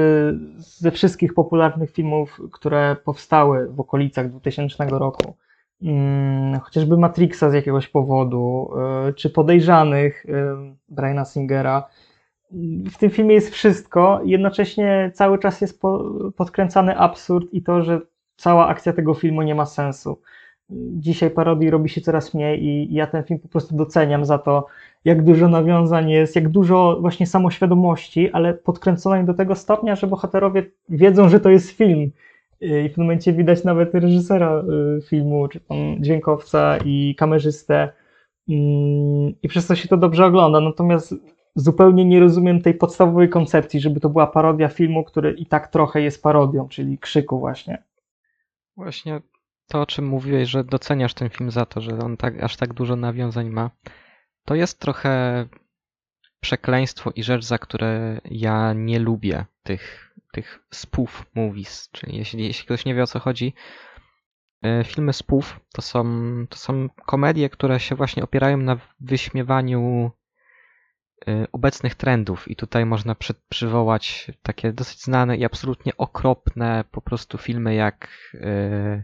ze 0.57 0.91
wszystkich 0.91 1.35
popularnych 1.35 1.91
filmów, 1.91 2.41
które 2.53 2.97
powstały 3.05 3.69
w 3.69 3.81
okolicach 3.81 4.31
2000 4.31 4.87
roku. 4.91 5.35
Mm, 5.83 6.61
chociażby 6.61 6.97
Matrixa 6.97 7.51
z 7.51 7.55
jakiegoś 7.55 7.89
powodu, 7.89 8.71
y, 9.09 9.15
czy 9.15 9.31
Podejrzanych 9.31 10.27
y, 10.27 10.33
Briana 10.89 11.25
Singera. 11.25 11.89
W 12.91 12.99
tym 12.99 13.11
filmie 13.11 13.35
jest 13.35 13.51
wszystko, 13.51 14.21
jednocześnie 14.25 15.11
cały 15.15 15.39
czas 15.39 15.61
jest 15.61 15.81
po, 15.81 16.05
podkręcany 16.37 16.99
absurd 16.99 17.47
i 17.53 17.63
to, 17.63 17.83
że 17.83 18.01
cała 18.37 18.69
akcja 18.69 18.93
tego 18.93 19.15
filmu 19.15 19.43
nie 19.43 19.55
ma 19.55 19.67
sensu. 19.67 20.21
Dzisiaj 20.93 21.31
parodii 21.31 21.71
robi 21.71 21.89
się 21.89 22.01
coraz 22.01 22.35
mniej 22.35 22.65
i 22.65 22.95
ja 22.95 23.07
ten 23.07 23.25
film 23.25 23.41
po 23.41 23.49
prostu 23.49 23.77
doceniam 23.77 24.25
za 24.25 24.39
to, 24.39 24.67
jak 25.05 25.25
dużo 25.25 25.49
nawiązań 25.49 26.11
jest, 26.11 26.37
jak 26.37 26.49
dużo 26.49 26.99
właśnie 27.01 27.27
samoświadomości, 27.27 28.31
ale 28.31 28.55
podkręconej 28.55 29.25
do 29.25 29.35
tego 29.35 29.55
stopnia, 29.55 29.97
że 29.97 30.07
bohaterowie 30.07 30.67
wiedzą, 30.89 31.29
że 31.29 31.41
to 31.41 31.51
jest 31.51 31.71
film. 31.71 32.11
I 32.61 32.89
w 32.89 32.95
tym 32.95 33.05
momencie 33.05 33.33
widać 33.33 33.65
nawet 33.65 33.95
reżysera 33.95 34.63
y, 34.99 35.03
filmu, 35.03 35.49
czy 35.49 35.61
tam 35.61 35.79
dźwiękowca 36.01 36.79
i 36.85 37.15
kamerzystę. 37.19 37.93
Mm, 38.49 39.35
I 39.43 39.49
przez 39.49 39.67
to 39.67 39.75
się 39.75 39.89
to 39.89 39.97
dobrze 39.97 40.27
ogląda. 40.27 40.61
Natomiast 40.61 41.15
zupełnie 41.55 42.05
nie 42.05 42.21
rozumiem 42.21 42.63
tej 42.63 42.75
podstawowej 42.75 43.29
koncepcji, 43.29 43.81
żeby 43.81 44.01
to 44.01 44.09
była 44.09 44.27
parodia 44.27 44.69
filmu, 44.69 45.05
który 45.05 45.33
i 45.33 45.47
tak 45.47 45.69
trochę 45.69 46.03
jest 46.03 46.23
parodią, 46.23 46.69
czyli 46.69 46.99
krzyku 46.99 47.39
właśnie. 47.39 47.85
Właśnie 48.77 49.21
to, 49.69 49.81
o 49.81 49.87
czym 49.87 50.07
mówiłeś, 50.07 50.49
że 50.49 50.65
doceniasz 50.65 51.15
ten 51.15 51.31
film 51.31 51.51
za 51.51 51.67
to, 51.67 51.81
że 51.81 51.99
on 51.99 52.17
tak, 52.17 52.43
aż 52.43 52.57
tak 52.57 52.75
dużo 52.75 52.97
nawiązań 52.97 53.51
ma, 53.51 53.71
to 54.45 54.55
jest 54.55 54.81
trochę 54.81 55.47
przekleństwo 56.41 57.11
i 57.15 57.23
rzecz, 57.23 57.45
za 57.45 57.59
które 57.59 58.21
ja 58.25 58.73
nie 58.73 58.99
lubię 58.99 59.45
tych, 59.63 60.15
tych 60.33 60.61
spoof 60.71 61.27
movies. 61.35 61.89
Czyli 61.93 62.19
jeśli, 62.19 62.45
jeśli 62.45 62.65
ktoś 62.65 62.85
nie 62.85 62.95
wie 62.95 63.03
o 63.03 63.07
co 63.07 63.19
chodzi, 63.19 63.55
e, 64.63 64.85
filmy 64.85 65.13
spoof 65.13 65.61
to 65.73 65.83
są, 65.83 66.05
to 66.49 66.57
są 66.57 66.89
komedie, 67.07 67.51
które 67.51 67.81
się 67.81 67.95
właśnie 67.95 68.23
opierają 68.23 68.57
na 68.57 68.79
wyśmiewaniu 69.01 70.11
obecnych 71.53 71.95
trendów. 71.95 72.49
I 72.49 72.57
tutaj 72.57 72.87
można 72.87 73.15
przy, 73.15 73.35
przywołać 73.49 74.31
takie 74.43 74.73
dosyć 74.73 75.03
znane 75.03 75.37
i 75.37 75.45
absolutnie 75.45 75.97
okropne 75.97 76.85
po 76.91 77.01
prostu 77.01 77.39
filmy 77.39 77.75
jak 77.75 78.09
e, 78.35 79.03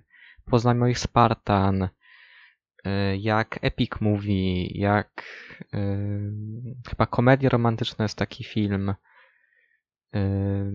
Poznaj 0.51 0.75
moich 0.75 0.99
Spartan, 0.99 1.83
y, 1.83 1.89
jak 3.17 3.59
Epic 3.63 3.91
Movie, 4.01 4.67
jak 4.67 5.25
y, 5.75 5.79
chyba 6.89 7.07
Komedia 7.07 7.49
Romantyczna 7.49 8.05
jest 8.05 8.19
taki 8.19 8.45
film. 8.45 8.95
y, 10.15 10.73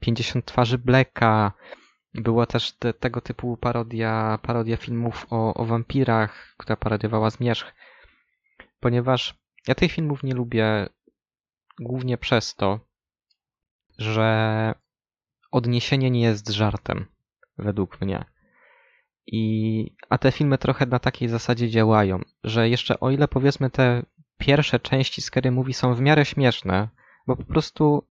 50 0.00 0.44
twarzy 0.44 0.78
Blacka. 0.78 1.52
Była 2.14 2.46
też 2.46 2.72
te, 2.72 2.94
tego 2.94 3.20
typu 3.20 3.56
parodia, 3.56 4.38
parodia 4.42 4.76
filmów 4.76 5.26
o, 5.30 5.54
o 5.54 5.64
wampirach, 5.64 6.54
która 6.56 6.76
parodiowała 6.76 7.30
Zmierzch. 7.30 7.74
Ponieważ 8.80 9.34
ja 9.68 9.74
tych 9.74 9.92
filmów 9.92 10.22
nie 10.22 10.34
lubię 10.34 10.88
głównie 11.80 12.18
przez 12.18 12.54
to, 12.54 12.80
że 13.98 14.74
odniesienie 15.50 16.10
nie 16.10 16.20
jest 16.20 16.48
żartem 16.48 17.06
według 17.58 18.00
mnie. 18.00 18.24
I, 19.26 19.96
a 20.08 20.18
te 20.18 20.32
filmy 20.32 20.58
trochę 20.58 20.86
na 20.86 20.98
takiej 20.98 21.28
zasadzie 21.28 21.70
działają, 21.70 22.20
że 22.44 22.68
jeszcze 22.68 23.00
o 23.00 23.10
ile 23.10 23.28
powiedzmy 23.28 23.70
te 23.70 24.02
pierwsze 24.38 24.80
części 24.80 25.22
Scary 25.22 25.50
Movie 25.50 25.74
są 25.74 25.94
w 25.94 26.00
miarę 26.00 26.24
śmieszne, 26.24 26.88
bo 27.26 27.36
po 27.36 27.44
prostu 27.44 28.08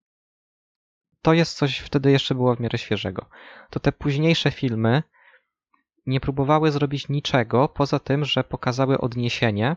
to 1.22 1.34
jest 1.34 1.58
coś 1.58 1.80
wtedy 1.80 2.12
jeszcze 2.12 2.36
było 2.36 2.56
w 2.56 2.60
miarę 2.60 2.78
świeżego, 2.78 3.26
to 3.70 3.80
te 3.80 3.92
późniejsze 3.92 4.52
filmy 4.52 5.04
nie 6.06 6.20
próbowały 6.20 6.72
zrobić 6.72 7.10
niczego 7.10 7.70
poza 7.70 8.00
tym, 8.00 8.26
że 8.26 8.44
pokazały 8.44 8.98
odniesienie 8.98 9.76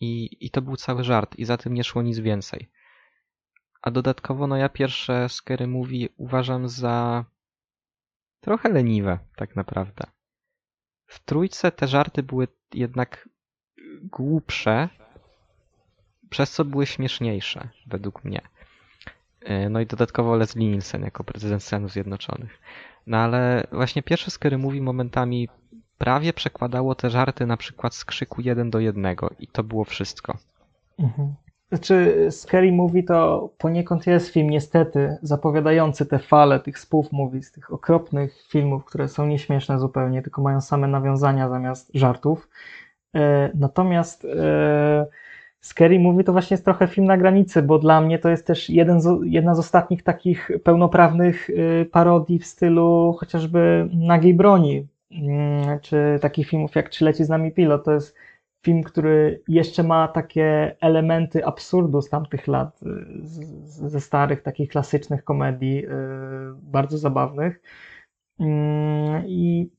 i, 0.00 0.36
i 0.46 0.50
to 0.50 0.62
był 0.62 0.76
cały 0.76 1.04
żart 1.04 1.36
i 1.36 1.44
za 1.44 1.56
tym 1.56 1.74
nie 1.74 1.84
szło 1.84 2.02
nic 2.02 2.18
więcej. 2.18 2.68
A 3.82 3.90
dodatkowo 3.90 4.46
no 4.46 4.56
ja 4.56 4.68
pierwsze 4.68 5.28
Scary 5.28 5.66
Movie 5.66 6.08
uważam 6.16 6.68
za 6.68 7.24
trochę 8.40 8.68
leniwe, 8.68 9.18
tak 9.36 9.56
naprawdę. 9.56 10.04
W 11.06 11.24
trójce 11.24 11.72
te 11.72 11.88
żarty 11.88 12.22
były 12.22 12.48
jednak 12.74 13.28
głupsze, 14.02 14.88
przez 16.30 16.50
co 16.52 16.64
były 16.64 16.86
śmieszniejsze, 16.86 17.68
według 17.86 18.24
mnie. 18.24 18.40
E, 19.40 19.68
No 19.68 19.80
i 19.80 19.86
dodatkowo 19.86 20.36
Leslie 20.36 20.70
Nielsen 20.70 21.02
jako 21.02 21.24
prezydent 21.24 21.62
Stanów 21.62 21.92
Zjednoczonych. 21.92 22.60
No 23.06 23.16
ale 23.16 23.66
właśnie 23.72 24.02
pierwsze 24.02 24.30
Scary 24.30 24.58
Movie 24.58 24.82
momentami 24.82 25.48
prawie 25.98 26.32
przekładało 26.32 26.94
te 26.94 27.10
żarty 27.10 27.46
na 27.46 27.56
przykład 27.56 27.94
z 27.94 28.04
krzyku 28.04 28.40
1 28.40 28.70
do 28.70 28.80
1 28.80 29.16
i 29.40 29.46
to 29.46 29.64
było 29.64 29.84
wszystko. 29.84 30.36
Mhm. 30.98 31.34
Znaczy, 31.68 32.28
Scary 32.30 32.72
Movie 32.72 33.02
to 33.02 33.50
poniekąd 33.58 34.06
jest 34.06 34.28
film, 34.28 34.50
niestety, 34.50 35.16
zapowiadający 35.22 36.06
te 36.06 36.18
fale 36.18 36.60
tych 36.60 36.78
spoof 36.78 37.12
movies, 37.12 37.52
tych 37.52 37.72
okropnych 37.72 38.46
filmów, 38.48 38.84
które 38.84 39.08
są 39.08 39.26
nieśmieszne 39.26 39.78
zupełnie, 39.78 40.22
tylko 40.22 40.42
mają 40.42 40.60
same 40.60 40.88
nawiązania 40.88 41.48
zamiast 41.48 41.90
żartów. 41.94 42.48
E, 43.14 43.50
Natomiast 43.54 44.24
e, 44.24 45.06
Scary 45.60 46.00
Movie 46.00 46.24
to 46.24 46.32
właśnie 46.32 46.54
jest 46.54 46.64
trochę 46.64 46.86
film 46.86 47.06
na 47.06 47.16
granicy, 47.16 47.62
bo 47.62 47.78
dla 47.78 48.00
mnie 48.00 48.18
to 48.18 48.28
jest 48.28 48.46
też 48.46 48.70
jeden 48.70 49.00
z, 49.00 49.20
jedna 49.24 49.54
z 49.54 49.58
ostatnich 49.58 50.02
takich 50.02 50.50
pełnoprawnych 50.64 51.50
e, 51.50 51.84
parodii 51.84 52.38
w 52.38 52.46
stylu 52.46 53.16
chociażby 53.18 53.88
Nagiej 53.92 54.34
Broni, 54.34 54.86
czy 55.82 56.18
takich 56.20 56.48
filmów 56.48 56.74
jak 56.74 56.90
Czy 56.90 57.04
leci 57.04 57.24
z 57.24 57.28
nami 57.28 57.52
pilot. 57.52 57.84
To 57.84 57.92
jest 57.92 58.16
film, 58.64 58.82
który 58.82 59.42
jeszcze 59.48 59.82
ma 59.82 60.08
takie 60.08 60.76
elementy 60.80 61.46
absurdu 61.46 62.02
z 62.02 62.08
tamtych 62.08 62.46
lat, 62.46 62.80
y, 62.82 62.86
ze 63.88 64.00
starych, 64.00 64.42
takich 64.42 64.68
klasycznych 64.68 65.24
komedii, 65.24 65.74
yy, 65.74 65.88
bardzo 66.62 66.98
zabawnych. 66.98 67.60
Yy, 68.38 68.46
I, 69.26 69.70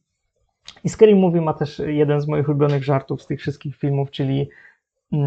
I 0.84 0.90
Scary 0.90 1.16
Movie 1.16 1.42
ma 1.42 1.54
też 1.54 1.82
jeden 1.86 2.22
z 2.22 2.28
moich 2.28 2.50
ulubionych 2.50 2.84
żartów 2.84 3.22
z 3.22 3.28
tych 3.28 3.40
wszystkich 3.40 3.76
filmów, 3.76 4.12
czyli 4.12 4.50
yy, 5.12 5.20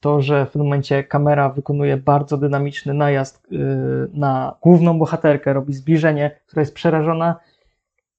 to, 0.00 0.22
że 0.22 0.46
w 0.46 0.48
pewnym 0.48 0.66
momencie 0.66 1.04
kamera 1.04 1.48
wykonuje 1.48 1.96
bardzo 1.96 2.38
dynamiczny 2.38 2.94
najazd 2.94 3.46
yy, 3.50 4.10
na 4.12 4.56
główną 4.62 4.98
bohaterkę, 4.98 5.52
robi 5.52 5.74
zbliżenie, 5.74 6.40
która 6.46 6.60
jest 6.60 6.74
przerażona 6.74 7.40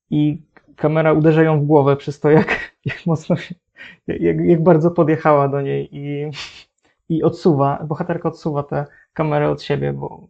i 0.09 0.41
kamera 0.79 1.13
uderza 1.13 1.43
ją 1.43 1.59
w 1.61 1.65
głowę 1.65 1.97
przez 1.97 2.19
to, 2.19 2.29
jak, 2.29 2.71
jak 2.85 3.05
mocno 3.05 3.35
się 3.35 3.55
jak, 4.07 4.37
jak 4.45 4.63
bardzo 4.63 4.91
podjechała 4.91 5.47
do 5.47 5.61
niej 5.61 5.89
i, 5.91 6.31
i 7.09 7.23
odsuwa, 7.23 7.83
bohaterka 7.83 8.29
odsuwa 8.29 8.63
tę 8.63 8.85
kamerę 9.13 9.49
od 9.49 9.61
siebie, 9.63 9.93
bo 9.93 10.27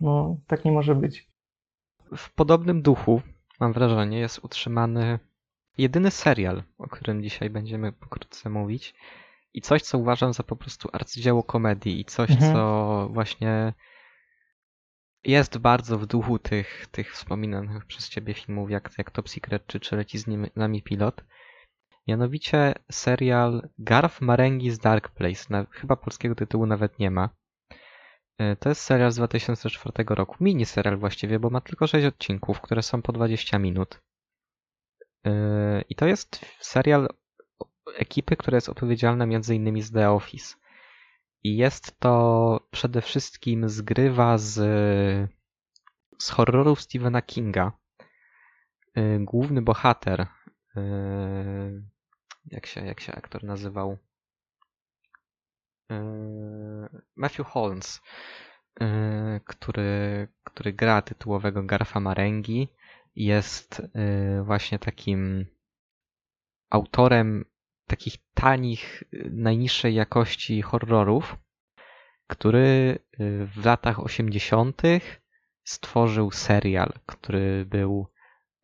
no, 0.00 0.36
tak 0.46 0.64
nie 0.64 0.72
może 0.72 0.94
być. 0.94 1.28
W 2.16 2.34
podobnym 2.34 2.82
duchu, 2.82 3.20
mam 3.60 3.72
wrażenie, 3.72 4.18
jest 4.18 4.44
utrzymany 4.44 5.18
jedyny 5.78 6.10
serial, 6.10 6.62
o 6.78 6.88
którym 6.88 7.22
dzisiaj 7.22 7.50
będziemy 7.50 7.92
pokrótce 7.92 8.50
mówić. 8.50 8.94
I 9.54 9.60
coś, 9.60 9.82
co 9.82 9.98
uważam 9.98 10.32
za 10.32 10.42
po 10.42 10.56
prostu 10.56 10.88
arcydzieło 10.92 11.42
komedii 11.42 12.00
i 12.00 12.04
coś, 12.04 12.30
Mhm. 12.30 12.52
co 12.52 13.08
właśnie 13.12 13.72
jest 15.24 15.58
bardzo 15.58 15.98
w 15.98 16.06
duchu 16.06 16.38
tych, 16.38 16.86
tych 16.90 17.12
wspominanych 17.12 17.86
przez 17.86 18.08
ciebie 18.08 18.34
filmów, 18.34 18.70
jak, 18.70 18.90
jak 18.98 19.10
Top 19.10 19.28
Secret 19.28 19.66
czy, 19.66 19.80
czy 19.80 19.96
Leci 19.96 20.18
z 20.18 20.26
nami 20.56 20.82
pilot. 20.82 21.24
Mianowicie 22.08 22.74
serial 22.90 23.68
Garf 23.78 24.20
Marenghi's 24.20 24.78
Dark 24.82 25.08
Place. 25.08 25.44
Na, 25.50 25.66
chyba 25.70 25.96
polskiego 25.96 26.34
tytułu 26.34 26.66
nawet 26.66 26.98
nie 26.98 27.10
ma. 27.10 27.28
E, 28.38 28.56
To 28.56 28.68
jest 28.68 28.80
serial 28.80 29.12
z 29.12 29.16
2004 29.16 30.04
roku. 30.08 30.36
Mini 30.40 30.66
serial 30.66 30.96
właściwie, 30.96 31.38
bo 31.38 31.50
ma 31.50 31.60
tylko 31.60 31.86
6 31.86 32.06
odcinków, 32.06 32.60
które 32.60 32.82
są 32.82 33.02
po 33.02 33.12
20 33.12 33.58
minut. 33.58 34.00
E, 35.26 35.82
I 35.88 35.94
to 35.94 36.06
jest 36.06 36.44
serial 36.60 37.08
ekipy, 37.96 38.36
która 38.36 38.56
jest 38.56 38.68
odpowiedzialna 38.68 39.26
między 39.26 39.54
innymi 39.54 39.82
z 39.82 39.92
The 39.92 40.10
Office. 40.10 40.54
I 41.44 41.56
jest 41.56 42.00
to 42.00 42.60
przede 42.70 43.02
wszystkim 43.02 43.68
zgrywa 43.68 44.38
z, 44.38 44.54
z 46.18 46.30
horrorów 46.30 46.80
Stephena 46.80 47.22
Kinga. 47.22 47.72
E, 48.94 49.18
Główny 49.18 49.62
bohater, 49.62 50.26
e, 50.76 50.82
jak 52.46 52.66
się, 52.66 52.86
jak 52.86 53.00
się 53.00 53.14
aktor 53.14 53.44
nazywał? 53.44 53.98
E, 55.90 55.98
Matthew 57.16 57.46
Holmes, 57.46 58.00
który, 59.44 60.28
który 60.44 60.72
gra 60.72 61.02
tytułowego 61.02 61.62
Garfa 61.62 62.00
Marenghi, 62.00 62.68
jest 63.16 63.82
właśnie 64.44 64.78
takim 64.78 65.46
autorem 66.70 67.44
takich 67.86 68.16
tanich, 68.34 69.02
y, 69.14 69.30
najniższej 69.32 69.94
jakości 69.94 70.62
horrorów, 70.62 71.36
który 72.26 72.98
y, 73.20 73.46
w 73.46 73.64
latach 73.64 74.00
80. 74.00 74.82
stworzył 75.64 76.30
serial, 76.30 76.92
który 77.06 77.64
był 77.64 78.06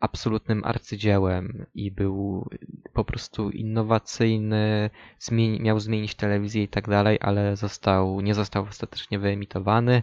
absolutnym 0.00 0.64
arcydziełem 0.64 1.66
i 1.74 1.90
był 1.90 2.50
po 2.92 3.04
prostu 3.04 3.50
innowacyjny, 3.50 4.90
zmieni- 5.20 5.60
miał 5.60 5.80
zmienić 5.80 6.14
telewizję 6.14 6.62
i 6.62 6.68
tak 6.68 6.88
dalej, 6.88 7.18
ale 7.20 7.56
został, 7.56 8.20
nie 8.20 8.34
został 8.34 8.62
ostatecznie 8.64 9.18
wyemitowany. 9.18 10.02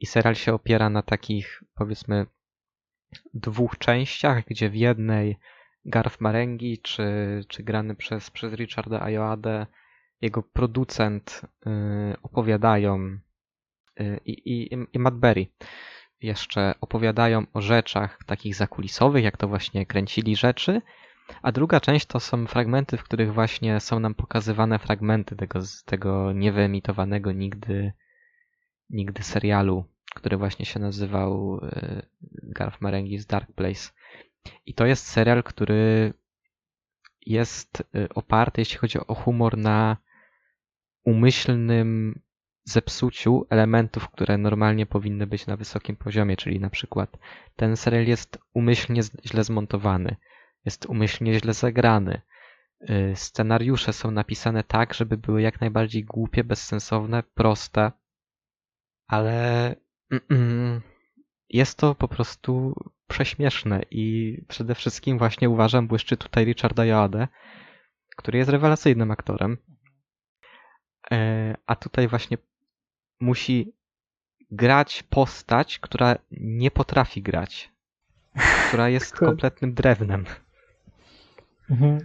I 0.00 0.06
serial 0.06 0.34
się 0.34 0.54
opiera 0.54 0.90
na 0.90 1.02
takich, 1.02 1.62
powiedzmy, 1.74 2.26
dwóch 3.34 3.78
częściach, 3.78 4.44
gdzie 4.44 4.70
w 4.70 4.76
jednej 4.76 5.38
Garth 5.84 6.20
Marenghi, 6.20 6.78
czy, 6.78 7.04
czy 7.48 7.62
grany 7.62 7.94
przez, 7.94 8.30
przez 8.30 8.52
Richarda 8.52 9.00
Ayoadę, 9.00 9.66
jego 10.20 10.42
producent 10.42 11.42
y, 11.66 11.70
opowiadają 12.22 13.18
y, 14.00 14.20
i, 14.24 14.52
i, 14.52 14.78
i 14.92 14.98
Matt 14.98 15.14
Berry 15.14 15.46
jeszcze 16.22 16.74
opowiadają 16.80 17.46
o 17.52 17.60
rzeczach 17.60 18.18
takich 18.26 18.54
zakulisowych, 18.54 19.24
jak 19.24 19.36
to 19.36 19.48
właśnie 19.48 19.86
kręcili 19.86 20.36
rzeczy, 20.36 20.82
a 21.42 21.52
druga 21.52 21.80
część 21.80 22.06
to 22.06 22.20
są 22.20 22.46
fragmenty, 22.46 22.96
w 22.96 23.04
których 23.04 23.34
właśnie 23.34 23.80
są 23.80 24.00
nam 24.00 24.14
pokazywane 24.14 24.78
fragmenty 24.78 25.36
tego, 25.36 25.60
z 25.60 25.84
tego 25.84 26.32
niewyemitowanego 26.32 27.32
nigdy, 27.32 27.92
nigdy 28.90 29.22
serialu, 29.22 29.84
który 30.14 30.36
właśnie 30.36 30.66
się 30.66 30.80
nazywał 30.80 31.56
y, 31.64 32.02
Garth 32.42 32.80
Marenghi's 32.80 33.26
Dark 33.26 33.52
Place. 33.52 33.90
I 34.66 34.74
to 34.74 34.86
jest 34.86 35.06
serial, 35.06 35.42
który 35.42 36.12
jest 37.20 37.80
y, 37.94 38.08
oparty, 38.14 38.60
jeśli 38.60 38.78
chodzi 38.78 38.98
o 38.98 39.14
humor, 39.14 39.58
na 39.58 39.96
umyślnym 41.04 42.20
zepsuciu 42.64 43.46
elementów, 43.50 44.08
które 44.08 44.38
normalnie 44.38 44.86
powinny 44.86 45.26
być 45.26 45.46
na 45.46 45.56
wysokim 45.56 45.96
poziomie, 45.96 46.36
czyli 46.36 46.60
na 46.60 46.70
przykład 46.70 47.18
ten 47.56 47.76
serial 47.76 48.06
jest 48.06 48.38
umyślnie 48.54 49.02
źle 49.24 49.44
zmontowany, 49.44 50.16
jest 50.64 50.86
umyślnie 50.86 51.38
źle 51.40 51.54
zagrany. 51.54 52.20
Y, 52.90 53.12
Scenariusze 53.16 53.92
są 53.92 54.10
napisane 54.10 54.64
tak, 54.64 54.94
żeby 54.94 55.16
były 55.16 55.42
jak 55.42 55.60
najbardziej 55.60 56.04
głupie, 56.04 56.44
bezsensowne, 56.44 57.22
proste, 57.22 57.92
ale 59.06 59.76
mm, 60.30 60.80
jest 61.48 61.78
to 61.78 61.94
po 61.94 62.08
prostu 62.08 62.74
prześmieszne 63.10 63.82
i 63.90 64.36
przede 64.48 64.74
wszystkim 64.74 65.18
właśnie 65.18 65.50
uważam 65.50 65.86
błyszczy 65.86 66.16
tutaj 66.16 66.44
Richarda 66.44 66.84
Joadę, 66.84 67.28
który 68.16 68.38
jest 68.38 68.50
rewelacyjnym 68.50 69.10
aktorem. 69.10 69.56
E, 71.12 71.54
A 71.66 71.76
tutaj 71.76 72.08
właśnie 72.08 72.38
musi 73.20 73.72
grać 74.50 75.02
postać, 75.02 75.78
która 75.78 76.16
nie 76.30 76.70
potrafi 76.70 77.22
grać. 77.22 77.72
Która 78.68 78.88
jest 78.88 79.12
kompletnym 79.12 79.74
drewnem. 79.74 80.24
Mhm. 81.70 81.98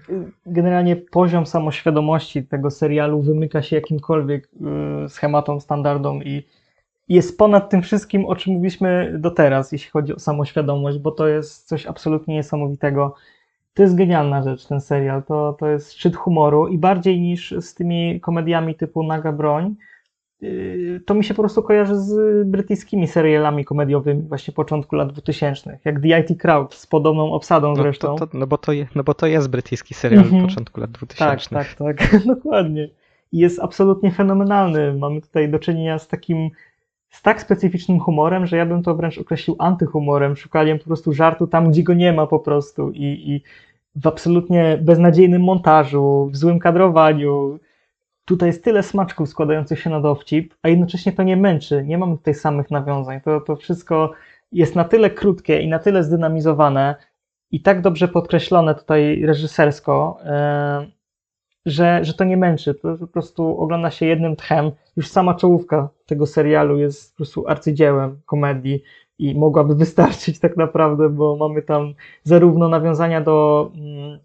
Generalnie 0.45 0.95
poziom 0.95 1.45
samoświadomości 1.45 2.44
tego 2.44 2.72
serialu 2.72 3.22
wymyka 3.22 3.61
się 3.61 3.76
jakimkolwiek 3.76 4.49
y, 5.06 5.10
schematom, 5.10 5.61
standardom 5.61 6.23
i 6.23 6.44
jest 7.10 7.38
ponad 7.38 7.69
tym 7.69 7.82
wszystkim, 7.82 8.26
o 8.26 8.36
czym 8.36 8.53
mówiliśmy 8.53 9.15
do 9.19 9.32
teraz, 9.32 9.72
jeśli 9.72 9.91
chodzi 9.91 10.15
o 10.15 10.19
samoświadomość, 10.19 10.98
bo 10.99 11.11
to 11.11 11.27
jest 11.27 11.68
coś 11.68 11.86
absolutnie 11.86 12.36
niesamowitego. 12.36 13.15
To 13.73 13.84
jest 13.84 13.95
genialna 13.95 14.44
rzecz, 14.44 14.65
ten 14.65 14.82
serial. 14.82 15.23
To, 15.23 15.56
to 15.60 15.68
jest 15.69 15.94
szczyt 15.94 16.15
humoru 16.15 16.68
i 16.68 16.77
bardziej 16.77 17.19
niż 17.22 17.53
z 17.61 17.73
tymi 17.73 18.19
komediami 18.19 18.76
typu 18.76 19.03
Naga 19.03 19.32
Broń, 19.32 19.76
y, 20.44 21.02
to 21.06 21.14
mi 21.14 21.23
się 21.23 21.34
po 21.34 21.41
prostu 21.41 21.64
kojarzy 21.64 21.95
z 21.99 22.48
brytyjskimi 22.48 23.07
serialami 23.07 23.65
komediowymi 23.65 24.22
właśnie 24.22 24.53
początku 24.53 24.95
lat 24.95 25.11
2000, 25.14 25.80
jak 25.86 26.02
The 26.02 26.19
IT 26.19 26.41
Crowd 26.41 26.73
z 26.76 26.88
podobną 26.88 27.32
obsadą 27.34 27.69
No, 27.69 27.76
zresztą. 27.76 28.15
to, 28.15 28.27
to, 28.27 28.38
no, 28.38 28.48
bo 28.48 28.57
to 28.57 28.72
je, 28.72 28.88
no 28.95 29.03
bo 29.03 29.14
to 29.14 29.27
jest 29.27 29.49
brytyjski 29.49 29.94
serial 29.94 30.23
Mhm. 30.23 30.41
początku 30.48 30.80
lat 30.82 30.91
2000. 30.91 31.49
Tak, 31.49 31.73
tak, 31.76 31.98
tak, 31.99 32.26
dokładnie. 32.36 32.90
I 33.32 33.38
jest 33.38 33.60
absolutnie 33.60 34.11
fenomenalny. 34.11 34.94
Mamy 34.94 35.22
tutaj 35.22 35.49
do 35.49 35.60
czynienia 35.60 35.99
z 35.99 36.07
takim, 36.07 36.49
z 37.16 37.22
tak 37.22 37.42
specyficznym 37.42 38.00
humorem, 38.00 38.46
że 38.46 38.58
ja 38.58 38.66
bym 38.66 38.84
to 38.84 38.96
wręcz 38.96 39.18
określił 39.18 39.56
antyhumorem, 39.60 40.36
szukaniem 40.36 40.80
po 40.80 40.86
prostu 40.86 41.14
żartu 41.14 41.48
tam, 41.48 41.72
gdzie 41.72 41.84
go 41.84 41.94
nie 41.94 42.14
ma 42.14 42.28
po 42.28 42.40
prostu 42.40 42.92
i, 42.92 43.04
i 43.04 43.42
w 43.96 44.08
absolutnie 44.08 44.78
beznadziejnym 44.82 45.44
montażu, 45.44 46.30
w 46.32 46.38
złym 46.38 46.60
kadrowaniu. 46.60 47.60
Tutaj 48.26 48.50
jest 48.50 48.64
tyle 48.64 48.84
smaczków 48.84 49.30
składających 49.30 49.80
się 49.80 49.90
na 49.90 50.02
dowcip, 50.02 50.54
a 50.64 50.70
jednocześnie 50.70 51.12
to 51.12 51.24
nie 51.24 51.38
męczy. 51.38 51.84
Nie 51.86 51.98
mamy 51.98 52.18
tutaj 52.18 52.34
samych 52.34 52.72
nawiązań. 52.72 53.22
To, 53.22 53.42
to 53.42 53.56
wszystko 53.56 54.12
jest 54.52 54.76
na 54.76 54.84
tyle 54.84 55.10
krótkie 55.10 55.62
i 55.62 55.68
na 55.68 55.80
tyle 55.80 56.04
zdynamizowane 56.04 56.96
i 57.52 57.62
tak 57.62 57.82
dobrze 57.82 58.08
podkreślone 58.08 58.76
tutaj 58.76 59.22
reżysersko, 59.26 60.18
e, 60.24 60.88
że, 61.66 62.00
że 62.06 62.14
to 62.14 62.24
nie 62.24 62.38
męczy. 62.38 62.74
To 62.76 62.98
po 62.98 63.08
prostu 63.08 63.60
ogląda 63.62 63.92
się 63.92 64.06
jednym 64.06 64.36
tchem. 64.36 64.72
Już 64.98 65.08
sama 65.08 65.34
czołówka 65.34 65.90
tego 66.06 66.26
serialu 66.26 66.80
jest 66.80 67.12
po 67.14 67.18
prostu 67.18 67.48
arcydziełem 67.48 68.22
komedii 68.26 68.84
i 69.20 69.36
mogłaby 69.36 69.76
wystarczyć 69.86 70.40
tak 70.40 70.58
naprawdę, 70.58 71.10
bo 71.10 71.36
mamy 71.36 71.62
tam 71.62 71.94
zarówno 72.24 72.68
nawiązania 72.70 73.22
do 73.22 73.72
mm, 73.76 74.20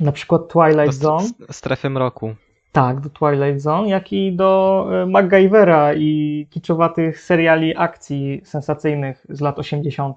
na 0.00 0.12
przykład 0.12 0.48
Twilight 0.48 0.86
Do 0.86 0.92
Zone, 0.92 1.28
st- 1.28 1.36
st- 1.44 1.54
strefy 1.56 1.90
mroku. 1.90 2.34
tak, 2.72 3.00
do 3.00 3.10
Twilight 3.10 3.60
Zone, 3.60 3.88
jak 3.88 4.12
i 4.12 4.32
do 4.36 4.88
e, 5.02 5.06
MacGyvera 5.06 5.94
i 5.94 6.46
kiczowatych 6.50 7.20
seriali 7.20 7.76
akcji 7.76 8.40
sensacyjnych 8.44 9.26
z 9.28 9.40
lat 9.40 9.58
80. 9.58 10.16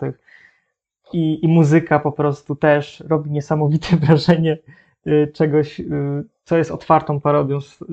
I, 1.14 1.46
I 1.46 1.48
muzyka 1.48 2.00
po 2.00 2.12
prostu 2.12 2.56
też 2.56 3.04
robi 3.08 3.32
niesamowite 3.32 3.96
wrażenie 4.06 4.58
y, 5.08 5.32
czegoś, 5.34 5.80
y, 5.80 5.84
co 6.46 6.58
jest 6.58 6.72
otwartą 6.72 7.22
parodią 7.22 7.62
z 7.62 7.82
y, 7.82 7.86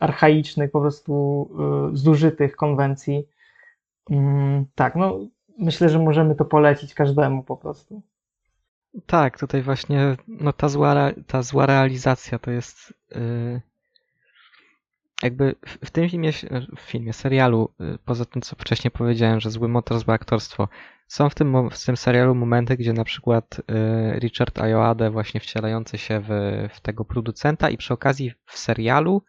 archaicznych, 0.00 0.70
po 0.70 0.80
prostu 0.80 1.48
y, 1.92 1.96
zużytych 1.96 2.56
konwencji. 2.56 3.26
Mm, 4.10 4.64
Tak, 4.74 4.96
no 4.96 5.18
myślę, 5.58 5.88
że 5.88 5.98
możemy 5.98 6.34
to 6.34 6.44
polecić 6.44 6.94
każdemu 6.94 7.42
po 7.42 7.56
prostu. 7.56 8.02
Tak, 9.06 9.38
tutaj 9.38 9.62
właśnie 9.62 10.16
no 10.28 10.52
ta 10.52 10.68
zła, 10.68 10.94
ta 11.26 11.42
zła 11.42 11.66
realizacja 11.66 12.38
to 12.38 12.50
jest 12.50 12.94
yy, 13.10 13.60
jakby 15.22 15.54
w, 15.84 15.90
tym 15.90 16.08
filmie, 16.08 16.32
w 16.76 16.80
filmie, 16.80 17.12
serialu, 17.12 17.68
poza 18.04 18.24
tym 18.24 18.42
co 18.42 18.56
wcześniej 18.56 18.90
powiedziałem, 18.90 19.40
że 19.40 19.50
zły 19.50 19.68
motor, 19.68 19.98
złe 19.98 20.14
aktorstwo, 20.14 20.68
są 21.10 21.28
w 21.28 21.34
tym, 21.34 21.70
w 21.70 21.84
tym 21.84 21.96
serialu 21.96 22.34
momenty, 22.34 22.76
gdzie 22.76 22.92
na 22.92 23.04
przykład 23.04 23.62
yy, 23.68 24.18
Richard 24.20 24.58
Ayoade 24.58 25.10
właśnie 25.10 25.40
wcielający 25.40 25.98
się 25.98 26.20
w, 26.20 26.28
w 26.74 26.80
tego 26.80 27.04
producenta 27.04 27.70
i 27.70 27.76
przy 27.76 27.94
okazji 27.94 28.32
w 28.46 28.58
serialu 28.58 29.22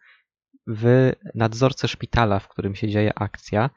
w 0.66 1.12
nadzorcę 1.34 1.88
szpitala, 1.88 2.38
w 2.38 2.48
którym 2.48 2.74
się 2.74 2.88
dzieje 2.88 3.18
akcja, 3.18 3.70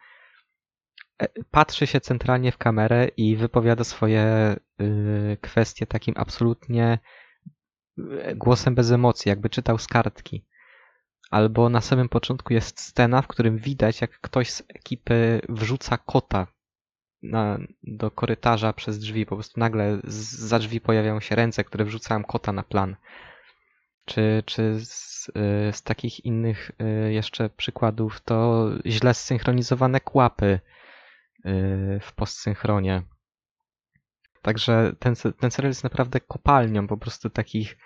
e, 1.21 1.27
patrzy 1.51 1.87
się 1.87 2.01
centralnie 2.01 2.51
w 2.51 2.57
kamerę 2.57 3.07
i 3.17 3.35
wypowiada 3.35 3.83
swoje 3.83 4.55
y, 4.81 5.37
kwestie 5.41 5.87
takim 5.87 6.13
absolutnie 6.17 6.99
y, 7.99 8.35
głosem 8.35 8.75
bez 8.75 8.91
emocji, 8.91 9.29
jakby 9.29 9.49
czytał 9.49 9.77
z 9.77 9.87
kartki. 9.87 10.45
Albo 11.31 11.69
na 11.69 11.81
samym 11.81 12.09
początku 12.09 12.53
jest 12.53 12.79
scena, 12.79 13.21
w 13.21 13.27
którym 13.27 13.57
widać, 13.57 14.01
jak 14.01 14.19
ktoś 14.19 14.51
z 14.51 14.63
ekipy 14.69 15.41
wrzuca 15.49 15.97
kota 15.97 16.54
na, 17.31 17.59
do 17.83 18.11
korytarza 18.11 18.73
przez 18.73 18.99
drzwi. 18.99 19.25
Po 19.25 19.35
prostu 19.35 19.59
nagle 19.59 19.99
z, 20.03 20.15
za 20.39 20.59
drzwi 20.59 20.81
pojawiają 20.81 21.19
się 21.19 21.35
ręce, 21.35 21.63
które 21.63 21.85
wrzucają 21.85 22.23
kota 22.23 22.51
na 22.51 22.63
plan. 22.63 22.95
Czy, 24.05 24.43
czy 24.45 24.79
z, 24.85 25.29
y, 25.29 25.31
z 25.73 25.83
takich 25.83 26.25
innych 26.25 26.71
y, 26.81 27.13
jeszcze 27.13 27.49
przykładów 27.49 28.21
to 28.21 28.69
źle 28.85 29.13
zsynchronizowane 29.13 29.99
kłapy 29.99 30.45
y, 30.45 30.59
w 32.01 32.13
postsynchronie. 32.15 33.03
Także 34.41 34.93
ten, 34.99 35.15
ten 35.39 35.51
serial 35.51 35.69
jest 35.69 35.83
naprawdę 35.83 36.19
kopalnią 36.19 36.87
po 36.87 36.97
prostu 36.97 37.29
takich 37.29 37.77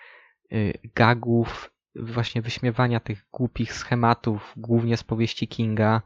gagów, 0.95 1.71
właśnie 1.95 2.41
wyśmiewania 2.41 2.99
tych 2.99 3.25
głupich 3.31 3.73
schematów, 3.73 4.53
głównie 4.57 4.97
z 4.97 5.03
powieści 5.03 5.47
Kinga. 5.47 6.01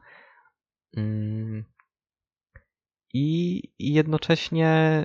I, 3.13 3.61
jednocześnie 3.79 5.03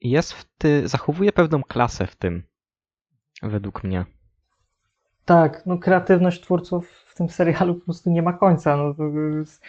jest 0.00 0.32
w 0.32 0.44
ty, 0.58 0.88
zachowuje 0.88 1.32
pewną 1.32 1.62
klasę 1.62 2.06
w 2.06 2.16
tym, 2.16 2.42
według 3.42 3.84
mnie. 3.84 4.04
Tak, 5.24 5.66
no 5.66 5.78
kreatywność 5.78 6.42
twórców 6.42 6.90
w 6.90 7.14
tym 7.14 7.28
serialu 7.28 7.74
po 7.74 7.84
prostu 7.84 8.10
nie 8.10 8.22
ma 8.22 8.32
końca. 8.32 8.76
No, 8.76 8.94
jest, 9.38 9.62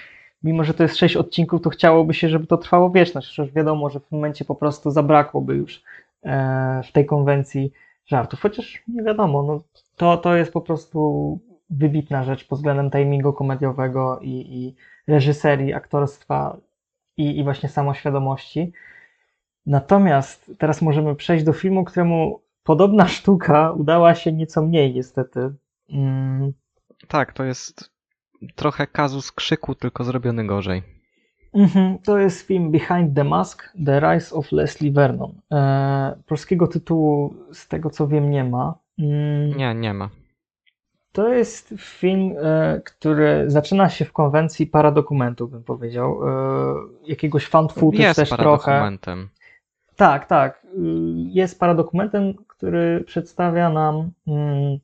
mimo, 0.43 0.63
że 0.63 0.73
to 0.73 0.83
jest 0.83 0.97
sześć 0.97 1.15
odcinków, 1.15 1.61
to 1.61 1.69
chciałoby 1.69 2.13
się, 2.13 2.29
żeby 2.29 2.47
to 2.47 2.57
trwało 2.57 2.91
wieczność. 2.91 3.27
Przecież 3.27 3.53
wiadomo, 3.53 3.89
że 3.89 3.99
w 3.99 4.05
tym 4.05 4.17
momencie 4.17 4.45
po 4.45 4.55
prostu 4.55 4.91
zabrakłoby 4.91 5.55
już 5.55 5.83
e, 6.23 6.81
w 6.83 6.91
tej 6.91 7.05
konwencji 7.05 7.71
żartów. 8.05 8.39
Chociaż 8.41 8.83
nie 8.87 9.03
wiadomo, 9.03 9.43
no, 9.43 9.61
to, 9.95 10.17
to 10.17 10.35
jest 10.35 10.53
po 10.53 10.61
prostu 10.61 11.39
wybitna 11.77 12.23
rzecz 12.23 12.47
pod 12.47 12.59
względem 12.59 12.91
timingu 12.91 13.33
komediowego 13.33 14.19
i, 14.21 14.29
i 14.31 14.75
reżyserii, 15.07 15.73
aktorstwa 15.73 16.57
i, 17.17 17.37
i 17.39 17.43
właśnie 17.43 17.69
samoświadomości. 17.69 18.71
Natomiast 19.65 20.51
teraz 20.57 20.81
możemy 20.81 21.15
przejść 21.15 21.45
do 21.45 21.53
filmu, 21.53 21.83
któremu 21.83 22.41
podobna 22.63 23.07
sztuka 23.07 23.71
udała 23.71 24.15
się 24.15 24.31
nieco 24.31 24.61
mniej 24.61 24.93
niestety. 24.93 25.53
Mm, 25.89 26.53
Tak, 27.07 27.33
to 27.33 27.43
jest 27.43 27.91
trochę 28.55 28.87
kazus 28.87 29.31
krzyku, 29.31 29.75
tylko 29.75 30.03
zrobiony 30.03 30.45
gorzej. 30.45 30.83
mhm, 31.53 31.97
to 31.99 32.17
jest 32.17 32.47
film 32.47 32.71
Behind 32.71 33.15
the 33.15 33.23
Mask, 33.23 33.73
The 33.85 33.99
Rise 33.99 34.35
of 34.35 34.51
Leslie 34.51 34.91
Vernon. 34.91 35.33
E, 35.51 36.15
polskiego 36.27 36.67
tytułu 36.67 37.33
z 37.53 37.67
tego 37.67 37.89
co 37.89 38.07
wiem 38.07 38.29
nie 38.31 38.43
ma. 38.43 38.75
Mm, 38.99 39.57
Nie, 39.57 39.75
nie 39.75 39.93
ma. 39.93 40.09
To 41.13 41.33
jest 41.33 41.73
film, 41.77 42.33
e, 42.41 42.81
który 42.85 43.43
zaczyna 43.47 43.89
się 43.89 44.05
w 44.05 44.13
konwencji 44.13 44.67
paradokumentu, 44.67 45.47
bym 45.47 45.63
powiedział. 45.63 46.19
E, 46.29 46.75
jakiegoś 47.07 47.45
fan 47.47 47.69
footage 47.69 48.03
Jest 48.03 48.15
też 48.15 48.29
trochę. 48.29 48.65
paradokumentem. 48.65 49.29
Tak, 49.95 50.25
tak. 50.25 50.63
Y, 50.65 50.69
Jest 51.15 51.59
paradokumentem, 51.59 52.33
który 52.47 53.03
przedstawia 53.07 53.69
nam 53.69 54.11
mm, 54.27 54.79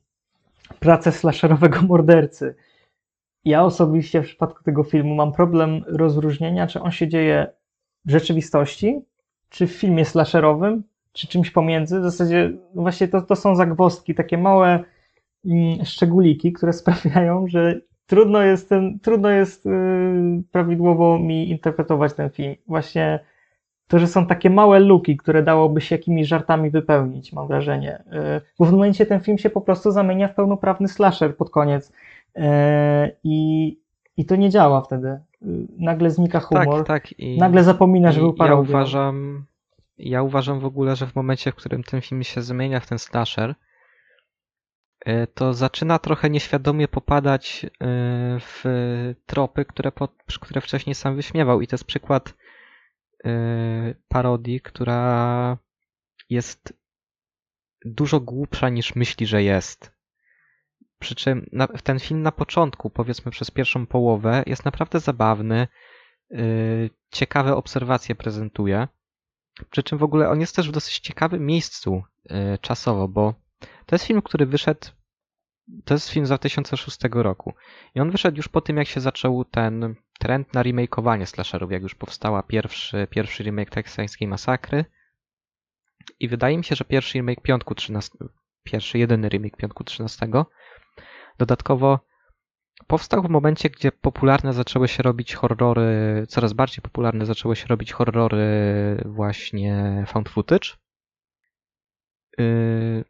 pracę 0.80 1.12
slasherowego 1.12 1.82
mordercy. 1.88 2.54
Ja 3.44 3.64
osobiście 3.64 4.22
w 4.22 4.26
przypadku 4.26 4.64
tego 4.64 4.82
filmu 4.84 5.14
mam 5.14 5.32
problem 5.32 5.84
rozróżnienia, 5.86 6.66
czy 6.66 6.80
on 6.80 6.90
się 6.90 7.08
dzieje 7.08 7.46
w 8.04 8.10
rzeczywistości, 8.10 9.00
czy 9.48 9.66
w 9.66 9.72
filmie 9.72 10.04
slasherowym, 10.04 10.82
czy 11.12 11.28
czymś 11.28 11.50
pomiędzy. 11.50 12.00
W 12.00 12.02
zasadzie 12.02 12.52
no 12.74 12.82
właśnie 12.82 13.08
to, 13.08 13.22
to 13.22 13.36
są 13.36 13.56
zagwozdki, 13.56 14.14
takie 14.14 14.38
małe 14.38 14.84
szczególiki, 15.84 16.52
które 16.52 16.72
sprawiają, 16.82 17.48
że 17.48 17.80
trudno 18.06 18.42
jest, 18.42 18.68
ten, 18.68 18.98
trudno 19.00 19.30
jest 19.30 19.64
yy, 19.64 20.42
prawidłowo 20.52 21.18
mi 21.18 21.50
interpretować 21.50 22.14
ten 22.14 22.30
film. 22.30 22.54
Właśnie 22.66 23.20
to, 23.88 23.98
że 23.98 24.06
są 24.06 24.26
takie 24.26 24.50
małe 24.50 24.80
luki, 24.80 25.16
które 25.16 25.42
dałoby 25.42 25.80
się 25.80 25.94
jakimiś 25.94 26.28
żartami 26.28 26.70
wypełnić, 26.70 27.32
mam 27.32 27.46
wrażenie. 27.46 28.02
Yy, 28.12 28.40
bo 28.58 28.64
w 28.64 28.72
momencie 28.72 29.06
ten 29.06 29.20
film 29.20 29.38
się 29.38 29.50
po 29.50 29.60
prostu 29.60 29.90
zamienia 29.90 30.28
w 30.28 30.34
pełnoprawny 30.34 30.88
slasher 30.88 31.36
pod 31.36 31.50
koniec. 31.50 31.92
Yy, 32.36 32.42
I, 33.24 33.76
I 34.16 34.24
to 34.24 34.36
nie 34.36 34.50
działa 34.50 34.80
wtedy. 34.80 35.18
Nagle 35.78 36.10
znika 36.10 36.40
humor. 36.40 36.84
Tak, 36.84 36.86
tak. 36.86 37.18
I, 37.18 37.38
nagle 37.38 37.64
zapomina, 37.64 38.12
że 38.12 38.20
był 38.20 38.30
ja 38.30 38.36
parodią. 38.36 38.62
uważam, 38.62 39.44
ja 39.98 40.22
uważam 40.22 40.60
w 40.60 40.64
ogóle, 40.64 40.96
że 40.96 41.06
w 41.06 41.14
momencie, 41.14 41.52
w 41.52 41.54
którym 41.54 41.82
ten 41.82 42.00
film 42.00 42.22
się 42.22 42.42
zmienia 42.42 42.80
w 42.80 42.86
ten 42.86 42.98
slasher, 42.98 43.50
y, 43.50 43.54
to 45.34 45.54
zaczyna 45.54 45.98
trochę 45.98 46.30
nieświadomie 46.30 46.88
popadać 46.88 47.64
y, 47.64 47.68
w 48.40 48.64
tropy, 49.26 49.64
które, 49.64 49.92
po, 49.92 50.08
które 50.40 50.60
wcześniej 50.60 50.94
sam 50.94 51.16
wyśmiewał. 51.16 51.60
I 51.60 51.66
to 51.66 51.74
jest 51.74 51.84
przykład 51.84 52.34
y, 53.26 53.96
parodii, 54.08 54.60
która 54.60 55.58
jest 56.30 56.72
dużo 57.84 58.20
głupsza 58.20 58.68
niż 58.68 58.94
myśli, 58.94 59.26
że 59.26 59.42
jest. 59.42 59.92
Przy 60.98 61.14
czym 61.14 61.46
na, 61.52 61.66
ten 61.66 61.98
film 61.98 62.22
na 62.22 62.32
początku, 62.32 62.90
powiedzmy 62.90 63.32
przez 63.32 63.50
pierwszą 63.50 63.86
połowę, 63.86 64.42
jest 64.46 64.64
naprawdę 64.64 65.00
zabawny, 65.00 65.68
ciekawe 67.10 67.56
obserwacje 67.56 68.14
prezentuje. 68.14 68.88
Przy 69.70 69.82
czym 69.82 69.98
w 69.98 70.02
ogóle 70.02 70.28
on 70.28 70.40
jest 70.40 70.56
też 70.56 70.68
w 70.68 70.72
dosyć 70.72 70.98
ciekawym 70.98 71.46
miejscu 71.46 72.02
czasowo, 72.60 73.08
bo 73.08 73.34
to 73.86 73.94
jest 73.94 74.04
film, 74.04 74.22
który 74.22 74.46
wyszedł. 74.46 74.88
To 75.84 75.94
jest 75.94 76.10
film 76.10 76.26
z 76.26 76.28
2006 76.28 76.98
roku. 77.12 77.54
I 77.94 78.00
on 78.00 78.10
wyszedł 78.10 78.36
już 78.36 78.48
po 78.48 78.60
tym, 78.60 78.76
jak 78.76 78.88
się 78.88 79.00
zaczął 79.00 79.44
ten 79.44 79.94
trend 80.18 80.54
na 80.54 80.62
remakeowanie 80.62 81.26
slasherów, 81.26 81.72
jak 81.72 81.82
już 81.82 81.94
powstała 81.94 82.42
pierwszy, 82.42 83.06
pierwszy 83.10 83.42
remake 83.42 83.70
teksańskiej 83.70 84.28
masakry. 84.28 84.84
I 86.20 86.28
wydaje 86.28 86.58
mi 86.58 86.64
się, 86.64 86.74
że 86.74 86.84
pierwszy 86.84 87.18
remake 87.18 87.40
piątku 87.42 87.74
13, 87.74 88.18
pierwszy 88.64 88.98
jedyny 88.98 89.28
remake 89.28 89.56
piątku 89.56 89.84
13 89.84 90.28
Dodatkowo 91.38 92.00
powstał 92.86 93.22
w 93.22 93.28
momencie, 93.28 93.70
gdzie 93.70 93.92
popularne 93.92 94.52
zaczęły 94.52 94.88
się 94.88 95.02
robić 95.02 95.34
horrory, 95.34 96.24
coraz 96.28 96.52
bardziej 96.52 96.82
popularne 96.82 97.26
zaczęły 97.26 97.56
się 97.56 97.66
robić 97.66 97.92
horrory 97.92 98.46
właśnie 99.04 100.04
found 100.06 100.28
footage. 100.28 100.68
Yy, 102.38 103.04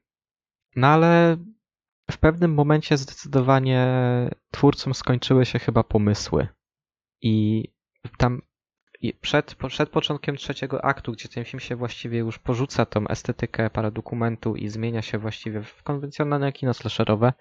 no 0.77 0.87
ale 0.87 1.37
w 2.11 2.19
pewnym 2.19 2.55
momencie 2.55 2.97
zdecydowanie 2.97 3.87
twórcom 4.51 4.95
skończyły 4.95 5.47
się 5.47 5.59
chyba 5.59 5.83
pomysły. 5.85 6.49
I 7.21 7.65
tam 8.17 8.43
przed, 9.21 9.55
przed 9.55 9.91
początkiem 9.91 10.37
trzeciego 10.37 10.85
aktu, 10.85 11.13
gdzie 11.13 11.29
ten 11.29 11.45
film 11.45 11.61
się 11.61 11.77
właściwie 11.77 12.19
już 12.19 12.39
porzuca 12.39 12.87
tą 12.87 13.09
estetykę 13.09 13.71
paradokumentu 13.71 14.57
i 14.57 14.69
zmienia 14.69 15.03
się 15.03 15.19
właściwie 15.19 15.63
w 15.63 15.83
konwencjonalne 15.83 16.53
kino 16.53 16.75
slasherowe, 16.75 17.33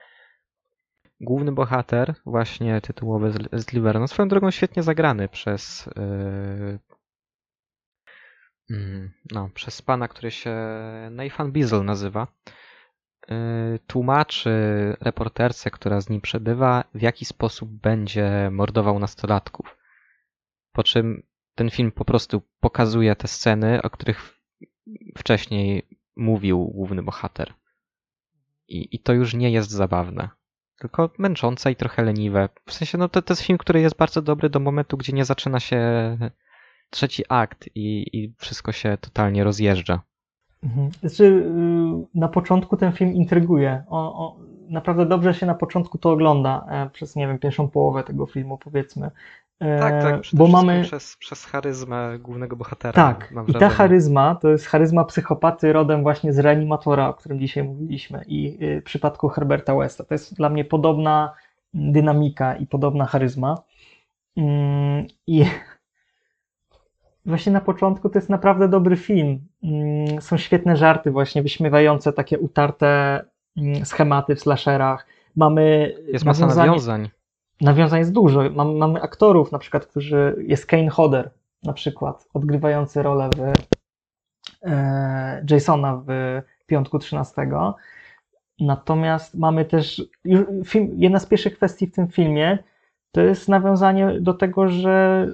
główny 1.22 1.52
bohater, 1.52 2.16
właśnie 2.26 2.82
tytułowy 2.82 3.34
z, 3.54 3.74
Liverno, 3.74 4.08
swoją 4.08 4.28
drogą 4.28 4.52
świetnie 4.52 4.84
zagrany 4.84 5.28
przez 5.28 5.90
yy, 5.96 6.80
no, 9.32 9.50
przez 9.54 9.82
pana, 9.82 10.08
który 10.08 10.32
się 10.32 10.56
Nathan 11.12 11.52
Beazle 11.52 11.84
nazywa, 11.84 12.28
tłumaczy 13.88 14.52
reporterce, 15.02 15.72
która 15.72 16.02
z 16.02 16.10
nim 16.10 16.22
przebywa, 16.22 16.84
w 16.94 17.02
jaki 17.02 17.26
sposób 17.26 17.70
będzie 17.70 18.50
mordował 18.52 19.00
nastolatków. 19.00 19.78
Po 20.72 20.84
czym 20.84 21.24
ten 21.56 21.70
film 21.70 21.92
po 21.92 22.06
prostu 22.06 22.42
pokazuje 22.60 23.16
te 23.16 23.28
sceny, 23.28 23.82
o 23.82 23.90
których 23.90 24.36
wcześniej 25.18 25.88
mówił 26.16 26.68
główny 26.68 27.04
bohater. 27.04 27.54
I, 28.68 28.96
i 28.96 29.00
to 29.00 29.14
już 29.14 29.34
nie 29.34 29.52
jest 29.52 29.70
zabawne 29.70 30.30
tylko 30.80 31.10
męczące 31.18 31.72
i 31.72 31.76
trochę 31.76 32.04
leniwe. 32.04 32.50
W 32.66 32.74
sensie, 32.74 32.98
no 32.98 33.10
to, 33.10 33.22
to 33.22 33.34
jest 33.34 33.44
film, 33.44 33.58
który 33.58 33.82
jest 33.82 33.96
bardzo 33.96 34.22
dobry 34.22 34.50
do 34.50 34.60
momentu, 34.60 34.98
gdzie 34.98 35.14
nie 35.14 35.26
zaczyna 35.26 35.60
się 35.60 35.80
trzeci 36.90 37.24
akt 37.30 37.70
i, 37.76 38.18
i 38.18 38.34
wszystko 38.38 38.72
się 38.72 38.98
totalnie 39.02 39.44
rozjeżdża. 39.44 40.02
Mhm. 40.64 40.90
Znaczy, 41.00 41.52
na 42.16 42.28
początku 42.28 42.78
ten 42.78 42.92
film 42.92 43.14
intryguje. 43.14 43.84
O, 43.88 44.26
o, 44.26 44.38
naprawdę 44.70 45.06
dobrze 45.06 45.34
się 45.34 45.46
na 45.46 45.56
początku 45.56 45.98
to 45.98 46.12
ogląda 46.12 46.66
e, 46.70 46.90
przez, 46.90 47.16
nie 47.16 47.28
wiem, 47.28 47.40
pierwszą 47.40 47.68
połowę 47.70 48.04
tego 48.04 48.26
filmu, 48.26 48.58
powiedzmy. 48.58 49.12
E, 49.60 49.80
tak, 49.80 50.04
tak. 50.04 50.22
Bo 50.34 50.48
mamy 50.48 50.82
przez, 50.84 51.18
przez 51.18 51.46
charyzmę 51.46 52.20
głównego 52.20 52.56
bohatera. 52.56 52.94
Tak, 52.94 53.34
i 53.48 53.54
ta 53.54 53.70
charyzma 53.70 54.36
to 54.36 54.50
jest 54.50 54.66
charyzma 54.66 55.06
psychopaty 55.06 55.74
rodem 55.74 56.04
właśnie 56.04 56.34
z 56.34 56.40
reanimatora, 56.40 57.10
o 57.10 57.14
którym 57.14 57.40
dzisiaj 57.40 57.64
mówiliśmy, 57.64 58.24
i 58.28 58.58
w 58.82 58.84
przypadku 58.84 59.30
Herberta 59.30 59.76
Westa. 59.76 60.04
To 60.04 60.14
jest 60.14 60.36
dla 60.36 60.50
mnie 60.50 60.66
podobna 60.66 61.34
dynamika 61.74 62.56
i 62.56 62.68
podobna 62.68 63.06
charyzma. 63.06 63.58
Mm, 64.38 65.08
I 65.28 65.46
właśnie 67.30 67.52
na 67.52 67.62
początku 67.62 68.10
to 68.10 68.18
jest 68.18 68.30
naprawdę 68.30 68.68
dobry 68.68 68.98
film. 68.98 69.40
Mm, 69.64 70.22
są 70.22 70.38
świetne 70.38 70.78
żarty, 70.78 71.12
właśnie 71.12 71.44
wyśmiewające 71.44 72.14
takie 72.14 72.40
utarte 72.40 73.22
mm, 73.58 73.86
schematy 73.86 74.36
w 74.36 74.40
slasherach. 74.40 75.06
Mamy 75.36 75.94
jest 76.08 76.26
masa 76.26 76.48
nawiązań 76.48 77.10
nawiązań 77.62 78.00
jest 78.00 78.12
dużo. 78.12 78.50
Mam, 78.50 78.78
mamy 78.78 79.02
aktorów, 79.02 79.52
na 79.52 79.60
przykład, 79.60 79.86
którzy. 79.86 80.36
Jest 80.48 80.66
Kane 80.66 80.90
Hodder, 80.90 81.32
na 81.64 81.74
przykład, 81.74 82.28
odgrywający 82.34 83.04
rolę 83.04 83.30
w 83.38 83.54
e, 84.64 85.46
Jasona 85.50 86.04
w 86.08 86.42
Piątku 86.66 87.00
13. 87.00 87.50
Natomiast 88.60 89.36
mamy 89.36 89.66
też. 89.66 90.04
Film, 90.66 90.92
jedna 90.96 91.20
z 91.20 91.26
pierwszych 91.26 91.56
kwestii 91.56 91.88
w 91.88 91.96
tym 91.96 92.08
filmie 92.08 92.58
to 93.12 93.22
jest 93.22 93.50
nawiązanie 93.50 94.22
do 94.22 94.34
tego, 94.34 94.70
że 94.70 95.28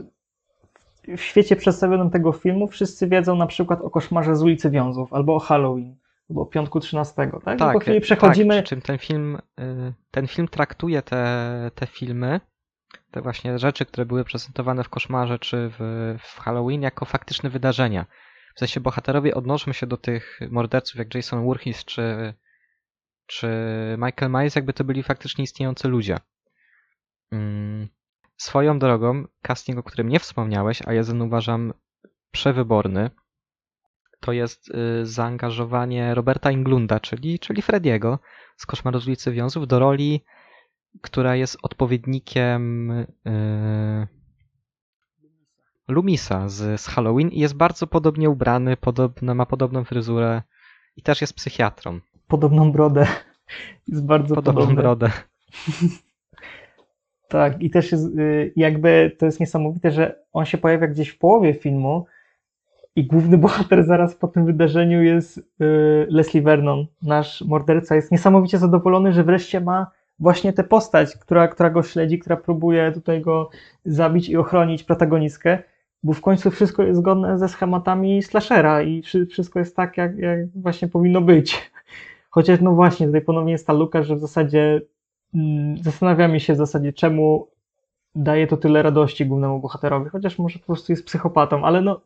w 1.18 1.22
świecie 1.22 1.56
przedstawionym 1.56 2.10
tego 2.10 2.32
filmu 2.32 2.68
wszyscy 2.68 3.08
wiedzą 3.08 3.36
na 3.36 3.48
przykład 3.48 3.82
o 3.82 3.90
koszmarze 3.90 4.36
z 4.36 4.42
ulicy 4.42 4.70
Wiązów 4.70 5.14
albo 5.14 5.36
o 5.36 5.40
Halloween 5.40 5.96
bo 6.30 6.46
piątku 6.46 6.80
13, 6.80 7.16
tak? 7.16 7.58
Tak, 7.58 7.74
po 7.74 7.80
chwili 7.80 8.02
przechodzimy. 8.02 8.56
Tak, 8.56 8.66
czym 8.66 8.82
ten 8.82 8.98
film, 8.98 9.38
y, 9.60 9.94
ten 10.12 10.28
film 10.28 10.48
traktuje 10.48 11.02
te, 11.02 11.72
te 11.76 11.88
filmy, 11.88 12.40
te 13.12 13.22
właśnie 13.22 13.60
rzeczy, 13.60 13.86
które 13.86 14.06
były 14.06 14.26
prezentowane 14.26 14.84
w 14.84 14.90
Koszmarze 14.90 15.40
czy 15.40 15.72
w, 15.80 16.16
w 16.20 16.40
Halloween 16.40 16.82
jako 16.82 17.06
faktyczne 17.06 17.50
wydarzenia. 17.50 18.06
W 18.56 18.60
sensie 18.60 18.80
bohaterowie 18.80 19.36
odnoszą 19.36 19.74
się 19.74 19.88
do 19.88 19.98
tych 19.98 20.40
morderców 20.52 20.96
jak 20.96 21.16
Jason 21.16 21.44
Voorhees 21.44 21.86
czy, 21.86 22.34
czy 23.26 23.48
Michael 23.98 24.32
Myers, 24.32 24.56
jakby 24.56 24.74
to 24.74 24.84
byli 24.84 25.04
faktycznie 25.04 25.44
istniejący 25.44 25.88
ludzie. 25.88 26.18
Swoją 28.38 28.80
drogą, 28.80 29.26
casting, 29.42 29.80
o 29.80 29.84
którym 29.84 30.10
nie 30.10 30.20
wspomniałeś, 30.20 30.82
a 30.86 30.94
ja 30.94 31.04
ten 31.04 31.22
uważam 31.22 31.74
przewyborny, 32.32 33.10
to 34.20 34.32
jest 34.32 34.70
y, 34.70 35.06
zaangażowanie 35.06 36.16
Roberta 36.16 36.52
Inglunda, 36.52 37.00
czyli, 37.00 37.40
czyli 37.40 37.62
Frediego 37.62 38.20
z 38.58 38.66
Koszmaru 38.66 39.00
z 39.00 39.08
ulicy 39.08 39.32
Wiązów 39.32 39.68
do 39.68 39.80
roli, 39.80 40.24
która 41.02 41.36
jest 41.36 41.58
odpowiednikiem 41.62 42.90
yy, 43.26 44.08
Lumisa 45.88 46.50
z, 46.50 46.82
z 46.82 46.88
Halloween 46.88 47.30
i 47.30 47.40
jest 47.40 47.56
bardzo 47.56 47.88
podobnie 47.88 48.30
ubrany, 48.30 48.78
podobno, 48.78 49.36
ma 49.36 49.46
podobną 49.46 49.84
fryzurę 49.84 50.42
i 50.96 51.02
też 51.02 51.22
jest 51.22 51.34
psychiatrą. 51.34 52.00
Podobną 52.28 52.72
brodę. 52.72 53.08
Jest 53.88 54.06
bardzo 54.06 54.36
podobną 54.36 54.62
podobny. 54.62 54.82
brodę. 54.82 55.12
tak, 57.28 57.62
i 57.62 57.70
też 57.70 57.92
jest 57.92 58.06
y, 58.06 58.54
jakby 58.56 59.16
to 59.18 59.26
jest 59.26 59.40
niesamowite, 59.40 59.92
że 59.92 60.24
on 60.34 60.46
się 60.46 60.58
pojawia 60.58 60.88
gdzieś 60.88 61.10
w 61.10 61.18
połowie 61.18 61.54
filmu, 61.54 62.06
i 62.96 63.06
główny 63.06 63.38
bohater 63.38 63.84
zaraz 63.84 64.16
po 64.16 64.28
tym 64.28 64.46
wydarzeniu 64.46 65.04
jest 65.04 65.38
y, 65.38 65.44
Leslie 66.10 66.42
Vernon. 66.42 66.86
Nasz 67.02 67.42
morderca 67.42 67.96
jest 67.96 68.12
niesamowicie 68.12 68.58
zadowolony, 68.58 69.14
że 69.14 69.24
wreszcie 69.24 69.62
ma 69.62 69.92
właśnie 70.20 70.54
tę 70.54 70.64
postać, 70.64 71.18
która, 71.18 71.48
która 71.48 71.70
go 71.70 71.84
śledzi, 71.84 72.20
która 72.20 72.38
próbuje 72.38 72.92
tutaj 72.92 73.22
go 73.22 73.50
zabić 73.86 74.30
i 74.30 74.38
ochronić 74.38 74.84
protagonistkę, 74.84 75.58
bo 76.04 76.14
w 76.14 76.22
końcu 76.22 76.52
wszystko 76.52 76.84
jest 76.84 77.00
zgodne 77.00 77.40
ze 77.40 77.50
schematami 77.50 78.24
slashera 78.24 78.82
i 78.82 79.02
wszystko 79.30 79.60
jest 79.60 79.76
tak, 79.76 79.98
jak, 79.98 80.18
jak 80.18 80.40
właśnie 80.56 80.88
powinno 80.88 81.22
być. 81.22 81.72
Chociaż 82.30 82.62
no 82.62 82.72
właśnie, 82.72 83.06
tutaj 83.08 83.22
ponownie 83.22 83.52
jest 83.52 83.68
ta 83.68 83.74
luka, 83.74 84.04
że 84.04 84.16
w 84.16 84.20
zasadzie 84.20 84.82
zastanawiamy 85.82 86.40
się 86.40 86.54
w 86.54 86.58
zasadzie, 86.58 86.94
czemu 86.94 87.48
daje 88.16 88.48
to 88.48 88.58
tyle 88.58 88.84
radości 88.84 89.26
głównemu 89.26 89.60
bohaterowi, 89.60 90.10
chociaż 90.10 90.40
może 90.40 90.60
po 90.60 90.66
prostu 90.66 90.92
jest 90.92 91.06
psychopatą, 91.06 91.66
ale 91.66 91.82
no 91.82 92.02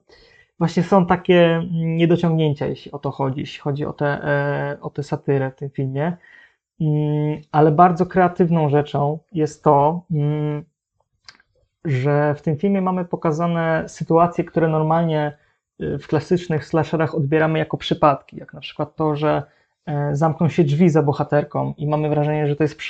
właśnie 0.60 0.84
są 0.84 1.06
takie 1.06 1.64
niedociągnięcia, 1.72 2.68
jeśli 2.68 2.92
o 2.92 3.00
to 3.00 3.12
chodzi, 3.12 3.40
jeśli 3.40 3.60
chodzi 3.60 3.86
o 3.86 3.94
tę, 3.94 4.06
e, 4.06 4.78
o 4.82 4.90
tę 4.90 5.04
satyrę 5.04 5.52
w 5.52 5.56
tym 5.56 5.70
filmie. 5.70 6.18
Mm, 6.82 7.42
ale 7.52 7.72
bardzo 7.72 8.06
kreatywną 8.06 8.70
rzeczą 8.70 9.20
jest 9.32 9.64
to, 9.64 10.02
mm, 10.12 10.64
że 11.86 12.36
w 12.36 12.42
tym 12.42 12.58
filmie 12.58 12.82
mamy 12.82 13.06
pokazane 13.06 13.84
sytuacje, 13.88 14.44
które 14.44 14.68
normalnie 14.68 15.38
y, 15.82 15.98
w 15.98 16.08
klasycznych 16.08 16.66
slasherach 16.66 17.16
odbieramy 17.16 17.60
jako 17.60 17.78
przypadki, 17.78 18.38
jak 18.38 18.54
na 18.54 18.60
przykład 18.60 18.96
to, 18.96 19.16
że 19.16 19.44
zamkną 20.12 20.50
się 20.50 20.64
drzwi 20.64 20.90
za 20.90 21.04
bohaterką 21.04 21.74
i 21.78 21.88
mamy 21.88 22.10
wrażenie, 22.10 22.48
że 22.48 22.56
to 22.56 22.64
jest 22.64 22.82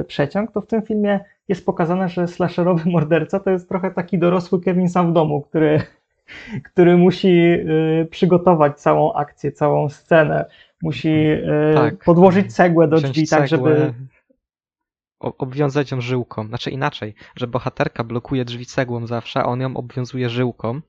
y, 0.00 0.04
przeciąg, 0.04 0.52
to 0.52 0.60
w 0.60 0.66
tym 0.66 0.82
filmie 0.82 1.20
jest 1.48 1.66
pokazane, 1.66 2.08
że 2.08 2.28
slasherowy 2.28 2.90
morderca 2.90 3.40
to 3.40 3.50
jest 3.50 3.68
trochę 3.68 3.90
taki 3.90 4.18
dorosły 4.18 4.60
Kevin 4.60 4.88
sam 4.88 5.10
w 5.10 5.12
domu, 5.12 5.40
który, 5.40 5.82
który 6.72 6.96
musi 6.96 7.28
y, 7.28 8.08
przygotować 8.10 8.80
całą 8.80 9.12
akcję, 9.12 9.52
całą 9.52 9.88
scenę, 9.88 10.44
musi 10.82 11.26
Tak. 11.74 12.04
podłożyć 12.04 12.54
cegłę 12.54 12.88
do 12.88 12.96
Wziąć 12.96 13.12
drzwi, 13.12 13.28
tak 13.28 13.48
żeby 13.48 13.94
Obwiązać 15.20 15.90
ją 15.90 16.00
żyłką. 16.00 16.46
Znaczy 16.46 16.70
inaczej, 16.70 17.14
że 17.36 17.46
bohaterka 17.46 18.04
blokuje 18.04 18.44
drzwi 18.44 18.66
cegłą 18.66 19.06
zawsze, 19.06 19.40
a 19.40 19.44
on 19.44 19.60
ją 19.60 19.76
obwiązuje 19.76 20.28
żyłką, 20.28 20.80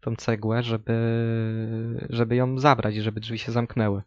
tą 0.00 0.16
cegłę, 0.16 0.62
żeby, 0.62 0.96
żeby 2.10 2.36
ją 2.36 2.58
zabrać 2.58 2.96
i 2.96 3.00
żeby 3.00 3.20
drzwi 3.20 3.38
się 3.38 3.52
zamknęły. 3.52 4.02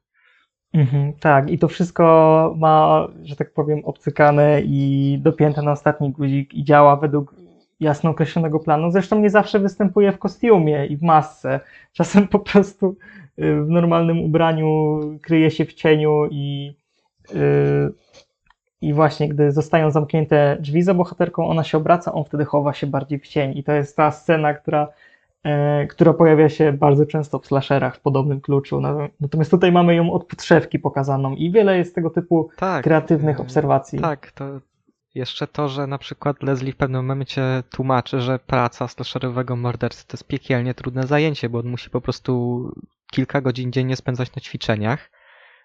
Mhm, 0.73 1.13
tak, 1.13 1.49
i 1.49 1.59
to 1.59 1.67
wszystko 1.67 2.53
ma, 2.57 3.07
że 3.23 3.35
tak 3.35 3.53
powiem, 3.53 3.85
obcykane 3.85 4.61
i 4.61 5.17
dopięte 5.21 5.61
na 5.61 5.71
ostatni 5.71 6.11
guzik 6.11 6.53
i 6.53 6.63
działa 6.63 6.95
według 6.95 7.35
jasno 7.79 8.09
określonego 8.09 8.59
planu. 8.59 8.91
Zresztą 8.91 9.19
nie 9.19 9.29
zawsze 9.29 9.59
występuje 9.59 10.11
w 10.11 10.19
kostiumie 10.19 10.85
i 10.85 10.97
w 10.97 11.01
masce. 11.01 11.59
Czasem 11.93 12.27
po 12.27 12.39
prostu 12.39 12.95
y, 13.39 13.63
w 13.63 13.69
normalnym 13.69 14.19
ubraniu 14.19 14.99
kryje 15.21 15.51
się 15.51 15.65
w 15.65 15.73
cieniu 15.73 16.27
i, 16.31 16.75
y, 17.31 17.35
i 18.81 18.93
właśnie 18.93 19.29
gdy 19.29 19.51
zostają 19.51 19.91
zamknięte 19.91 20.57
drzwi 20.59 20.81
za 20.81 20.93
bohaterką, 20.93 21.47
ona 21.47 21.63
się 21.63 21.77
obraca, 21.77 22.13
on 22.13 22.23
wtedy 22.23 22.45
chowa 22.45 22.73
się 22.73 22.87
bardziej 22.87 23.19
w 23.19 23.27
cień. 23.27 23.57
I 23.57 23.63
to 23.63 23.71
jest 23.71 23.97
ta 23.97 24.11
scena, 24.11 24.53
która 24.53 24.87
która 25.90 26.14
pojawia 26.14 26.49
się 26.49 26.74
bardzo 26.74 27.06
często 27.06 27.40
w 27.40 27.45
slasherach 27.48 27.95
w 27.95 27.99
podobnym 27.99 28.41
kluczu. 28.41 28.82
Natomiast 29.20 29.52
tutaj 29.52 29.72
mamy 29.72 29.95
ją 29.95 30.11
od 30.11 30.26
podszewki 30.28 30.80
pokazaną 30.80 31.36
i 31.36 31.52
wiele 31.52 31.78
jest 31.78 31.95
tego 31.95 32.10
typu 32.10 32.49
Tak. 32.57 32.84
kreatywnych 32.84 33.40
e, 33.40 33.41
obserwacji. 33.41 33.99
Tak, 33.99 34.32
to 34.32 34.45
jeszcze 35.16 35.48
to, 35.48 35.70
że 35.70 35.88
na 35.88 35.98
przykład 35.98 36.44
Leslie 36.44 36.74
w 36.74 36.76
pewnym 36.76 37.06
momencie 37.06 37.64
tłumaczy, 37.72 38.22
że 38.22 38.40
praca 38.40 38.88
slasherowego 38.88 39.56
mordercy 39.56 40.07
to 40.07 40.18
jest 40.18 40.28
piekielnie 40.28 40.74
trudne 40.74 41.07
zajęcie, 41.07 41.49
bo 41.49 41.60
on 41.60 41.68
musi 41.68 41.90
po 41.90 42.02
prostu 42.02 42.64
kilka 43.11 43.41
godzin 43.41 43.72
dziennie 43.72 43.95
spędzać 43.95 44.36
na 44.36 44.41
ćwiczeniach, 44.41 45.11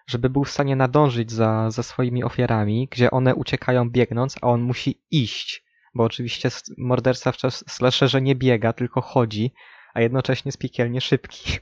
żeby 0.07 0.29
był 0.29 0.43
w 0.43 0.49
stanie 0.49 0.75
nadążyć 0.75 1.31
za, 1.31 1.71
za 1.71 1.83
swoimi 1.83 2.23
ofiarami, 2.23 2.87
gdzie 2.91 3.11
one 3.11 3.35
uciekają 3.35 3.89
biegnąc, 3.89 4.35
a 4.41 4.47
on 4.47 4.61
musi 4.61 5.01
iść, 5.11 5.64
bo 5.95 6.03
oczywiście 6.03 6.49
morderca 6.77 7.31
w 7.31 7.37
slasherze 7.51 8.21
nie 8.21 8.35
biega, 8.35 8.73
tylko 8.73 9.01
chodzi, 9.01 9.51
a 9.93 10.01
jednocześnie 10.01 10.49
jest 10.49 10.57
piekielnie 10.57 11.01
szybki. 11.01 11.57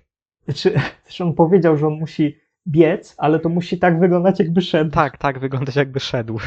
Znaczy, 0.46 0.74
zresztą 1.04 1.26
on 1.26 1.34
powiedział, 1.34 1.78
że 1.78 1.88
on 1.88 1.94
musi 1.94 2.38
biec, 2.68 3.16
ale 3.18 3.40
to 3.40 3.50
musi 3.50 3.80
tak 3.80 4.00
wyglądać, 4.00 4.40
jakby 4.40 4.62
szedł. 4.62 4.92
Tak, 4.92 5.18
tak, 5.18 5.40
wyglądać 5.40 5.76
jakby 5.76 6.00
szedł. 6.00 6.40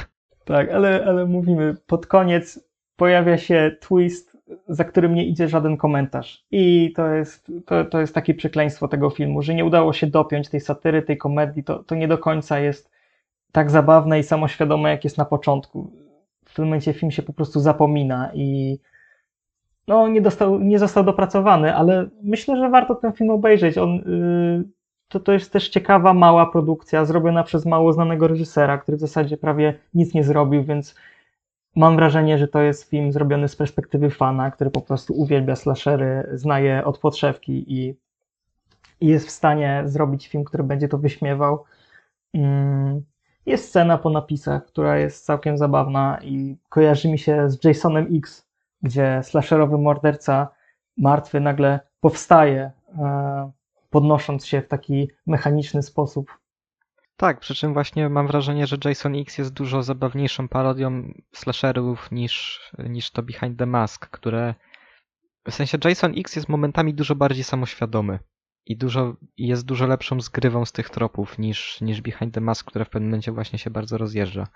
Tak, 0.45 0.71
ale, 0.71 1.05
ale 1.07 1.27
mówimy, 1.27 1.77
pod 1.87 2.07
koniec 2.07 2.61
pojawia 2.97 3.39
się 3.39 3.77
twist, 3.81 4.37
za 4.69 4.85
którym 4.85 5.15
nie 5.15 5.27
idzie 5.27 5.49
żaden 5.49 5.77
komentarz. 5.77 6.45
I 6.51 6.93
to 6.97 7.09
jest, 7.09 7.53
to, 7.67 7.85
to 7.85 8.01
jest 8.01 8.15
takie 8.15 8.35
przekleństwo 8.35 8.89
tego 8.89 9.11
filmu, 9.11 9.43
że 9.43 9.55
nie 9.55 9.65
udało 9.65 9.93
się 9.93 10.07
dopiąć 10.07 10.49
tej 10.49 10.61
satyry, 10.61 11.03
tej 11.03 11.17
komedii. 11.19 11.65
To, 11.65 11.85
to 11.85 11.95
nie 11.95 12.09
do 12.09 12.19
końca 12.19 12.59
jest 12.59 12.91
tak 13.53 13.71
zabawne 13.71 14.19
i 14.19 14.23
samoświadome, 14.23 14.91
jak 14.91 15.05
jest 15.05 15.19
na 15.19 15.25
początku. 15.25 16.06
W 16.57 16.59
tym 16.59 16.65
momencie 16.65 16.93
film 16.93 17.12
się 17.12 17.23
po 17.23 17.33
prostu 17.33 17.61
zapomina 17.61 18.31
i 18.35 18.78
no, 19.89 20.09
nie, 20.09 20.20
dostał, 20.20 20.61
nie 20.61 20.78
został 20.78 21.05
dopracowany, 21.05 21.74
ale 21.74 22.09
myślę, 22.23 22.57
że 22.57 22.70
warto 22.70 22.95
ten 22.95 23.12
film 23.12 23.31
obejrzeć. 23.31 23.78
On, 23.78 23.95
yy, 23.97 24.65
to, 25.09 25.20
to 25.20 25.33
jest 25.33 25.53
też 25.53 25.69
ciekawa, 25.69 26.15
mała 26.15 26.47
produkcja, 26.47 27.05
zrobiona 27.05 27.45
przez 27.45 27.66
mało 27.66 27.93
znanego 27.93 28.28
reżysera, 28.28 28.78
który 28.78 28.97
w 28.97 29.01
zasadzie 29.01 29.37
prawie 29.37 29.78
nic 29.95 30.15
nie 30.15 30.24
zrobił, 30.24 30.65
więc 30.65 30.95
mam 31.74 31.97
wrażenie, 31.97 32.39
że 32.39 32.49
to 32.49 32.61
jest 32.61 32.91
film 32.91 33.12
zrobiony 33.12 33.49
z 33.49 33.57
perspektywy 33.57 34.11
fana, 34.11 34.51
który 34.51 34.70
po 34.70 34.81
prostu 34.81 35.15
uwielbia 35.15 35.57
slashery, 35.57 36.28
zna 36.33 36.61
je 36.61 36.85
od 36.85 36.99
podszewki 36.99 37.73
i, 37.73 37.95
i 39.01 39.07
jest 39.07 39.27
w 39.27 39.31
stanie 39.31 39.83
zrobić 39.87 40.28
film, 40.28 40.45
który 40.45 40.65
będzie 40.65 40.89
to 40.89 40.99
wyśmiewał. 40.99 41.65
Mm, 42.35 43.03
Jest 43.47 43.68
scena 43.68 43.98
po 43.98 44.10
napisach, 44.10 44.66
która 44.66 44.98
jest 44.98 45.24
całkiem 45.24 45.59
zabawna 45.59 46.18
i 46.23 46.56
kojarzy 46.68 47.09
mi 47.09 47.18
się 47.18 47.51
z 47.51 47.64
Jasonem 47.64 48.09
X, 48.16 48.48
gdzie 48.82 49.20
slasherowy 49.23 49.78
morderca 49.78 50.48
martwy 50.97 51.40
nagle 51.40 51.81
powstaje, 52.01 52.70
e, 52.98 53.51
podnosząc 53.90 54.47
się 54.47 54.62
w 54.62 54.68
taki 54.68 55.10
mechaniczny 55.27 55.82
sposób. 55.82 56.39
Tak, 57.16 57.40
przy 57.40 57.55
czym 57.55 57.73
właśnie 57.73 58.09
mam 58.09 58.27
wrażenie, 58.27 58.66
że 58.66 58.77
Jason 58.85 59.14
X 59.14 59.39
jest 59.39 59.52
dużo 59.52 59.82
zabawniejszą 59.82 60.48
parodią 60.48 61.12
slasherów 61.32 62.12
niż, 62.12 62.60
niż 62.78 63.10
to 63.10 63.23
Behind 63.23 63.59
the 63.59 63.66
Mask, 63.66 64.06
które 64.06 64.55
w 65.48 65.55
sensie 65.55 65.78
Jason 65.85 66.12
X 66.16 66.36
jest 66.36 66.48
momentami 66.48 66.94
dużo 66.94 67.14
bardziej 67.14 67.44
samoświadomy 67.44 68.18
i 68.67 68.77
dużo, 68.77 69.17
jest 69.39 69.67
dużo 69.67 69.87
lepszą 69.87 70.21
zgrywą 70.21 70.65
z 70.65 70.73
tych 70.73 70.91
tropów 70.91 71.39
niż, 71.39 71.81
niż 71.81 72.01
Behind 72.01 72.35
the 72.35 72.41
Mask, 72.41 72.67
które 72.67 72.85
w 72.85 72.91
pewnym 72.91 73.11
momencie 73.11 73.33
właśnie 73.33 73.59
się 73.59 73.71
bardzo 73.71 73.99
rozjeżdża. 73.99 74.47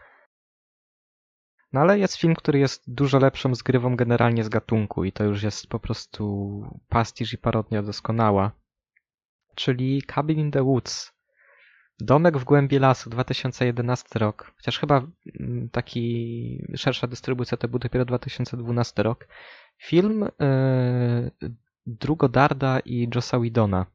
No 1.73 1.81
ale 1.81 1.99
jest 1.99 2.17
film, 2.17 2.35
który 2.35 2.59
jest 2.59 2.95
dużo 2.95 3.19
lepszą 3.19 3.55
zgrywą 3.55 3.97
generalnie 3.97 4.45
z 4.45 4.49
gatunku 4.49 5.05
i 5.05 5.13
to 5.13 5.25
już 5.25 5.43
jest 5.43 5.67
po 5.67 5.81
prostu 5.81 6.63
pastisz 6.89 7.33
i 7.33 7.39
parodia 7.39 7.83
doskonała. 7.83 8.53
Czyli 9.55 10.03
Cabin 10.03 10.39
in 10.39 10.51
the 10.51 10.63
Woods. 10.63 11.13
Domek 12.01 12.39
w 12.39 12.45
głębi 12.45 12.79
lasu, 12.79 13.11
2011 13.11 14.19
rok. 14.19 14.53
Chociaż 14.57 14.79
chyba 14.79 15.03
mm, 15.41 15.69
taki 15.71 16.67
szersza 16.77 17.07
dystrybucja 17.07 17.57
to 17.57 17.69
był 17.69 17.79
dopiero 17.79 18.05
2012 18.05 19.03
rok. 19.03 19.29
Film 19.83 20.21
yy, 21.41 21.51
Drugo 21.87 22.29
Darda 22.29 22.81
i 22.81 23.09
Jossa 23.15 23.41
Widona, 23.41 23.87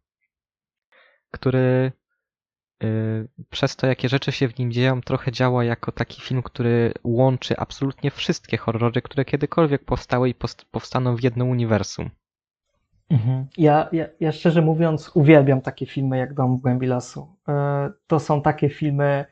który 1.35 1.91
yy, 2.81 3.27
przez 3.49 3.75
to, 3.75 3.87
jakie 3.87 4.09
rzeczy 4.09 4.31
się 4.31 4.47
w 4.47 4.59
nim 4.59 4.71
dzieją, 4.71 5.01
trochę 5.01 5.31
działa 5.31 5.63
jako 5.63 5.91
taki 5.91 6.21
film, 6.21 6.43
który 6.43 6.93
łączy 7.03 7.57
absolutnie 7.57 8.11
wszystkie 8.11 8.57
horrory, 8.57 9.01
które 9.01 9.25
kiedykolwiek 9.25 9.85
powstały 9.85 10.29
i 10.29 10.35
powstaną 10.71 11.15
w 11.15 11.23
jedno 11.23 11.45
uniwersum. 11.45 12.09
Mhm. 13.09 13.45
Ja, 13.57 13.89
ja, 13.91 14.05
ja 14.19 14.31
szczerze 14.31 14.61
mówiąc 14.61 15.11
uwielbiam 15.13 15.61
takie 15.61 15.85
filmy 15.85 16.17
jak 16.17 16.33
Dom 16.33 16.57
w 16.57 16.61
głębi 16.61 16.87
lasu. 16.87 17.27
E, 17.47 17.91
To 18.07 18.19
są 18.19 18.41
takie 18.41 18.69
filmy 18.69 19.25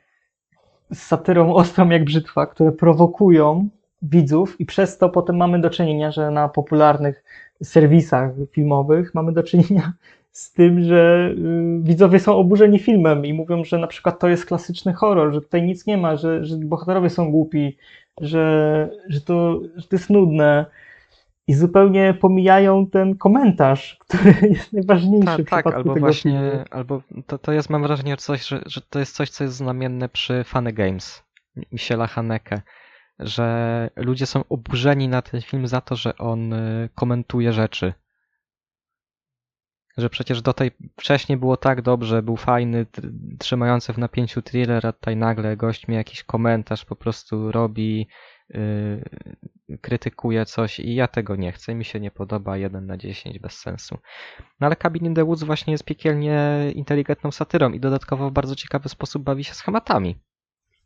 z 0.93 0.97
satyrą 1.01 1.53
ostrą 1.53 1.89
jak 1.89 2.03
brzytwa, 2.03 2.45
które 2.45 2.71
prowokują 2.71 3.69
widzów 4.01 4.59
i 4.61 4.65
przez 4.65 4.97
to 4.97 5.09
potem 5.09 5.37
mamy 5.37 5.61
do 5.61 5.69
czynienia, 5.69 6.11
że 6.11 6.31
na 6.31 6.49
popularnych 6.49 7.23
serwisach 7.63 8.31
filmowych 8.51 9.13
mamy 9.13 9.31
do 9.31 9.43
czynienia 9.43 9.93
z 10.33 10.53
tym, 10.53 10.83
że 10.83 11.29
y, 11.37 11.79
widzowie 11.83 12.19
są 12.19 12.35
oburzeni 12.35 12.79
filmem 12.79 13.25
i 13.25 13.33
mówią, 13.33 13.63
że 13.63 13.77
na 13.77 13.87
przykład 13.87 14.19
to 14.19 14.27
jest 14.27 14.45
klasyczny 14.45 14.93
horror, 14.93 15.33
że 15.33 15.41
tutaj 15.41 15.63
nic 15.63 15.85
nie 15.85 15.97
ma, 15.97 16.15
że, 16.15 16.45
że 16.45 16.55
bohaterowie 16.57 17.09
są 17.09 17.31
głupi, 17.31 17.77
że, 18.21 18.89
że, 19.09 19.21
to, 19.21 19.61
że 19.75 19.87
to 19.87 19.95
jest 19.95 20.09
nudne 20.09 20.65
i 21.47 21.53
zupełnie 21.53 22.13
pomijają 22.13 22.87
ten 22.87 23.17
komentarz, 23.17 23.97
który 24.07 24.35
jest 24.49 24.73
najważniejszy 24.73 25.25
Tak, 25.25 25.35
w 25.35 25.37
tak, 25.37 25.45
przypadku 25.45 25.77
albo 25.79 25.93
tego 25.93 26.05
właśnie, 26.05 26.31
filmu. 26.51 26.65
albo 26.71 27.01
to, 27.27 27.37
to 27.37 27.51
jest, 27.51 27.69
mam 27.69 27.83
wrażenie, 27.83 28.17
coś, 28.17 28.47
że, 28.47 28.61
że 28.65 28.81
to 28.89 28.99
jest 28.99 29.15
coś, 29.15 29.29
co 29.29 29.43
jest 29.43 29.55
znamienne 29.55 30.09
przy 30.09 30.43
Funny 30.43 30.73
Games 30.73 31.23
Michela 31.71 32.07
Haneke, 32.07 32.61
że 33.19 33.89
ludzie 33.95 34.25
są 34.25 34.43
oburzeni 34.49 35.07
na 35.07 35.21
ten 35.21 35.41
film 35.41 35.67
za 35.67 35.81
to, 35.81 35.95
że 35.95 36.17
on 36.17 36.53
y, 36.53 36.89
komentuje 36.95 37.53
rzeczy. 37.53 37.93
Że 39.97 40.09
przecież 40.09 40.41
do 40.41 40.53
tej 40.53 40.71
wcześniej 40.99 41.37
było 41.37 41.57
tak 41.57 41.81
dobrze, 41.81 42.23
był 42.23 42.37
fajny, 42.37 42.85
tr- 42.85 43.11
trzymający 43.39 43.93
w 43.93 43.97
napięciu 43.97 44.41
thriller, 44.41 44.87
a 44.87 44.91
tutaj 44.91 45.15
nagle 45.15 45.57
gość 45.57 45.87
mi 45.87 45.95
jakiś 45.95 46.23
komentarz 46.23 46.85
po 46.85 46.95
prostu 46.95 47.51
robi, 47.51 48.07
yy, 48.49 49.77
krytykuje 49.81 50.45
coś 50.45 50.79
i 50.79 50.95
ja 50.95 51.07
tego 51.07 51.35
nie 51.35 51.51
chcę, 51.51 51.75
mi 51.75 51.85
się 51.85 51.99
nie 51.99 52.11
podoba, 52.11 52.57
1 52.57 52.85
na 52.85 52.97
10 52.97 53.39
bez 53.39 53.53
sensu. 53.53 53.97
No 54.59 54.67
ale 54.67 54.75
Cabin 54.75 55.05
in 55.05 55.15
właśnie 55.35 55.71
jest 55.71 55.85
piekielnie 55.85 56.71
inteligentną 56.75 57.31
satyrą 57.31 57.71
i 57.71 57.79
dodatkowo 57.79 58.29
w 58.29 58.33
bardzo 58.33 58.55
ciekawy 58.55 58.89
sposób 58.89 59.23
bawi 59.23 59.43
się 59.43 59.53
schematami. 59.53 60.15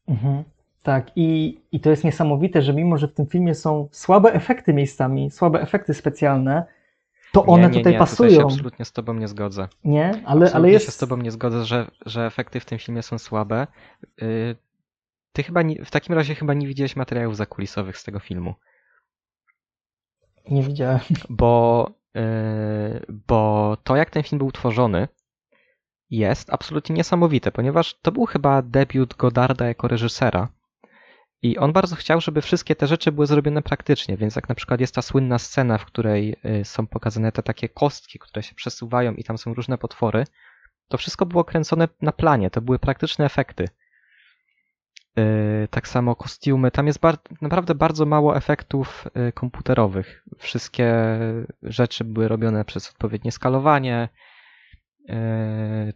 Mhm. 0.07 0.43
Tak, 0.84 1.11
i, 1.15 1.59
i 1.71 1.79
to 1.79 1.89
jest 1.89 2.03
niesamowite, 2.03 2.61
że 2.61 2.73
mimo, 2.73 2.97
że 2.97 3.07
w 3.07 3.13
tym 3.13 3.27
filmie 3.27 3.55
są 3.55 3.89
słabe 3.91 4.34
efekty 4.34 4.73
miejscami, 4.73 5.31
słabe 5.31 5.61
efekty 5.61 5.93
specjalne, 5.93 6.65
to 7.31 7.45
one 7.45 7.61
nie, 7.63 7.67
nie, 7.69 7.73
tutaj 7.73 7.93
nie, 7.93 7.99
pasują. 7.99 8.29
Tutaj 8.29 8.41
się 8.49 8.53
absolutnie 8.53 8.85
z 8.85 8.91
tobą 8.91 9.13
nie 9.13 9.27
zgodzę. 9.27 9.67
nie, 9.83 10.05
ale, 10.05 10.21
Absolutnie 10.25 10.55
ale 10.55 10.67
się 10.67 10.73
jest. 10.73 10.91
z 10.91 10.97
tobą 10.97 11.17
nie 11.17 11.31
zgodzę, 11.31 11.65
że, 11.65 11.91
że 12.05 12.25
efekty 12.25 12.59
w 12.59 12.65
tym 12.65 12.79
filmie 12.79 13.03
są 13.03 13.17
słabe. 13.17 13.67
Yy, 14.21 14.55
ty 15.31 15.43
chyba 15.43 15.61
nie, 15.61 15.85
w 15.85 15.91
takim 15.91 16.15
razie 16.15 16.35
chyba 16.35 16.53
nie 16.53 16.67
widziałeś 16.67 16.95
materiałów 16.95 17.35
zakulisowych 17.37 17.97
z 17.97 18.03
tego 18.03 18.19
filmu. 18.19 18.55
Nie 20.49 20.63
widziałem. 20.63 20.99
Bo, 21.29 21.89
yy, 22.13 22.21
bo 23.27 23.77
to, 23.83 23.95
jak 23.95 24.09
ten 24.09 24.23
film 24.23 24.39
był 24.39 24.51
tworzony, 24.51 25.07
jest 26.09 26.53
absolutnie 26.53 26.95
niesamowite, 26.95 27.51
ponieważ 27.51 27.93
to 28.01 28.11
był 28.11 28.25
chyba 28.25 28.61
debiut 28.61 29.15
Godarda 29.15 29.67
jako 29.67 29.87
reżysera. 29.87 30.49
I 31.41 31.57
on 31.57 31.73
bardzo 31.73 31.95
chciał, 31.95 32.22
żeby 32.22 32.41
wszystkie 32.41 32.76
te 32.76 32.88
rzeczy 32.88 33.11
były 33.11 33.27
zrobione 33.27 33.61
praktycznie, 33.61 34.18
więc 34.18 34.35
jak 34.35 34.49
na 34.49 34.55
przykład 34.55 34.81
jest 34.81 34.95
ta 34.95 35.01
słynna 35.01 35.39
scena, 35.39 35.77
w 35.77 35.85
której 35.85 36.35
y, 36.61 36.65
są 36.65 36.88
pokazane 36.88 37.31
te 37.31 37.43
takie 37.43 37.69
kostki, 37.69 38.19
które 38.19 38.43
się 38.43 38.55
przesuwają 38.55 39.14
i 39.14 39.23
tam 39.23 39.38
są 39.38 39.53
różne 39.53 39.77
potwory, 39.77 40.23
to 40.88 40.97
wszystko 40.97 41.26
było 41.26 41.43
kręcone 41.43 41.88
na 42.01 42.11
planie, 42.11 42.49
to 42.49 42.61
były 42.61 42.80
praktyczne 42.80 43.26
efekty. 43.26 43.69
Yy, 45.15 45.68
tak 45.72 45.88
samo 45.88 46.15
kostiumy, 46.15 46.72
tam 46.72 46.88
jest 46.88 46.99
naprawdę 47.41 47.76
bardzo 47.76 48.05
mało 48.05 48.35
efektów 48.35 49.07
y, 49.30 49.31
komputerowych. 49.31 50.23
Wszystkie 50.38 50.95
rzeczy 51.64 52.03
były 52.03 52.27
robione 52.27 52.65
przez 52.65 52.89
odpowiednie 52.89 53.31
skalowanie 53.31 54.09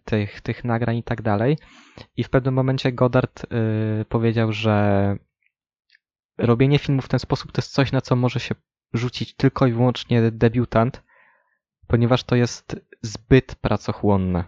tych, 0.06 0.42
tych 0.42 0.64
nagrań 0.64 0.98
i 0.98 1.04
tak 1.04 1.22
dalej. 1.22 1.58
I 2.18 2.24
w 2.24 2.30
pewnym 2.30 2.54
momencie 2.54 2.92
Goddard 2.92 3.46
yy, 3.52 4.06
powiedział, 4.06 4.52
że 4.52 5.16
robienie 6.42 6.80
filmu 6.80 7.02
w 7.02 7.08
ten 7.08 7.20
sposób 7.20 7.52
to 7.52 7.62
jest 7.62 7.74
coś, 7.74 7.92
na 7.92 8.02
co 8.02 8.16
może 8.16 8.40
się 8.40 8.56
rzucić 8.94 9.36
tylko 9.36 9.68
i 9.68 9.74
wyłącznie 9.74 10.32
debiutant, 10.32 11.04
ponieważ 11.88 12.24
to 12.24 12.36
jest 12.36 12.76
zbyt 13.02 13.56
pracochłonne. 13.56 14.44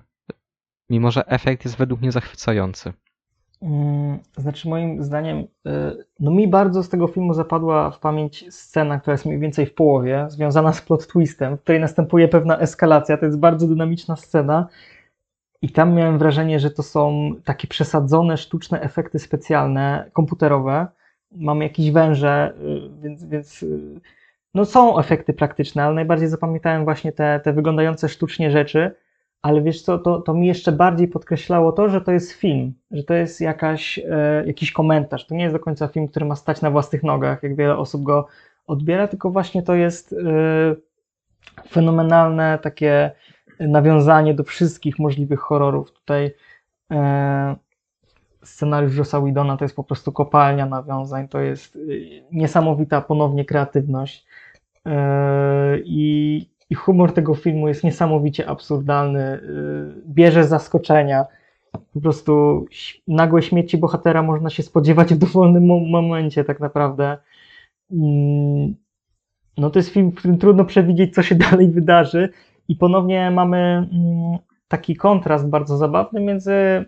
Mimo, 0.89 1.11
że 1.11 1.27
efekt 1.27 1.65
jest 1.65 1.77
według 1.77 2.01
mnie 2.01 2.11
zachwycający. 2.11 2.93
Mm, 3.61 4.19
Znaczy, 4.37 4.69
moim 4.69 5.03
zdaniem, 5.03 5.37
y, 5.39 5.47
no 6.19 6.31
mi 6.31 6.47
bardzo 6.47 6.83
z 6.83 6.89
tego 6.89 7.07
filmu 7.07 7.33
zapadła 7.33 7.91
w 7.91 7.99
pamięć 7.99 8.45
scena, 8.55 8.99
która 8.99 9.11
jest 9.11 9.25
mniej 9.25 9.39
więcej 9.39 9.65
w 9.65 9.73
połowie, 9.73 10.25
związana 10.29 10.73
z 10.73 10.81
plot 10.81 11.07
twistem, 11.07 11.57
w 11.57 11.61
której 11.61 11.81
następuje 11.81 12.27
pewna 12.27 12.59
eskalacja. 12.59 13.17
To 13.17 13.25
jest 13.25 13.39
bardzo 13.39 13.67
dynamiczna 13.67 14.15
scena. 14.15 14.67
I 15.61 15.69
tam 15.69 15.93
miałem 15.93 16.17
wrażenie, 16.17 16.59
że 16.59 16.71
to 16.71 16.83
są 16.83 17.31
takie 17.43 17.67
przesadzone, 17.67 18.37
sztuczne 18.37 18.81
efekty 18.81 19.19
specjalne, 19.19 20.09
komputerowe. 20.13 20.87
Mamy 21.35 21.63
jakieś 21.63 21.91
węże, 21.91 22.53
y, 22.61 23.01
więc, 23.01 23.25
więc 23.25 23.63
y, 23.63 23.99
no 24.53 24.65
są 24.65 24.99
efekty 24.99 25.33
praktyczne, 25.33 25.83
ale 25.83 25.95
najbardziej 25.95 26.27
zapamiętałem 26.27 26.83
właśnie 26.83 27.11
te, 27.11 27.39
te 27.43 27.53
wyglądające 27.53 28.09
sztucznie 28.09 28.51
rzeczy. 28.51 28.95
Ale 29.41 29.61
wiesz 29.61 29.81
co, 29.81 29.99
to, 29.99 30.21
to 30.21 30.33
mi 30.33 30.47
jeszcze 30.47 30.71
bardziej 30.71 31.07
podkreślało 31.07 31.71
to, 31.71 31.89
że 31.89 32.01
to 32.01 32.11
jest 32.11 32.31
film, 32.31 32.73
że 32.91 33.03
to 33.03 33.13
jest 33.13 33.41
jakaś, 33.41 33.99
e, 33.99 34.43
jakiś 34.45 34.71
komentarz. 34.71 35.27
To 35.27 35.35
nie 35.35 35.43
jest 35.43 35.55
do 35.55 35.59
końca 35.59 35.87
film, 35.87 36.07
który 36.07 36.25
ma 36.25 36.35
stać 36.35 36.61
na 36.61 36.71
własnych 36.71 37.03
nogach, 37.03 37.43
jak 37.43 37.55
wiele 37.55 37.77
osób 37.77 38.03
go 38.03 38.27
odbiera, 38.67 39.07
tylko 39.07 39.29
właśnie 39.29 39.63
to 39.63 39.75
jest 39.75 40.13
e, 40.13 40.75
fenomenalne 41.69 42.59
takie 42.61 43.11
nawiązanie 43.59 44.33
do 44.33 44.43
wszystkich 44.43 44.99
możliwych 44.99 45.39
horrorów. 45.39 45.91
Tutaj 45.91 46.31
e, 46.91 47.55
scenariusz 48.43 48.97
Jossa 48.97 49.21
Whedona 49.21 49.57
to 49.57 49.65
jest 49.65 49.75
po 49.75 49.83
prostu 49.83 50.11
kopalnia 50.11 50.65
nawiązań, 50.65 51.27
to 51.27 51.39
jest 51.39 51.75
e, 51.75 51.79
niesamowita 52.31 53.01
ponownie 53.01 53.45
kreatywność. 53.45 54.25
E, 54.85 55.79
I, 55.85 56.49
i 56.69 56.75
humor 56.75 57.13
tego 57.13 57.35
filmu 57.35 57.67
jest 57.67 57.83
niesamowicie 57.83 58.49
absurdalny, 58.49 59.39
yy, 59.43 60.01
bierze 60.07 60.43
zaskoczenia. 60.43 61.25
Po 61.93 62.01
prostu 62.01 62.65
nagłe 63.07 63.41
śmierci 63.41 63.77
bohatera 63.77 64.23
można 64.23 64.49
się 64.49 64.63
spodziewać 64.63 65.13
w 65.13 65.17
dowolnym 65.17 65.65
mo- 65.65 65.79
momencie, 65.79 66.43
tak 66.43 66.59
naprawdę. 66.59 67.17
Mm, 67.91 68.75
No 69.57 69.69
to 69.69 69.79
jest 69.79 69.89
film, 69.89 70.11
w 70.11 70.15
którym 70.15 70.37
trudno 70.37 70.65
przewidzieć, 70.65 71.13
co 71.15 71.23
się 71.23 71.35
dalej 71.49 71.71
wydarzy. 71.71 72.29
I 72.67 72.75
ponownie 72.75 73.31
mamy 73.31 73.57
mm, 73.57 74.37
taki 74.67 74.95
kontrast 74.95 75.49
bardzo 75.49 75.77
zabawny 75.77 76.21
między, 76.21 76.85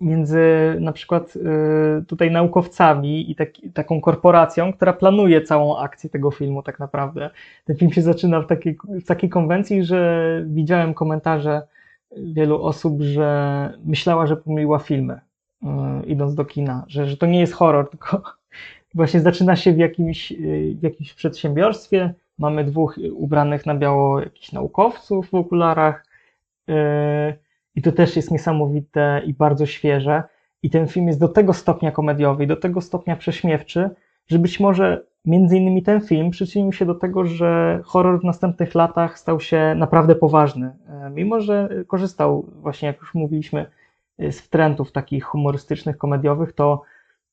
między 0.00 0.40
na 0.80 0.92
przykład 0.92 1.36
y, 1.36 2.04
tutaj 2.06 2.30
naukowcami 2.30 3.30
i 3.30 3.34
taki, 3.34 3.70
taką 3.70 4.00
korporacją, 4.00 4.72
która 4.72 4.92
planuje 4.92 5.42
całą 5.42 5.78
akcję 5.78 6.10
tego 6.10 6.30
filmu 6.30 6.62
tak 6.62 6.78
naprawdę. 6.78 7.30
Ten 7.64 7.76
film 7.76 7.92
się 7.92 8.02
zaczyna 8.02 8.40
w 8.40 8.46
takiej, 8.46 8.78
w 8.88 9.06
takiej 9.06 9.30
konwencji, 9.30 9.84
że 9.84 10.42
widziałem 10.46 10.94
komentarze 10.94 11.62
wielu 12.16 12.62
osób, 12.62 13.02
że 13.02 13.78
myślała, 13.84 14.26
że 14.26 14.36
pomyliła 14.36 14.78
filmy, 14.78 15.20
y, 15.62 15.66
idąc 16.06 16.34
do 16.34 16.44
kina, 16.44 16.84
że, 16.88 17.06
że 17.06 17.16
to 17.16 17.26
nie 17.26 17.40
jest 17.40 17.52
horror, 17.52 17.90
tylko 17.90 18.22
właśnie 18.94 19.20
zaczyna 19.20 19.56
się 19.56 19.72
w 19.72 19.78
jakimś, 19.78 20.32
y, 20.32 20.76
w 20.80 20.82
jakimś 20.82 21.14
przedsiębiorstwie. 21.14 22.14
Mamy 22.38 22.64
dwóch 22.64 22.98
ubranych 23.12 23.66
na 23.66 23.74
biało 23.74 24.20
jakichś 24.20 24.52
naukowców 24.52 25.30
w 25.30 25.34
okularach. 25.34 26.06
I 27.74 27.82
to 27.82 27.92
też 27.92 28.16
jest 28.16 28.30
niesamowite 28.30 29.22
i 29.26 29.34
bardzo 29.34 29.66
świeże. 29.66 30.22
I 30.62 30.70
ten 30.70 30.88
film 30.88 31.06
jest 31.06 31.20
do 31.20 31.28
tego 31.28 31.52
stopnia 31.52 31.90
komediowy 31.92 32.46
do 32.46 32.56
tego 32.56 32.80
stopnia 32.80 33.16
prześmiewczy, 33.16 33.90
że 34.26 34.38
być 34.38 34.60
może 34.60 35.02
między 35.24 35.56
innymi 35.56 35.82
ten 35.82 36.00
film 36.00 36.30
przyczynił 36.30 36.72
się 36.72 36.86
do 36.86 36.94
tego, 36.94 37.24
że 37.24 37.80
horror 37.84 38.20
w 38.20 38.24
następnych 38.24 38.74
latach 38.74 39.18
stał 39.18 39.40
się 39.40 39.74
naprawdę 39.76 40.14
poważny. 40.14 40.76
E, 40.88 41.10
Mimo, 41.10 41.40
że 41.40 41.68
korzystał 41.86 42.46
właśnie, 42.62 42.86
jak 42.86 43.00
już 43.00 43.14
mówiliśmy, 43.14 43.66
e, 44.18 44.32
z 44.32 44.48
trendów 44.48 44.92
takich 44.92 45.24
humorystycznych, 45.24 45.98
komediowych, 45.98 46.52
to 46.52 46.82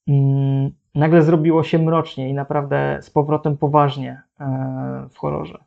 mm, 0.07 0.71
nagle 0.95 1.23
zrobiło 1.23 1.63
się 1.63 1.79
mrocznie 1.79 2.29
i 2.29 2.33
naprawdę 2.33 2.99
z 3.01 3.09
powrotem 3.09 3.57
poważnie 3.57 4.21
e, 4.39 5.07
w 5.09 5.17
horrorze. 5.17 5.66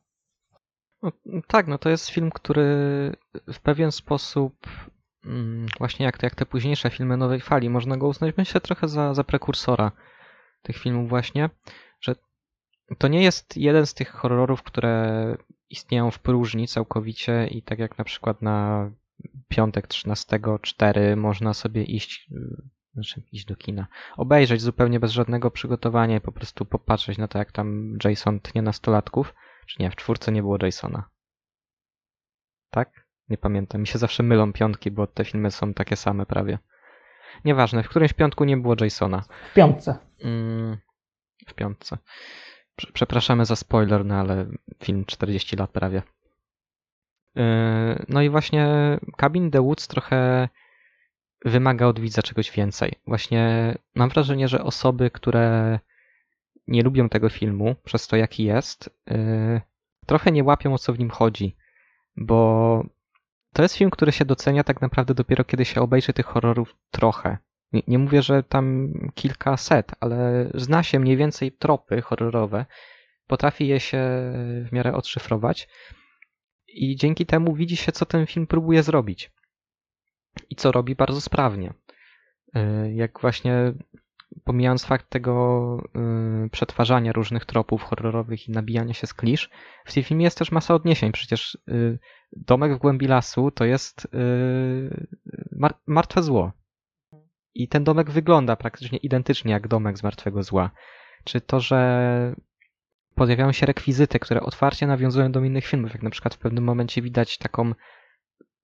Tak, 1.47 1.67
no 1.67 1.79
to 1.79 1.91
jest 1.91 2.09
film, 2.09 2.31
który 2.31 2.67
w 3.53 3.61
pewien 3.61 3.93
sposób, 3.93 4.55
mm, 5.25 5.67
właśnie 5.79 6.07
jak, 6.07 6.23
jak 6.23 6.35
te 6.35 6.47
późniejsze 6.47 6.91
filmy 6.91 7.17
nowej 7.17 7.41
fali, 7.41 7.71
można 7.71 7.97
go 7.97 8.09
uznać, 8.09 8.35
myślę, 8.37 8.61
trochę 8.61 8.89
za, 8.89 9.15
za 9.15 9.25
prekursora 9.25 9.93
tych 10.63 10.77
filmów 10.77 11.09
właśnie, 11.09 11.51
że 12.01 12.15
to 12.99 13.09
nie 13.09 13.23
jest 13.23 13.57
jeden 13.57 13.87
z 13.87 13.95
tych 13.95 14.11
horrorów, 14.11 14.63
które 14.63 15.37
istnieją 15.71 16.11
w 16.11 16.19
próżni 16.19 16.69
całkowicie 16.69 17.47
i 17.47 17.63
tak 17.63 17.79
jak 17.79 17.99
na 17.99 18.05
przykład 18.05 18.43
na 18.43 18.91
piątek 19.49 19.89
13.4 19.89 21.17
można 21.17 21.55
sobie 21.55 21.85
iść, 21.85 22.29
y, 22.33 22.63
znaczy 22.95 23.23
iść 23.33 23.45
do 23.45 23.57
kina, 23.57 23.87
obejrzeć 24.17 24.61
zupełnie 24.61 25.01
bez 25.01 25.11
żadnego 25.11 25.51
przygotowania 25.51 26.17
i 26.17 26.21
po 26.21 26.33
prostu 26.33 26.65
popatrzeć 26.65 27.19
na 27.19 27.29
to, 27.29 27.39
jak 27.39 27.53
tam 27.53 27.99
Jason 28.05 28.41
tnie 28.41 28.63
nastolatków. 28.63 29.35
Czy 29.71 29.83
nie, 29.83 29.91
w 29.91 29.97
czwórce 29.97 30.33
nie 30.33 30.43
było 30.43 30.59
Jasona. 30.63 31.09
Tak? 32.71 33.07
Nie 33.29 33.39
pamiętam. 33.39 33.81
Mi 33.81 33.87
się 33.87 33.99
zawsze 33.99 34.23
mylą 34.23 34.53
piątki, 34.53 34.91
bo 34.91 35.07
te 35.07 35.25
filmy 35.25 35.51
są 35.51 35.75
takie 35.75 35.97
same 35.97 36.27
prawie. 36.27 36.59
Nieważne, 37.45 37.83
w 37.83 37.89
którymś 37.89 38.13
piątku 38.13 38.45
nie 38.45 38.57
było 38.57 38.75
Jasona. 38.81 39.25
W 39.51 39.55
piątce. 39.55 39.99
Mm, 40.25 40.77
w 41.47 41.55
piątce. 41.55 41.99
Prze- 42.77 42.93
Przepraszamy 42.93 43.45
za 43.47 43.57
spoiler, 43.57 44.05
no 44.05 44.15
ale 44.15 44.47
film 44.83 45.05
40 45.05 45.57
lat 45.57 45.71
prawie. 45.71 46.03
Yy, 47.35 47.43
No 48.09 48.23
i 48.23 48.31
właśnie 48.31 48.69
Cabin 49.17 49.51
the 49.51 49.61
Woods 49.63 49.89
trochę 49.89 50.49
wymaga 51.45 51.87
od 51.87 52.01
widza 52.01 52.23
czegoś 52.23 52.51
więcej. 52.51 52.93
Właśnie 53.07 53.75
mam 53.95 54.09
wrażenie, 54.09 54.49
że 54.49 54.65
osoby, 54.65 55.11
które 55.11 55.79
nie 56.71 56.83
lubią 56.83 57.09
tego 57.09 57.29
filmu 57.29 57.75
przez 57.85 58.07
to, 58.07 58.17
jaki 58.17 58.45
jest, 58.45 58.91
yy, 59.07 59.61
trochę 60.07 60.33
nie 60.33 60.45
łapią 60.45 60.75
o 60.75 60.79
co 60.79 60.93
w 60.93 60.99
nim 60.99 61.11
chodzi, 61.11 61.57
bo 62.17 62.83
to 63.53 63.63
jest 63.63 63.77
film, 63.77 63.91
który 63.91 64.13
się 64.13 64.25
docenia 64.25 64.65
tak 64.65 64.81
naprawdę 64.81 65.15
dopiero 65.15 65.45
kiedy 65.45 65.65
się 65.65 65.81
obejrzy 65.81 66.13
tych 66.13 66.27
horrorów 66.27 66.77
trochę. 66.91 67.39
Nie, 67.73 67.83
nie 67.89 67.99
mówię, 67.99 68.23
że 68.23 68.43
tam 68.43 68.93
kilkaset, 69.15 69.93
ale 70.01 70.51
zna 70.55 70.83
się 70.83 71.01
mniej 71.01 71.17
więcej 71.17 71.53
tropy 71.53 72.03
horrorowe, 72.03 72.67
potrafi 73.27 73.69
je 73.69 73.81
się 73.81 73.99
w 74.65 74.69
miarę 74.73 74.95
odszyfrować 74.95 75.69
i 76.69 76.97
dzięki 76.97 77.27
temu 77.27 77.55
widzi 77.55 77.77
się, 77.77 77.93
co 77.93 78.07
ten 78.07 78.27
film 78.27 78.47
próbuje 78.47 78.83
zrobić. 78.83 79.33
I 80.51 80.57
co 80.57 80.73
robi 80.73 80.95
bardzo 80.95 81.21
sprawnie. 81.21 81.75
Yy, 82.55 82.95
Jak 82.95 83.21
właśnie 83.21 83.73
pomijając 84.45 84.85
fakt 84.85 85.11
tego 85.11 85.77
yy, 86.43 86.49
przetwarzania 86.51 87.13
różnych 87.13 87.45
tropów 87.45 87.83
horrorowych 87.83 88.49
i 88.49 88.53
nabijania 88.53 88.95
się 88.95 89.07
z 89.07 89.15
klisz, 89.15 89.51
w 89.85 89.93
tym 89.95 90.03
filmie 90.03 90.25
jest 90.25 90.39
też 90.39 90.53
masa 90.53 90.75
odniesień. 90.75 91.13
Przecież 91.13 91.59
yy, 91.67 91.99
domek 92.33 92.75
w 92.75 92.79
głębi 92.79 93.07
lasu 93.07 93.51
to 93.51 93.65
jest 93.65 94.09
yy, 94.13 95.07
mar 95.53 95.75
martwe 95.87 96.23
zło. 96.23 96.53
I 97.55 97.69
ten 97.69 97.85
domek 97.85 98.11
wygląda 98.11 98.57
praktycznie 98.57 98.99
identycznie 98.99 99.53
jak 99.53 99.69
domek 99.69 99.99
z 99.99 100.03
martwego 100.03 100.43
zła. 100.43 100.71
Czy 101.25 101.41
to, 101.41 101.61
że 101.61 102.35
pojawiają 103.15 103.53
się 103.53 103.67
rekwizyty, 103.67 104.19
które 104.19 104.41
otwarcie 104.41 104.87
nawiązują 104.87 105.33
do 105.33 105.45
innych 105.45 105.67
filmów, 105.67 105.93
jak 105.93 106.03
na 106.03 106.11
przykład 106.11 106.35
w 106.35 106.39
pewnym 106.39 106.65
momencie 106.65 107.03
widać 107.03 107.39
taką 107.39 107.73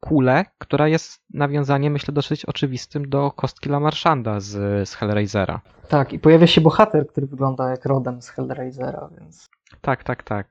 kulę, 0.01 0.45
która 0.59 0.89
jest 0.89 1.25
nawiązaniem, 1.35 1.93
myślę, 1.93 2.15
dosyć 2.15 2.45
oczywistym 2.45 3.09
do 3.09 3.31
kostki 3.31 3.69
Lamarszanda 3.69 4.41
z, 4.41 4.89
z 4.89 4.95
Hellraisera. 4.95 5.61
Tak, 5.89 6.13
i 6.13 6.19
pojawia 6.19 6.47
się 6.47 6.61
bohater, 6.61 7.09
który 7.09 7.27
wygląda 7.27 7.71
jak 7.71 7.85
rodem 7.85 8.23
z 8.23 8.29
Hellraisera, 8.29 9.11
więc 9.21 9.49
Tak, 9.81 10.05
tak, 10.05 10.23
tak. 10.23 10.49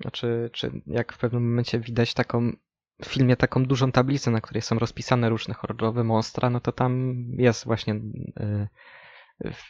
Znaczy, 0.00 0.50
czy 0.52 0.82
jak 0.86 1.12
w 1.12 1.18
pewnym 1.18 1.48
momencie 1.48 1.80
widać 1.80 2.14
taką 2.14 2.52
w 3.02 3.06
filmie 3.06 3.36
taką 3.36 3.64
dużą 3.64 3.92
tablicę, 3.92 4.30
na 4.30 4.40
której 4.40 4.62
są 4.62 4.78
rozpisane 4.78 5.28
różne 5.28 5.54
horrorowe 5.54 6.04
monstra, 6.04 6.50
no 6.50 6.60
to 6.60 6.72
tam 6.72 7.14
jest 7.38 7.64
właśnie 7.64 7.94
y, 7.94 8.68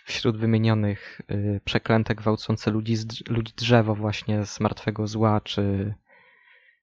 wśród 0.05 0.37
wymienionych 0.37 1.21
y, 1.31 1.61
przeklęte, 1.65 2.15
gwałcące 2.15 2.71
ludzi, 2.71 2.97
ludzi 3.29 3.53
drzewo 3.57 3.95
właśnie 3.95 4.47
z 4.47 4.61
martwego 4.61 5.07
zła, 5.07 5.41
czy, 5.41 5.95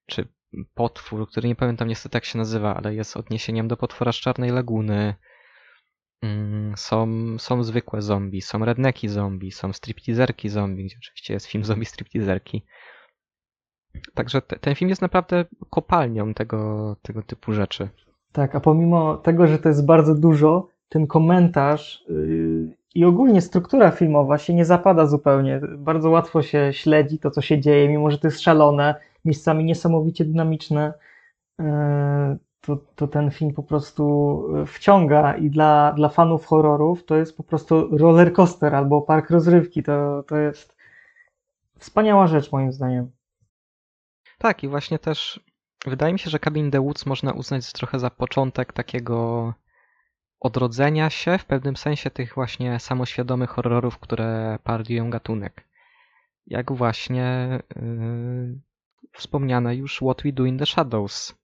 czy 0.06 0.28
potwór, 0.74 1.30
który 1.30 1.48
nie 1.48 1.56
pamiętam 1.56 1.88
niestety 1.88 2.18
jak 2.18 2.26
się 2.26 2.38
nazywa, 2.38 2.76
ale 2.76 2.96
jest 2.96 3.18
odniesieniem 3.18 3.68
do 3.68 3.78
potwora 3.78 4.12
z 4.12 4.16
Czarnej 4.16 4.50
Laguny. 4.52 5.16
Mm, 6.24 6.74
Są, 6.78 7.08
są 7.40 7.64
zwykłe 7.64 8.02
zombie, 8.02 8.42
są 8.42 8.66
redneki 8.66 9.08
zombie, 9.08 9.52
są 9.52 9.74
stripteaserki 9.74 10.50
zombie, 10.50 10.86
gdzie 10.86 10.96
oczywiście 11.02 11.34
jest 11.34 11.46
film 11.46 11.64
zombie 11.64 11.86
stripteaserki. 11.86 12.66
Także 14.14 14.42
te, 14.42 14.60
ten 14.60 14.76
film 14.76 14.90
jest 14.90 15.02
naprawdę 15.02 15.46
kopalnią 15.70 16.34
tego, 16.34 16.96
tego 17.02 17.22
typu 17.24 17.54
rzeczy. 17.54 17.90
tak, 18.32 18.56
a 18.56 18.60
pomimo 18.60 19.18
tego, 19.18 19.48
że 19.48 19.60
to 19.60 19.70
jest 19.70 19.86
bardzo 19.86 20.16
dużo, 20.16 20.68
ten 20.90 21.08
komentarz 21.08 22.04
yy, 22.10 22.78
i 22.96 23.06
ogólnie 23.06 23.42
struktura 23.42 23.92
filmowa 23.92 24.38
się 24.38 24.54
nie 24.54 24.66
zapada 24.66 25.06
zupełnie. 25.06 25.62
Bardzo 25.78 26.10
łatwo 26.10 26.42
się 26.42 26.70
śledzi 26.74 27.20
to, 27.20 27.32
co 27.32 27.42
się 27.42 27.60
dzieje, 27.60 27.90
mimo 27.90 28.12
że 28.12 28.18
to 28.18 28.28
jest 28.28 28.42
szalone, 28.42 28.96
miejscami 29.26 29.64
niesamowicie 29.66 30.26
dynamiczne. 30.26 30.94
Yy, 31.60 31.66
to, 32.62 32.78
to 32.96 33.08
ten 33.08 33.32
film 33.32 33.54
po 33.54 33.64
prostu 33.64 34.46
yy, 34.56 34.66
wciąga 34.66 35.36
i 35.38 35.50
dla, 35.50 35.94
dla 35.94 36.10
fanów 36.10 36.46
horrorów 36.46 37.06
to 37.06 37.16
jest 37.16 37.38
po 37.38 37.44
prostu 37.44 37.98
roller 37.98 38.34
coaster 38.34 38.76
albo 38.76 39.02
park 39.02 39.30
rozrywki. 39.30 39.84
To, 39.84 40.24
to 40.28 40.38
jest 40.38 40.76
wspaniała 41.80 42.28
rzecz 42.28 42.52
moim 42.52 42.72
zdaniem. 42.74 43.12
Tak, 44.38 44.64
i 44.64 44.68
właśnie 44.68 45.00
też 45.00 45.40
wydaje 45.86 46.14
mi 46.14 46.20
się, 46.20 46.30
że 46.30 46.40
Cabin 46.40 46.66
in 46.66 46.72
the 46.72 46.82
Woods 46.82 47.06
można 47.06 47.32
uznać 47.32 47.72
trochę 47.72 48.00
za 48.00 48.10
początek 48.10 48.74
takiego 48.74 49.54
odrodzenia 50.40 51.10
się 51.10 51.38
w 51.38 51.46
pewnym 51.46 51.76
sensie 51.76 52.10
tych 52.12 52.36
właśnie 52.36 52.80
samoświadomych 52.80 53.50
horrorów, 53.50 54.00
które 54.00 54.60
parodiują 54.64 55.10
gatunek. 55.10 55.68
Jak 56.48 56.72
właśnie 56.72 57.60
yy, 57.76 58.60
wspomniane 59.12 59.76
już 59.76 59.98
What 59.98 60.24
We 60.24 60.32
Do 60.32 60.46
in 60.46 60.58
the 60.58 60.66
Shadows, 60.66 61.36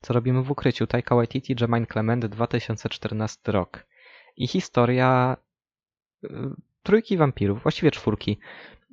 co 0.00 0.14
robimy 0.14 0.42
w 0.42 0.50
ukryciu, 0.50 0.86
Taika 0.86 1.16
Waititi, 1.16 1.54
Jermaine 1.60 1.86
Clement, 1.86 2.26
2014 2.26 3.52
rok. 3.52 3.86
I 4.36 4.48
historia 4.48 5.36
yy, 6.22 6.54
trójki 6.82 7.16
wampirów, 7.16 7.62
właściwie 7.62 7.90
czwórki, 7.90 8.38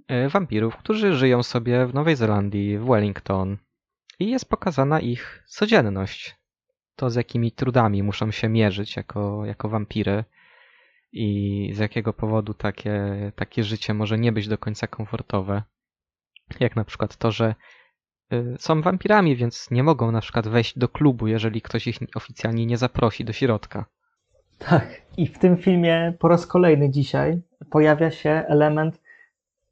yy, 0.10 0.30
wampirów, 0.30 0.78
którzy 0.78 1.14
żyją 1.14 1.44
sobie 1.44 1.86
w 1.86 1.94
Nowej 1.94 2.16
Zelandii, 2.16 2.78
w 2.78 2.86
Wellington. 2.86 3.58
I 4.20 4.30
jest 4.30 4.50
pokazana 4.50 5.00
ich 5.00 5.44
codzienność. 5.48 6.36
To, 6.96 7.10
z 7.10 7.16
jakimi 7.16 7.52
trudami 7.52 8.04
muszą 8.04 8.32
się 8.32 8.50
mierzyć 8.50 8.96
jako, 8.96 9.46
jako 9.46 9.70
wampiry 9.70 10.24
i 11.12 11.70
z 11.74 11.78
jakiego 11.78 12.14
powodu 12.14 12.54
takie, 12.54 13.32
takie 13.36 13.64
życie 13.64 13.94
może 13.94 14.18
nie 14.18 14.32
być 14.32 14.48
do 14.48 14.58
końca 14.58 14.88
komfortowe. 14.88 15.64
Jak 16.60 16.76
na 16.76 16.84
przykład 16.84 17.18
to, 17.18 17.32
że 17.32 17.50
y, 17.50 17.56
są 18.60 18.82
wampirami, 18.82 19.36
więc 19.36 19.72
nie 19.72 19.84
mogą 19.84 20.12
na 20.12 20.22
przykład 20.22 20.48
wejść 20.48 20.80
do 20.80 20.90
klubu, 20.90 21.28
jeżeli 21.28 21.62
ktoś 21.62 21.88
ich 21.88 21.98
oficjalnie 22.16 22.66
nie 22.66 22.78
zaprosi 22.78 23.26
do 23.26 23.34
środka. 23.34 23.86
Tak, 24.58 25.02
i 25.18 25.28
w 25.28 25.40
tym 25.40 25.58
filmie 25.58 26.14
po 26.20 26.28
raz 26.28 26.48
kolejny 26.48 26.90
dzisiaj 26.90 27.42
pojawia 27.70 28.12
się 28.12 28.30
element 28.30 29.02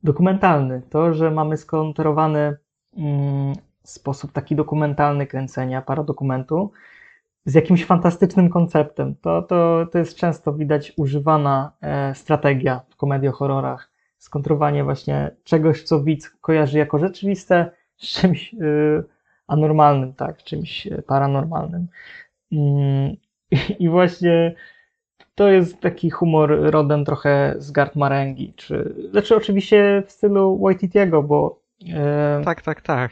dokumentalny. 0.04 0.82
To, 0.90 1.14
że 1.14 1.32
mamy 1.32 1.58
skonstruowany 1.58 2.58
mm, 2.98 3.54
sposób 3.84 4.32
taki 4.32 4.56
dokumentalny 4.56 5.28
kręcenia 5.28 5.82
paradokumentu 5.82 6.72
z 7.46 7.54
jakimś 7.54 7.86
fantastycznym 7.86 8.50
konceptem. 8.50 9.16
To, 9.22 9.42
to, 9.42 9.88
to 9.92 10.00
jest 10.00 10.18
często 10.18 10.54
widać 10.54 10.94
używana 10.98 11.72
e, 11.82 12.16
strategia 12.16 12.82
w 12.90 12.96
komedii-horrorach. 12.96 13.92
Skontrowanie 14.18 14.84
właśnie 14.84 15.32
czegoś, 15.44 15.84
co 15.84 16.04
widz 16.04 16.30
kojarzy 16.30 16.78
jako 16.78 17.00
rzeczywiste 17.00 17.72
czymś 18.02 18.54
e, 18.54 18.58
anormalnym, 19.48 20.14
tak, 20.14 20.44
czymś 20.44 20.88
e, 20.88 21.02
paranormalnym. 21.02 21.88
Mm, 22.52 23.16
i, 23.80 23.90
właśnie 23.90 24.56
to 25.36 25.52
jest 25.52 25.80
taki 25.80 26.10
humor 26.10 26.58
rodem 26.62 27.06
trochę 27.06 27.56
z 27.58 27.72
Gart 27.72 27.96
Marenghi, 27.96 28.54
czy, 28.56 28.96
znaczy 29.12 29.36
oczywiście 29.36 30.04
w 30.08 30.12
stylu 30.12 30.60
Waititiego, 30.60 31.24
bo 31.24 31.60
e, 31.94 32.42
Tak, 32.46 32.62
tak, 32.62 32.82
tak. 32.82 33.12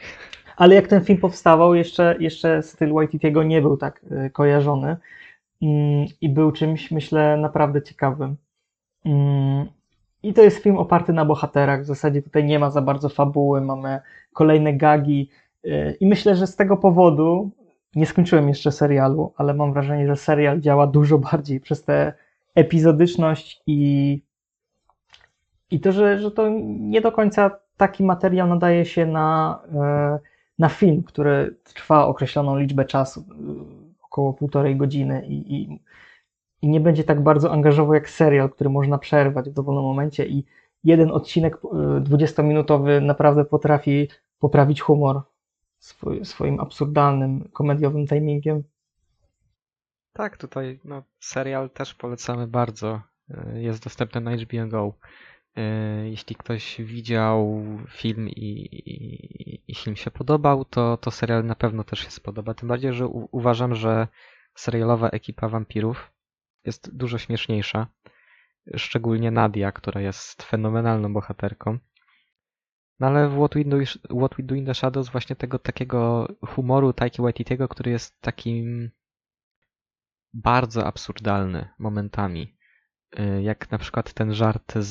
ale 0.56 0.74
jak 0.74 0.86
ten 0.86 1.04
film 1.04 1.18
powstawał, 1.18 1.74
jeszcze, 1.74 2.16
jeszcze 2.20 2.62
styl 2.62 2.92
Waititiego 2.92 3.42
nie 3.42 3.62
był 3.62 3.76
tak 3.76 4.06
kojarzony 4.32 4.96
Mm, 5.62 6.06
i 6.20 6.28
był 6.28 6.52
czymś, 6.52 6.90
myślę, 6.90 7.36
naprawdę 7.36 7.82
ciekawym. 7.82 8.36
I 10.22 10.34
to 10.34 10.42
jest 10.42 10.62
film 10.62 10.78
oparty 10.78 11.12
na 11.12 11.24
bohaterach. 11.24 11.82
W 11.82 11.86
zasadzie 11.86 12.22
tutaj 12.22 12.44
nie 12.44 12.58
ma 12.58 12.70
za 12.70 12.82
bardzo 12.82 13.08
fabuły, 13.08 13.60
mamy 13.60 14.00
kolejne 14.32 14.74
gagi 14.74 15.30
e, 15.64 15.92
i 15.92 16.06
myślę, 16.06 16.36
że 16.36 16.46
z 16.46 16.56
tego 16.56 16.76
powodu 16.76 17.50
nie 17.94 18.06
skończyłem 18.06 18.48
jeszcze 18.48 18.72
serialu, 18.72 19.32
ale 19.36 19.54
mam 19.54 19.72
wrażenie, 19.72 20.06
że 20.06 20.16
serial 20.16 20.60
działa 20.60 20.86
dużo 20.86 21.18
bardziej 21.32 21.60
przez 21.60 21.84
tę 21.84 22.12
epizodyczność 22.54 23.62
i, 23.66 24.22
i 25.70 25.80
to, 25.80 25.92
że, 25.92 26.18
że 26.18 26.30
to 26.30 26.48
nie 26.68 27.00
do 27.00 27.12
końca 27.12 27.50
taki 27.76 28.04
materiał 28.04 28.48
nadaje 28.48 28.84
się 28.84 29.06
na, 29.06 29.60
e, 29.74 30.18
na 30.58 30.68
film, 30.68 31.02
który 31.02 31.56
trwa 31.64 32.06
określoną 32.06 32.58
liczbę 32.58 32.84
czasu, 32.84 33.20
e, 33.20 34.04
około 34.04 34.32
półtorej 34.32 34.76
godziny 34.76 35.26
i, 35.26 35.54
i, 35.54 35.80
i 36.62 36.68
nie 36.68 36.80
będzie 36.80 37.04
tak 37.04 37.22
bardzo 37.22 37.52
angażował 37.52 37.94
jak 37.94 38.10
serial, 38.10 38.50
który 38.50 38.70
można 38.70 38.98
przerwać 38.98 39.50
w 39.50 39.52
dowolnym 39.52 39.84
momencie 39.84 40.26
i 40.26 40.44
jeden 40.84 41.10
odcinek 41.10 41.54
e, 41.54 41.68
20-minutowy 42.00 43.02
naprawdę 43.02 43.44
potrafi 43.44 44.08
poprawić 44.38 44.80
humor 44.80 45.22
swoim 46.22 46.60
absurdalnym, 46.60 47.48
komediowym 47.52 48.06
timingiem. 48.06 48.62
Tak, 50.12 50.36
tutaj 50.36 50.80
no, 50.84 51.02
serial 51.20 51.70
też 51.70 51.94
polecamy 51.94 52.46
bardzo. 52.46 53.00
Y, 53.30 53.62
Jest 53.62 53.84
dostępny 53.84 54.20
na 54.20 54.36
HBO 54.36 54.66
Go. 54.68 54.94
Y, 55.58 56.10
Jeśli 56.10 56.36
ktoś 56.36 56.80
widział 56.82 57.62
film 57.88 58.28
i, 58.28 58.68
i, 58.72 59.62
i 59.68 59.74
film 59.74 59.96
się 59.96 60.10
podobał, 60.10 60.64
to, 60.64 60.96
to 60.96 61.10
serial 61.10 61.44
na 61.44 61.54
pewno 61.54 61.84
też 61.84 61.98
się 62.00 62.10
spodoba. 62.10 62.54
Tym 62.54 62.68
bardziej, 62.68 62.92
że 62.92 63.06
u, 63.06 63.28
uważam, 63.32 63.74
że 63.74 64.08
serialowa 64.54 65.08
ekipa 65.08 65.48
wampirów 65.48 66.12
jest 66.64 66.96
dużo 66.96 67.18
śmieszniejsza. 67.18 67.86
Szczególnie 68.76 69.30
Nadia, 69.30 69.72
która 69.72 70.00
jest 70.00 70.42
fenomenalną 70.42 71.12
bohaterką. 71.12 71.78
No 73.00 73.06
ale 73.06 73.28
w 73.28 73.36
What 73.36 73.54
We, 73.54 73.64
Do, 73.64 73.76
What 74.18 74.34
We 74.36 74.42
Do 74.42 74.54
in 74.54 74.66
the 74.66 74.74
Shadows 74.74 75.08
właśnie 75.08 75.36
tego 75.36 75.58
takiego 75.58 76.28
humoru 76.46 76.92
Taiki 76.92 77.22
Waititiego, 77.22 77.68
który 77.68 77.90
jest 77.90 78.20
takim 78.20 78.90
bardzo 80.34 80.86
absurdalny 80.86 81.68
momentami. 81.78 82.56
Y, 83.20 83.42
Jak 83.42 83.70
na 83.70 83.78
przykład 83.78 84.12
ten 84.12 84.34
żart 84.34 84.72
z, 84.74 84.88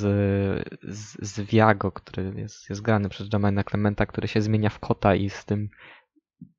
z, 0.84 1.30
z 1.30 1.41
Viago, 1.41 1.91
który 1.91 2.34
jest, 2.36 2.70
jest 2.70 2.82
grany 2.82 3.10
przez 3.10 3.28
Jermaina 3.34 3.64
Clementa, 3.64 4.06
który 4.06 4.28
się 4.28 4.41
zmienia 4.41 4.70
w 4.70 4.80
kota 4.80 5.16
i 5.16 5.30
z 5.30 5.46
tym 5.46 5.70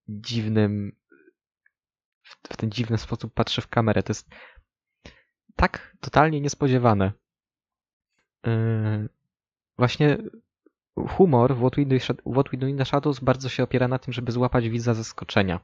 dziwnym 0.09 0.93
w 2.51 2.57
ten 2.57 2.70
dziwny 2.70 2.99
sposób 2.99 3.35
patrzy 3.35 3.61
w 3.61 3.69
kamerę. 3.69 4.03
To 4.03 4.11
jest 4.11 4.31
tak 5.61 5.97
totalnie 6.01 6.41
niespodziewane. 6.41 7.12
Yy, 8.47 9.09
właśnie 9.78 10.19
humor 11.09 11.55
w 11.55 11.59
What 11.59 12.51
We, 12.51 12.57
Do, 12.59 12.66
in 12.66 12.78
the 12.78 12.85
Shadows 12.85 13.20
bardzo 13.20 13.49
się 13.49 13.62
opiera 13.62 13.89
na 13.89 13.99
tym, 13.99 14.12
żeby 14.12 14.32
złapać 14.32 14.69
widza 14.69 14.95
zaskoczenia. 14.95 15.61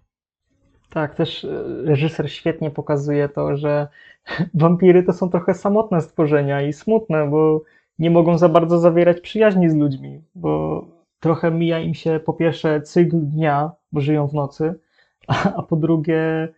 Tak, 0.90 1.14
też 1.14 1.44
e, 1.44 1.64
reżyser 1.85 2.32
świetnie 2.32 2.70
pokazuje 2.70 3.28
to, 3.28 3.56
że 3.56 3.89
wampiry 4.55 5.02
to 5.02 5.12
są 5.12 5.31
trochę 5.31 5.55
samotne 5.55 6.01
stworzenia 6.01 6.62
i 6.62 6.73
smutne, 6.73 7.31
bo 7.31 7.62
nie 7.98 8.10
mogą 8.10 8.39
za 8.39 8.48
bardzo 8.48 8.78
zawierać 8.78 9.20
przyjaźni 9.20 9.70
z 9.70 9.74
ludźmi, 9.74 10.23
bo 10.35 10.85
trochę 11.20 11.51
mija 11.51 11.81
im 11.81 11.94
się 11.94 12.20
po 12.24 12.32
pierwsze 12.32 12.81
cykl 12.81 13.16
dnia, 13.20 13.70
bo 13.93 14.01
żyją 14.01 14.27
w 14.27 14.35
nocy, 14.35 14.74
a, 15.28 15.52
a 15.59 15.62
po 15.62 15.77
drugie 15.77 16.48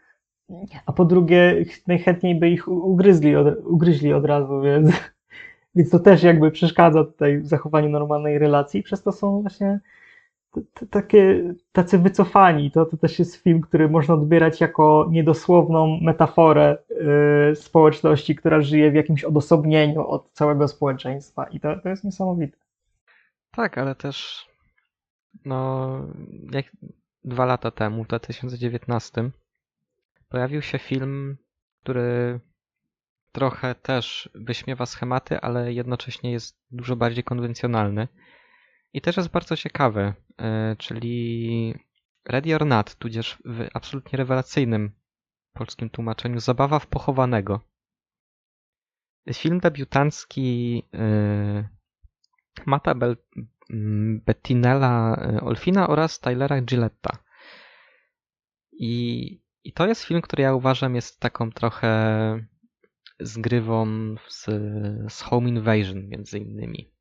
a 0.87 0.93
po 0.93 1.05
drugie 1.05 1.65
najchętniej 1.87 2.35
by 2.35 2.51
ich 2.51 2.69
ugryzli 2.69 3.37
od, 3.37 3.47
ugryźli 3.65 4.13
od 4.13 4.25
razu, 4.25 4.61
więc, 4.61 4.91
więc 5.75 5.91
to 5.91 5.99
też 5.99 6.23
jakby 6.23 6.51
przeszkadza 6.51 7.05
tutaj 7.05 7.39
w 7.39 7.47
zachowaniu 7.47 7.89
normalnej 7.89 8.39
relacji, 8.39 8.83
przez 8.83 9.03
to 9.03 9.13
są 9.13 9.41
właśnie 9.41 9.81
takie, 10.91 11.55
tacy 11.73 11.99
wycofani. 11.99 12.71
To, 12.71 12.87
to 12.87 12.97
też 12.97 13.19
jest 13.19 13.37
film, 13.37 13.61
który 13.61 13.89
można 13.89 14.15
odbierać 14.15 14.61
jako 14.61 15.09
niedosłowną 15.11 15.99
metaforę 16.03 16.79
y, 17.53 17.57
społeczności, 17.57 18.35
która 18.35 18.61
żyje 18.61 18.91
w 18.91 18.95
jakimś 18.95 19.25
odosobnieniu 19.25 20.07
od 20.07 20.33
całego 20.33 20.69
społeczeństwa. 20.69 21.45
I 21.45 21.61
to, 21.61 21.81
to 21.81 21.89
jest 21.89 22.05
niesamowite. 22.05 22.59
Tak, 23.51 23.79
ale 23.79 23.95
też 23.95 24.47
no 25.45 25.89
jak 26.53 26.67
dwa 27.25 27.45
lata 27.45 27.71
temu, 27.71 28.05
w 28.05 28.07
2019, 28.07 29.31
pojawił 30.29 30.63
się 30.63 30.79
film, 30.79 31.37
który 31.83 32.41
trochę 33.33 33.75
też 33.75 34.31
wyśmiewa 34.35 34.87
schematy, 34.87 35.41
ale 35.41 35.73
jednocześnie 35.73 36.33
jest 36.33 36.61
dużo 36.71 36.97
bardziej 36.97 37.25
konwencjonalny. 37.25 38.09
I 38.93 39.01
też 39.01 39.17
jest 39.17 39.29
bardzo 39.29 39.57
ciekawy, 39.57 40.15
e, 40.39 40.77
czyli 40.79 41.75
Ready 42.29 42.55
or 42.55 42.67
Not, 42.67 42.95
tudzież 42.95 43.39
w 43.45 43.69
absolutnie 43.75 44.17
rewelacyjnym 44.17 44.93
polskim 45.53 45.91
tłumaczeniu 45.91 46.41
Zabawa 46.41 46.79
w 46.79 46.87
pochowanego. 46.87 47.61
Film 49.35 49.61
debiutancki 49.61 50.83
e, 50.95 51.69
Mata 52.67 52.95
Bel 52.95 53.17
mm, 53.71 54.21
Bettinella 54.27 55.17
e, 55.17 55.41
Olfina 55.41 55.89
oraz 55.89 56.21
Tylera 56.21 56.61
Gilletta. 56.61 57.19
I, 58.73 59.41
I 59.65 59.73
to 59.73 59.87
jest 59.87 60.05
film, 60.05 60.23
który 60.23 60.43
ja 60.43 60.55
uważam 60.55 60.95
jest 60.95 61.21
taką 61.21 61.53
trochę 61.53 61.89
zgrywą 63.21 63.87
z, 64.29 64.45
z 65.13 65.21
Home 65.21 65.49
Invasion 65.49 66.09
między 66.09 66.39
innymi. 66.39 66.93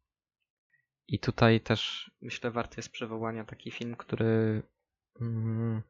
I 1.07 1.19
tutaj 1.19 1.61
też 1.61 2.11
myślę 2.21 2.51
warty 2.51 2.75
jest 2.77 2.91
przywołania 2.91 3.45
taki 3.45 3.71
film, 3.71 3.95
który 3.95 4.63
mm, 5.21 5.81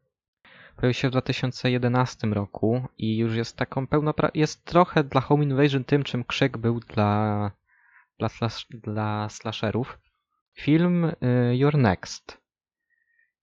pojawił 0.76 0.94
się 0.94 1.08
w 1.08 1.10
2011 1.10 2.26
roku 2.26 2.88
i 2.98 3.16
już 3.16 3.34
jest 3.34 3.56
taką 3.56 3.86
pełnopra- 3.86 4.30
jest 4.34 4.64
trochę 4.64 5.04
dla 5.04 5.20
Home 5.20 5.44
Invasion 5.44 5.84
tym, 5.84 6.04
czym 6.04 6.24
Krzyk 6.24 6.58
był 6.58 6.80
dla, 6.80 7.50
dla, 8.18 8.28
dla 8.70 9.28
slasherów. 9.28 9.98
Film 10.54 11.04
y, 11.04 11.14
You're 11.52 11.78
Next. 11.78 12.47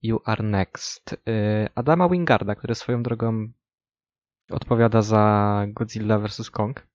You 0.06 0.22
Are 0.26 0.44
Next. 0.44 1.14
Y, 1.14 1.70
Adama 1.76 2.10
Wingarda, 2.10 2.56
który 2.56 2.76
swoją 2.76 3.04
drogą 3.04 3.52
odpowiada 4.50 5.02
za 5.02 5.66
Godzilla 5.68 6.20
vs. 6.20 6.52
Kong. 6.52 6.88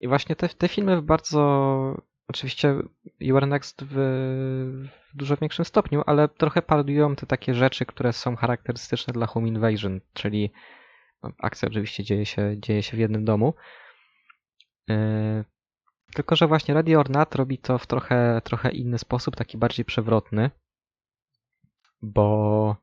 I 0.00 0.08
właśnie 0.08 0.36
te, 0.36 0.48
te 0.48 0.68
filmy 0.68 0.96
w 0.96 1.02
bardzo. 1.02 2.02
Oczywiście 2.28 2.74
You 3.20 3.36
Are 3.36 3.46
Next 3.46 3.84
w, 3.84 3.94
w 5.12 5.16
dużo 5.16 5.36
większym 5.36 5.64
stopniu, 5.64 6.02
ale 6.06 6.28
trochę 6.28 6.62
parodiują 6.62 7.16
te 7.16 7.26
takie 7.26 7.54
rzeczy, 7.54 7.86
które 7.86 8.12
są 8.12 8.36
charakterystyczne 8.36 9.12
dla 9.12 9.26
Home 9.26 9.48
Invasion, 9.48 10.00
czyli 10.12 10.52
no, 11.22 11.32
akcja 11.38 11.68
oczywiście 11.68 12.04
dzieje 12.04 12.26
się, 12.26 12.54
dzieje 12.60 12.82
się 12.82 12.96
w 12.96 13.00
jednym 13.00 13.24
domu. 13.24 13.54
Yy, 14.88 15.44
tylko, 16.14 16.36
że 16.36 16.46
właśnie 16.46 16.74
Radio 16.74 17.00
or 17.00 17.10
Not 17.10 17.34
robi 17.34 17.58
to 17.58 17.78
w 17.78 17.86
trochę, 17.86 18.40
trochę 18.44 18.70
inny 18.70 18.98
sposób, 18.98 19.36
taki 19.36 19.58
bardziej 19.58 19.84
przewrotny, 19.84 20.50
bo 22.02 22.76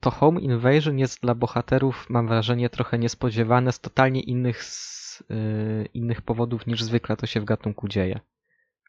to 0.00 0.10
Home 0.10 0.40
Invasion 0.40 0.98
jest 0.98 1.22
dla 1.22 1.34
bohaterów, 1.34 2.10
mam 2.10 2.28
wrażenie, 2.28 2.70
trochę 2.70 2.98
niespodziewane 2.98 3.72
z 3.72 3.80
totalnie 3.80 4.20
innych, 4.20 4.64
z, 4.64 5.22
yy, 5.28 5.88
innych 5.94 6.22
powodów 6.22 6.66
niż 6.66 6.82
zwykle 6.82 7.16
to 7.16 7.26
się 7.26 7.40
w 7.40 7.44
gatunku 7.44 7.88
dzieje. 7.88 8.20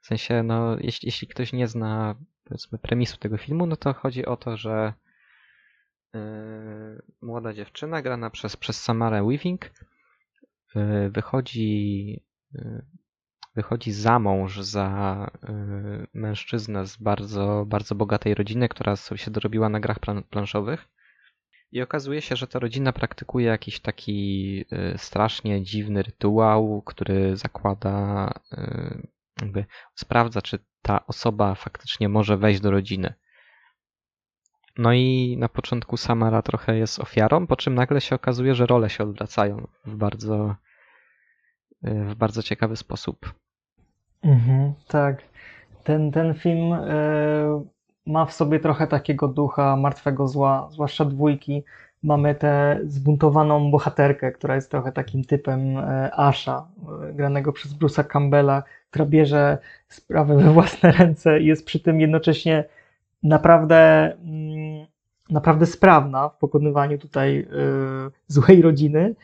W 0.01 0.05
sensie, 0.07 0.43
no, 0.43 0.77
jeśli, 0.79 1.07
jeśli 1.07 1.27
ktoś 1.27 1.53
nie 1.53 1.67
zna, 1.67 2.15
powiedzmy, 2.43 2.77
premisu 2.77 3.17
tego 3.17 3.37
filmu, 3.37 3.65
no 3.65 3.75
to 3.77 3.93
chodzi 3.93 4.25
o 4.25 4.37
to, 4.37 4.57
że 4.57 4.93
yy, 6.13 6.21
młoda 7.21 7.53
dziewczyna 7.53 8.01
grana 8.01 8.29
przez, 8.29 8.57
przez 8.57 8.83
Samarę 8.83 9.23
Weaving 9.23 9.71
yy, 10.75 11.09
wychodzi, 11.09 12.09
yy, 12.53 12.85
wychodzi 13.57 13.91
za 13.91 14.19
mąż 14.19 14.59
za 14.59 14.87
yy, 15.43 16.07
mężczyznę 16.13 16.85
z 16.87 16.97
bardzo, 16.97 17.65
bardzo 17.67 17.95
bogatej 17.95 18.35
rodziny, 18.35 18.69
która 18.69 18.95
sobie 18.95 19.17
się 19.17 19.31
dorobiła 19.31 19.69
na 19.69 19.79
grach 19.79 19.99
plan- 19.99 20.23
planszowych. 20.23 20.87
I 21.71 21.81
okazuje 21.81 22.21
się, 22.21 22.35
że 22.35 22.47
ta 22.47 22.59
rodzina 22.59 22.93
praktykuje 22.93 23.45
jakiś 23.47 23.79
taki 23.79 24.65
y, 24.93 24.97
strasznie 24.97 25.63
dziwny 25.63 26.03
rytuał, 26.03 26.81
który 26.85 27.37
zakłada, 27.37 28.29
y, 28.53 29.07
jakby 29.41 29.65
sprawdza, 29.95 30.41
czy 30.41 30.59
ta 30.81 31.05
osoba 31.05 31.55
faktycznie 31.55 32.09
może 32.09 32.37
wejść 32.37 32.61
do 32.61 32.71
rodziny. 32.71 33.13
No 34.77 34.93
i 34.93 35.35
na 35.39 35.49
początku 35.49 35.97
Samara 35.97 36.41
trochę 36.41 36.77
jest 36.77 36.99
ofiarą, 36.99 37.47
po 37.47 37.55
czym 37.55 37.75
nagle 37.75 38.01
się 38.01 38.15
okazuje, 38.15 38.55
że 38.55 38.65
role 38.65 38.89
się 38.89 39.03
odwracają 39.03 39.67
w 39.85 39.95
bardzo, 39.95 40.55
y, 41.87 42.05
w 42.05 42.15
bardzo 42.15 42.43
ciekawy 42.43 42.75
sposób. 42.75 43.33
Mhm, 44.27 44.73
tak. 44.87 45.21
Ten, 45.83 46.11
ten 46.11 46.33
film 46.33 46.73
e, 46.73 47.63
ma 48.05 48.25
w 48.25 48.33
sobie 48.33 48.59
trochę 48.59 48.87
takiego 48.87 49.27
ducha 49.27 49.75
martwego 49.75 50.27
zła, 50.27 50.67
zwłaszcza 50.71 51.05
dwójki. 51.05 51.63
Mamy 52.03 52.35
tę 52.35 52.79
zbuntowaną 52.83 53.71
bohaterkę, 53.71 54.31
która 54.31 54.55
jest 54.55 54.71
trochę 54.71 54.91
takim 54.91 55.23
typem 55.23 55.77
e, 55.77 56.11
Asha, 56.15 56.67
e, 57.09 57.13
granego 57.13 57.53
przez 57.53 57.73
Bruce'a 57.73 58.07
Campbella, 58.07 58.63
która 58.89 59.05
bierze 59.05 59.57
sprawę 59.87 60.37
we 60.37 60.53
własne 60.53 60.91
ręce 60.91 61.39
i 61.39 61.45
jest 61.45 61.65
przy 61.65 61.79
tym 61.79 62.01
jednocześnie 62.01 62.65
naprawdę, 63.23 64.13
mm, 64.13 64.87
naprawdę 65.29 65.65
sprawna 65.65 66.29
w 66.29 66.37
pokonywaniu 66.37 66.97
tutaj 66.97 67.39
e, 67.39 67.45
złej 68.27 68.61
rodziny, 68.61 69.15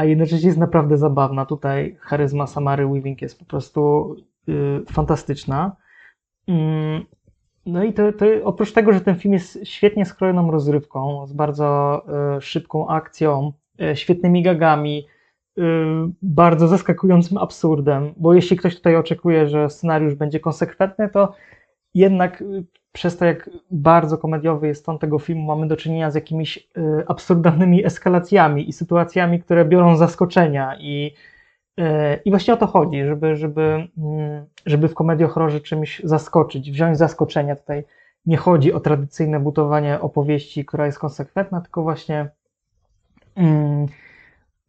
a 0.00 0.04
jednocześnie 0.04 0.46
jest 0.46 0.58
naprawdę 0.58 0.98
zabawna. 0.98 1.46
Tutaj 1.46 1.96
charyzma 2.00 2.46
Samary 2.46 2.86
Weaving 2.86 3.22
jest 3.22 3.38
po 3.38 3.44
prostu 3.44 4.14
y, 4.48 4.82
fantastyczna. 4.92 5.76
Mm, 6.48 7.04
No 7.66 7.84
i 7.84 7.92
to, 7.92 8.12
to 8.12 8.26
oprócz 8.44 8.72
tego, 8.72 8.92
że 8.92 9.00
ten 9.00 9.16
film 9.16 9.34
jest 9.34 9.58
świetnie 9.64 10.06
skrojoną 10.06 10.50
rozrywką, 10.50 11.26
z 11.26 11.32
bardzo 11.32 12.02
y, 12.38 12.40
szybką 12.40 12.88
akcją, 12.88 13.52
y, 13.82 13.96
świetnymi 13.96 14.42
gagami, 14.42 15.06
y, 15.58 15.62
bardzo 16.22 16.68
zaskakującym 16.68 17.38
absurdem, 17.38 18.14
bo 18.16 18.34
jeśli 18.34 18.56
ktoś 18.56 18.76
tutaj 18.76 18.96
oczekuje, 18.96 19.48
że 19.48 19.70
scenariusz 19.70 20.14
będzie 20.14 20.40
konsekwentny, 20.40 21.08
to 21.08 21.34
jednak 21.94 22.42
y, 22.42 22.64
przez 22.92 23.16
to, 23.16 23.24
jak 23.24 23.50
bardzo 23.70 24.18
komediowy 24.18 24.66
jest 24.66 24.86
ton 24.86 24.98
tego 24.98 25.18
filmu, 25.18 25.46
mamy 25.46 25.68
do 25.68 25.76
czynienia 25.76 26.10
z 26.10 26.14
jakimiś 26.14 26.56
y, 26.56 27.04
absurdalnymi 27.08 27.86
eskalacjami 27.86 28.68
i 28.68 28.72
sytuacjami, 28.72 29.40
które 29.40 29.64
biorą 29.64 29.96
zaskoczenia 29.96 30.76
i, 30.80 31.14
y, 31.80 31.84
i 32.24 32.30
właśnie 32.30 32.54
o 32.54 32.56
to 32.56 32.66
chodzi, 32.66 33.04
żeby, 33.04 33.36
żeby, 33.36 33.88
mm, 33.98 34.46
żeby 34.66 34.88
w 34.88 34.94
komedii 34.94 35.26
horrorze 35.26 35.60
czymś 35.60 36.00
zaskoczyć, 36.04 36.70
wziąć 36.70 36.98
zaskoczenia. 36.98 37.56
Tutaj 37.56 37.84
nie 38.26 38.36
chodzi 38.36 38.72
o 38.72 38.80
tradycyjne 38.80 39.40
budowanie 39.40 40.00
opowieści, 40.00 40.64
która 40.64 40.86
jest 40.86 40.98
konsekwentna, 40.98 41.60
tylko 41.60 41.82
właśnie 41.82 42.28
mm, 43.36 43.86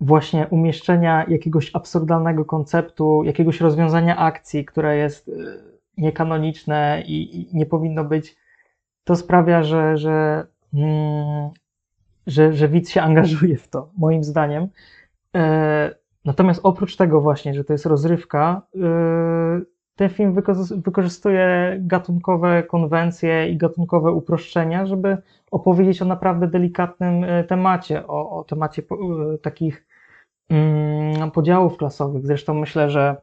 właśnie 0.02 0.48
umieszczenia 0.48 1.26
jakiegoś 1.28 1.76
absurdalnego 1.76 2.46
konceptu, 2.46 3.24
jakiegoś 3.24 3.62
rozwiązania 3.62 4.18
akcji, 4.18 4.66
które 4.66 4.98
jest 4.98 5.28
y, 5.28 5.71
niekanoniczne 5.98 7.04
i, 7.08 7.42
i 7.42 7.58
nie 7.58 7.66
powinno 7.66 8.04
być, 8.04 8.36
to 9.04 9.16
sprawia, 9.16 9.64
że, 9.64 9.98
że, 9.98 10.48
mm, 10.74 11.50
że, 12.28 12.54
że 12.54 12.68
widz 12.68 12.90
się 12.90 13.02
angażuje 13.02 13.58
w 13.58 13.68
to, 13.68 13.92
moim 13.98 14.24
zdaniem. 14.24 14.68
E, 15.36 15.96
natomiast 16.26 16.60
oprócz 16.64 16.96
tego 16.96 17.22
właśnie, 17.22 17.54
że 17.54 17.64
to 17.64 17.74
jest 17.74 17.86
rozrywka, 17.86 18.62
e, 18.76 19.62
ten 19.96 20.10
film 20.10 20.36
wyko- 20.36 20.82
wykorzystuje 20.82 21.78
gatunkowe 21.80 22.64
konwencje 22.64 23.50
i 23.50 23.58
gatunkowe 23.58 24.12
uproszczenia, 24.12 24.86
żeby 24.86 25.18
opowiedzieć 25.52 26.02
o 26.02 26.06
naprawdę 26.06 26.48
delikatnym 26.48 27.24
e, 27.24 27.44
temacie, 27.44 28.08
o, 28.08 28.30
o 28.40 28.44
temacie 28.44 28.82
po, 28.82 28.96
e, 28.96 29.38
takich 29.38 29.88
mm, 30.50 31.32
podziałów 31.32 31.78
klasowych. 31.78 32.26
Zresztą 32.26 32.54
myślę, 32.54 32.90
że 32.90 33.22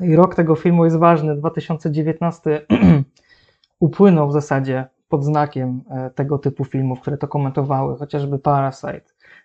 i 0.00 0.16
rok 0.16 0.34
tego 0.34 0.54
filmu 0.54 0.84
jest 0.84 0.98
ważny. 0.98 1.36
2019 1.36 2.66
upłynął 3.80 4.28
w 4.28 4.32
zasadzie 4.32 4.84
pod 5.08 5.24
znakiem 5.24 5.82
e, 5.90 6.10
tego 6.10 6.38
typu 6.38 6.64
filmów, 6.64 7.00
które 7.00 7.18
to 7.18 7.28
komentowały, 7.28 7.98
chociażby 7.98 8.38
Parasite. 8.38 9.02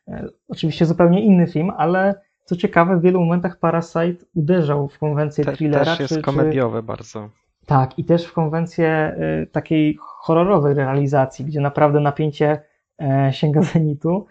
E, 0.07 0.27
Oczywiście 0.49 0.85
zupełnie 0.85 1.25
inny 1.25 1.47
film, 1.47 1.71
ale 1.77 2.21
co 2.45 2.55
ciekawe, 2.55 2.97
w 2.97 3.01
wielu 3.01 3.19
momentach 3.19 3.59
Parasite 3.59 4.25
uderzał 4.35 4.87
w 4.87 4.99
konwencję 4.99 5.45
Te, 5.45 5.53
thrillera. 5.53 5.85
też 5.85 5.99
jest 5.99 6.13
czy, 6.13 6.21
komediowy 6.21 6.83
bardzo. 6.83 7.29
Czy, 7.59 7.65
tak, 7.65 7.99
i 7.99 8.05
też 8.05 8.25
w 8.25 8.33
konwencję 8.33 9.15
y, 9.43 9.47
takiej 9.47 9.97
horrorowej 9.99 10.73
realizacji, 10.73 11.45
gdzie 11.45 11.59
naprawdę 11.59 11.99
napięcie 11.99 12.61
e, 13.01 13.29
sięga 13.33 13.61
zenitu. 13.61 14.25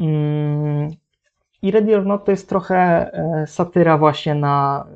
Mm, 0.00 0.90
I 1.62 1.70
Ready 1.70 1.96
or 1.96 2.06
Not 2.06 2.24
to 2.24 2.30
jest 2.30 2.48
trochę 2.48 2.76
e, 3.12 3.46
satyra 3.46 3.98
właśnie 3.98 4.34
na, 4.34 4.86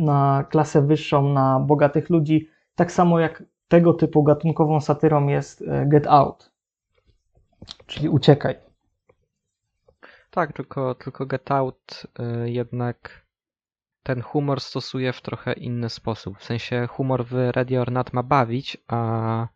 na 0.00 0.44
klasę 0.50 0.82
wyższą, 0.82 1.32
na 1.32 1.60
bogatych 1.60 2.10
ludzi, 2.10 2.48
tak 2.74 2.92
samo 2.92 3.20
jak 3.20 3.42
tego 3.68 3.94
typu 3.94 4.22
gatunkową 4.22 4.80
satyrą 4.80 5.26
jest 5.26 5.62
e, 5.62 5.86
Get 5.86 6.06
Out, 6.06 6.52
czyli 7.86 8.08
Uciekaj. 8.08 8.70
Tak, 10.30 10.52
tylko, 10.52 10.94
tylko 10.94 11.26
Get 11.26 11.50
Out 11.50 12.06
y, 12.44 12.50
jednak 12.50 13.26
ten 14.02 14.22
humor 14.22 14.60
stosuje 14.60 15.12
w 15.12 15.22
trochę 15.22 15.52
inny 15.52 15.88
sposób. 15.88 16.38
W 16.38 16.44
sensie 16.44 16.86
humor 16.86 17.26
w 17.26 17.32
Ready 17.32 17.80
or 17.80 17.92
Not 17.92 18.12
ma 18.12 18.22
bawić, 18.22 18.76
a, 18.88 19.48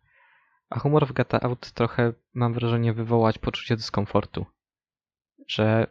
a 0.69 0.79
humor 0.79 1.07
w 1.07 1.13
Get 1.13 1.43
Out 1.43 1.71
trochę 1.71 2.13
mam 2.33 2.53
wrażenie 2.53 2.93
wywołać 2.93 3.37
poczucie 3.37 3.75
dyskomfortu. 3.75 4.45
Że 5.47 5.87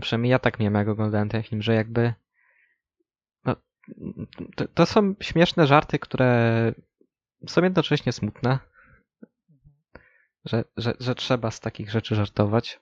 przynajmniej 0.00 0.30
ja 0.30 0.38
tak 0.38 0.58
miałem 0.58 0.74
jak 0.74 0.88
oglądałem 0.88 1.28
ten 1.28 1.42
film, 1.42 1.62
że 1.62 1.74
jakby 1.74 2.14
to, 4.54 4.68
to 4.68 4.86
są 4.86 5.14
śmieszne 5.20 5.66
żarty, 5.66 5.98
które 5.98 6.72
są 7.46 7.62
jednocześnie 7.62 8.12
smutne. 8.12 8.58
Że, 10.44 10.64
że, 10.76 10.94
że 11.00 11.14
trzeba 11.14 11.50
z 11.50 11.60
takich 11.60 11.90
rzeczy 11.90 12.14
żartować. 12.14 12.80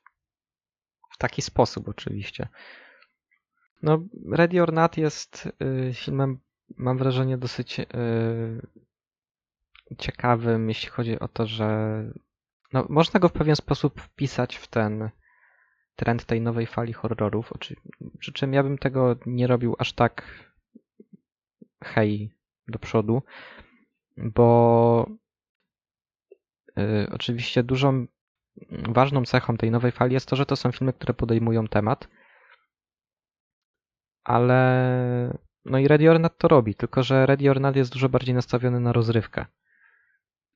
W 1.10 1.18
taki 1.18 1.42
sposób 1.42 1.88
oczywiście. 1.88 2.48
No, 3.82 4.04
Ready 4.32 4.62
or 4.62 4.72
Not 4.72 4.96
jest 4.96 5.48
y, 5.62 5.94
filmem, 5.94 6.38
mam 6.76 6.98
wrażenie, 6.98 7.38
dosyć 7.38 7.80
y, 7.80 7.86
ciekawym, 9.98 10.68
jeśli 10.68 10.88
chodzi 10.88 11.18
o 11.18 11.28
to, 11.28 11.46
że 11.46 12.02
no, 12.72 12.86
można 12.88 13.20
go 13.20 13.28
w 13.28 13.32
pewien 13.32 13.56
sposób 13.56 14.00
wpisać 14.00 14.56
w 14.56 14.66
ten 14.66 15.10
trend 15.96 16.24
tej 16.24 16.40
nowej 16.40 16.66
fali 16.66 16.92
horrorów. 16.92 17.52
Przy 18.18 18.32
czym 18.32 18.52
ja 18.52 18.62
bym 18.62 18.78
tego 18.78 19.16
nie 19.26 19.46
robił 19.46 19.76
aż 19.78 19.92
tak 19.92 20.22
hej 21.84 22.30
do 22.68 22.78
przodu, 22.78 23.22
bo 24.16 25.06
y, 26.78 27.08
oczywiście 27.12 27.62
dużą 27.62 28.06
ważną 28.88 29.24
cechą 29.24 29.56
tej 29.56 29.70
nowej 29.70 29.92
fali 29.92 30.14
jest 30.14 30.28
to, 30.28 30.36
że 30.36 30.46
to 30.46 30.56
są 30.56 30.72
filmy, 30.72 30.92
które 30.92 31.14
podejmują 31.14 31.68
temat, 31.68 32.08
ale 34.24 35.38
no 35.64 35.78
i 35.78 35.88
Ready 35.88 36.06
to 36.38 36.48
robi, 36.48 36.74
tylko 36.74 37.02
że 37.02 37.26
Ready 37.26 37.44
jest 37.74 37.92
dużo 37.92 38.08
bardziej 38.08 38.34
nastawiony 38.34 38.80
na 38.80 38.92
rozrywkę 38.92 39.46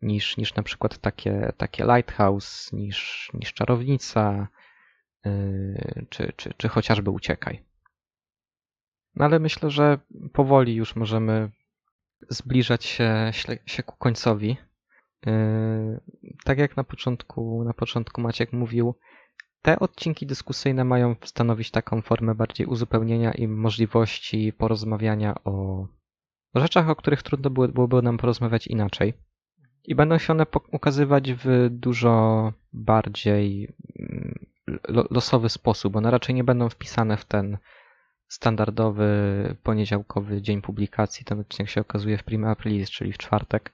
niż, 0.03 0.37
niż 0.37 0.55
na 0.55 0.63
przykład 0.63 0.99
takie, 0.99 1.53
takie 1.57 1.85
Lighthouse, 1.85 2.73
niż, 2.73 3.31
niż 3.35 3.55
Czarownica, 3.55 4.49
yy, 5.25 6.07
czy, 6.11 6.33
czy, 6.37 6.55
czy 6.57 6.69
chociażby 6.69 7.11
Uciekaj. 7.11 7.65
No 9.19 9.25
ale 9.25 9.39
myślę, 9.39 9.71
że 9.71 9.99
powoli 10.33 10.75
już 10.75 10.97
możemy 10.97 11.51
zbliżać 12.29 12.85
się, 12.85 13.31
się 13.67 13.83
ku 13.83 13.97
końcowi. 13.97 14.57
Yy, 15.27 16.01
tak 16.45 16.59
jak 16.59 16.77
na 16.77 16.85
początku, 16.85 17.65
na 17.65 17.73
początku 17.73 18.21
Maciek 18.21 18.53
mówił, 18.53 18.95
te 19.63 19.79
odcinki 19.79 20.27
dyskusyjne 20.27 20.85
mają 20.85 21.17
stanowić 21.25 21.71
taką 21.71 22.03
formę 22.03 22.35
bardziej 22.35 22.67
uzupełnienia 22.67 23.33
i 23.33 23.49
możliwości 23.49 24.53
porozmawiania 24.53 25.35
o, 25.45 25.87
rzeczach, 26.55 26.89
o 26.89 26.97
których 26.97 27.23
trudno 27.23 27.51
było, 27.51 27.69
byłoby 27.69 28.03
nam 28.03 28.19
porozmawiać 28.19 28.67
inaczej. 28.67 29.15
I 29.85 29.95
będą 29.95 30.19
się 30.19 30.33
one 30.33 30.47
ukazywać 30.73 31.33
w 31.33 31.69
dużo 31.71 32.53
bardziej 32.73 33.75
mm, 33.99 34.47
lo- 34.89 35.07
losowy 35.11 35.49
sposób. 35.49 35.97
One 35.97 36.11
raczej 36.11 36.35
nie 36.35 36.45
będą 36.45 36.69
wpisane 36.69 37.17
w 37.17 37.25
ten 37.25 37.59
standardowy 38.29 39.09
poniedziałkowy 39.63 40.43
dzień 40.43 40.63
publikacji. 40.63 41.25
Ten 41.25 41.41
odcinek 41.41 41.71
się 41.71 41.81
okazuje 41.81 42.19
w 42.19 42.25
prima 42.25 42.51
aprilis, 42.51 42.91
czyli 42.91 43.13
w 43.13 43.19
czwartek. 43.19 43.73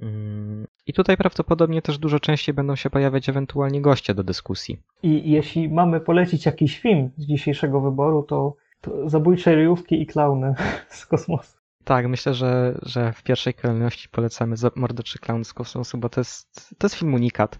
Mm, 0.00 0.66
I 0.86 0.92
tutaj 0.92 1.16
prawdopodobnie 1.16 1.82
też 1.82 1.98
dużo 1.98 2.20
częściej 2.20 2.54
będą 2.54 2.76
się 2.76 2.90
pojawiać 2.90 3.28
ewentualnie 3.28 3.82
goście 3.82 4.14
do 4.14 4.24
dyskusji. 4.24 4.82
I 5.02 5.30
jeśli 5.30 5.68
mamy 5.68 6.00
polecić 6.00 6.46
jakiś 6.46 6.80
film 6.80 7.10
z 7.16 7.26
dzisiejszego 7.26 7.80
wyboru, 7.80 8.22
to, 8.22 8.56
to 8.80 9.08
Zabójcze 9.08 9.54
ryjówki 9.54 10.02
i 10.02 10.06
klauny 10.06 10.54
z 10.88 11.06
kosmosu. 11.06 11.62
Tak, 11.84 12.08
myślę, 12.08 12.34
że, 12.34 12.78
że 12.82 13.12
w 13.12 13.22
pierwszej 13.22 13.54
kolejności 13.54 14.08
polecamy 14.08 14.56
Morderczy 14.76 15.18
Clown 15.18 15.44
z 15.44 15.52
kosmosu, 15.52 15.98
bo 15.98 16.08
to 16.08 16.20
jest, 16.20 16.74
to 16.78 16.86
jest 16.86 16.94
film 16.94 17.14
unikat. 17.14 17.58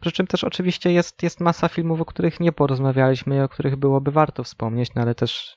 Przy 0.00 0.12
czym 0.12 0.26
też 0.26 0.44
oczywiście 0.44 0.92
jest, 0.92 1.22
jest 1.22 1.40
masa 1.40 1.68
filmów, 1.68 2.00
o 2.00 2.04
których 2.04 2.40
nie 2.40 2.52
porozmawialiśmy 2.52 3.36
i 3.36 3.40
o 3.40 3.48
których 3.48 3.76
byłoby 3.76 4.10
warto 4.10 4.44
wspomnieć, 4.44 4.94
no 4.94 5.02
ale 5.02 5.14
też 5.14 5.56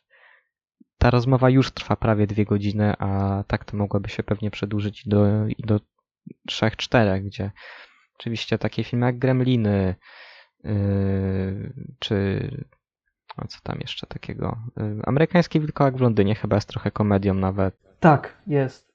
ta 0.98 1.10
rozmowa 1.10 1.50
już 1.50 1.72
trwa 1.72 1.96
prawie 1.96 2.28
dwie 2.28 2.46
godziny, 2.46 2.94
a 3.00 3.44
tak 3.48 3.66
to 3.66 3.78
mogłaby 3.78 4.10
się 4.10 4.24
pewnie 4.24 4.52
przedłużyć 4.52 5.08
do, 5.08 5.48
i 5.48 5.64
do 5.64 5.80
trzech, 6.48 6.76
czterech, 6.76 7.26
gdzie 7.26 7.52
oczywiście 8.20 8.58
takie 8.58 8.84
filmy 8.84 9.06
jak 9.06 9.20
Gremliny, 9.20 9.96
yy, 10.64 11.74
czy 12.00 12.50
a 13.38 13.48
co 13.48 13.60
tam 13.64 13.78
jeszcze 13.82 14.08
takiego? 14.08 14.58
Yy, 14.78 15.02
Amerykański 15.04 15.60
Wilkołak 15.60 15.98
w 15.98 16.02
Londynie 16.02 16.36
chyba 16.36 16.58
jest 16.58 16.70
trochę 16.70 16.92
komedią 16.92 17.34
nawet. 17.34 17.76
Tak, 18.00 18.42
jest. 18.48 18.93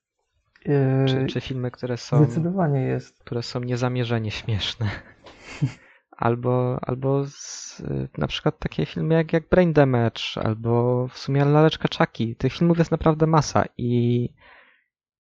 Yy, 0.67 1.05
Czy, 1.09 1.27
czy 1.27 1.41
filmy, 1.41 1.71
które 1.71 1.97
są, 1.97 2.25
Zdecydowanie 2.25 2.81
jest. 2.81 3.19
które 3.25 3.43
są 3.43 3.61
niezamierzenie 3.61 4.31
śmieszne. 4.31 4.87
Albo, 6.17 6.79
albo 6.83 7.25
z, 7.27 7.83
na 8.19 8.27
przykład 8.27 8.59
takie 8.59 8.87
filmy 8.87 9.15
jak, 9.15 9.33
jak 9.33 9.49
Brain 9.49 9.73
Damage, 9.73 10.21
albo 10.45 11.07
w 11.09 11.19
sumie 11.19 11.45
Laleczka 11.45 11.89
Czaki. 11.89 12.37
Tych 12.37 12.53
filmów 12.53 12.79
jest 12.79 12.91
naprawdę 12.91 13.27
masa 13.27 13.65
i, 13.77 14.25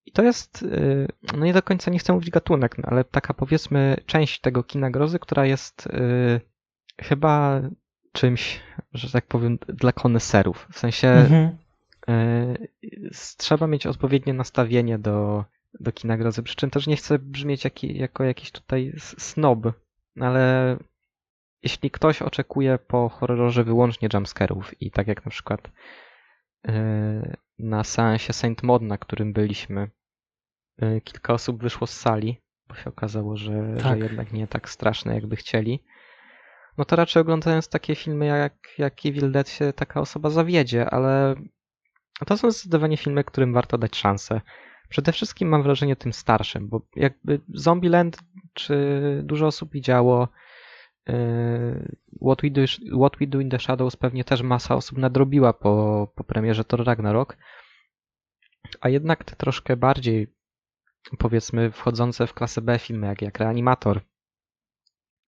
i 0.06 0.12
to 0.12 0.22
jest, 0.22 0.62
yy, 0.62 1.08
no 1.36 1.44
nie 1.44 1.52
do 1.52 1.62
końca 1.62 1.90
nie 1.90 1.98
chcę 1.98 2.12
mówić 2.12 2.30
gatunek, 2.30 2.78
no 2.78 2.84
ale 2.88 3.04
taka 3.04 3.34
powiedzmy 3.34 3.96
część 4.06 4.40
tego 4.40 4.62
kina 4.62 4.90
grozy, 4.90 5.18
która 5.18 5.46
jest 5.46 5.88
yy, 5.92 6.40
chyba 7.00 7.60
czymś, 8.12 8.60
że 8.92 9.10
tak 9.10 9.26
powiem, 9.26 9.58
dla 9.68 9.92
koneserów. 9.92 10.68
W 10.72 10.78
sensie 10.78 11.08
Mhm. 11.08 11.56
Yy, 12.08 13.10
trzeba 13.36 13.66
mieć 13.66 13.86
odpowiednie 13.86 14.34
nastawienie 14.34 14.98
do, 14.98 15.44
do 15.80 15.92
kina 15.92 16.16
grozy. 16.16 16.42
Przy 16.42 16.56
czym 16.56 16.70
też 16.70 16.86
nie 16.86 16.96
chcę 16.96 17.18
brzmieć 17.18 17.64
jaki, 17.64 17.98
jako 17.98 18.24
jakiś 18.24 18.50
tutaj 18.52 18.92
snob, 18.98 19.72
ale 20.20 20.76
jeśli 21.62 21.90
ktoś 21.90 22.22
oczekuje 22.22 22.78
po 22.78 23.08
horrorze 23.08 23.64
wyłącznie 23.64 24.08
jumpscarów 24.12 24.82
i 24.82 24.90
tak 24.90 25.06
jak 25.06 25.24
na 25.24 25.30
przykład 25.30 25.70
yy, 26.64 27.36
na 27.58 27.84
seansie 27.84 28.32
Saint 28.32 28.62
Maud, 28.62 28.82
na 28.82 28.98
którym 28.98 29.32
byliśmy, 29.32 29.90
yy, 30.78 31.00
kilka 31.00 31.34
osób 31.34 31.62
wyszło 31.62 31.86
z 31.86 31.92
sali, 31.92 32.40
bo 32.68 32.74
się 32.74 32.90
okazało, 32.90 33.36
że, 33.36 33.76
że 33.76 33.82
Tak. 33.82 33.98
jednak 33.98 34.32
nie 34.32 34.46
tak 34.46 34.68
straszne, 34.68 35.14
jakby 35.14 35.36
chcieli. 35.36 35.84
No 36.78 36.84
to 36.84 36.96
raczej 36.96 37.20
oglądając 37.20 37.68
takie 37.68 37.94
filmy 37.94 38.26
jak, 38.26 38.54
jak 38.78 39.06
Evil 39.06 39.32
Dead 39.32 39.48
się 39.48 39.72
taka 39.72 40.00
osoba 40.00 40.30
zawiedzie, 40.30 40.90
ale 40.90 41.34
to 42.24 42.36
są 42.36 42.50
zdecydowanie 42.50 42.96
filmy, 42.96 43.24
którym 43.24 43.52
warto 43.52 43.78
dać 43.78 43.96
szansę. 43.96 44.40
Przede 44.88 45.12
wszystkim 45.12 45.48
mam 45.48 45.62
wrażenie 45.62 45.96
tym 45.96 46.12
starszym, 46.12 46.68
bo 46.68 46.80
jakby 46.96 47.40
Zombieland 47.54 48.18
czy 48.54 48.74
dużo 49.24 49.46
osób 49.46 49.72
widziało 49.72 50.28
yy, 51.06 51.96
What 52.22 52.42
We, 52.42 52.50
Do, 52.50 52.62
What 53.00 53.16
We 53.20 53.26
Do 53.26 53.40
in 53.40 53.50
the 53.50 53.58
Shadows 53.58 53.96
pewnie 53.96 54.24
też 54.24 54.42
masa 54.42 54.74
osób 54.74 54.98
nadrobiła 54.98 55.52
po, 55.52 56.08
po 56.14 56.24
premierze 56.24 56.64
Thor 56.64 56.84
Ragnarok, 56.84 57.36
a 58.80 58.88
jednak 58.88 59.24
te 59.24 59.36
troszkę 59.36 59.76
bardziej 59.76 60.34
powiedzmy 61.18 61.70
wchodzące 61.70 62.26
w 62.26 62.34
klasę 62.34 62.60
B 62.60 62.78
filmy 62.78 63.06
jak, 63.06 63.22
jak 63.22 63.38
Reanimator 63.38 64.00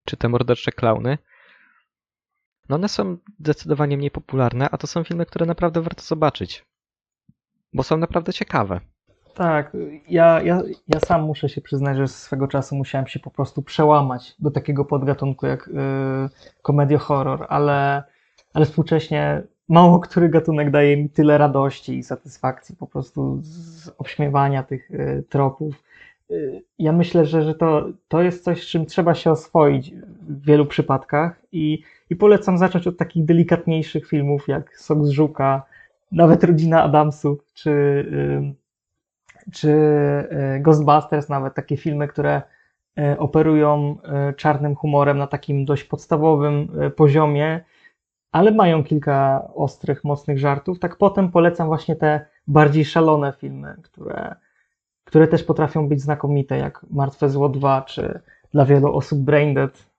czy 0.05 0.17
te 0.17 0.29
Mordercze 0.29 0.71
Klauny 0.71 1.17
no 2.69 2.75
one 2.75 2.89
są 2.89 3.17
zdecydowanie 3.39 3.97
mniej 3.97 4.11
popularne, 4.11 4.69
a 4.69 4.77
to 4.77 4.87
są 4.87 5.03
filmy, 5.03 5.25
które 5.25 5.45
naprawdę 5.45 5.81
warto 5.81 6.01
zobaczyć. 6.01 6.65
Bo 7.73 7.83
są 7.83 7.97
naprawdę 7.97 8.33
ciekawe. 8.33 8.79
Tak, 9.37 9.77
ja, 10.09 10.41
ja, 10.41 10.61
ja 10.87 10.99
sam 10.99 11.23
muszę 11.23 11.49
się 11.49 11.61
przyznać, 11.61 11.97
że 11.97 12.07
swego 12.07 12.47
czasu 12.47 12.75
musiałem 12.75 13.07
się 13.07 13.19
po 13.19 13.31
prostu 13.31 13.61
przełamać 13.61 14.35
do 14.39 14.51
takiego 14.51 14.85
podgatunku 14.85 15.45
jak 15.45 15.67
y, 15.67 15.71
komedio-horror, 16.61 17.45
ale, 17.49 18.03
ale 18.53 18.65
współcześnie 18.65 19.43
mało 19.69 19.99
który 20.09 20.29
gatunek 20.29 20.71
daje 20.71 20.97
mi 20.97 21.09
tyle 21.09 21.37
radości 21.37 21.97
i 21.97 22.03
satysfakcji 22.03 22.75
po 22.75 22.87
prostu 22.87 23.39
z 23.41 23.89
obśmiewania 23.97 24.63
tych 24.63 24.91
y, 24.91 25.23
tropów. 25.29 25.83
Y, 26.31 26.63
ja 26.79 26.91
myślę, 26.91 27.25
że, 27.25 27.43
że 27.43 27.55
to, 27.55 27.89
to 28.07 28.21
jest 28.21 28.43
coś, 28.43 28.63
z 28.63 28.67
czym 28.67 28.85
trzeba 28.85 29.15
się 29.15 29.31
oswoić 29.31 29.91
w 30.29 30.45
wielu 30.45 30.65
przypadkach 30.65 31.41
i, 31.51 31.81
i 32.09 32.15
polecam 32.15 32.57
zacząć 32.57 32.87
od 32.87 32.97
takich 32.97 33.25
delikatniejszych 33.25 34.07
filmów 34.07 34.47
jak 34.47 34.77
Sok 34.79 35.05
z 35.05 35.09
Żuka, 35.09 35.63
nawet 36.11 36.43
rodzina 36.43 36.83
Adamsów, 36.83 37.53
czy, 37.53 38.05
czy 39.53 39.71
e, 40.29 40.59
Ghostbusters, 40.59 41.29
nawet 41.29 41.53
takie 41.53 41.77
filmy, 41.77 42.07
które 42.07 42.41
e, 42.99 43.17
operują 43.19 43.97
e, 44.03 44.33
czarnym 44.33 44.75
humorem 44.75 45.17
na 45.17 45.27
takim 45.27 45.65
dość 45.65 45.83
podstawowym 45.83 46.67
poziomie, 46.95 47.63
ale 48.31 48.51
mają 48.51 48.83
kilka 48.83 49.47
ostrych, 49.55 50.03
mocnych 50.03 50.39
żartów. 50.39 50.79
Tak 50.79 50.97
potem 50.97 51.31
polecam 51.31 51.67
właśnie 51.67 51.95
te 51.95 52.25
bardziej 52.47 52.85
szalone 52.85 53.33
filmy, 53.37 53.75
które, 53.83 54.35
które 55.03 55.27
też 55.27 55.43
potrafią 55.43 55.87
być 55.87 56.01
znakomite, 56.01 56.57
jak 56.57 56.85
Martwe 56.89 57.29
Zło 57.29 57.49
2, 57.49 57.81
czy 57.81 58.19
dla 58.51 58.65
wielu 58.65 58.95
osób 58.95 59.19
Braindead. 59.19 59.89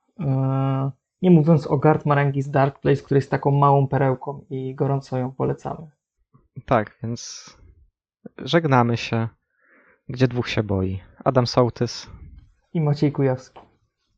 Nie 1.22 1.30
mówiąc 1.30 1.66
o 1.66 1.78
Gart 1.78 2.04
z 2.40 2.50
Dark 2.50 2.78
Place, 2.78 3.02
który 3.02 3.18
jest 3.18 3.30
taką 3.30 3.50
małą 3.50 3.88
perełką 3.88 4.44
i 4.50 4.74
gorąco 4.74 5.18
ją 5.18 5.32
polecamy. 5.32 5.97
Tak, 6.66 6.98
więc 7.02 7.50
żegnamy 8.38 8.96
się. 8.96 9.28
Gdzie 10.08 10.28
dwóch 10.28 10.48
się 10.48 10.62
boi. 10.62 11.00
Adam 11.24 11.46
Sołtys 11.46 12.10
i 12.74 12.80
Maciej 12.80 13.12
Kujawski. 13.12 13.60